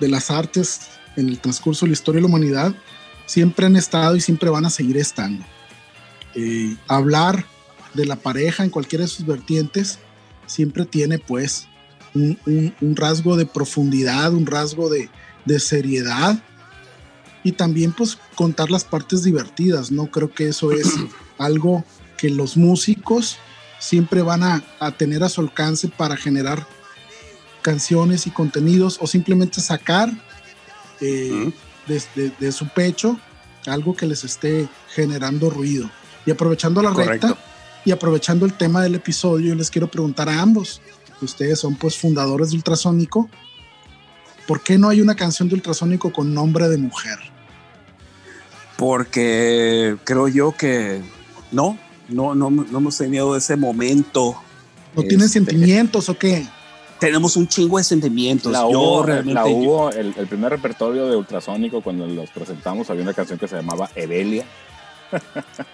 de 0.00 0.08
las 0.08 0.30
artes, 0.30 0.80
en 1.18 1.28
el 1.28 1.40
transcurso 1.40 1.84
de 1.84 1.90
la 1.90 1.94
historia 1.94 2.18
de 2.18 2.22
la 2.22 2.28
humanidad, 2.28 2.74
siempre 3.26 3.66
han 3.66 3.76
estado 3.76 4.16
y 4.16 4.20
siempre 4.20 4.50
van 4.50 4.64
a 4.66 4.70
seguir 4.70 4.96
estando. 4.96 5.44
Eh, 6.34 6.76
hablar 6.86 7.44
de 7.94 8.06
la 8.06 8.16
pareja 8.16 8.64
en 8.64 8.70
cualquiera 8.70 9.04
de 9.04 9.08
sus 9.08 9.26
vertientes 9.26 9.98
siempre 10.46 10.84
tiene 10.86 11.18
pues 11.18 11.66
un, 12.14 12.38
un- 12.46 12.74
un 12.80 12.96
rasgo 12.96 13.36
de 13.36 13.46
profundidad, 13.46 14.32
un 14.32 14.46
rasgo 14.46 14.88
de, 14.88 15.10
de 15.44 15.58
seriedad 15.60 16.42
y 17.44 17.52
también 17.52 17.92
pues 17.92 18.18
contar 18.34 18.70
las 18.70 18.84
partes 18.84 19.22
divertidas, 19.22 19.90
¿no? 19.90 20.06
Creo 20.06 20.32
que 20.32 20.48
eso 20.48 20.72
es 20.72 20.88
algo 21.38 21.84
que 22.16 22.30
los 22.30 22.56
músicos 22.56 23.36
siempre 23.78 24.22
van 24.22 24.42
a, 24.42 24.62
a 24.80 24.90
tener 24.92 25.22
a 25.22 25.28
su 25.28 25.40
alcance 25.40 25.88
para 25.88 26.16
generar 26.16 26.66
canciones 27.62 28.26
y 28.26 28.30
contenidos 28.30 28.98
o 29.00 29.06
simplemente 29.06 29.60
sacar 29.60 30.10
eh, 31.00 31.52
de, 31.86 32.02
de- 32.14 32.32
de 32.38 32.52
su 32.52 32.68
pecho 32.68 33.18
algo 33.66 33.94
que 33.94 34.06
les 34.06 34.24
esté 34.24 34.66
generando 34.94 35.50
ruido. 35.50 35.90
Y 36.24 36.30
aprovechando 36.30 36.82
la 36.82 36.92
Correcto. 36.92 37.28
recta 37.28 37.42
y 37.84 37.90
aprovechando 37.90 38.46
el 38.46 38.54
tema 38.54 38.82
del 38.82 38.94
episodio, 38.94 39.48
yo 39.48 39.54
les 39.54 39.70
quiero 39.70 39.88
preguntar 39.88 40.28
a 40.28 40.40
ambos, 40.40 40.80
ustedes 41.20 41.58
son 41.60 41.74
pues 41.76 41.96
fundadores 41.98 42.50
de 42.50 42.56
Ultrasónico, 42.56 43.28
¿por 44.46 44.62
qué 44.62 44.78
no 44.78 44.88
hay 44.88 45.00
una 45.00 45.14
canción 45.16 45.48
de 45.48 45.54
Ultrasónico 45.56 46.12
con 46.12 46.32
nombre 46.34 46.68
de 46.68 46.78
mujer? 46.78 47.18
Porque 48.76 49.96
creo 50.04 50.28
yo 50.28 50.52
que 50.52 51.00
no, 51.50 51.78
no, 52.08 52.34
no, 52.34 52.48
no 52.50 52.78
hemos 52.78 52.96
tenido 52.96 53.36
ese 53.36 53.56
momento. 53.56 54.36
¿No 54.94 55.02
tienen 55.02 55.26
Este, 55.26 55.40
sentimientos 55.40 56.08
o 56.08 56.16
qué? 56.18 56.46
Tenemos 57.00 57.36
un 57.36 57.46
chingo 57.46 57.78
de 57.78 57.84
sentimientos. 57.84 58.50
La 58.52 58.60
yo 58.60 58.68
hubo, 58.70 59.02
realmente. 59.04 59.34
la 59.34 59.46
hubo 59.46 59.90
el, 59.90 60.14
el 60.16 60.26
primer 60.26 60.50
repertorio 60.50 61.06
de 61.08 61.16
Ultrasónico, 61.16 61.80
cuando 61.80 62.06
los 62.06 62.30
presentamos, 62.30 62.90
había 62.90 63.02
una 63.02 63.14
canción 63.14 63.38
que 63.38 63.46
se 63.48 63.56
llamaba 63.56 63.88
Evelia. 63.94 64.44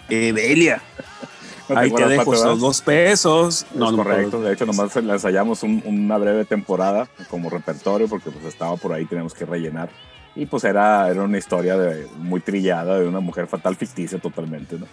Evelia. 0.09 0.83
¿No 1.69 1.79
Ahí 1.79 1.91
te 1.91 2.07
dejo 2.07 2.35
esos 2.35 2.61
dos 2.61 2.83
pesos. 2.83 3.65
No, 3.75 3.91
no, 3.91 3.97
correcto. 3.97 4.43
De 4.43 4.53
hecho, 4.53 4.67
nomás 4.67 4.95
la 4.97 5.15
ensayamos 5.15 5.63
un- 5.63 5.83
una 5.87 6.19
breve 6.19 6.45
temporada 6.45 7.09
como 7.31 7.49
repertorio 7.49 8.07
porque 8.07 8.31
pues 8.31 8.45
estaba 8.45 8.77
por 8.77 8.93
ahí, 8.93 9.07
teníamos 9.07 9.33
que 9.33 9.47
rellenar. 9.47 9.89
Y 10.37 10.45
pues 10.45 10.65
era, 10.65 11.09
era 11.09 11.23
una 11.23 11.39
historia 11.39 11.79
de, 11.79 12.07
muy 12.19 12.41
trillada 12.41 12.99
de 12.99 13.07
una 13.09 13.21
mujer 13.21 13.47
fatal 13.47 13.77
ficticia 13.77 14.19
totalmente, 14.19 14.77
¿no? 14.79 14.87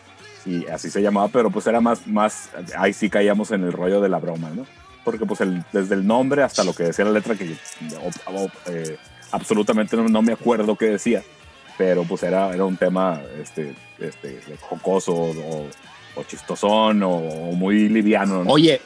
Y 0.46 0.66
así 0.68 0.90
se 0.90 1.02
llamaba, 1.02 1.28
pero 1.28 1.50
pues 1.52 1.68
era 1.68 1.82
más, 1.82 2.08
más, 2.08 2.50
ahí 2.78 2.94
sí 2.94 3.10
caíamos 3.10 3.52
en 3.52 3.64
el 3.64 3.74
rollo 3.74 4.00
de 4.00 4.08
la 4.10 4.20
broma, 4.20 4.50
¿no? 4.56 4.66
Porque 5.04 5.26
pues 5.26 5.42
el, 5.42 5.64
desde 5.72 5.96
el 5.96 6.06
nombre 6.06 6.44
hasta 6.44 6.64
lo 6.64 6.74
que 6.74 6.84
decía 6.84 7.06
la 7.06 7.12
letra, 7.12 7.36
que 7.36 7.56
o- 8.28 8.32
o- 8.34 8.52
eh, 8.68 8.98
absolutamente 9.32 9.96
no, 9.98 10.08
no 10.08 10.22
me 10.22 10.34
acuerdo 10.34 10.76
qué 10.76 10.86
decía, 10.86 11.24
pero 11.78 12.04
pues 12.04 12.22
era, 12.24 12.54
era 12.54 12.66
un 12.66 12.78
tema 12.78 13.20
este, 13.42 13.74
este, 14.00 14.40
jocoso 14.62 15.14
o, 15.14 15.68
o 16.16 16.24
chistosón 16.24 17.02
o, 17.04 17.10
o 17.10 17.52
muy 17.54 17.90
liviano, 17.90 18.44
¿no? 18.44 18.52
Oye, 18.52 18.80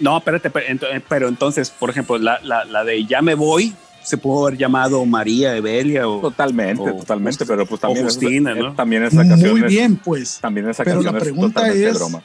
no, 0.00 0.16
espérate, 0.18 0.50
pero, 0.50 0.66
ento- 0.66 1.02
pero 1.08 1.28
entonces, 1.28 1.70
por 1.70 1.90
ejemplo, 1.90 2.18
la, 2.18 2.40
la, 2.42 2.64
la 2.64 2.82
de 2.82 3.04
Ya 3.06 3.22
me 3.22 3.34
voy, 3.36 3.72
se 4.02 4.18
pudo 4.18 4.46
haber 4.48 4.58
llamado 4.58 5.04
María 5.06 5.56
Evelia 5.56 6.08
o. 6.08 6.20
Totalmente, 6.20 6.82
O 6.90 6.96
totalmente, 6.96 7.46
pero 7.46 7.64
pues 7.64 7.80
también, 7.80 8.04
Justina, 8.04 8.52
es, 8.52 8.58
¿no? 8.58 8.74
también 8.74 9.04
esa 9.04 9.26
canción 9.26 9.52
Muy 9.52 9.60
es- 9.60 9.66
bien, 9.68 9.96
pues. 9.96 10.38
también 10.40 10.68
esa 10.68 10.82
Pero 10.82 10.96
la 11.00 11.12
canción 11.12 11.16
es 11.16 11.22
pregunta 11.22 11.60
totalmente 11.60 11.88
es- 11.90 11.94
broma. 11.98 12.22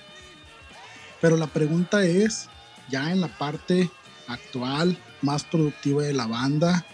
Pero 1.21 1.37
la 1.37 1.47
pregunta 1.47 2.03
es, 2.03 2.49
ya 2.89 3.11
en 3.11 3.21
la 3.21 3.27
parte 3.27 3.89
actual, 4.27 4.97
más 5.21 5.43
productiva 5.43 6.03
de 6.03 6.13
la 6.13 6.27
banda, 6.27 6.85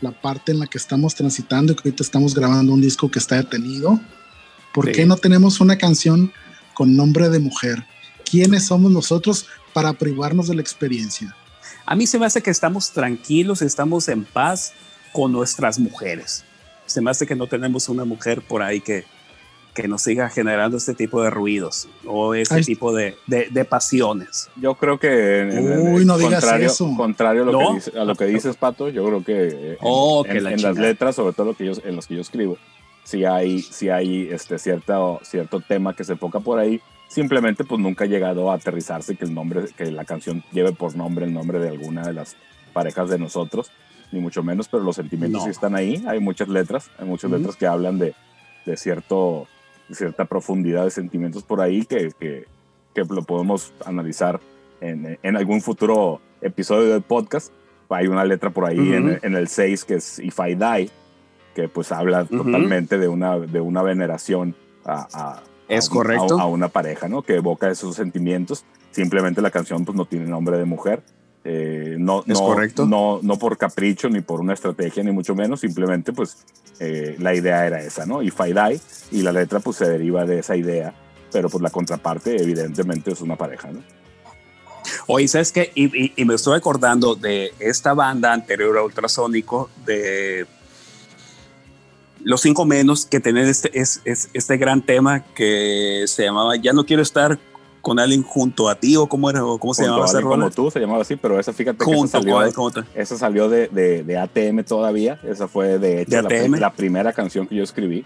la 0.00 0.12
parte 0.12 0.52
en 0.52 0.58
la 0.58 0.66
que 0.66 0.78
estamos 0.78 1.14
transitando 1.14 1.72
y 1.72 1.76
que 1.76 1.88
ahorita 1.88 2.02
estamos 2.02 2.34
grabando 2.34 2.72
un 2.72 2.80
disco 2.80 3.10
que 3.10 3.18
está 3.18 3.36
detenido, 3.36 4.00
¿por 4.72 4.86
Sí. 4.86 4.92
qué 4.92 5.06
no 5.06 5.16
tenemos 5.16 5.60
una 5.60 5.76
canción 5.78 6.32
con 6.74 6.96
nombre 6.96 7.28
de 7.28 7.38
mujer? 7.38 7.84
¿Quiénes 8.30 8.66
somos 8.66 8.90
nosotros 8.90 9.46
para 9.72 9.92
privarnos 9.92 10.48
de 10.48 10.54
la 10.56 10.60
experiencia? 10.60 11.34
A 11.86 11.94
mí 11.94 12.06
se 12.06 12.18
me 12.18 12.26
hace 12.26 12.42
que 12.42 12.50
estamos 12.50 12.90
tranquilos, 12.90 13.62
estamos 13.62 14.08
en 14.08 14.24
paz 14.24 14.72
con 15.12 15.32
nuestras 15.32 15.78
mujeres. 15.78 16.44
Se 16.86 17.00
me 17.00 17.10
hace 17.10 17.26
que 17.26 17.34
no 17.36 17.46
tenemos 17.46 17.88
una 17.88 18.04
mujer 18.04 18.42
por 18.42 18.62
ahí 18.62 18.80
que, 18.80 19.04
que 19.74 19.88
nos 19.88 20.02
siga 20.02 20.30
generando 20.30 20.76
este 20.76 20.94
tipo 20.94 21.20
de 21.22 21.30
ruidos 21.30 21.88
o 22.06 22.34
este 22.34 22.54
Ay. 22.54 22.62
tipo 22.62 22.94
de, 22.94 23.16
de, 23.26 23.48
de 23.50 23.64
pasiones. 23.64 24.48
Yo 24.56 24.76
creo 24.76 24.98
que 24.98 25.40
en- 25.40 25.50
en- 25.50 25.72
en- 25.72 25.94
Uy, 25.94 26.04
no 26.04 26.16
digas 26.16 26.40
contrario, 26.42 26.66
eso. 26.68 26.94
contrario 26.96 27.42
a 27.42 27.46
lo, 27.46 27.52
¿No? 27.52 27.68
que, 27.70 27.74
dice- 27.74 27.98
a 27.98 28.04
lo 28.04 28.14
que 28.14 28.24
dices, 28.26 28.56
Pato, 28.56 28.88
yo 28.88 29.04
creo 29.04 29.24
que 29.24 29.48
en, 29.72 29.76
Oh, 29.80 30.24
en- 30.26 30.32
que 30.32 30.40
la 30.40 30.52
en 30.52 30.62
las 30.62 30.76
letras, 30.78 31.16
sobre 31.16 31.32
todo 31.34 31.46
lo 31.48 31.54
que 31.54 31.66
yo, 31.66 31.72
en 31.84 31.96
los 31.96 32.06
que 32.06 32.14
yo 32.14 32.20
escribo, 32.20 32.56
si 33.02 33.24
hay, 33.24 33.60
si 33.62 33.88
hay 33.90 34.28
este 34.30 34.58
cierto, 34.58 35.20
cierto 35.24 35.60
tema 35.60 35.94
que 35.94 36.04
se 36.04 36.12
enfoca 36.12 36.38
por 36.40 36.58
ahí, 36.60 36.80
simplemente 37.08 37.64
pues 37.64 37.80
nunca 37.80 38.04
ha 38.04 38.06
llegado 38.06 38.50
a 38.50 38.54
aterrizarse 38.54 39.16
que 39.16 39.24
el 39.24 39.34
nombre, 39.34 39.64
que 39.76 39.90
la 39.90 40.04
canción 40.04 40.42
lleve 40.52 40.72
por 40.72 40.94
nombre 40.96 41.26
el 41.26 41.32
nombre 41.34 41.58
de 41.58 41.68
alguna 41.68 42.02
de 42.06 42.12
las 42.12 42.36
parejas 42.72 43.10
de 43.10 43.18
nosotros, 43.18 43.70
ni 44.12 44.20
mucho 44.20 44.42
menos, 44.44 44.68
pero 44.68 44.84
los 44.84 44.96
sentimientos 44.96 45.40
No. 45.40 45.44
sí 45.46 45.50
están 45.50 45.74
ahí, 45.74 46.02
hay 46.06 46.20
muchas 46.20 46.48
letras, 46.48 46.90
hay 46.98 47.06
muchas 47.06 47.30
letras 47.32 47.56
que 47.56 47.66
hablan 47.66 47.98
de, 47.98 48.14
de 48.64 48.76
cierto, 48.76 49.46
cierta 49.94 50.24
profundidad 50.24 50.84
de 50.84 50.90
sentimientos 50.90 51.42
por 51.42 51.60
ahí 51.60 51.84
que, 51.84 52.12
que, 52.18 52.44
que 52.94 53.04
lo 53.04 53.22
podemos 53.22 53.72
analizar 53.84 54.40
en, 54.80 55.18
en 55.22 55.36
algún 55.36 55.60
futuro 55.62 56.20
episodio 56.40 56.92
del 56.92 57.02
podcast. 57.02 57.52
Hay 57.88 58.06
una 58.08 58.24
letra 58.24 58.50
por 58.50 58.64
ahí 58.66 58.78
Ujú. 58.80 58.92
en, 58.94 59.20
en 59.22 59.34
el 59.36 59.48
6 59.48 59.84
que 59.84 59.94
es 59.94 60.18
If 60.18 60.38
I 60.40 60.54
Die, 60.56 60.90
que 61.54 61.68
pues 61.68 61.92
habla 61.92 62.22
Ujú. 62.24 62.44
totalmente 62.44 62.98
de 62.98 63.08
una, 63.08 63.38
de 63.38 63.60
una 63.60 63.82
veneración 63.82 64.54
a, 64.84 65.06
a- 65.12 65.42
Es 65.68 65.88
a 65.88 65.92
correcto. 65.92 66.38
a, 66.38 66.42
a 66.42 66.46
una 66.46 66.68
pareja, 66.68 67.08
¿no? 67.08 67.22
Que 67.22 67.36
evoca 67.36 67.70
esos 67.70 67.94
sentimientos. 67.94 68.64
Simplemente 68.90 69.40
la 69.42 69.50
canción 69.50 69.84
pues 69.84 69.96
no 69.96 70.04
tiene 70.06 70.26
nombre 70.26 70.58
de 70.58 70.64
mujer. 70.64 71.02
Eh, 71.46 71.96
no, 71.98 72.20
Es 72.26 72.38
no, 72.40 72.46
correcto. 72.46 72.86
No, 72.86 73.20
no 73.22 73.38
por 73.38 73.58
capricho 73.58 74.08
ni 74.08 74.22
por 74.22 74.40
una 74.40 74.54
estrategia 74.54 75.02
ni 75.02 75.12
mucho 75.12 75.34
menos, 75.34 75.60
simplemente 75.60 76.12
pues 76.12 76.38
eh, 76.80 77.16
la 77.18 77.34
idea 77.34 77.66
era 77.66 77.80
esa, 77.82 78.06
¿no? 78.06 78.22
If 78.22 78.40
I 78.40 78.52
Die 78.54 78.80
y 79.18 79.22
la 79.22 79.30
letra 79.32 79.60
pues 79.60 79.76
se 79.76 79.86
deriva 79.88 80.24
de 80.24 80.38
esa 80.38 80.56
idea, 80.56 80.94
pero 81.30 81.50
pues 81.50 81.62
la 81.62 81.68
contraparte 81.70 82.40
evidentemente 82.40 83.12
es 83.12 83.20
una 83.20 83.36
pareja, 83.36 83.70
¿no? 83.70 83.80
Oye, 85.06 85.28
¿sabes 85.28 85.52
qué? 85.52 85.70
Y, 85.74 85.84
y- 86.06 86.12
y 86.16 86.24
me 86.24 86.34
estoy 86.34 86.56
acordando 86.56 87.14
de 87.14 87.52
esta 87.58 87.92
banda 87.94 88.32
anterior 88.32 88.76
a 88.78 88.82
Ultrasónico, 88.82 89.68
de 89.84 90.46
los 92.22 92.40
cinco 92.40 92.64
menos 92.64 93.04
que 93.04 93.20
tener 93.20 93.46
este, 93.48 93.70
es, 93.78 94.00
es, 94.06 94.30
este 94.32 94.56
gran 94.56 94.80
tema 94.80 95.24
que 95.34 96.04
se 96.06 96.24
llamaba 96.24 96.56
Ya 96.56 96.72
no 96.72 96.86
quiero 96.86 97.02
estar 97.02 97.38
con 97.84 97.98
alguien 97.98 98.22
junto 98.22 98.70
a 98.70 98.74
ti 98.74 98.96
o 98.96 99.06
cómo 99.06 99.28
era 99.28 99.44
o 99.44 99.58
cómo 99.58 99.74
se 99.74 99.84
llamaba 99.84 100.06
rola? 100.10 100.22
Como 100.22 100.50
tú 100.50 100.70
se 100.70 100.80
llamaba 100.80 101.02
así, 101.02 101.16
pero 101.16 101.38
esa 101.38 101.52
fíjate 101.52 101.84
que 101.84 101.92
esa 101.92 102.06
salió, 102.08 102.40
esa 102.94 103.16
salió 103.18 103.48
de, 103.50 103.68
de, 103.68 104.02
de, 104.02 104.18
ATM 104.18 104.64
todavía, 104.64 105.20
esa 105.22 105.46
fue 105.48 105.78
de 105.78 106.00
hecho 106.00 106.22
la, 106.22 106.48
la, 106.48 106.70
primera 106.72 107.12
canción 107.12 107.46
que 107.46 107.56
yo 107.56 107.62
escribí, 107.62 108.04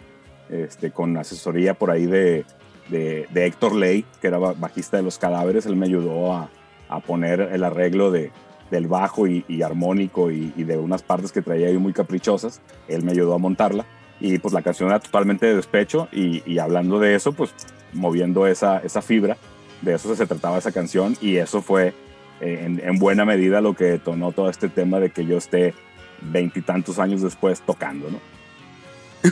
este, 0.50 0.90
con 0.90 1.16
asesoría 1.16 1.74
por 1.74 1.92
ahí 1.92 2.06
de, 2.06 2.44
de, 2.90 3.46
Héctor 3.46 3.76
Ley, 3.76 4.04
que 4.20 4.26
era 4.26 4.38
bajista 4.38 4.96
de 4.96 5.04
Los 5.04 5.16
Cadáveres, 5.16 5.64
él 5.64 5.76
me 5.76 5.86
ayudó 5.86 6.32
a, 6.32 6.50
a 6.88 6.98
poner 6.98 7.40
el 7.40 7.62
arreglo 7.62 8.10
de, 8.10 8.32
del 8.72 8.88
bajo 8.88 9.28
y, 9.28 9.62
armónico 9.62 10.32
y, 10.32 10.52
y, 10.56 10.64
de 10.64 10.76
unas 10.76 11.02
partes 11.02 11.30
que 11.30 11.40
traía 11.40 11.68
ahí 11.68 11.78
muy 11.78 11.92
caprichosas, 11.92 12.60
él 12.88 13.04
me 13.04 13.12
ayudó 13.12 13.34
a 13.34 13.38
montarla 13.38 13.86
y 14.18 14.38
pues 14.40 14.52
la 14.52 14.62
canción 14.62 14.88
era 14.88 14.98
totalmente 14.98 15.46
de 15.46 15.54
despecho 15.54 16.08
y, 16.10 16.42
y 16.50 16.58
hablando 16.58 16.98
de 16.98 17.14
eso, 17.14 17.32
pues 17.32 17.54
moviendo 17.92 18.48
esa, 18.48 18.78
esa 18.78 19.02
fibra 19.02 19.36
de 19.82 19.94
eso 19.94 20.14
se 20.14 20.26
trataba 20.26 20.58
esa 20.58 20.72
canción 20.72 21.16
y 21.20 21.36
eso 21.36 21.62
fue 21.62 21.94
eh, 22.40 22.78
en, 22.82 22.98
buena 22.98 23.24
medida 23.24 23.60
lo 23.60 23.74
que 23.74 23.84
detonó 23.84 24.32
todo 24.32 24.48
este 24.48 24.68
tema 24.68 25.00
de 25.00 25.10
que 25.10 25.24
yo 25.26 25.36
esté 25.36 25.74
veintitantos 26.20 26.98
años 26.98 27.22
después 27.22 27.60
tocando, 27.60 28.10
¿no? 28.10 28.20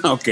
Ok. 0.13 0.29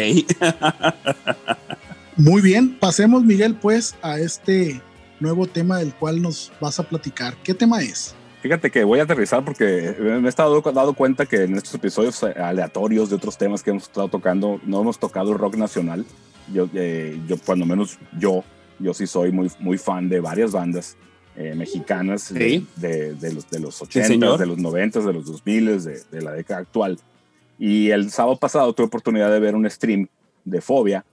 Muy 2.17 2.43
bien, 2.43 2.77
pasemos 2.79 3.23
Miguel 3.25 3.55
pues 3.55 3.95
a 4.03 4.19
este 4.19 4.81
nuevo 5.21 5.47
tema 5.47 5.79
del 5.79 5.95
cual 5.95 6.21
nos 6.21 6.53
vas 6.61 6.79
a 6.81 6.83
platicar. 6.83 7.35
¿Qué 7.43 7.55
tema 7.55 7.83
es? 7.83 8.15
Fíjate 8.43 8.71
que 8.71 8.85
voy 8.85 9.01
a 9.01 9.05
aterrizar 9.05 9.45
porque 9.45 9.97
me 9.99 10.27
he 10.27 10.29
estado 10.29 10.61
dado 10.61 10.93
cuenta 10.93 11.25
que 11.25 11.45
en 11.45 11.57
estos 11.57 11.75
episodios 11.75 12.23
aleatorios 12.23 13.09
de 13.09 13.17
otros 13.17 13.39
temas 13.39 13.63
que 13.63 13.71
hemos 13.71 13.85
estado 13.85 14.09
tocando, 14.09 14.61
no 14.67 14.83
hemos 14.83 14.99
tocado 14.99 15.33
el 15.33 15.39
rock 15.39 15.57
nacional. 15.57 16.05
Yo, 16.53 16.69
eh, 16.75 17.19
yo 17.27 17.37
cuando 17.39 17.65
menos 17.65 17.99
yo 18.19 18.45
yo 18.79 18.95
sí 18.95 19.07
soy 19.07 19.33
muy, 19.33 19.51
muy 19.59 19.79
fan 19.79 20.09
de 20.09 20.21
varias 20.21 20.53
bandas 20.53 20.97
eh, 21.37 21.55
mexicanas 21.57 22.33
de, 22.33 22.65
de, 22.77 23.33
los, 23.33 23.51
de 23.51 23.61
los 23.61 23.83
80, 23.83 24.37
de 24.37 24.47
los 24.47 24.59
90, 24.59 25.01
de 25.01 25.13
los 25.13 25.27
2000, 25.27 25.83
de, 25.83 26.01
de 26.11 26.23
la 26.23 26.33
década 26.33 26.61
actual. 26.61 26.99
Y 27.59 27.91
el 27.91 28.11
sábado 28.11 28.37
pasado 28.37 28.73
tuve 28.73 28.87
oportunidad 28.87 29.31
de 29.33 29.41
ver 29.41 29.55
un 29.55 29.69
stream 29.69 30.09
de 30.45 30.61
Fobia, 30.61 31.05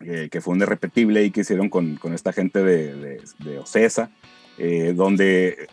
eh, 0.00 0.28
que 0.30 0.40
fue 0.40 0.54
un 0.54 0.60
irrepetible 0.60 1.24
y 1.24 1.30
que 1.30 1.40
hicieron 1.40 1.68
con, 1.70 1.96
con 1.96 2.14
esta 2.14 2.32
gente 2.32 2.62
de, 2.62 3.20
de 3.38 3.58
Ocesa, 3.58 4.10
eh, 4.58 4.92
donde 4.94 5.68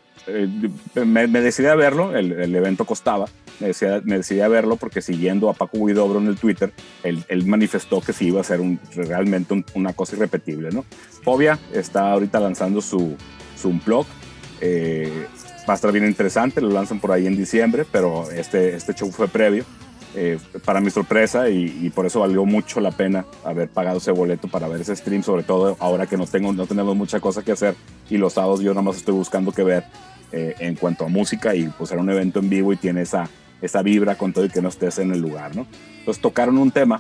me, 1.06 1.28
decidí 1.28 1.68
a 1.68 1.76
verlo, 1.76 2.16
el, 2.16 2.56
evento 2.56 2.86
costaba, 2.86 3.28
me 3.60 3.68
decidí, 3.68 4.42
a 4.42 4.48
verlo 4.48 4.76
porque 4.76 5.02
siguiendo 5.02 5.50
a 5.50 5.54
Paco 5.54 5.86
Guidobro 5.86 6.20
en 6.20 6.28
el 6.28 6.38
Twitter, 6.38 6.72
él, 7.04 7.46
manifestó 7.46 8.02
que 8.02 8.14
sí 8.14 8.28
iba 8.28 8.42
a 8.42 8.44
ser 8.44 8.60
realmente 8.96 9.64
una 9.74 9.94
cosa 9.94 10.16
irrepetible, 10.16 10.70
¿no? 10.72 10.86
Fobia 11.24 11.60
está 11.74 12.12
ahorita 12.12 12.40
lanzando 12.40 12.82
su, 12.82 13.16
su 13.56 13.72
blog, 13.86 14.06
eh, 14.62 15.28
va 15.68 15.74
a 15.74 15.76
estar 15.76 15.92
bien 15.92 16.06
interesante, 16.06 16.62
lo 16.62 16.70
lanzan 16.70 17.00
por 17.00 17.12
ahí 17.12 17.28
en 17.28 17.38
diciembre, 17.38 17.86
pero 17.92 18.30
este, 18.32 18.76
este 18.76 18.94
show 18.94 19.12
fue 19.12 19.28
previo. 19.28 19.66
Eh, 20.18 20.40
para 20.64 20.80
mi 20.80 20.90
sorpresa 20.92 21.50
y, 21.50 21.92
por 21.94 22.06
eso 22.06 22.22
valió 22.22 22.46
mucho 22.46 22.80
la 22.80 22.92
pena 22.92 23.26
haber 23.44 23.68
pagado 23.68 23.98
ese 23.98 24.12
boleto 24.12 24.48
para 24.48 24.70
ver 24.70 24.80
ese 24.80 24.96
stream, 24.96 25.24
sobre 25.24 25.44
todo 25.44 25.76
ahora 25.78 26.08
que 26.08 26.16
no, 26.16 26.26
tengo, 26.26 26.54
no 26.54 26.66
tenemos 26.68 26.96
mucha 26.96 27.20
cosa 27.20 27.44
que 27.44 27.52
hacer 27.52 27.76
y 28.10 28.18
los 28.18 28.32
sábados 28.32 28.62
yo 28.62 28.72
nada 28.72 28.82
más 28.82 28.96
estoy 28.96 29.14
buscando 29.14 29.52
qué 29.52 29.64
ver 29.64 29.84
eh, 30.32 30.56
en 30.60 30.76
cuanto 30.76 31.06
a 31.06 31.08
música 31.08 31.56
y 31.56 31.68
pues 31.68 31.92
era 31.92 32.02
un 32.02 32.10
evento 32.10 32.40
en 32.40 32.50
vivo 32.50 32.74
y 32.74 32.78
tiene 32.78 33.02
esa, 33.02 33.30
esa 33.62 33.82
vibra 33.82 34.16
con 34.16 34.34
todo 34.34 34.46
y 34.46 34.50
que 34.50 34.62
no 34.62 34.70
estés 34.70 35.00
en 35.00 35.12
el 35.12 35.22
lugar, 35.22 35.56
¿no? 35.56 35.66
Entonces 36.00 36.22
tocaron 36.22 36.58
un 36.58 36.72
tema 36.72 37.00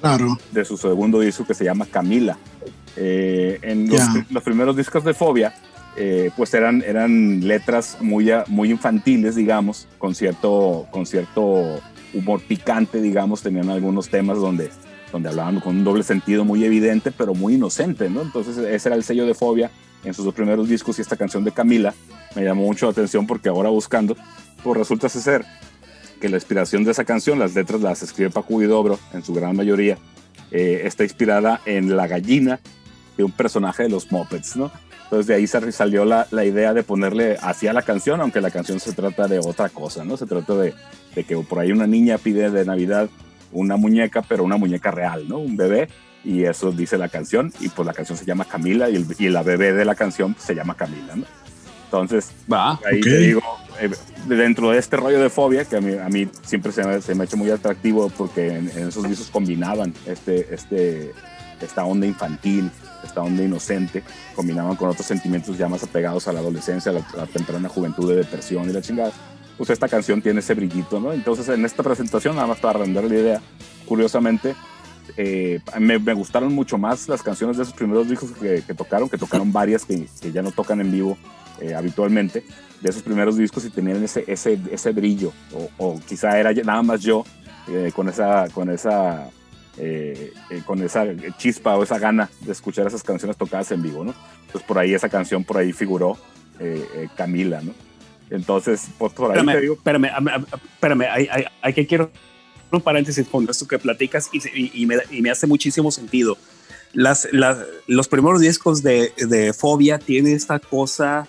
de 0.51 0.65
su 0.65 0.77
segundo 0.77 1.19
disco 1.19 1.45
que 1.45 1.53
se 1.53 1.63
llama 1.63 1.85
Camila. 1.85 2.37
Eh, 2.97 3.59
en 3.61 3.87
los, 4.31 4.43
primeros 4.43 4.75
discos 4.75 5.03
de 5.03 5.13
Fobia, 5.13 5.53
eh, 5.95 6.31
pues 6.35 6.53
eran, 6.53 6.81
eran 6.81 7.47
letras 7.47 7.97
muy, 8.01 8.31
muy 8.47 8.71
infantiles, 8.71 9.35
digamos, 9.35 9.87
con 9.99 10.15
cierto, 10.15 10.87
con 10.91 11.05
cierto 11.05 11.79
humor 12.13 12.41
picante, 12.41 13.01
digamos, 13.01 13.41
tenían 13.41 13.69
algunos 13.69 14.09
temas 14.09 14.39
donde, 14.39 14.71
donde 15.11 15.29
hablaban 15.29 15.59
con 15.59 15.77
un 15.77 15.83
doble 15.83 16.03
sentido 16.03 16.45
muy 16.45 16.63
evidente, 16.63 17.11
pero 17.11 17.35
muy 17.35 17.55
inocente, 17.55 18.09
¿no? 18.09 18.21
Entonces 18.21 18.57
ese 18.57 18.89
era 18.89 18.95
el 18.95 19.03
sello 19.03 19.25
de 19.25 19.35
Fobia 19.35 19.69
en 20.05 20.13
sus 20.13 20.23
dos 20.23 20.33
primeros 20.33 20.69
discos 20.69 20.97
y 20.97 21.01
esta 21.01 21.17
canción 21.17 21.43
de 21.43 21.51
Camila 21.51 21.93
me 22.35 22.43
llamó 22.43 22.63
mucho 22.63 22.85
la 22.85 22.91
atención 22.91 23.27
porque 23.27 23.49
ahora 23.49 23.69
buscando, 23.69 24.15
pues 24.63 24.77
resulta 24.77 25.09
ser 25.09 25.45
que 26.21 26.29
la 26.29 26.37
inspiración 26.37 26.83
de 26.83 26.91
esa 26.91 27.03
canción, 27.03 27.39
las 27.39 27.55
letras 27.55 27.81
las 27.81 28.01
escribe 28.01 28.29
Paco 28.29 28.61
Dobro 28.61 28.99
en 29.13 29.23
su 29.23 29.33
gran 29.33 29.55
mayoría, 29.55 29.97
eh, 30.51 30.81
está 30.85 31.03
inspirada 31.03 31.61
en 31.65 31.95
la 31.95 32.07
gallina 32.07 32.59
de 33.17 33.23
un 33.23 33.31
personaje 33.31 33.83
de 33.83 33.89
los 33.89 34.11
Muppets, 34.11 34.55
¿no? 34.55 34.71
Entonces 35.03 35.27
de 35.27 35.35
ahí 35.35 35.47
salió 35.47 36.03
la, 36.03 36.27
la 36.31 36.45
idea 36.45 36.73
de 36.73 36.83
ponerle 36.83 37.37
así 37.41 37.67
a 37.67 37.73
la 37.73 37.83
canción, 37.83 38.21
aunque 38.21 38.41
la 38.41 38.49
canción 38.49 38.79
se 38.79 38.93
trata 38.93 39.27
de 39.27 39.39
otra 39.39 39.69
cosa, 39.69 40.03
¿no? 40.03 40.17
Se 40.17 40.25
trata 40.25 40.55
de, 40.55 40.73
de 41.13 41.23
que 41.23 41.37
por 41.37 41.59
ahí 41.59 41.71
una 41.71 41.87
niña 41.87 42.17
pide 42.17 42.49
de 42.49 42.65
Navidad 42.65 43.09
una 43.51 43.77
muñeca, 43.77 44.21
pero 44.27 44.43
una 44.43 44.57
muñeca 44.57 44.91
real, 44.91 45.27
¿no? 45.27 45.37
Un 45.37 45.55
bebé, 45.55 45.87
y 46.25 46.43
eso 46.43 46.71
dice 46.71 46.97
la 46.97 47.09
canción, 47.09 47.53
y 47.59 47.69
pues 47.69 47.85
la 47.85 47.93
canción 47.93 48.17
se 48.17 48.25
llama 48.25 48.45
Camila, 48.45 48.89
y, 48.89 48.95
el, 48.95 49.05
y 49.17 49.29
la 49.29 49.43
bebé 49.43 49.73
de 49.73 49.85
la 49.85 49.95
canción 49.95 50.35
se 50.39 50.55
llama 50.55 50.75
Camila, 50.75 51.15
¿no? 51.15 51.25
Entonces, 51.85 52.31
Va, 52.51 52.79
ahí 52.85 52.99
te 52.99 53.17
digo, 53.19 53.41
eh, 53.79 53.89
dentro 54.27 54.71
de 54.71 54.79
este 54.79 54.97
rollo 54.97 55.19
de 55.19 55.29
fobia, 55.29 55.65
que 55.65 55.77
a 55.77 55.81
mí, 55.81 55.93
a 55.93 56.09
mí 56.09 56.27
siempre 56.43 56.71
se 56.71 56.83
me, 56.83 57.01
se 57.01 57.13
me, 57.15 57.23
ha 57.23 57.25
hecho 57.25 57.37
muy 57.37 57.49
atractivo 57.51 58.09
porque 58.09 58.57
en, 58.57 58.67
esos 58.69 59.07
discos 59.07 59.29
combinaban 59.29 59.93
este, 60.05 60.53
este, 60.53 61.13
esta 61.61 61.85
onda 61.85 62.07
infantil, 62.07 62.71
esta 63.03 63.21
onda 63.21 63.43
inocente, 63.43 64.03
combinaban 64.35 64.75
con 64.75 64.89
otros 64.89 65.05
sentimientos 65.05 65.57
ya 65.57 65.69
más 65.69 65.83
apegados 65.83 66.27
a 66.27 66.33
la 66.33 66.39
adolescencia, 66.39 66.91
a 66.91 67.17
la, 67.17 67.27
temprana 67.27 67.69
juventud 67.69 68.09
de 68.09 68.17
depresión 68.17 68.69
y 68.69 68.73
la 68.73 68.81
chingada. 68.81 69.11
Pues 69.57 69.69
esta 69.69 69.87
canción 69.87 70.21
tiene 70.21 70.39
ese 70.39 70.53
brillito, 70.53 70.99
¿no? 70.99 71.13
Entonces 71.13 71.47
en 71.49 71.63
esta 71.63 71.81
presentación, 71.81 72.35
nada 72.35 72.47
más 72.47 72.59
para 72.59 72.79
render 72.79 73.05
la 73.05 73.15
idea, 73.15 73.41
curiosamente, 73.85 74.55
eh, 75.17 75.59
me, 75.79 75.99
me, 75.99 76.13
gustaron 76.13 76.53
mucho 76.53 76.77
más 76.77 77.07
las 77.07 77.23
canciones 77.23 77.57
de 77.57 77.63
esos 77.63 77.75
primeros 77.75 78.09
discos 78.09 78.31
que, 78.31 78.63
que 78.65 78.73
tocaron, 78.73 79.09
que 79.09 79.17
tocaron 79.17 79.51
varias 79.51 79.85
que, 79.85 80.07
que, 80.21 80.31
ya 80.31 80.41
no 80.41 80.51
tocan 80.51 80.81
en 80.81 80.91
vivo 80.91 81.17
eh, 81.61 81.73
habitualmente, 81.73 82.43
de 82.81 82.89
esos 82.89 83.01
primeros 83.01 83.37
discos 83.37 83.65
y 83.65 83.69
tenían 83.69 84.03
ese, 84.03 84.25
ese, 84.27 84.59
ese 84.71 84.91
brillo, 84.91 85.31
o, 85.53 85.69
o, 85.77 85.99
quizá 86.01 86.37
era 86.39 86.51
nada 86.53 86.83
más 86.83 87.01
yo 87.01 87.23
eh, 87.67 87.91
con 87.95 88.09
esa, 88.09 88.49
con 88.49 88.69
esa, 88.69 89.29
con 90.65 90.81
esa 90.81 91.05
chispa 91.37 91.75
o 91.77 91.83
esa 91.83 91.99
gana 91.99 92.29
de 92.41 92.51
escuchar 92.51 92.87
esas 92.87 93.03
canciones 93.03 93.37
tocadas 93.37 93.71
en 93.71 93.81
vivo, 93.81 94.03
¿no? 94.03 94.13
Entonces 94.45 94.67
por 94.67 94.79
ahí 94.79 94.93
esa 94.93 95.09
canción 95.09 95.43
por 95.43 95.57
ahí 95.57 95.71
figuró 95.73 96.17
Camila, 97.15 97.61
¿no? 97.61 97.73
Entonces, 98.29 98.87
pues, 98.97 99.13
por 99.13 99.31
ahí 99.31 99.37
espérame, 99.37 99.55
te 99.55 99.61
digo. 99.61 99.73
Espérame, 99.75 100.09
espérame, 100.75 101.01
hay, 101.11 101.27
hay, 101.31 101.45
hay 101.61 101.73
que 101.73 101.85
quiero 101.85 102.09
un 102.71 102.81
paréntesis 102.81 103.27
con 103.27 103.49
esto 103.49 103.67
que 103.67 103.79
platicas 103.79 104.29
y, 104.31 104.81
y, 104.81 104.85
me, 104.85 104.97
y 105.11 105.21
me, 105.21 105.29
hace 105.29 105.47
muchísimo 105.47 105.91
sentido. 105.91 106.37
Las, 106.93 107.27
las, 107.31 107.57
los 107.87 108.07
primeros 108.07 108.41
discos 108.41 108.81
de, 108.81 109.13
de, 109.17 109.53
Fobia 109.53 109.99
tienen 109.99 110.35
esta 110.35 110.59
cosa 110.59 111.27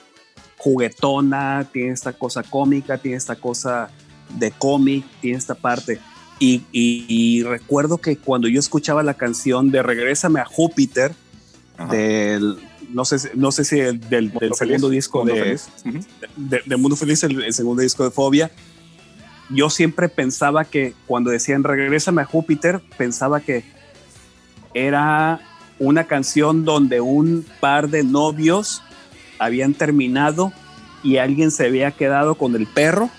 juguetona, 0.57 1.69
tiene 1.73 1.91
esta 1.93 2.13
cosa 2.13 2.43
cómica, 2.43 2.99
tiene 2.99 3.17
esta 3.17 3.37
cosa 3.37 3.91
de 4.39 4.51
cómic, 4.53 5.05
tiene 5.21 5.39
esta 5.39 5.55
parte. 5.55 6.01
Y, 6.39 6.63
y, 6.71 7.43
recuerdo 7.45 7.99
que 7.99 8.17
cuando 8.17 8.47
yo 8.49 8.61
escuchaba 8.61 9.03
la 9.03 9.15
canción 9.15 9.71
de 9.71 9.83
Regrésame 9.83 10.41
a 10.41 10.45
Júpiter, 10.45 11.15
del, 11.91 12.59
no 12.91 13.05
sé, 13.05 13.31
no 13.35 13.53
sé 13.53 13.65
si 13.65 13.77
del, 13.77 14.01
del, 14.01 14.55
segundo 14.55 14.89
disco 14.89 15.25
de, 15.25 15.59
de, 16.37 16.63
de, 16.65 16.77
Mundo 16.77 16.97
Feliz, 16.97 17.23
el, 17.23 17.43
el, 17.43 17.55
segundo 17.55 17.83
disco 17.83 18.05
de 18.05 18.11
Fobia, 18.11 18.51
yo 19.51 19.71
siempre 19.71 20.09
pensaba 20.09 20.65
que 20.65 20.95
cuando 21.07 21.31
decían 21.31 21.65
regrésame 21.65 22.23
a 22.23 22.27
Júpiter, 22.27 22.81
pensaba 22.97 23.41
que 23.41 23.65
era 24.75 25.41
una 25.79 26.05
canción 26.05 26.65
donde 26.65 27.01
un 27.01 27.47
par 27.61 27.89
de 27.89 28.03
novios 28.03 28.83
habían 29.39 29.75
terminado 29.75 30.53
y 31.03 31.19
alguien 31.19 31.51
se 31.51 31.67
había 31.67 31.91
quedado 31.93 32.35
con 32.37 32.57
el 32.57 32.67
perro 32.67 33.11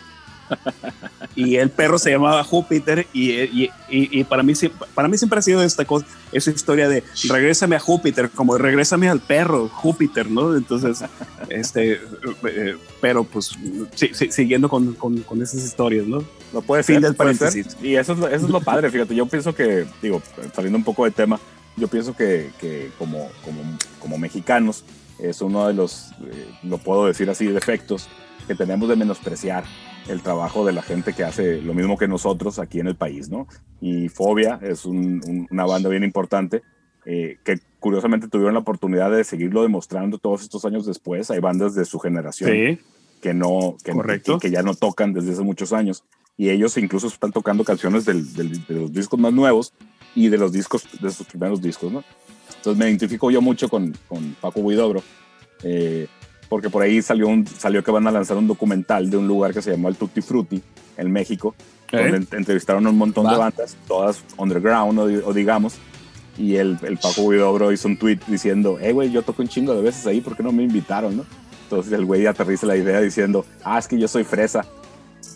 y 1.36 1.58
el 1.58 1.70
perro 1.70 2.00
se 2.00 2.10
llamaba 2.10 2.44
Júpiter 2.44 3.06
y, 3.14 3.32
y, 3.32 3.72
y, 3.90 4.24
para, 4.24 4.42
mí, 4.42 4.54
para 4.96 5.08
mí 5.08 5.18
siempre 5.18 5.38
ha 5.38 5.42
sido 5.44 5.62
esta 5.62 5.86
cosa, 5.86 6.06
esa 6.32 6.50
historia 6.50 6.90
de 6.90 7.04
regrésame 7.30 7.76
a 7.76 7.80
Júpiter, 7.80 8.30
como 8.32 8.58
regrésame 8.58 9.08
al 9.08 9.20
perro, 9.20 9.70
Júpiter, 9.70 10.32
¿no? 10.32 10.56
Entonces, 10.56 11.04
este, 11.50 12.00
eh, 12.44 12.76
pero 13.00 13.24
pues 13.24 13.52
sí, 13.94 14.10
sí, 14.14 14.32
siguiendo 14.32 14.68
con, 14.68 14.94
con, 14.96 15.22
con, 15.22 15.42
esas 15.42 15.64
historias, 15.64 16.08
¿no? 16.08 16.24
No 16.52 16.62
puede 16.62 16.82
fin 16.82 16.96
ser, 16.96 17.04
del 17.04 17.16
paréntesis. 17.16 17.78
Y 17.84 17.96
eso 17.96 18.14
es, 18.14 18.20
eso 18.20 18.46
es 18.46 18.52
lo 18.52 18.62
padre, 18.62 18.90
fíjate, 18.90 19.14
yo 19.14 19.28
pienso 19.28 19.54
que, 19.54 19.86
digo, 20.02 20.22
saliendo 20.56 20.78
un 20.78 20.84
poco 20.84 21.06
de 21.06 21.12
tema, 21.12 21.40
yo 21.76 21.88
pienso 21.88 22.16
que, 22.16 22.50
que 22.60 22.90
como, 22.98 23.30
como, 23.46 23.62
como 24.00 24.18
mexicanos, 24.18 24.84
es 25.20 25.42
uno 25.42 25.68
de 25.68 25.74
los, 25.74 26.12
eh, 26.32 26.50
lo 26.64 26.80
puedo 26.80 27.06
decir 27.06 27.30
así, 27.30 27.46
defectos 27.46 28.08
que 28.48 28.56
tenemos 28.56 28.90
de 28.90 28.96
menospreciar 28.96 29.64
el 30.08 30.22
trabajo 30.22 30.66
de 30.66 30.74
la 30.74 30.82
gente 30.82 31.14
que 31.14 31.24
hace 31.24 31.62
lo 31.62 31.74
mismo 31.74 31.98
que 31.98 32.08
nosotros 32.08 32.60
aquí 32.60 32.80
en 32.80 32.88
el 32.88 32.96
país, 32.96 33.30
¿no? 33.30 33.48
Y 33.82 34.10
Fobia 34.10 34.60
es 34.62 34.86
una 34.86 35.66
banda 35.66 35.90
bien 35.90 36.04
importante 36.04 36.62
eh, 37.06 37.38
que 37.44 37.60
curiosamente 37.80 38.28
tuvieron 38.28 38.54
la 38.54 38.60
oportunidad 38.60 39.12
de 39.12 39.24
seguirlo 39.24 39.62
demostrando 39.62 40.18
todos 40.18 40.42
estos 40.42 40.66
años 40.66 40.86
después. 40.86 41.32
Hay 41.32 41.40
bandas 41.40 41.76
de 41.76 41.86
su 41.86 42.00
generación 42.00 42.80
que 43.22 43.34
no, 43.34 43.78
que, 43.84 43.94
que, 44.40 44.52
ya 44.52 44.62
no 44.62 44.76
tocan 44.76 45.14
desde 45.14 45.34
hace 45.34 45.42
muchos 45.42 45.74
años 45.74 46.04
y 46.38 46.50
ellos 46.50 46.78
incluso 46.78 47.08
están 47.08 47.32
tocando 47.32 47.64
canciones 47.64 48.06
de 48.06 48.14
los 48.70 48.94
discos 48.94 49.20
más 49.20 49.34
nuevos 49.34 49.74
y 50.16 50.30
de 50.30 50.38
los 50.38 50.52
discos, 50.52 50.88
de 51.02 51.10
sus 51.12 51.28
primeros 51.28 51.62
discos, 51.62 51.92
¿no? 51.92 52.04
Entonces 52.58 52.78
me 52.78 52.90
identifico 52.90 53.32
yo 53.32 53.42
mucho 53.42 53.70
con, 53.70 53.96
con 54.08 54.36
Paco 54.42 54.68
Guidobro, 54.68 55.02
eh, 55.64 56.08
porque 56.50 56.70
por 56.70 56.84
ahí 56.84 57.02
salió, 57.02 57.28
un, 57.28 57.46
salió 57.48 57.84
que 57.84 57.92
van 57.92 58.08
a 58.08 58.12
lanzar 58.12 58.38
un 58.38 58.48
documental 58.48 59.10
de 59.10 59.18
un 59.18 59.28
lugar 59.28 59.54
que 59.54 59.62
se 59.62 59.72
llamó 59.72 59.90
el 59.90 59.96
Tutti 59.96 60.22
Frutti, 60.22 60.62
en 60.98 61.12
México, 61.12 61.56
donde 61.92 62.26
entrevistaron 62.36 62.86
a 62.88 62.90
un 62.90 62.98
montón 62.98 63.28
de 63.30 63.38
bandas, 63.38 63.78
todas 63.88 64.24
underground 64.38 65.00
o, 65.00 65.34
digamos, 65.34 65.76
y 66.38 66.56
el, 66.56 66.78
el 66.84 66.98
Paco 66.98 67.30
Guidobro 67.30 67.72
hizo 67.72 67.88
un 67.88 67.98
tweet 67.98 68.20
diciendo, 68.28 68.78
eh, 68.80 68.94
güey, 68.94 69.12
yo 69.12 69.22
toco 69.22 69.42
un 69.42 69.48
chingo 69.48 69.74
de 69.74 69.82
veces 69.82 70.06
ahí, 70.06 70.22
¿por 70.22 70.36
qué 70.36 70.44
no 70.44 70.52
me 70.52 70.64
invitaron, 70.64 71.18
no? 71.18 71.26
Entonces 71.64 71.92
el 71.94 72.06
güey 72.06 72.26
aterriza 72.26 72.66
la 72.66 72.78
idea 72.78 73.02
diciendo, 73.02 73.46
ah, 73.64 73.80
es 73.80 73.88
que 73.88 73.98
yo 73.98 74.08
soy 74.08 74.24
fresa. 74.24 74.66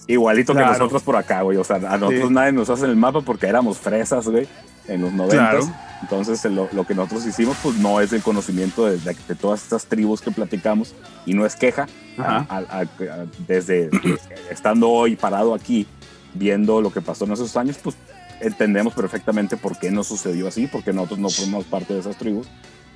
Igualito 0.08 0.54
que 0.54 0.62
nosotros 0.62 1.04
por 1.04 1.16
acá, 1.16 1.42
güey. 1.42 1.58
O 1.58 1.64
sea, 1.64 1.76
a 1.76 1.98
nosotros 1.98 2.32
nadie 2.32 2.52
nos 2.52 2.70
hace 2.70 2.86
el 2.86 2.96
mapa 2.96 3.22
porque 3.22 3.48
éramos 3.48 3.80
fresas, 3.80 4.28
güey, 4.28 4.48
en 4.94 5.02
los 5.02 5.14
90. 5.14 5.60
Entonces, 6.02 6.44
lo, 6.46 6.68
lo, 6.72 6.86
que 6.86 6.96
nosotros 6.96 7.26
hicimos, 7.28 7.58
pues 7.62 7.78
no 7.78 8.02
es 8.02 8.12
el 8.12 8.24
conocimiento 8.24 8.86
de, 8.86 8.98
de, 8.98 9.36
todas 9.36 9.62
estas 9.62 9.86
tribus 9.86 10.22
que 10.22 10.32
platicamos 10.32 10.96
y 11.26 11.34
no 11.34 11.46
es 11.46 11.56
queja. 11.56 11.88
desde 13.48 13.90
estando 14.50 14.90
hoy 14.90 15.16
parado 15.16 15.54
aquí, 15.54 15.86
viendo 16.34 16.82
lo 16.82 16.92
que 16.92 17.02
pasó 17.02 17.26
en 17.26 17.34
esos 17.34 17.56
años, 17.56 17.78
pues 17.82 17.96
entendemos 18.40 18.94
perfectamente 18.94 19.58
por 19.58 19.78
qué 19.78 19.92
no 19.92 20.04
sucedió 20.04 20.48
así, 20.48 20.68
porque 20.68 20.92
nosotros 20.92 21.20
no 21.20 21.30
formamos 21.30 21.66
parte 21.66 21.94
de 21.94 22.00
esas 22.00 22.18
tribus 22.18 22.48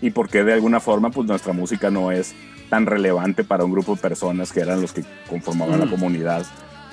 y 0.02 0.10
por 0.12 0.30
qué 0.30 0.44
de 0.44 0.54
alguna 0.54 0.80
forma, 0.80 1.12
pues 1.12 1.28
nuestra 1.28 1.54
música 1.54 1.90
no 1.90 2.12
es 2.12 2.34
tan 2.70 2.86
relevante 2.86 3.44
para 3.44 3.64
un 3.64 3.72
grupo 3.72 3.96
de 3.96 4.02
personas 4.02 4.52
que 4.52 4.60
eran 4.60 4.82
los 4.82 4.94
que 4.94 5.06
conformaban 5.30 5.80
la 5.80 5.86
mm. 5.86 5.92
comunidad 5.92 6.46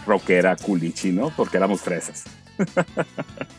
rockera 0.07 0.57
culichi, 0.57 1.13
¿no? 1.13 1.31
Porque 1.37 1.57
éramos 1.57 1.81
fresas. 1.81 2.25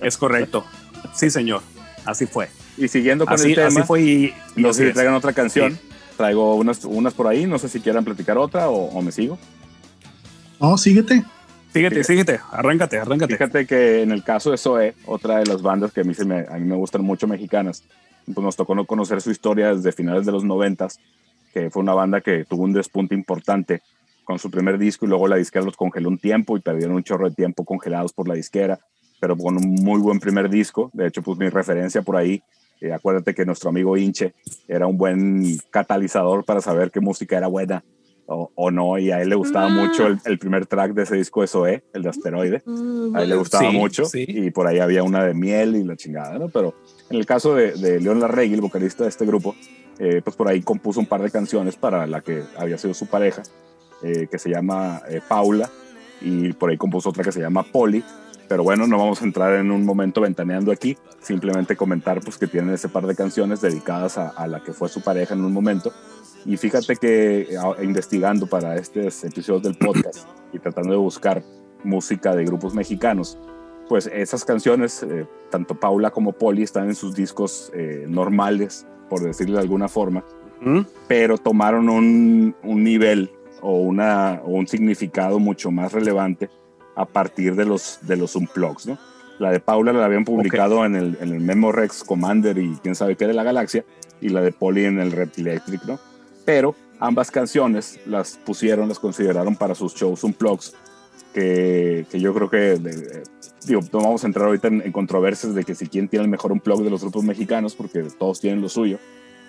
Es 0.01 0.17
correcto. 0.17 0.65
Sí, 1.14 1.30
señor. 1.30 1.61
Así 2.06 2.26
fue. 2.26 2.49
Y 2.77 2.88
siguiendo 2.88 3.26
con 3.26 3.40
el 3.40 3.56
tema, 3.56 3.68
así 3.68 3.81
fue 3.84 4.02
y, 4.02 4.34
no 4.56 4.73
sé 4.73 4.88
si 4.88 4.94
traigan 4.94 5.14
otra 5.14 5.34
canción. 5.34 5.77
Traigo 6.18 6.56
unas, 6.56 6.84
unas 6.85 7.14
por 7.14 7.27
ahí, 7.27 7.45
no 7.45 7.57
sé 7.57 7.69
si 7.69 7.80
quieran 7.80 8.03
platicar 8.03 8.38
otra 8.38 8.69
o, 8.69 9.02
me 9.02 9.11
sigo. 9.11 9.38
No, 10.60 10.77
síguete. 10.77 11.23
Síguete, 11.73 12.03
síguete, 12.03 12.40
arráncate, 12.52 12.99
arráncate. 12.99 13.34
Fíjate 13.34 13.65
que 13.65 14.03
en 14.03 14.11
el 14.11 14.23
caso 14.23 14.52
de 14.52 14.57
Zoe, 14.60 14.94
otra 15.06 15.40
de 15.40 15.48
las 15.48 15.64
bandas 15.64 15.91
que 15.91 16.02
a 16.02 16.03
mí, 16.03 16.14
se 16.14 16.23
me, 16.23 16.45
a 16.48 16.60
mí 16.60 16.65
me 16.65 16.76
gustan 16.76 17.03
mucho 17.03 17.26
mexicanas, 17.26 17.84
pues 18.26 18.44
nos 18.45 18.56
tocó 18.56 18.85
conocer 18.85 19.22
su 19.22 19.31
historia 19.31 19.73
desde 19.73 19.91
finales 19.91 20.27
de 20.27 20.31
los 20.31 20.44
noventas, 20.44 20.99
que 21.52 21.72
fue 21.72 21.81
una 21.81 21.95
banda 21.95 22.22
que 22.22 22.45
tuvo 22.45 22.64
un 22.64 22.73
despunte 22.73 23.15
importante 23.15 23.81
con 24.23 24.38
su 24.38 24.52
primer 24.52 24.77
disco 24.77 25.06
y 25.06 25.10
luego 25.10 25.27
la 25.27 25.38
disquera 25.38 25.65
los 25.65 25.76
congeló 25.76 26.10
un 26.10 26.19
tiempo 26.19 26.57
y 26.57 26.61
perdieron 26.61 26.95
un 26.95 27.03
chorro 27.03 27.27
de 27.27 27.35
tiempo 27.35 27.65
congelados 27.65 28.14
por 28.14 28.27
la 28.27 28.35
disquera, 28.35 28.80
pero 29.23 29.37
con 29.37 29.55
un 29.55 29.75
muy 29.75 30.01
buen 30.01 30.19
primer 30.19 30.49
disco. 30.49 30.91
De 30.91 31.07
hecho, 31.07 31.21
pues 31.21 31.39
mi 31.39 31.47
referencia 31.47 32.01
por 32.01 32.17
ahí, 32.17 32.43
eh, 32.81 32.91
acuérdate 32.91 33.33
que 33.33 33.45
nuestro 33.45 33.69
amigo 33.69 33.95
Inche 33.95 34.33
era 34.67 34.85
un 34.85 34.97
buen 34.97 35.57
catalizador 35.69 36.43
para 36.43 36.59
saber 36.59 36.91
qué 36.91 36.99
música 36.99 37.37
era 37.37 37.47
buena 37.47 37.85
o, 38.25 38.69
no, 38.69 38.97
y 38.97 39.11
a 39.11 39.21
él 39.21 39.29
le 39.29 39.35
gustaba 39.35 39.69
mm. 39.69 39.75
mucho 39.77 40.07
el, 40.07 40.39
primer 40.39 40.65
track 40.65 40.93
de 40.93 41.03
ese 41.03 41.15
disco 41.15 41.39
de 41.39 41.47
Zoe, 41.47 41.83
el 41.93 42.03
de 42.03 42.09
Asteroide. 42.09 42.63
A 43.15 43.21
él 43.21 43.29
le 43.29 43.35
gustaba 43.37 43.71
mucho 43.71 44.03
y 44.13 44.51
por 44.51 44.67
ahí 44.67 44.79
había 44.79 45.03
una 45.03 45.23
de 45.23 45.33
miel 45.33 45.77
y 45.77 45.85
la 45.85 45.95
chingada, 45.95 46.37
¿no? 46.37 46.49
Pero 46.49 46.73
en 47.09 47.15
el 47.15 47.25
caso 47.25 47.55
de, 47.55 47.71
de 47.71 48.01
León 48.01 48.19
Larregui, 48.19 48.55
el 48.55 48.61
vocalista 48.61 49.03
de 49.03 49.09
este 49.09 49.25
grupo, 49.25 49.55
eh, 49.99 50.21
pues 50.21 50.35
por 50.35 50.49
ahí 50.49 50.61
compuso 50.61 50.99
un 50.99 51.05
par 51.05 51.21
de 51.21 51.31
canciones 51.31 51.77
para 51.77 52.07
la 52.07 52.19
que 52.19 52.43
había 52.57 52.77
sido 52.77 52.93
su 52.93 53.05
pareja 53.07 53.43
eh, 54.03 54.27
que 54.29 54.37
se 54.37 54.49
llama 54.49 55.01
eh, 55.07 55.21
Paula, 55.25 55.69
y 56.19 56.53
por 56.53 56.69
ahí 56.69 56.77
compuso 56.77 57.09
otra 57.09 57.23
que 57.23 57.31
se 57.31 57.39
llama 57.39 57.63
Poli. 57.63 58.03
Pero 58.53 58.61
bueno, 58.61 58.85
no 58.85 58.99
vamos 58.99 59.19
a 59.19 59.25
entrar 59.25 59.55
en 59.55 59.71
un 59.71 59.84
momento 59.84 60.21
ventaneando 60.21 60.71
aquí, 60.71 60.95
simplemente 61.19 61.75
comentar 61.75 62.21
pues 62.21 62.38
que 62.38 62.45
tienen 62.45 62.75
ese 62.75 62.88
par 62.88 63.07
de 63.07 63.15
canciones 63.15 63.61
dedicadas 63.61 64.19
a, 64.19 64.45
la 64.45 64.63
que 64.63 64.73
fue 64.73 64.89
su 64.89 65.01
pareja 65.01 65.34
en 65.34 65.43
un 65.43 65.51
momento. 65.51 65.91
Y 66.45 66.55
fíjate 66.57 66.95
que 66.97 67.47
investigando 67.81 68.45
para 68.45 68.75
estos 68.75 69.23
episodios 69.23 69.63
del 69.63 69.75
podcast 69.75 70.27
y 70.53 70.59
tratando 70.59 70.91
de 70.91 70.97
buscar 70.97 71.43
música 71.84 72.35
de 72.35 72.45
grupos 72.45 72.75
mexicanos, 72.75 73.39
pues 73.89 74.05
esas 74.05 74.45
canciones, 74.45 75.01
eh, 75.01 75.25
tanto 75.49 75.73
Paula 75.73 76.11
como 76.11 76.34
Poli, 76.34 76.61
están 76.61 76.89
en 76.89 76.95
sus 76.95 77.15
discos 77.15 77.71
normales, 78.07 78.85
por 79.09 79.23
decirlo 79.23 79.55
de 79.55 79.63
alguna 79.63 79.88
forma, 79.88 80.23
pero 81.07 81.39
tomaron 81.39 81.89
un, 81.89 82.55
un 82.61 82.84
nivel 82.84 83.31
o, 83.61 83.80
una, 83.80 84.43
un 84.45 84.67
significado 84.67 85.39
mucho 85.39 85.71
más 85.71 85.91
relevante 85.91 86.51
a 86.95 87.05
partir 87.05 87.55
de 87.55 87.65
los, 87.65 87.99
de 88.01 88.17
los 88.17 88.35
unplugs, 88.35 88.87
¿no? 88.87 88.97
La 89.39 89.51
de 89.51 89.59
Paula 89.59 89.93
la 89.93 90.05
habían 90.05 90.25
publicado 90.25 90.85
en, 90.85 90.95
el, 90.95 91.17
en 91.19 91.33
el 91.33 91.39
Memorex 91.39 92.03
Commander 92.03 92.57
y 92.57 92.77
quién 92.83 92.95
sabe 92.95 93.15
qué 93.15 93.25
de 93.25 93.33
la 93.33 93.43
galaxia, 93.43 93.83
y 94.21 94.29
la 94.29 94.41
de 94.41 94.51
Polly 94.51 94.85
en 94.85 94.99
el 94.99 95.11
Reptilectric, 95.11 95.83
¿no? 95.83 95.99
Pero 96.45 96.75
ambas 96.99 97.31
canciones 97.31 97.99
las 98.05 98.37
pusieron, 98.37 98.87
las 98.87 98.99
consideraron 98.99 99.55
para 99.55 99.75
sus 99.75 99.93
shows 99.93 100.23
unplugs, 100.23 100.73
que, 101.33 102.05
que 102.09 102.19
yo 102.19 102.33
creo 102.33 102.49
que, 102.49 102.79
digo, 103.65 103.81
no 103.91 103.99
vamos 103.99 104.23
a 104.23 104.27
entrar 104.27 104.45
ahorita 104.45 104.67
en, 104.67 104.91
controversias 104.91 105.55
de 105.55 105.63
que 105.63 105.75
si 105.75 105.87
quién 105.87 106.07
tiene 106.07 106.25
el 106.25 106.31
mejor 106.31 106.51
unplug 106.51 106.83
de 106.83 106.89
los 106.89 107.01
grupos 107.01 107.23
mexicanos, 107.23 107.75
porque 107.75 108.03
todos 108.17 108.39
tienen 108.39 108.61
lo 108.61 108.69
suyo, 108.69 108.99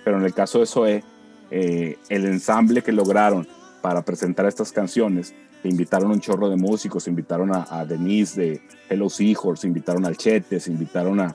pero 0.03 0.19
en 0.19 0.25
el 0.25 0.35
caso 0.35 0.61
de 0.61 0.67
Zoe, 0.67 1.05
eh, 1.51 1.99
el 2.09 2.25
ensamble 2.25 2.83
que 2.83 2.93
lograron 2.93 3.47
para 3.83 4.03
presentar 4.03 4.47
estas 4.47 4.73
canciones. 4.73 5.35
Invitaron 5.65 6.11
un 6.11 6.21
chorro 6.21 6.49
de 6.49 6.57
músicos, 6.57 7.09
invitaron 7.09 7.51
a, 7.55 7.85
Denise 7.85 8.41
de 8.41 8.63
Hello 8.89 9.09
Seahorse, 9.09 9.67
invitaron 9.67 10.05
al 10.05 10.17
Chete, 10.17 10.61
se 10.61 10.71
invitaron 10.71 11.21
a, 11.21 11.35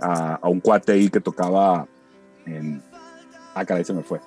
a, 0.00 0.48
un 0.48 0.60
cuate 0.60 0.92
ahí 0.92 1.08
que 1.08 1.20
tocaba 1.20 1.86
en... 2.46 2.82
Ah, 3.54 3.64
caray, 3.64 3.84
se 3.84 3.94
me 3.94 4.02
fue. 4.02 4.20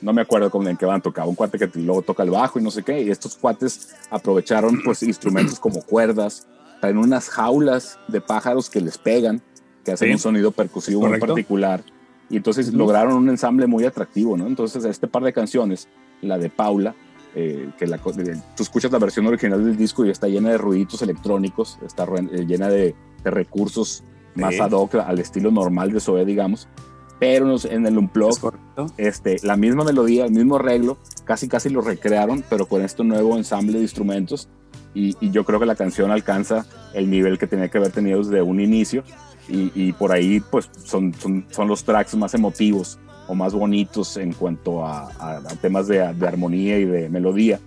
No 0.00 0.12
me 0.12 0.20
acuerdo 0.20 0.50
con 0.50 0.68
en 0.68 0.76
qué 0.76 0.84
van 0.84 1.00
tocaba, 1.00 1.26
un 1.26 1.34
cuate 1.34 1.58
que 1.58 1.70
luego 1.78 2.02
toca 2.02 2.22
el 2.22 2.30
bajo 2.30 2.58
y 2.58 2.62
no 2.62 2.70
sé 2.70 2.82
qué, 2.82 3.00
y 3.02 3.10
estos 3.10 3.36
cuates 3.36 3.94
aprovecharon 4.10 4.82
pues 4.84 5.02
instrumentos 5.02 5.58
como 5.58 5.82
cuerdas, 5.82 6.46
traen 6.80 6.98
unas 6.98 7.30
jaulas 7.30 7.98
de 8.08 8.20
pájaros 8.20 8.68
que 8.68 8.82
les 8.82 8.98
pegan, 8.98 9.40
que 9.82 9.92
hacen 9.92 10.12
un 10.12 10.18
sonido 10.18 10.50
percusivo 10.50 11.06
en 11.06 11.18
particular, 11.18 11.82
y 12.28 12.36
entonces 12.36 12.72
lograron 12.74 13.14
un 13.14 13.30
ensamble 13.30 13.66
muy 13.66 13.84
atractivo, 13.84 14.36
¿no? 14.36 14.46
Entonces 14.46 14.84
este 14.84 15.08
par 15.08 15.22
de 15.22 15.32
canciones 15.32 15.88
la 16.20 16.38
de 16.38 16.50
Paula, 16.50 16.94
eh, 17.36 17.70
que 17.78 17.86
la, 17.86 17.98
tú 17.98 18.62
escuchas 18.62 18.92
la 18.92 18.98
versión 18.98 19.26
original 19.26 19.64
del 19.64 19.76
disco 19.76 20.04
y 20.04 20.10
está 20.10 20.28
llena 20.28 20.50
de 20.50 20.58
ruiditos 20.58 21.02
electrónicos, 21.02 21.78
está 21.84 22.04
eh, 22.04 22.46
llena 22.46 22.68
de, 22.68 22.94
recursos 23.24 24.04
más 24.34 24.60
ad 24.60 24.72
hoc 24.72 24.96
al 24.96 25.18
estilo 25.18 25.50
normal 25.50 25.90
de 25.90 25.98
Zoe, 26.00 26.24
digamos. 26.24 26.68
Pero 27.18 27.56
en 27.64 27.86
el 27.86 27.96
Unplug, 27.96 28.54
este, 28.98 29.36
la 29.42 29.56
misma 29.56 29.82
melodía, 29.82 30.26
el 30.26 30.32
mismo 30.32 30.56
arreglo, 30.56 30.98
casi 31.24 31.48
casi 31.48 31.70
lo 31.70 31.80
recrearon, 31.80 32.44
pero 32.50 32.66
con 32.66 32.82
este 32.82 33.02
nuevo 33.02 33.36
ensamble 33.36 33.78
de 33.78 33.82
instrumentos. 33.82 34.48
Y, 34.94 35.16
yo 35.30 35.44
creo 35.44 35.58
que 35.58 35.66
la 35.66 35.74
canción 35.74 36.10
alcanza 36.10 36.66
el 36.92 37.10
nivel 37.10 37.38
que 37.38 37.46
tenía 37.46 37.68
que 37.68 37.78
haber 37.78 37.92
tenido 37.92 38.22
desde 38.22 38.42
un 38.42 38.60
inicio. 38.60 39.04
Y, 39.48 39.92
por 39.92 40.12
ahí, 40.12 40.40
pues, 40.40 40.70
son, 40.84 41.14
son, 41.14 41.46
son 41.50 41.68
los 41.68 41.84
tracks 41.84 42.14
más 42.14 42.34
emotivos 42.34 42.98
o 43.26 43.34
más 43.34 43.54
bonitos 43.54 44.16
en 44.16 44.32
cuanto 44.32 44.84
a, 44.86 45.08
temas 45.60 45.88
de, 45.88 46.00
armonía 46.00 46.78
y 46.78 46.84
de 46.84 47.08
melodía 47.08 47.60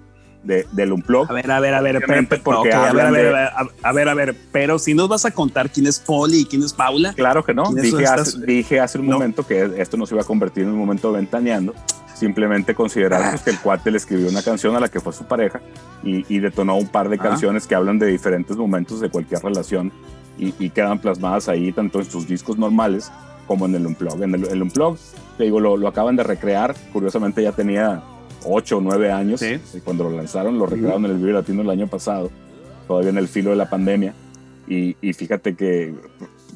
de, 0.43 0.65
del 0.71 0.93
Unplug. 0.93 1.29
A 1.29 1.33
ver, 1.33 1.51
a 1.51 1.59
ver, 1.59 1.73
a 1.73 1.81
ver, 1.81 2.01
porque 2.43 2.71
a, 2.73 2.93
ver, 2.93 3.05
a, 3.05 3.11
ver, 3.11 3.35
a, 3.83 3.91
ver, 3.91 4.09
a 4.09 4.13
ver, 4.13 4.35
pero 4.51 4.79
si 4.79 4.93
nos 4.93 5.09
vas 5.09 5.25
a 5.25 5.31
contar 5.31 5.69
quién 5.69 5.87
es 5.87 5.99
Poli 5.99 6.41
y 6.41 6.45
quién 6.45 6.63
es 6.63 6.73
Paula. 6.73 7.13
Claro 7.13 7.43
que 7.43 7.53
no, 7.53 7.71
dije 7.73 8.05
hace, 8.05 8.45
dije 8.45 8.79
hace, 8.79 8.99
un 8.99 9.07
momento 9.07 9.45
que 9.45 9.73
esto 9.77 9.97
no 9.97 10.05
se 10.05 10.15
iba 10.15 10.21
a 10.21 10.25
convertir 10.25 10.63
en 10.63 10.69
un 10.69 10.77
momento 10.77 11.11
ventaneando, 11.11 11.73
simplemente 12.15 12.73
consideramos 12.73 13.41
que 13.41 13.51
el 13.51 13.59
cuate 13.59 13.91
le 13.91 13.97
escribió 13.97 14.29
una 14.29 14.41
canción 14.41 14.75
a 14.75 14.79
la 14.79 14.89
que 14.89 14.99
fue 14.99 15.13
su 15.13 15.25
pareja 15.25 15.61
y, 16.03 16.39
detonó 16.39 16.77
un 16.77 16.87
par 16.87 17.09
de 17.09 17.17
canciones 17.17 17.67
que 17.67 17.75
hablan 17.75 17.99
de 17.99 18.07
diferentes 18.07 18.55
momentos 18.55 19.01
de 19.01 19.09
cualquier 19.09 19.41
relación 19.41 19.91
y, 20.37 20.53
y, 20.59 20.69
quedan 20.69 20.99
plasmadas 20.99 21.49
ahí 21.49 21.71
tanto 21.71 21.99
en 21.99 22.05
sus 22.05 22.27
discos 22.27 22.57
normales 22.57 23.11
como 23.47 23.65
en 23.65 23.75
el 23.75 23.87
Unplug. 23.87 24.21
En 24.21 24.35
el, 24.35 24.45
el 24.45 24.61
Unplug 24.61 24.97
te 25.37 25.43
digo, 25.43 25.59
lo, 25.59 25.77
lo, 25.77 25.87
acaban 25.87 26.15
de 26.15 26.23
recrear. 26.23 26.75
Curiosamente 26.91 27.43
ya 27.43 27.51
tenía 27.51 28.03
8 28.45 28.77
o 28.77 28.81
9 28.81 29.11
años 29.11 29.41
y 29.41 29.79
cuando 29.81 30.05
lo 30.05 30.11
lanzaron. 30.11 30.57
Lo 30.57 30.65
recrearon 30.65 31.05
en 31.05 31.11
el 31.11 31.17
Vive 31.17 31.33
Latino 31.33 31.61
el 31.61 31.69
año 31.69 31.87
pasado, 31.87 32.31
todavía 32.87 33.09
en 33.09 33.17
el 33.17 33.27
filo 33.27 33.51
de 33.51 33.55
la 33.55 33.69
pandemia. 33.69 34.13
Y, 34.67 34.97
y, 35.01 35.13
fíjate 35.13 35.55
que 35.55 35.95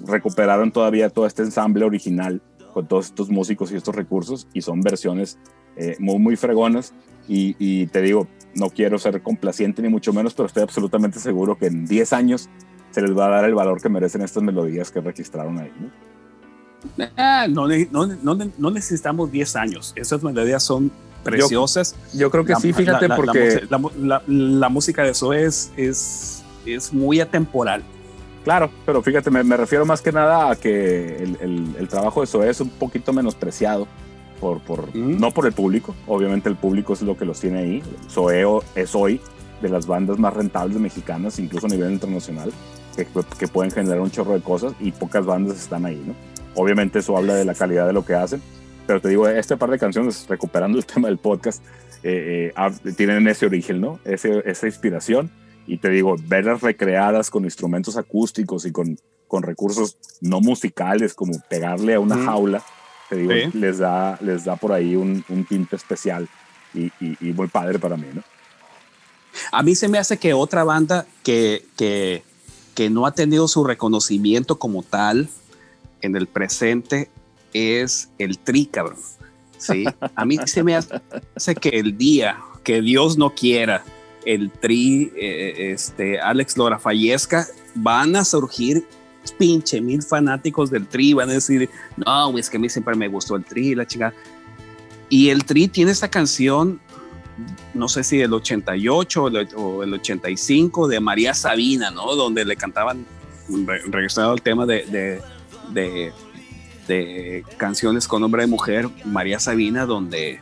recuperaron 0.05 0.71
todavía 0.71 1.09
todo 1.09 1.25
este 1.25 1.43
ensamble 1.43 1.85
original 1.85 2.41
con 2.73 2.87
todos 2.87 3.07
estos 3.07 3.29
músicos 3.29 3.71
y 3.71 3.75
estos 3.75 3.95
recursos 3.95 4.47
y 4.53 4.61
son 4.61 4.81
versiones 4.81 5.37
eh, 5.77 5.95
muy, 5.99 6.19
muy 6.19 6.35
fregonas. 6.35 6.93
Y, 7.27 7.55
y, 7.59 7.87
te 7.87 8.01
digo, 8.01 8.27
no 8.55 8.69
quiero 8.69 8.97
ser 8.97 9.21
complaciente 9.21 9.81
ni 9.81 9.89
mucho 9.89 10.11
menos, 10.11 10.33
pero 10.33 10.47
estoy 10.47 10.63
absolutamente 10.63 11.19
seguro 11.19 11.57
que 11.57 11.67
en 11.67 11.85
10 11.85 12.13
años 12.13 12.49
se 12.89 13.01
les 13.01 13.17
va 13.17 13.27
a 13.27 13.29
dar 13.29 13.45
el 13.45 13.55
valor 13.55 13.81
que 13.81 13.87
merecen 13.87 14.21
estas 14.21 14.43
melodías 14.43 14.91
que 14.91 14.99
registraron 14.99 15.57
ahí. 15.59 15.71
¿no? 15.79 16.10
Ah, 17.17 17.47
no, 17.49 17.67
no, 17.67 18.07
no, 18.07 18.51
no, 18.57 18.71
necesitamos 18.71 19.31
10 19.31 19.55
años. 19.55 19.93
Esas 19.95 20.23
melodías 20.23 20.63
son 20.63 20.91
preciosas. 21.23 21.95
Yo, 22.13 22.21
yo 22.21 22.31
creo 22.31 22.45
que 22.45 22.53
la, 22.53 22.59
sí, 22.59 22.73
fíjate, 22.73 23.07
la, 23.07 23.15
porque... 23.15 23.67
La, 23.69 24.21
la, 24.27 24.69
música 24.69 25.03
de 25.03 25.11
eso 25.11 25.33
es, 25.33 25.71
es, 25.77 26.43
es 26.65 26.93
muy 26.93 27.19
atemporal. 27.19 27.83
Claro, 28.43 28.71
pero 28.85 29.03
fíjate, 29.03 29.29
me, 29.29 29.43
me, 29.43 29.55
refiero 29.55 29.85
más 29.85 30.01
que 30.01 30.11
nada 30.11 30.51
a 30.51 30.55
que 30.55 31.17
el, 31.17 31.37
el, 31.41 31.75
el 31.77 31.87
trabajo 31.87 32.21
de 32.21 32.27
Zoé 32.27 32.49
es 32.49 32.59
un 32.59 32.69
poquito 32.69 33.13
menospreciado. 33.13 33.87
Por, 34.39 34.59
por, 34.61 34.95
mm. 34.95 35.19
No 35.19 35.29
por 35.29 35.45
el 35.45 35.53
público, 35.53 35.93
obviamente 36.07 36.49
el 36.49 36.55
público 36.55 36.93
es 36.93 37.03
lo 37.03 37.15
que 37.15 37.25
los 37.25 37.39
tiene 37.39 37.59
ahí. 37.59 37.83
Zoé 38.09 38.43
es 38.73 38.95
hoy 38.95 39.21
de 39.61 39.69
las 39.69 39.85
bandas 39.85 40.17
más 40.17 40.33
rentables 40.33 40.79
mexicanas, 40.79 41.37
incluso 41.37 41.67
a 41.67 41.69
nivel 41.69 41.91
internacional, 41.91 42.51
que, 42.95 43.07
que, 43.37 43.47
pueden 43.47 43.71
generar 43.71 44.01
un 44.01 44.09
chorro 44.09 44.33
de 44.33 44.41
cosas 44.41 44.73
y 44.79 44.91
pocas 44.91 45.25
bandas 45.25 45.57
están 45.57 45.85
ahí, 45.85 46.01
¿no? 46.05 46.15
Obviamente 46.55 46.99
eso 46.99 47.17
habla 47.17 47.35
de 47.35 47.45
la 47.45 47.53
calidad 47.53 47.87
de 47.87 47.93
lo 47.93 48.05
que 48.05 48.13
hacen, 48.13 48.41
pero 48.87 48.99
te 48.99 49.09
digo, 49.09 49.27
este 49.27 49.57
par 49.57 49.69
de 49.69 49.79
canciones, 49.79 50.25
recuperando 50.27 50.77
el 50.77 50.85
tema 50.87 51.07
del 51.07 51.17
podcast, 51.17 51.63
eh, 52.03 52.51
eh, 52.55 52.93
tienen 52.97 53.27
ese 53.27 53.45
origen, 53.45 53.79
¿no? 53.79 53.99
Ese, 54.03 54.41
esa 54.45 54.67
inspiración 54.67 55.31
y 55.67 55.77
te 55.77 55.89
digo, 55.89 56.15
verlas 56.27 56.61
recreadas 56.61 57.29
con 57.29 57.45
instrumentos 57.45 57.95
acústicos 57.95 58.65
y 58.65 58.71
con, 58.71 58.97
con 59.27 59.43
recursos 59.43 59.97
no 60.19 60.41
musicales, 60.41 61.13
como 61.13 61.33
pegarle 61.49 61.93
a 61.93 61.99
una 61.99 62.17
mm. 62.17 62.25
jaula, 62.25 62.63
te 63.09 63.15
digo, 63.17 63.31
sí. 63.31 63.57
les, 63.57 63.77
da, 63.77 64.17
les 64.21 64.43
da 64.45 64.55
por 64.55 64.73
ahí 64.73 64.95
un, 64.95 65.23
un 65.29 65.45
tinte 65.45 65.75
especial 65.75 66.27
y, 66.73 66.85
y, 66.99 67.17
y, 67.21 67.33
muy 67.33 67.47
padre 67.47 67.79
para 67.79 67.97
mí, 67.97 68.07
¿no? 68.13 68.23
A 69.51 69.63
mí 69.63 69.75
se 69.75 69.87
me 69.87 69.97
hace 69.97 70.17
que 70.17 70.33
otra 70.33 70.63
banda 70.63 71.05
que, 71.23 71.65
que, 71.77 72.23
que 72.75 72.89
no 72.89 73.05
ha 73.05 73.13
tenido 73.13 73.47
su 73.47 73.63
reconocimiento 73.63 74.59
como 74.59 74.83
tal 74.83 75.29
en 76.01 76.15
el 76.15 76.27
presente 76.27 77.09
es 77.53 78.09
el 78.17 78.37
Tri, 78.37 78.65
cabrón. 78.65 78.97
Sí, 79.57 79.85
a 80.15 80.25
mí 80.25 80.37
se 80.45 80.63
me 80.63 80.75
hace 80.75 81.55
que 81.55 81.69
el 81.69 81.97
día 81.97 82.39
que 82.63 82.81
Dios 82.81 83.17
no 83.17 83.33
quiera, 83.33 83.83
el 84.25 84.51
Tri, 84.51 85.11
eh, 85.15 85.71
este, 85.71 86.19
Alex 86.19 86.57
Lora 86.57 86.79
fallezca, 86.79 87.47
van 87.75 88.15
a 88.15 88.25
surgir 88.25 88.85
pinche 89.37 89.81
mil 89.81 90.01
fanáticos 90.01 90.71
del 90.71 90.87
Tri, 90.87 91.13
van 91.13 91.29
a 91.29 91.33
decir, 91.33 91.69
no, 91.97 92.37
es 92.37 92.49
que 92.49 92.57
a 92.57 92.59
mí 92.59 92.69
siempre 92.69 92.95
me 92.95 93.07
gustó 93.07 93.35
el 93.35 93.43
Tri, 93.43 93.75
la 93.75 93.85
chica. 93.85 94.13
Y 95.09 95.29
el 95.29 95.45
Tri 95.45 95.67
tiene 95.67 95.91
esta 95.91 96.09
canción, 96.09 96.79
no 97.73 97.87
sé 97.87 98.03
si 98.03 98.17
del 98.17 98.33
88 98.33 99.23
o 99.55 99.83
el 99.83 99.93
85, 99.93 100.87
de 100.87 100.99
María 100.99 101.33
Sabina, 101.33 101.91
¿no? 101.91 102.15
Donde 102.15 102.45
le 102.45 102.55
cantaban, 102.55 103.05
regresando 103.87 104.31
al 104.31 104.41
tema 104.41 104.65
de, 104.65 104.85
de, 104.85 105.21
de, 105.73 106.11
de 106.87 107.43
canciones 107.57 108.07
con 108.07 108.21
nombre 108.21 108.43
de 108.43 108.47
mujer, 108.47 108.89
María 109.05 109.39
Sabina, 109.39 109.85
donde 109.85 110.39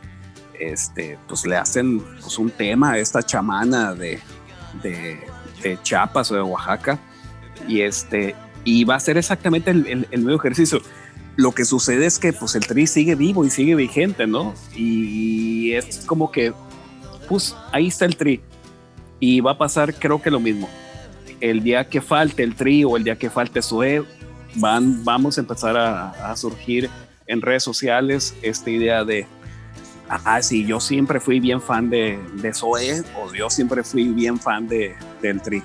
este, 0.60 1.18
pues 1.26 1.46
le 1.46 1.56
hacen 1.56 2.00
pues, 2.20 2.38
un 2.38 2.50
tema 2.50 2.92
a 2.92 2.98
esta 2.98 3.22
chamana 3.22 3.94
de, 3.94 4.20
de, 4.82 5.18
de, 5.62 5.78
Chiapas 5.82 6.30
o 6.30 6.34
de 6.34 6.42
Oaxaca 6.42 6.98
y 7.66 7.80
este 7.80 8.36
y 8.62 8.84
va 8.84 8.96
a 8.96 9.00
ser 9.00 9.16
exactamente 9.16 9.70
el, 9.70 9.86
el, 9.86 10.08
el, 10.10 10.22
nuevo 10.22 10.38
ejercicio. 10.38 10.82
Lo 11.36 11.52
que 11.52 11.64
sucede 11.64 12.04
es 12.04 12.18
que 12.18 12.34
pues 12.34 12.54
el 12.54 12.66
tri 12.66 12.86
sigue 12.86 13.14
vivo 13.14 13.44
y 13.46 13.50
sigue 13.50 13.74
vigente, 13.74 14.26
¿no? 14.26 14.54
Y 14.76 15.72
es 15.72 16.04
como 16.04 16.30
que 16.30 16.52
pues 17.26 17.56
ahí 17.72 17.86
está 17.86 18.04
el 18.04 18.16
tri 18.16 18.42
y 19.18 19.40
va 19.40 19.52
a 19.52 19.58
pasar 19.58 19.94
creo 19.94 20.20
que 20.20 20.30
lo 20.30 20.40
mismo. 20.40 20.68
El 21.40 21.62
día 21.62 21.88
que 21.88 22.02
falte 22.02 22.42
el 22.42 22.54
tri 22.54 22.84
o 22.84 22.98
el 22.98 23.04
día 23.04 23.16
que 23.16 23.30
falte 23.30 23.62
Sue, 23.62 24.04
van, 24.56 25.04
vamos 25.04 25.38
a 25.38 25.40
empezar 25.40 25.76
a, 25.76 26.10
a 26.30 26.36
surgir 26.36 26.90
en 27.26 27.42
redes 27.42 27.62
sociales 27.62 28.34
esta 28.42 28.70
idea 28.70 29.04
de 29.04 29.26
ah, 30.10 30.42
sí, 30.42 30.66
yo 30.66 30.80
siempre 30.80 31.20
fui 31.20 31.40
bien 31.40 31.60
fan 31.60 31.88
de, 31.88 32.18
de 32.34 32.52
Zoe 32.52 33.02
o 33.16 33.32
yo 33.32 33.48
siempre 33.48 33.82
fui 33.82 34.08
bien 34.08 34.38
fan 34.38 34.68
de, 34.68 34.94
del 35.22 35.40
Tri. 35.40 35.62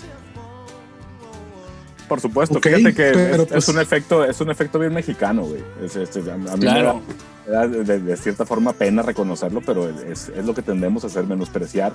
Por 2.07 2.21
supuesto, 2.21 2.59
okay, 2.59 2.75
fíjate 2.75 2.95
que 2.95 3.09
es, 3.09 3.37
pues, 3.37 3.51
es, 3.51 3.67
un 3.67 3.79
efecto, 3.79 4.23
es 4.23 4.39
un 4.39 4.51
efecto 4.51 4.77
bien 4.77 4.93
mexicano, 4.93 5.43
güey. 5.43 5.63
Es, 5.83 5.95
es, 5.95 6.15
a 6.15 6.37
mí 6.37 6.45
claro. 6.59 7.01
me 7.47 7.51
da, 7.51 7.67
de, 7.67 7.99
de, 7.99 8.17
cierta 8.17 8.45
forma 8.45 8.73
pena 8.73 9.01
reconocerlo, 9.01 9.61
pero 9.65 9.89
es, 9.89 10.31
lo 10.43 10.53
que 10.53 10.61
tendemos 10.61 11.03
a 11.03 11.07
hacer, 11.07 11.25
menospreciar 11.25 11.93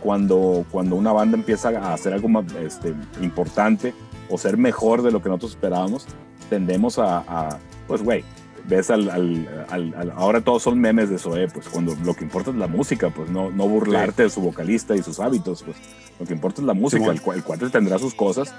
cuando, 0.00 0.66
cuando 0.72 0.96
una 0.96 1.12
banda 1.12 1.36
empieza 1.36 1.68
a 1.68 1.94
hacer 1.94 2.12
algo 2.14 2.28
más 2.28 2.44
este, 2.54 2.92
importante 3.22 3.94
o 4.28 4.38
ser 4.38 4.56
mejor 4.56 5.02
de 5.02 5.10
lo 5.10 5.22
que 5.22 5.28
nosotros 5.28 5.52
esperábamos, 5.52 6.06
tendemos 6.50 6.98
a, 6.98 7.18
a 7.26 7.58
pues, 7.86 8.02
güey, 8.02 8.24
ves 8.66 8.90
al, 8.90 9.10
al, 9.10 9.66
al, 9.70 9.94
al, 9.94 10.10
ahora 10.12 10.40
todos 10.40 10.62
son 10.62 10.80
memes 10.80 11.10
de 11.10 11.18
Zoé, 11.18 11.48
pues 11.48 11.68
cuando 11.68 11.94
lo 12.04 12.14
que 12.14 12.24
importa 12.24 12.50
es 12.50 12.56
la 12.56 12.66
música, 12.66 13.10
pues 13.10 13.30
no, 13.30 13.50
no 13.50 13.68
burlarte 13.68 14.16
sí. 14.16 14.22
de 14.22 14.30
su 14.30 14.40
vocalista 14.40 14.96
y 14.96 15.02
sus 15.02 15.20
hábitos, 15.20 15.62
pues 15.62 15.76
lo 16.18 16.26
que 16.26 16.32
importa 16.32 16.60
es 16.60 16.66
la 16.66 16.74
música, 16.74 17.00
sí, 17.00 17.04
bueno. 17.04 17.32
el, 17.34 17.44
cuate 17.44 17.68
tendrá 17.68 17.98
sus 17.98 18.14
cosas, 18.14 18.54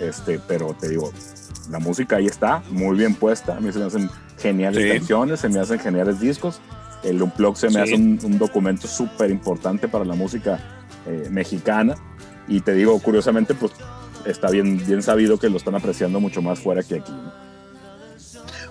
este, 0.00 0.38
pero 0.46 0.74
te 0.78 0.88
digo, 0.88 1.12
la 1.70 1.78
música 1.78 2.16
ahí 2.16 2.26
está, 2.26 2.62
muy 2.70 2.96
bien 2.96 3.14
puesta, 3.14 3.56
a 3.56 3.60
mí 3.60 3.72
se 3.72 3.78
me 3.78 3.86
hacen 3.86 4.10
geniales 4.38 4.82
sí. 4.82 4.98
canciones, 4.98 5.40
se 5.40 5.48
me 5.48 5.60
hacen 5.60 5.78
geniales 5.78 6.20
discos, 6.20 6.60
el 7.02 7.22
Unplug 7.22 7.56
se 7.56 7.70
me 7.70 7.80
hace 7.80 7.94
un, 7.94 8.18
un 8.22 8.38
documento 8.38 8.86
súper 8.88 9.30
importante 9.30 9.88
para 9.88 10.04
la 10.04 10.14
música 10.14 10.58
eh, 11.06 11.28
mexicana, 11.30 11.94
y 12.48 12.60
te 12.60 12.74
digo, 12.74 12.98
curiosamente, 13.00 13.54
pues 13.54 13.72
está 14.26 14.50
bien, 14.50 14.84
bien 14.86 15.02
sabido 15.02 15.38
que 15.38 15.48
lo 15.48 15.56
están 15.56 15.74
apreciando 15.74 16.20
mucho 16.20 16.42
más 16.42 16.58
fuera 16.58 16.82
que 16.82 16.96
aquí, 16.96 17.12
¿no? 17.12 17.46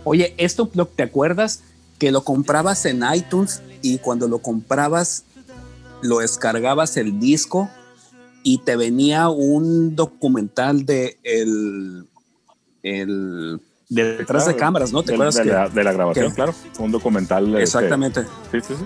Oye, 0.03 0.35
esto 0.37 0.69
¿te 0.95 1.03
acuerdas 1.03 1.63
que 1.97 2.11
lo 2.11 2.23
comprabas 2.23 2.85
en 2.85 3.03
iTunes 3.13 3.61
y 3.81 3.97
cuando 3.97 4.27
lo 4.27 4.39
comprabas 4.39 5.23
lo 6.01 6.19
descargabas 6.19 6.97
el 6.97 7.19
disco 7.19 7.69
y 8.43 8.59
te 8.59 8.75
venía 8.75 9.29
un 9.29 9.95
documental 9.95 10.85
de 10.85 11.17
el, 11.23 12.05
el 12.83 13.59
de 13.89 14.03
detrás 14.17 14.43
claro, 14.43 14.45
de 14.45 14.55
cámaras, 14.55 14.91
¿no? 14.91 15.01
¿Te 15.01 15.07
de, 15.07 15.13
acuerdas? 15.15 15.35
De, 15.35 15.43
que, 15.43 15.49
la, 15.49 15.69
de 15.69 15.83
la 15.83 15.93
grabación, 15.93 16.29
que, 16.29 16.35
claro. 16.35 16.53
Un 16.79 16.91
documental. 16.91 17.55
Exactamente. 17.57 18.21
Este, 18.51 18.61
sí, 18.61 18.67
sí, 18.67 18.75
sí. 18.79 18.85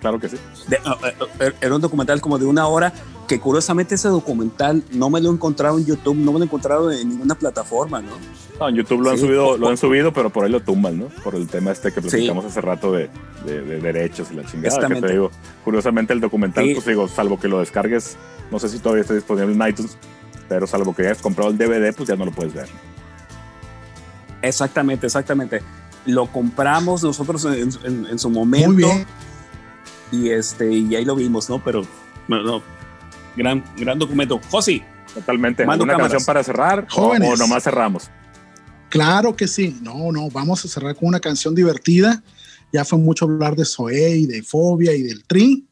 Claro 0.00 0.20
que 0.20 0.28
sí. 0.28 0.36
De, 0.68 0.76
uh, 0.76 1.52
era 1.60 1.74
un 1.74 1.80
documental 1.80 2.20
como 2.20 2.38
de 2.38 2.44
una 2.44 2.66
hora 2.66 2.92
que 3.26 3.40
curiosamente 3.40 3.96
ese 3.96 4.08
documental 4.08 4.84
no 4.92 5.10
me 5.10 5.20
lo 5.20 5.30
he 5.30 5.32
encontrado 5.32 5.78
en 5.78 5.86
YouTube, 5.86 6.16
no 6.16 6.32
me 6.32 6.38
lo 6.38 6.44
he 6.44 6.46
encontrado 6.46 6.92
en 6.92 7.08
ninguna 7.08 7.34
plataforma, 7.34 8.00
¿no? 8.00 8.12
No, 8.60 8.68
en 8.68 8.76
YouTube 8.76 9.02
lo 9.02 9.10
han 9.10 9.18
subido, 9.18 9.58
lo 9.58 9.68
han 9.68 9.76
subido, 9.76 10.12
pero 10.12 10.30
por 10.30 10.44
ahí 10.44 10.50
lo 10.50 10.60
tumban, 10.60 10.98
¿no? 10.98 11.06
Por 11.24 11.34
el 11.34 11.46
tema 11.46 11.72
este 11.72 11.92
que 11.92 12.00
platicamos 12.00 12.44
sí. 12.44 12.50
hace 12.50 12.60
rato 12.60 12.92
de, 12.92 13.10
de, 13.44 13.62
de, 13.62 13.80
derechos 13.80 14.28
y 14.30 14.36
la 14.36 14.44
chingada. 14.44 14.88
Que 14.88 15.00
te 15.00 15.12
digo, 15.12 15.30
curiosamente 15.64 16.12
el 16.12 16.20
documental, 16.20 16.64
sí. 16.64 16.74
pues 16.74 16.86
digo, 16.86 17.08
salvo 17.08 17.38
que 17.38 17.48
lo 17.48 17.58
descargues, 17.58 18.16
no 18.50 18.58
sé 18.58 18.68
si 18.68 18.78
todavía 18.78 19.02
está 19.02 19.14
disponible 19.14 19.52
en 19.52 19.68
iTunes, 19.68 19.98
pero 20.48 20.66
salvo 20.66 20.94
que 20.94 21.02
hayas 21.02 21.20
comprado 21.20 21.50
el 21.50 21.58
DVD, 21.58 21.94
pues 21.94 22.08
ya 22.08 22.16
no 22.16 22.24
lo 22.24 22.30
puedes 22.30 22.54
ver. 22.54 22.68
Exactamente, 24.40 25.06
exactamente. 25.06 25.62
Lo 26.06 26.26
compramos 26.26 27.02
nosotros 27.02 27.44
en, 27.46 27.70
en, 27.84 28.06
en 28.06 28.18
su 28.18 28.30
momento. 28.30 28.68
Muy 28.68 28.76
bien. 28.76 29.06
Y 30.12 30.30
este, 30.30 30.72
y 30.72 30.94
ahí 30.94 31.04
lo 31.04 31.16
vimos, 31.16 31.48
¿no? 31.50 31.62
Pero 31.62 31.82
no, 32.28 32.42
no. 32.42 32.62
Gran, 33.36 33.64
gran 33.76 33.98
documento. 33.98 34.40
Josi. 34.50 34.82
Totalmente. 35.14 35.64
¿Alguna 35.64 35.96
canción 35.96 36.24
para 36.24 36.42
cerrar? 36.42 36.86
Jóvenes. 36.88 37.30
O, 37.30 37.32
o 37.34 37.36
nomás 37.36 37.64
cerramos? 37.64 38.10
Claro 38.88 39.34
que 39.34 39.48
sí. 39.48 39.78
No, 39.82 40.12
no, 40.12 40.30
vamos 40.30 40.64
a 40.64 40.68
cerrar 40.68 40.94
con 40.94 41.08
una 41.08 41.20
canción 41.20 41.54
divertida. 41.54 42.22
Ya 42.72 42.84
fue 42.84 42.98
mucho 42.98 43.24
hablar 43.24 43.56
de 43.56 43.64
Zoé 43.64 44.16
y 44.18 44.26
de 44.26 44.42
Fobia 44.42 44.94
y 44.94 45.02
del 45.02 45.24
Tri. 45.24 45.66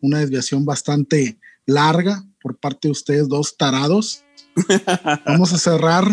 Una 0.00 0.18
desviación 0.20 0.64
bastante 0.64 1.38
larga 1.66 2.24
por 2.40 2.56
parte 2.56 2.88
de 2.88 2.92
ustedes 2.92 3.28
dos 3.28 3.56
tarados. 3.56 4.24
vamos 5.26 5.52
a 5.52 5.58
cerrar 5.58 6.04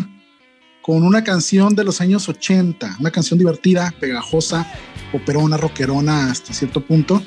con 0.81 1.03
una 1.03 1.23
canción 1.23 1.75
de 1.75 1.83
los 1.83 2.01
años 2.01 2.27
80, 2.27 2.97
una 2.99 3.11
canción 3.11 3.37
divertida, 3.37 3.93
pegajosa, 3.99 4.65
operona, 5.13 5.57
rockerona 5.57 6.31
hasta 6.31 6.53
cierto 6.53 6.85
punto, 6.85 7.21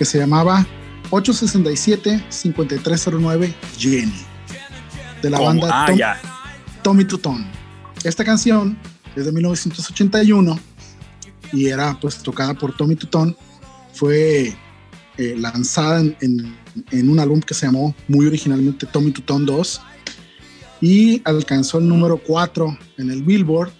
que 0.00 0.04
se 0.06 0.18
llamaba 0.18 0.66
867-5309 1.10 3.54
Jenny, 3.76 4.14
de 5.20 5.28
la 5.28 5.36
¿Cómo? 5.36 5.48
banda 5.48 5.68
ah, 5.70 5.84
Tom, 5.86 5.98
ya. 5.98 6.18
Tommy 6.82 7.04
Tutón. 7.04 7.46
Esta 8.02 8.24
canción 8.24 8.78
es 9.14 9.26
de 9.26 9.32
1981 9.32 10.58
y 11.52 11.66
era 11.66 12.00
pues 12.00 12.16
tocada 12.16 12.54
por 12.54 12.74
Tommy 12.74 12.96
Tutón. 12.96 13.36
Fue 13.92 14.56
eh, 15.18 15.34
lanzada 15.36 16.00
en, 16.00 16.16
en, 16.22 16.56
en, 16.92 17.10
un 17.10 17.20
álbum 17.20 17.40
que 17.40 17.52
se 17.52 17.66
llamó 17.66 17.94
muy 18.08 18.26
originalmente 18.26 18.86
Tommy 18.86 19.10
Tutón 19.10 19.44
2 19.44 19.82
y 20.80 21.20
alcanzó 21.26 21.76
el 21.76 21.86
número 21.86 22.16
4 22.16 22.78
en 22.96 23.10
el 23.10 23.22
Billboard 23.22 23.70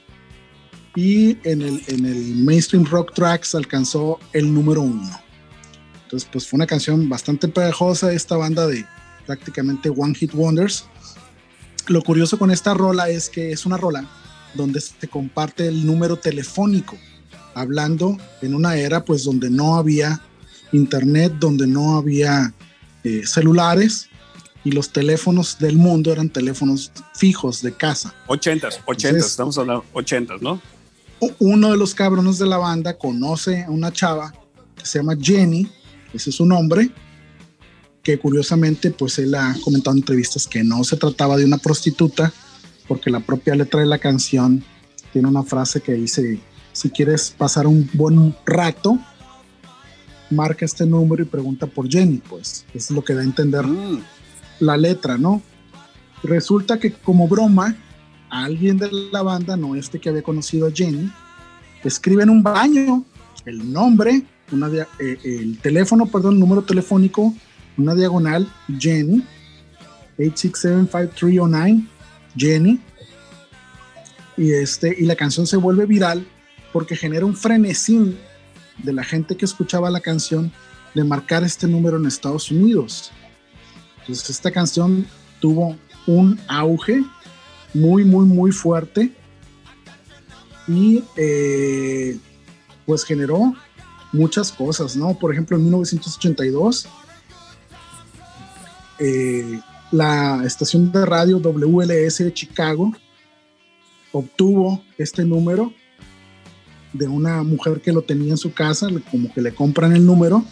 y 0.95 1.39
en 1.49 1.63
el, 1.63 1.83
en 1.87 2.05
el 2.05 2.37
Mainstream 2.37 2.85
Rock 2.85 3.15
Tracks 3.15 3.55
alcanzó 3.55 4.21
el 4.35 4.53
número 4.53 4.83
1. 4.83 5.20
Entonces, 6.11 6.29
pues 6.33 6.49
fue 6.49 6.57
una 6.57 6.67
canción 6.67 7.09
bastante 7.09 7.47
pegajosa 7.47 8.13
esta 8.13 8.37
banda 8.37 8.67
de 8.67 8.85
prácticamente 9.27 9.91
One 9.91 10.13
Hit 10.13 10.35
Wonders. 10.35 10.87
Lo 11.87 12.03
curioso 12.03 12.37
con 12.37 12.51
esta 12.51 12.75
rola 12.75 13.09
es 13.09 13.29
que 13.29 13.53
es 13.53 13.65
una 13.65 13.77
rola 13.77 14.05
donde 14.55 14.81
se 14.81 15.07
comparte 15.07 15.69
el 15.69 15.87
número 15.87 16.17
telefónico, 16.17 16.97
hablando 17.55 18.17
en 18.43 18.57
una 18.57 18.77
era 18.77 19.05
pues 19.05 19.23
donde 19.23 19.51
no 19.51 19.77
había 19.77 20.21
internet, 20.73 21.35
donde 21.39 21.69
no 21.69 21.97
había 21.97 22.53
eh, 23.05 23.23
celulares 23.25 24.09
y 24.65 24.73
los 24.73 24.91
teléfonos 24.91 25.61
del 25.61 25.77
mundo 25.77 26.11
eran 26.11 26.29
teléfonos 26.29 26.91
fijos 27.15 27.63
de 27.63 27.73
casa. 27.73 28.13
80, 28.27 28.69
80, 28.85 29.19
estamos 29.19 29.57
hablando 29.59 29.85
80, 29.93 30.39
¿no? 30.41 30.61
Uno 31.39 31.71
de 31.71 31.77
los 31.77 31.95
cabrones 31.95 32.39
de 32.39 32.47
la 32.47 32.57
banda 32.57 32.99
conoce 32.99 33.63
a 33.63 33.71
una 33.71 33.93
chava 33.93 34.35
que 34.77 34.85
se 34.85 34.99
llama 34.99 35.15
Jenny, 35.17 35.71
ese 36.13 36.31
es 36.31 36.37
su 36.37 36.47
nombre, 36.47 36.91
que 38.03 38.19
curiosamente 38.19 38.91
pues 38.91 39.19
él 39.19 39.35
ha 39.35 39.55
comentado 39.63 39.97
en 39.97 40.03
entrevistas 40.03 40.47
que 40.47 40.65
no 40.65 40.83
se 40.85 40.97
trataba 40.97 41.37
de 41.37 41.45
una 41.45 41.59
prostituta, 41.59 42.33
porque 42.89 43.11
la 43.11 43.21
propia 43.21 43.55
letra 43.55 43.81
de 43.81 43.87
la 43.87 43.99
canción 43.99 44.65
tiene 45.13 45.29
una 45.29 45.43
frase 45.43 45.81
que 45.81 45.93
dice, 45.95 46.41
si 46.73 46.91
quieres 46.91 47.35
pasar 47.37 47.67
un 47.67 47.89
buen 47.93 48.35
rato, 48.47 48.99
marca 50.31 50.65
este 50.65 50.87
número 50.87 51.23
y 51.23 51.27
pregunta 51.27 51.67
por 51.67 51.89
Jenny, 51.89 52.23
pues 52.29 52.65
es 52.73 52.91
lo 52.91 53.03
que 53.03 53.15
da 53.15 53.21
a 53.21 53.25
entender 53.25 53.67
mm. 53.67 54.03
la 54.61 54.77
letra, 54.77 55.19
¿no? 55.19 55.43
Resulta 56.23 56.79
que 56.79 56.93
como 56.93 57.29
broma, 57.29 57.77
alguien 58.29 58.79
de 58.79 58.91
la 59.13 59.23
banda, 59.23 59.57
no 59.57 59.75
este 59.75 59.99
que 59.99 60.09
había 60.09 60.23
conocido 60.23 60.69
a 60.69 60.71
Jenny, 60.71 61.11
escribe 61.83 62.23
en 62.23 62.31
un 62.31 62.43
baño 62.43 63.05
el 63.47 63.73
nombre, 63.73 64.23
eh, 64.99 65.19
el 65.25 65.59
teléfono, 65.59 66.07
perdón, 66.07 66.39
número 66.39 66.63
telefónico, 66.63 67.35
una 67.77 67.95
diagonal, 67.95 68.51
Jenny, 68.79 69.23
8675309, 70.19 71.87
Jenny, 72.37 72.81
y, 74.37 74.53
este, 74.53 74.95
y 74.99 75.05
la 75.05 75.17
canción 75.17 75.47
se 75.47 75.57
vuelve 75.57 75.87
viral 75.87 76.27
porque 76.73 76.97
genera 76.97 77.27
un 77.27 77.37
frenesí 77.37 78.17
de 78.79 78.93
la 78.93 79.05
gente 79.05 79.37
que 79.37 79.45
escuchaba 79.45 79.91
la 79.91 80.01
canción 80.01 80.53
de 80.95 81.05
marcar 81.05 81.45
este 81.45 81.67
número 81.67 81.97
en 81.97 82.07
Estados 82.07 82.51
Unidos. 82.51 83.13
Entonces 84.01 84.31
esta 84.31 84.51
canción 84.51 85.07
tuvo 85.41 85.77
un 86.07 86.39
auge 86.49 87.03
muy, 87.75 88.05
muy, 88.05 88.27
muy 88.27 88.51
fuerte 88.53 89.13
y 90.67 91.03
eh, 91.17 92.19
pues 92.87 93.05
generó 93.05 93.55
muchas 94.13 94.53
cosas, 94.53 94.97
¿no? 94.97 95.15
Por 95.15 95.33
ejemplo, 95.33 95.57
en 95.57 95.65
1982, 95.65 96.89
eh, 98.99 99.61
la 99.93 100.43
estación 100.45 100.93
de 100.93 101.07
radio 101.07 101.39
WLS 101.39 102.19
de 102.19 102.33
Chicago 102.33 102.93
obtuvo 104.13 104.83
este 104.99 105.25
número 105.25 105.73
de 106.93 107.07
una 107.07 107.43
mujer 107.43 107.81
que 107.81 107.93
lo 107.93 108.03
tenía 108.03 108.33
en 108.33 108.37
su 108.37 108.53
casa, 108.53 108.89
como 109.11 109.33
que 109.33 109.41
le 109.41 109.55
compran 109.55 109.95
el 109.95 110.05
número 110.05 110.45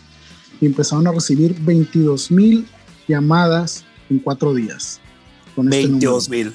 y 0.60 0.66
empezaron 0.66 1.06
a 1.06 1.12
recibir 1.12 1.56
22 1.60 2.30
mil 2.30 2.66
llamadas 3.06 3.85
en 4.09 4.18
cuatro 4.18 4.55
días. 4.55 5.01
Con 5.55 5.68
22 5.68 6.24
este 6.24 6.36
mil. 6.36 6.55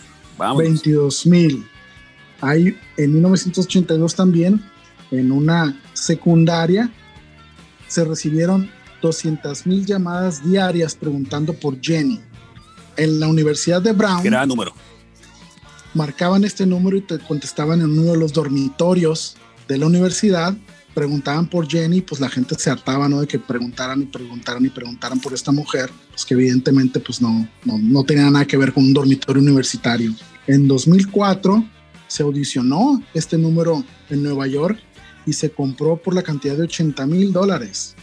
22 0.57 1.25
mil. 1.27 1.65
Hay 2.41 2.75
en 2.97 3.13
1982 3.13 4.15
también, 4.15 4.63
en 5.19 5.31
una 5.31 5.79
secundaria, 5.93 6.91
se 7.87 8.03
recibieron 8.03 8.69
200 9.01 9.67
mil 9.67 9.85
llamadas 9.85 10.43
diarias 10.43 10.95
preguntando 10.95 11.53
por 11.53 11.79
Jenny. 11.81 12.19
En 12.95 13.19
la 13.19 13.27
Universidad 13.27 13.81
de 13.81 13.91
Brown. 13.91 14.23
Gran 14.23 14.47
número. 14.47 14.73
Marcaban 15.93 16.43
este 16.43 16.65
número 16.65 16.97
y 16.97 17.01
te 17.01 17.19
contestaban 17.19 17.81
en 17.81 17.91
uno 17.99 18.11
de 18.11 18.17
los 18.17 18.33
dormitorios 18.33 19.35
de 19.67 19.77
la 19.77 19.87
universidad, 19.87 20.55
preguntaban 20.93 21.47
por 21.47 21.67
Jenny, 21.67 22.01
pues 22.01 22.21
la 22.21 22.29
gente 22.29 22.55
se 22.57 22.69
hartaba, 22.69 23.09
¿no? 23.09 23.21
De 23.21 23.27
que 23.27 23.39
preguntaran 23.39 24.01
y 24.01 24.05
preguntaran 24.05 24.65
y 24.65 24.69
preguntaran 24.69 25.19
por 25.19 25.33
esta 25.33 25.51
mujer, 25.51 25.91
pues 26.09 26.25
que 26.25 26.33
evidentemente 26.35 26.99
pues 26.99 27.21
no, 27.21 27.47
no, 27.65 27.77
no 27.79 28.03
tenía 28.03 28.29
nada 28.29 28.45
que 28.45 28.57
ver 28.57 28.73
con 28.73 28.83
un 28.83 28.93
dormitorio 28.93 29.41
universitario. 29.41 30.13
En 30.47 30.67
2004 30.67 31.63
se 32.07 32.23
audicionó 32.23 33.01
este 33.13 33.37
número 33.37 33.83
en 34.09 34.23
Nueva 34.23 34.45
York 34.47 34.79
y 35.25 35.33
se 35.33 35.51
compró 35.51 35.97
por 35.97 36.13
la 36.13 36.23
cantidad 36.23 36.55
de 36.55 36.63
80 36.63 37.05
mil 37.05 37.31
dólares. 37.31 37.95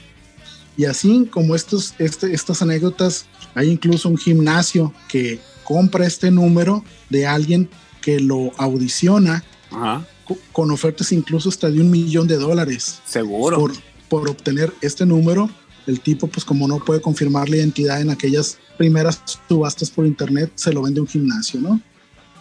Y 0.76 0.84
así 0.84 1.28
como 1.30 1.54
estos, 1.54 1.94
este, 1.98 2.32
estas 2.32 2.62
anécdotas, 2.62 3.26
hay 3.54 3.70
incluso 3.70 4.08
un 4.08 4.16
gimnasio 4.16 4.94
que 5.08 5.40
compra 5.64 6.06
este 6.06 6.30
número 6.30 6.84
de 7.10 7.26
alguien 7.26 7.68
que 8.00 8.20
lo 8.20 8.52
audiciona 8.56 9.44
Ajá 9.70 10.06
con 10.52 10.70
ofertas 10.70 11.12
incluso 11.12 11.48
hasta 11.48 11.70
de 11.70 11.80
un 11.80 11.90
millón 11.90 12.26
de 12.26 12.36
dólares. 12.36 13.00
Seguro. 13.04 13.58
Por, 13.58 13.72
por 14.08 14.28
obtener 14.28 14.72
este 14.80 15.06
número. 15.06 15.50
El 15.86 16.00
tipo, 16.00 16.26
pues 16.26 16.44
como 16.44 16.68
no 16.68 16.78
puede 16.78 17.00
confirmar 17.00 17.48
la 17.48 17.56
identidad 17.56 18.00
en 18.00 18.10
aquellas 18.10 18.58
primeras 18.76 19.20
subastas 19.48 19.90
por 19.90 20.06
internet, 20.06 20.52
se 20.54 20.72
lo 20.72 20.82
vende 20.82 21.00
un 21.00 21.06
gimnasio, 21.06 21.60
¿no? 21.60 21.80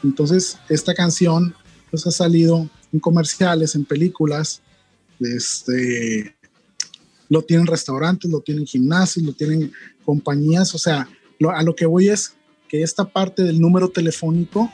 Entonces, 0.03 0.57
esta 0.67 0.93
canción, 0.93 1.55
pues 1.89 2.05
ha 2.05 2.11
salido 2.11 2.69
en 2.93 2.99
comerciales, 2.99 3.75
en 3.75 3.85
películas, 3.85 4.61
este, 5.19 6.35
lo 7.29 7.41
tienen 7.41 7.67
restaurantes, 7.67 8.29
lo 8.29 8.41
tienen 8.41 8.65
gimnasios, 8.65 9.25
lo 9.25 9.33
tienen 9.33 9.71
compañías, 10.03 10.73
o 10.75 10.77
sea, 10.77 11.07
a 11.53 11.63
lo 11.63 11.75
que 11.75 11.85
voy 11.85 12.09
es 12.09 12.35
que 12.67 12.83
esta 12.83 13.05
parte 13.05 13.43
del 13.43 13.59
número 13.59 13.89
telefónico 13.89 14.69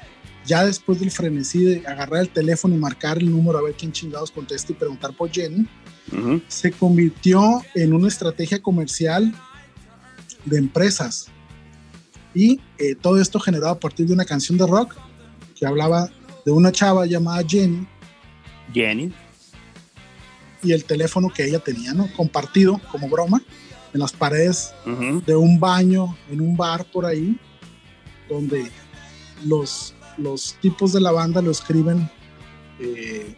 ya 0.46 0.66
después 0.66 1.00
del 1.00 1.12
frenesí 1.12 1.64
de 1.64 1.88
agarrar 1.88 2.22
el 2.22 2.30
teléfono 2.30 2.76
y 2.76 2.78
marcar 2.78 3.18
el 3.18 3.32
número 3.32 3.58
a 3.58 3.64
ver 3.64 3.74
quién 3.74 3.92
chingados 3.92 4.32
contesta 4.32 4.72
y 4.72 4.76
preguntar 4.76 5.16
por 5.16 5.32
Jenny, 5.32 5.68
se 6.48 6.72
convirtió 6.72 7.64
en 7.74 7.94
una 7.94 8.08
estrategia 8.08 8.62
comercial 8.62 9.34
de 10.46 10.58
empresas. 10.58 11.28
Y 12.34 12.60
eh, 12.78 12.96
todo 12.96 13.20
esto 13.20 13.40
generado 13.40 13.72
a 13.72 13.80
partir 13.80 14.06
de 14.06 14.14
una 14.14 14.26
canción 14.26 14.58
de 14.58 14.68
rock 14.68 14.96
que 15.56 15.66
hablaba 15.66 16.12
de 16.46 16.52
una 16.52 16.72
chava 16.72 17.06
llamada 17.06 17.44
Jenny. 17.48 17.88
Jenny. 18.74 19.12
Y 20.66 20.74
el 20.74 20.84
teléfono 20.84 21.32
que 21.32 21.46
ella 21.46 21.60
tenía, 21.60 21.94
¿no? 21.94 22.10
Compartido 22.16 22.82
como 22.92 23.08
broma 23.08 23.42
en 23.94 24.00
las 24.00 24.12
paredes 24.12 24.74
de 25.26 25.36
un 25.36 25.60
baño, 25.60 26.18
en 26.30 26.42
un 26.42 26.58
bar 26.58 26.86
por 26.92 27.06
ahí, 27.06 27.40
donde 28.28 28.70
los 29.46 29.96
los 30.18 30.56
tipos 30.62 30.94
de 30.94 31.02
la 31.02 31.12
banda 31.12 31.42
lo 31.42 31.52
escriben 31.52 32.10
eh, 32.80 33.36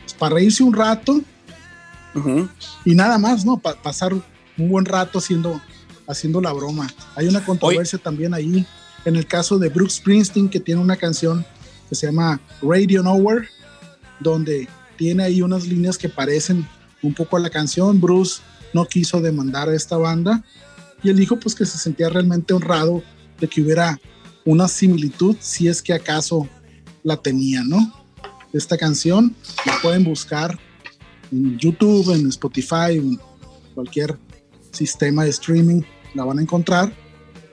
pues, 0.00 0.14
para 0.14 0.36
reírse 0.36 0.62
un 0.62 0.74
rato 0.74 1.20
y 2.84 2.94
nada 2.94 3.16
más, 3.16 3.44
¿no? 3.44 3.58
Para 3.58 3.80
pasar 3.80 4.12
un 4.12 4.68
buen 4.68 4.84
rato 4.84 5.18
haciendo, 5.18 5.60
haciendo 6.06 6.42
la 6.42 6.52
broma. 6.52 6.86
Hay 7.16 7.26
una 7.26 7.42
controversia 7.44 7.98
también 7.98 8.34
ahí 8.34 8.66
en 9.06 9.16
el 9.16 9.26
caso 9.26 9.58
de 9.58 9.70
Brooks 9.70 9.94
Springsteen, 9.94 10.48
que 10.48 10.60
tiene 10.60 10.80
una 10.80 10.96
canción 10.96 11.44
que 11.88 11.94
se 11.94 12.06
llama 12.06 12.38
Radio 12.60 13.02
Nowhere, 13.02 13.48
donde 14.20 14.68
tiene 15.02 15.24
ahí 15.24 15.42
unas 15.42 15.66
líneas 15.66 15.98
que 15.98 16.08
parecen 16.08 16.64
un 17.02 17.12
poco 17.12 17.36
a 17.36 17.40
la 17.40 17.50
canción. 17.50 18.00
Bruce 18.00 18.40
no 18.72 18.84
quiso 18.84 19.20
demandar 19.20 19.68
a 19.68 19.74
esta 19.74 19.96
banda 19.96 20.44
y 21.02 21.10
él 21.10 21.16
dijo 21.16 21.40
pues 21.40 21.56
que 21.56 21.66
se 21.66 21.76
sentía 21.76 22.08
realmente 22.08 22.54
honrado 22.54 23.02
de 23.40 23.48
que 23.48 23.62
hubiera 23.62 23.98
una 24.44 24.68
similitud, 24.68 25.36
si 25.40 25.66
es 25.66 25.82
que 25.82 25.92
acaso 25.92 26.48
la 27.02 27.16
tenía, 27.16 27.64
¿no? 27.64 27.92
Esta 28.52 28.78
canción 28.78 29.34
la 29.66 29.76
pueden 29.82 30.04
buscar 30.04 30.56
en 31.32 31.58
YouTube, 31.58 32.14
en 32.14 32.28
Spotify, 32.28 32.92
en 32.92 33.18
cualquier 33.74 34.16
sistema 34.70 35.24
de 35.24 35.30
streaming, 35.30 35.82
la 36.14 36.24
van 36.24 36.38
a 36.38 36.42
encontrar 36.42 36.92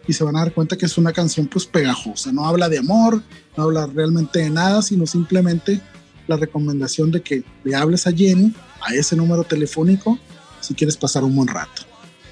y 0.07 0.13
se 0.13 0.23
van 0.23 0.35
a 0.35 0.41
dar 0.41 0.53
cuenta 0.53 0.77
que 0.77 0.85
es 0.85 0.99
una 0.99 1.13
canción 1.13 1.47
pues 1.47 1.65
pegajosa, 1.65 2.31
no 2.31 2.45
habla 2.45 2.69
de 2.69 2.77
amor, 2.77 3.23
no 3.57 3.63
habla 3.63 3.87
realmente 3.87 4.37
de 4.37 4.51
nada, 4.51 4.83
sino 4.83 5.07
simplemente 5.07 5.81
la 6.29 6.37
recomendación 6.37 7.11
de 7.11 7.21
que 7.21 7.43
le 7.63 7.75
hables 7.75 8.05
a 8.05 8.11
Jenny, 8.11 8.53
a 8.87 8.93
ese 8.93 9.15
número 9.15 9.43
telefónico, 9.43 10.19
si 10.61 10.75
quieres 10.75 10.95
pasar 10.95 11.23
un 11.23 11.35
buen 11.35 11.47
rato. 11.47 11.81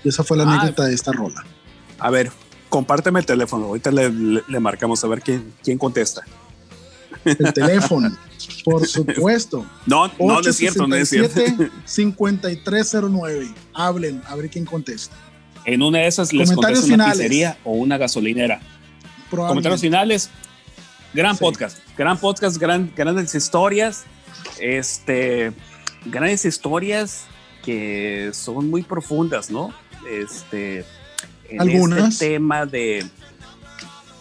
Y 0.04 0.10
esa 0.10 0.24
fue 0.24 0.38
la 0.38 0.44
ah. 0.44 0.54
anécdota 0.54 0.86
de 0.86 0.94
esta 0.94 1.12
rola. 1.12 1.44
A 1.98 2.12
ver, 2.12 2.32
compárteme 2.70 3.20
el 3.20 3.26
teléfono. 3.26 3.66
Ahorita 3.66 3.92
le, 3.92 4.60
marcamos 4.60 5.04
a 5.04 5.08
ver 5.08 5.22
quién, 5.22 5.52
quién 5.64 5.80
contesta. 5.80 6.22
El 7.26 7.52
teléfono, 7.54 8.16
por 8.64 8.86
supuesto. 8.88 9.66
No, 9.88 10.12
no, 10.20 10.40
es 10.42 10.56
cierto, 10.56 10.86
no 10.88 10.96
es 10.96 11.10
cierto. 11.10 11.42
5309. 11.86 13.50
Hablen, 13.74 14.22
a 14.28 14.36
ver 14.36 14.50
quién 14.52 14.66
contesta. 14.66 15.16
En 15.66 15.82
una 15.82 16.00
de 16.00 16.08
esas 16.08 16.32
les 16.32 16.52
contesta 16.52 16.94
una 16.94 17.12
pizzería 17.12 17.58
o 17.64 17.74
una 17.74 17.98
gasolinera. 17.98 18.62
Comentarios 19.32 19.82
finales. 19.82 20.30
Gran 21.18 21.36
podcast, 21.36 21.80
gran 21.98 22.16
podcast, 22.20 22.58
gran, 22.58 22.94
grandes 22.96 23.34
historias. 23.34 24.06
Este, 24.60 25.52
grandes 26.06 26.46
historias 26.46 27.26
que 27.64 28.30
son 28.34 28.70
muy 28.70 28.84
profundas, 28.84 29.50
¿no? 29.50 29.74
este, 30.12 30.86
en 31.50 31.60
¿Algunas? 31.60 32.14
este 32.14 32.36
tema 32.36 32.68
de 32.68 33.04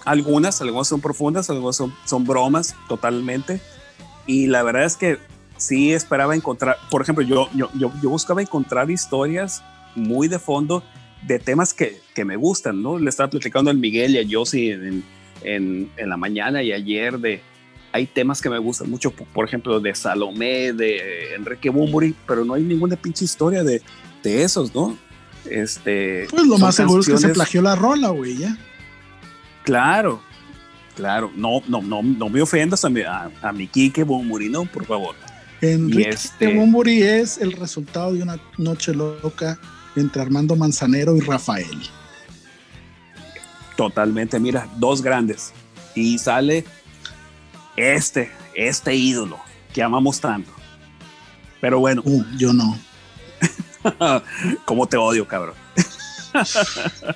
algunas, 0.06 0.62
algunas 0.62 0.88
son 0.88 1.02
profundas, 1.02 1.50
algunas 1.50 1.76
son, 1.76 1.94
son 2.06 2.24
bromas 2.24 2.74
totalmente. 2.88 3.60
Y 4.26 4.46
la 4.46 4.62
verdad 4.62 4.84
es 4.84 4.96
que 4.96 5.18
sí 5.58 5.92
esperaba 5.92 6.34
encontrar, 6.34 6.78
por 6.90 7.02
ejemplo, 7.02 7.22
yo, 7.22 7.50
yo, 7.54 7.68
yo, 7.74 7.92
yo 8.02 8.08
buscaba 8.08 8.40
encontrar 8.40 8.90
historias 8.90 9.62
muy 9.94 10.28
de 10.28 10.38
fondo 10.38 10.82
de 11.26 11.38
temas 11.40 11.74
que, 11.74 12.00
que 12.14 12.24
me 12.24 12.36
gustan, 12.36 12.80
¿no? 12.80 12.98
Le 12.98 13.10
estaba 13.10 13.28
platicando 13.28 13.70
al 13.70 13.76
Miguel 13.76 14.14
y 14.14 14.18
a 14.18 14.26
Josie 14.26 14.72
en, 14.72 15.04
en, 15.42 15.90
en 15.96 16.08
la 16.08 16.16
mañana 16.16 16.62
y 16.62 16.72
ayer 16.72 17.18
de, 17.18 17.40
hay 17.92 18.06
temas 18.06 18.40
que 18.40 18.50
me 18.50 18.58
gustan 18.58 18.90
mucho, 18.90 19.10
por, 19.10 19.46
ejemplo, 19.46 19.80
de 19.80 19.94
Salomé, 19.94 20.72
de 20.72 21.34
Enrique 21.34 21.70
Bumburi, 21.70 22.14
pero 22.26 22.44
no 22.44 22.54
hay 22.54 22.62
ninguna 22.62 22.96
pinche 22.96 23.24
historia 23.24 23.64
de, 23.64 23.82
de 24.22 24.42
esos, 24.42 24.74
¿no? 24.74 24.96
Este, 25.48 26.26
Pues 26.30 26.46
lo 26.46 26.58
más 26.58 26.74
seguro 26.74 27.00
es 27.00 27.08
que 27.08 27.18
se 27.18 27.28
plagió 27.28 27.62
la 27.62 27.76
rola, 27.76 28.10
güey, 28.10 28.36
ya. 28.36 28.56
Claro, 29.62 30.20
claro. 30.94 31.30
No, 31.36 31.62
no, 31.68 31.82
no, 31.82 32.02
no 32.02 32.28
me 32.28 32.42
ofendas 32.42 32.84
a 32.84 32.90
mi, 32.90 33.02
a, 33.02 33.30
a 33.42 33.52
mi 33.52 33.66
Quique 33.68 34.02
Bumburi, 34.04 34.48
no, 34.48 34.64
por 34.64 34.84
favor. 34.84 35.14
Enrique 35.60 36.10
este- 36.10 36.54
Bunbury 36.54 37.02
es 37.02 37.38
el 37.38 37.52
resultado 37.52 38.12
de 38.12 38.22
una 38.22 38.38
noche 38.58 38.92
loca 38.92 39.58
entre 39.96 40.20
Armando 40.22 40.54
Manzanero 40.56 41.16
y 41.16 41.20
Rafael. 41.20 41.66
Totalmente, 43.76 44.38
mira, 44.40 44.68
dos 44.76 45.02
grandes. 45.02 45.52
Y 45.94 46.18
sale 46.18 46.64
este, 47.76 48.30
este 48.54 48.94
ídolo 48.94 49.38
que 49.72 49.82
amamos 49.82 50.20
tanto. 50.20 50.50
Pero 51.60 51.78
bueno, 51.80 52.02
Uh, 52.04 52.24
yo 52.36 52.52
no. 52.52 52.78
cómo 54.64 54.86
te 54.86 54.96
odio, 54.96 55.26
cabrón. 55.26 55.54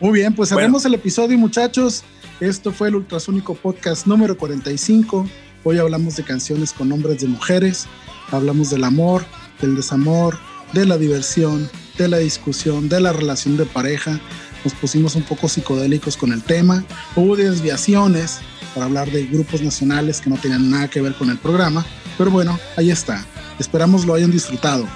Muy 0.00 0.12
bien, 0.12 0.34
pues 0.34 0.50
Bueno. 0.50 0.60
cerremos 0.62 0.84
el 0.84 0.94
episodio, 0.94 1.36
muchachos. 1.38 2.04
Esto 2.40 2.72
fue 2.72 2.88
el 2.88 2.96
Ultrasónico 2.96 3.54
Podcast 3.54 4.06
número 4.06 4.36
45. 4.36 5.28
Hoy 5.62 5.78
hablamos 5.78 6.16
de 6.16 6.24
canciones 6.24 6.72
con 6.72 6.88
nombres 6.88 7.20
de 7.20 7.28
mujeres. 7.28 7.86
Hablamos 8.30 8.70
del 8.70 8.84
amor, 8.84 9.24
del 9.60 9.76
desamor, 9.76 10.38
de 10.72 10.86
la 10.86 10.96
diversión, 10.96 11.68
de 11.98 12.08
la 12.08 12.16
discusión, 12.18 12.88
de 12.88 13.00
la 13.00 13.12
relación 13.12 13.56
de 13.58 13.66
pareja. 13.66 14.18
Nos 14.64 14.74
pusimos 14.74 15.14
un 15.14 15.22
poco 15.22 15.48
psicodélicos 15.48 16.16
con 16.16 16.32
el 16.32 16.42
tema. 16.42 16.84
Hubo 17.16 17.36
desviaciones 17.36 18.38
para 18.74 18.86
hablar 18.86 19.10
de 19.10 19.26
grupos 19.26 19.62
nacionales 19.62 20.20
que 20.20 20.30
no 20.30 20.36
tenían 20.36 20.70
nada 20.70 20.88
que 20.88 21.00
ver 21.00 21.14
con 21.14 21.30
el 21.30 21.38
programa. 21.38 21.84
Pero 22.18 22.30
bueno, 22.30 22.58
ahí 22.76 22.90
está. 22.90 23.24
Esperamos 23.58 24.04
lo 24.06 24.14
hayan 24.14 24.30
disfrutado. 24.30 24.86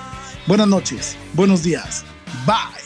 Buenas 0.47 0.69
noches, 0.69 1.17
buenos 1.35 1.63
días. 1.63 2.05
Bye. 2.47 2.84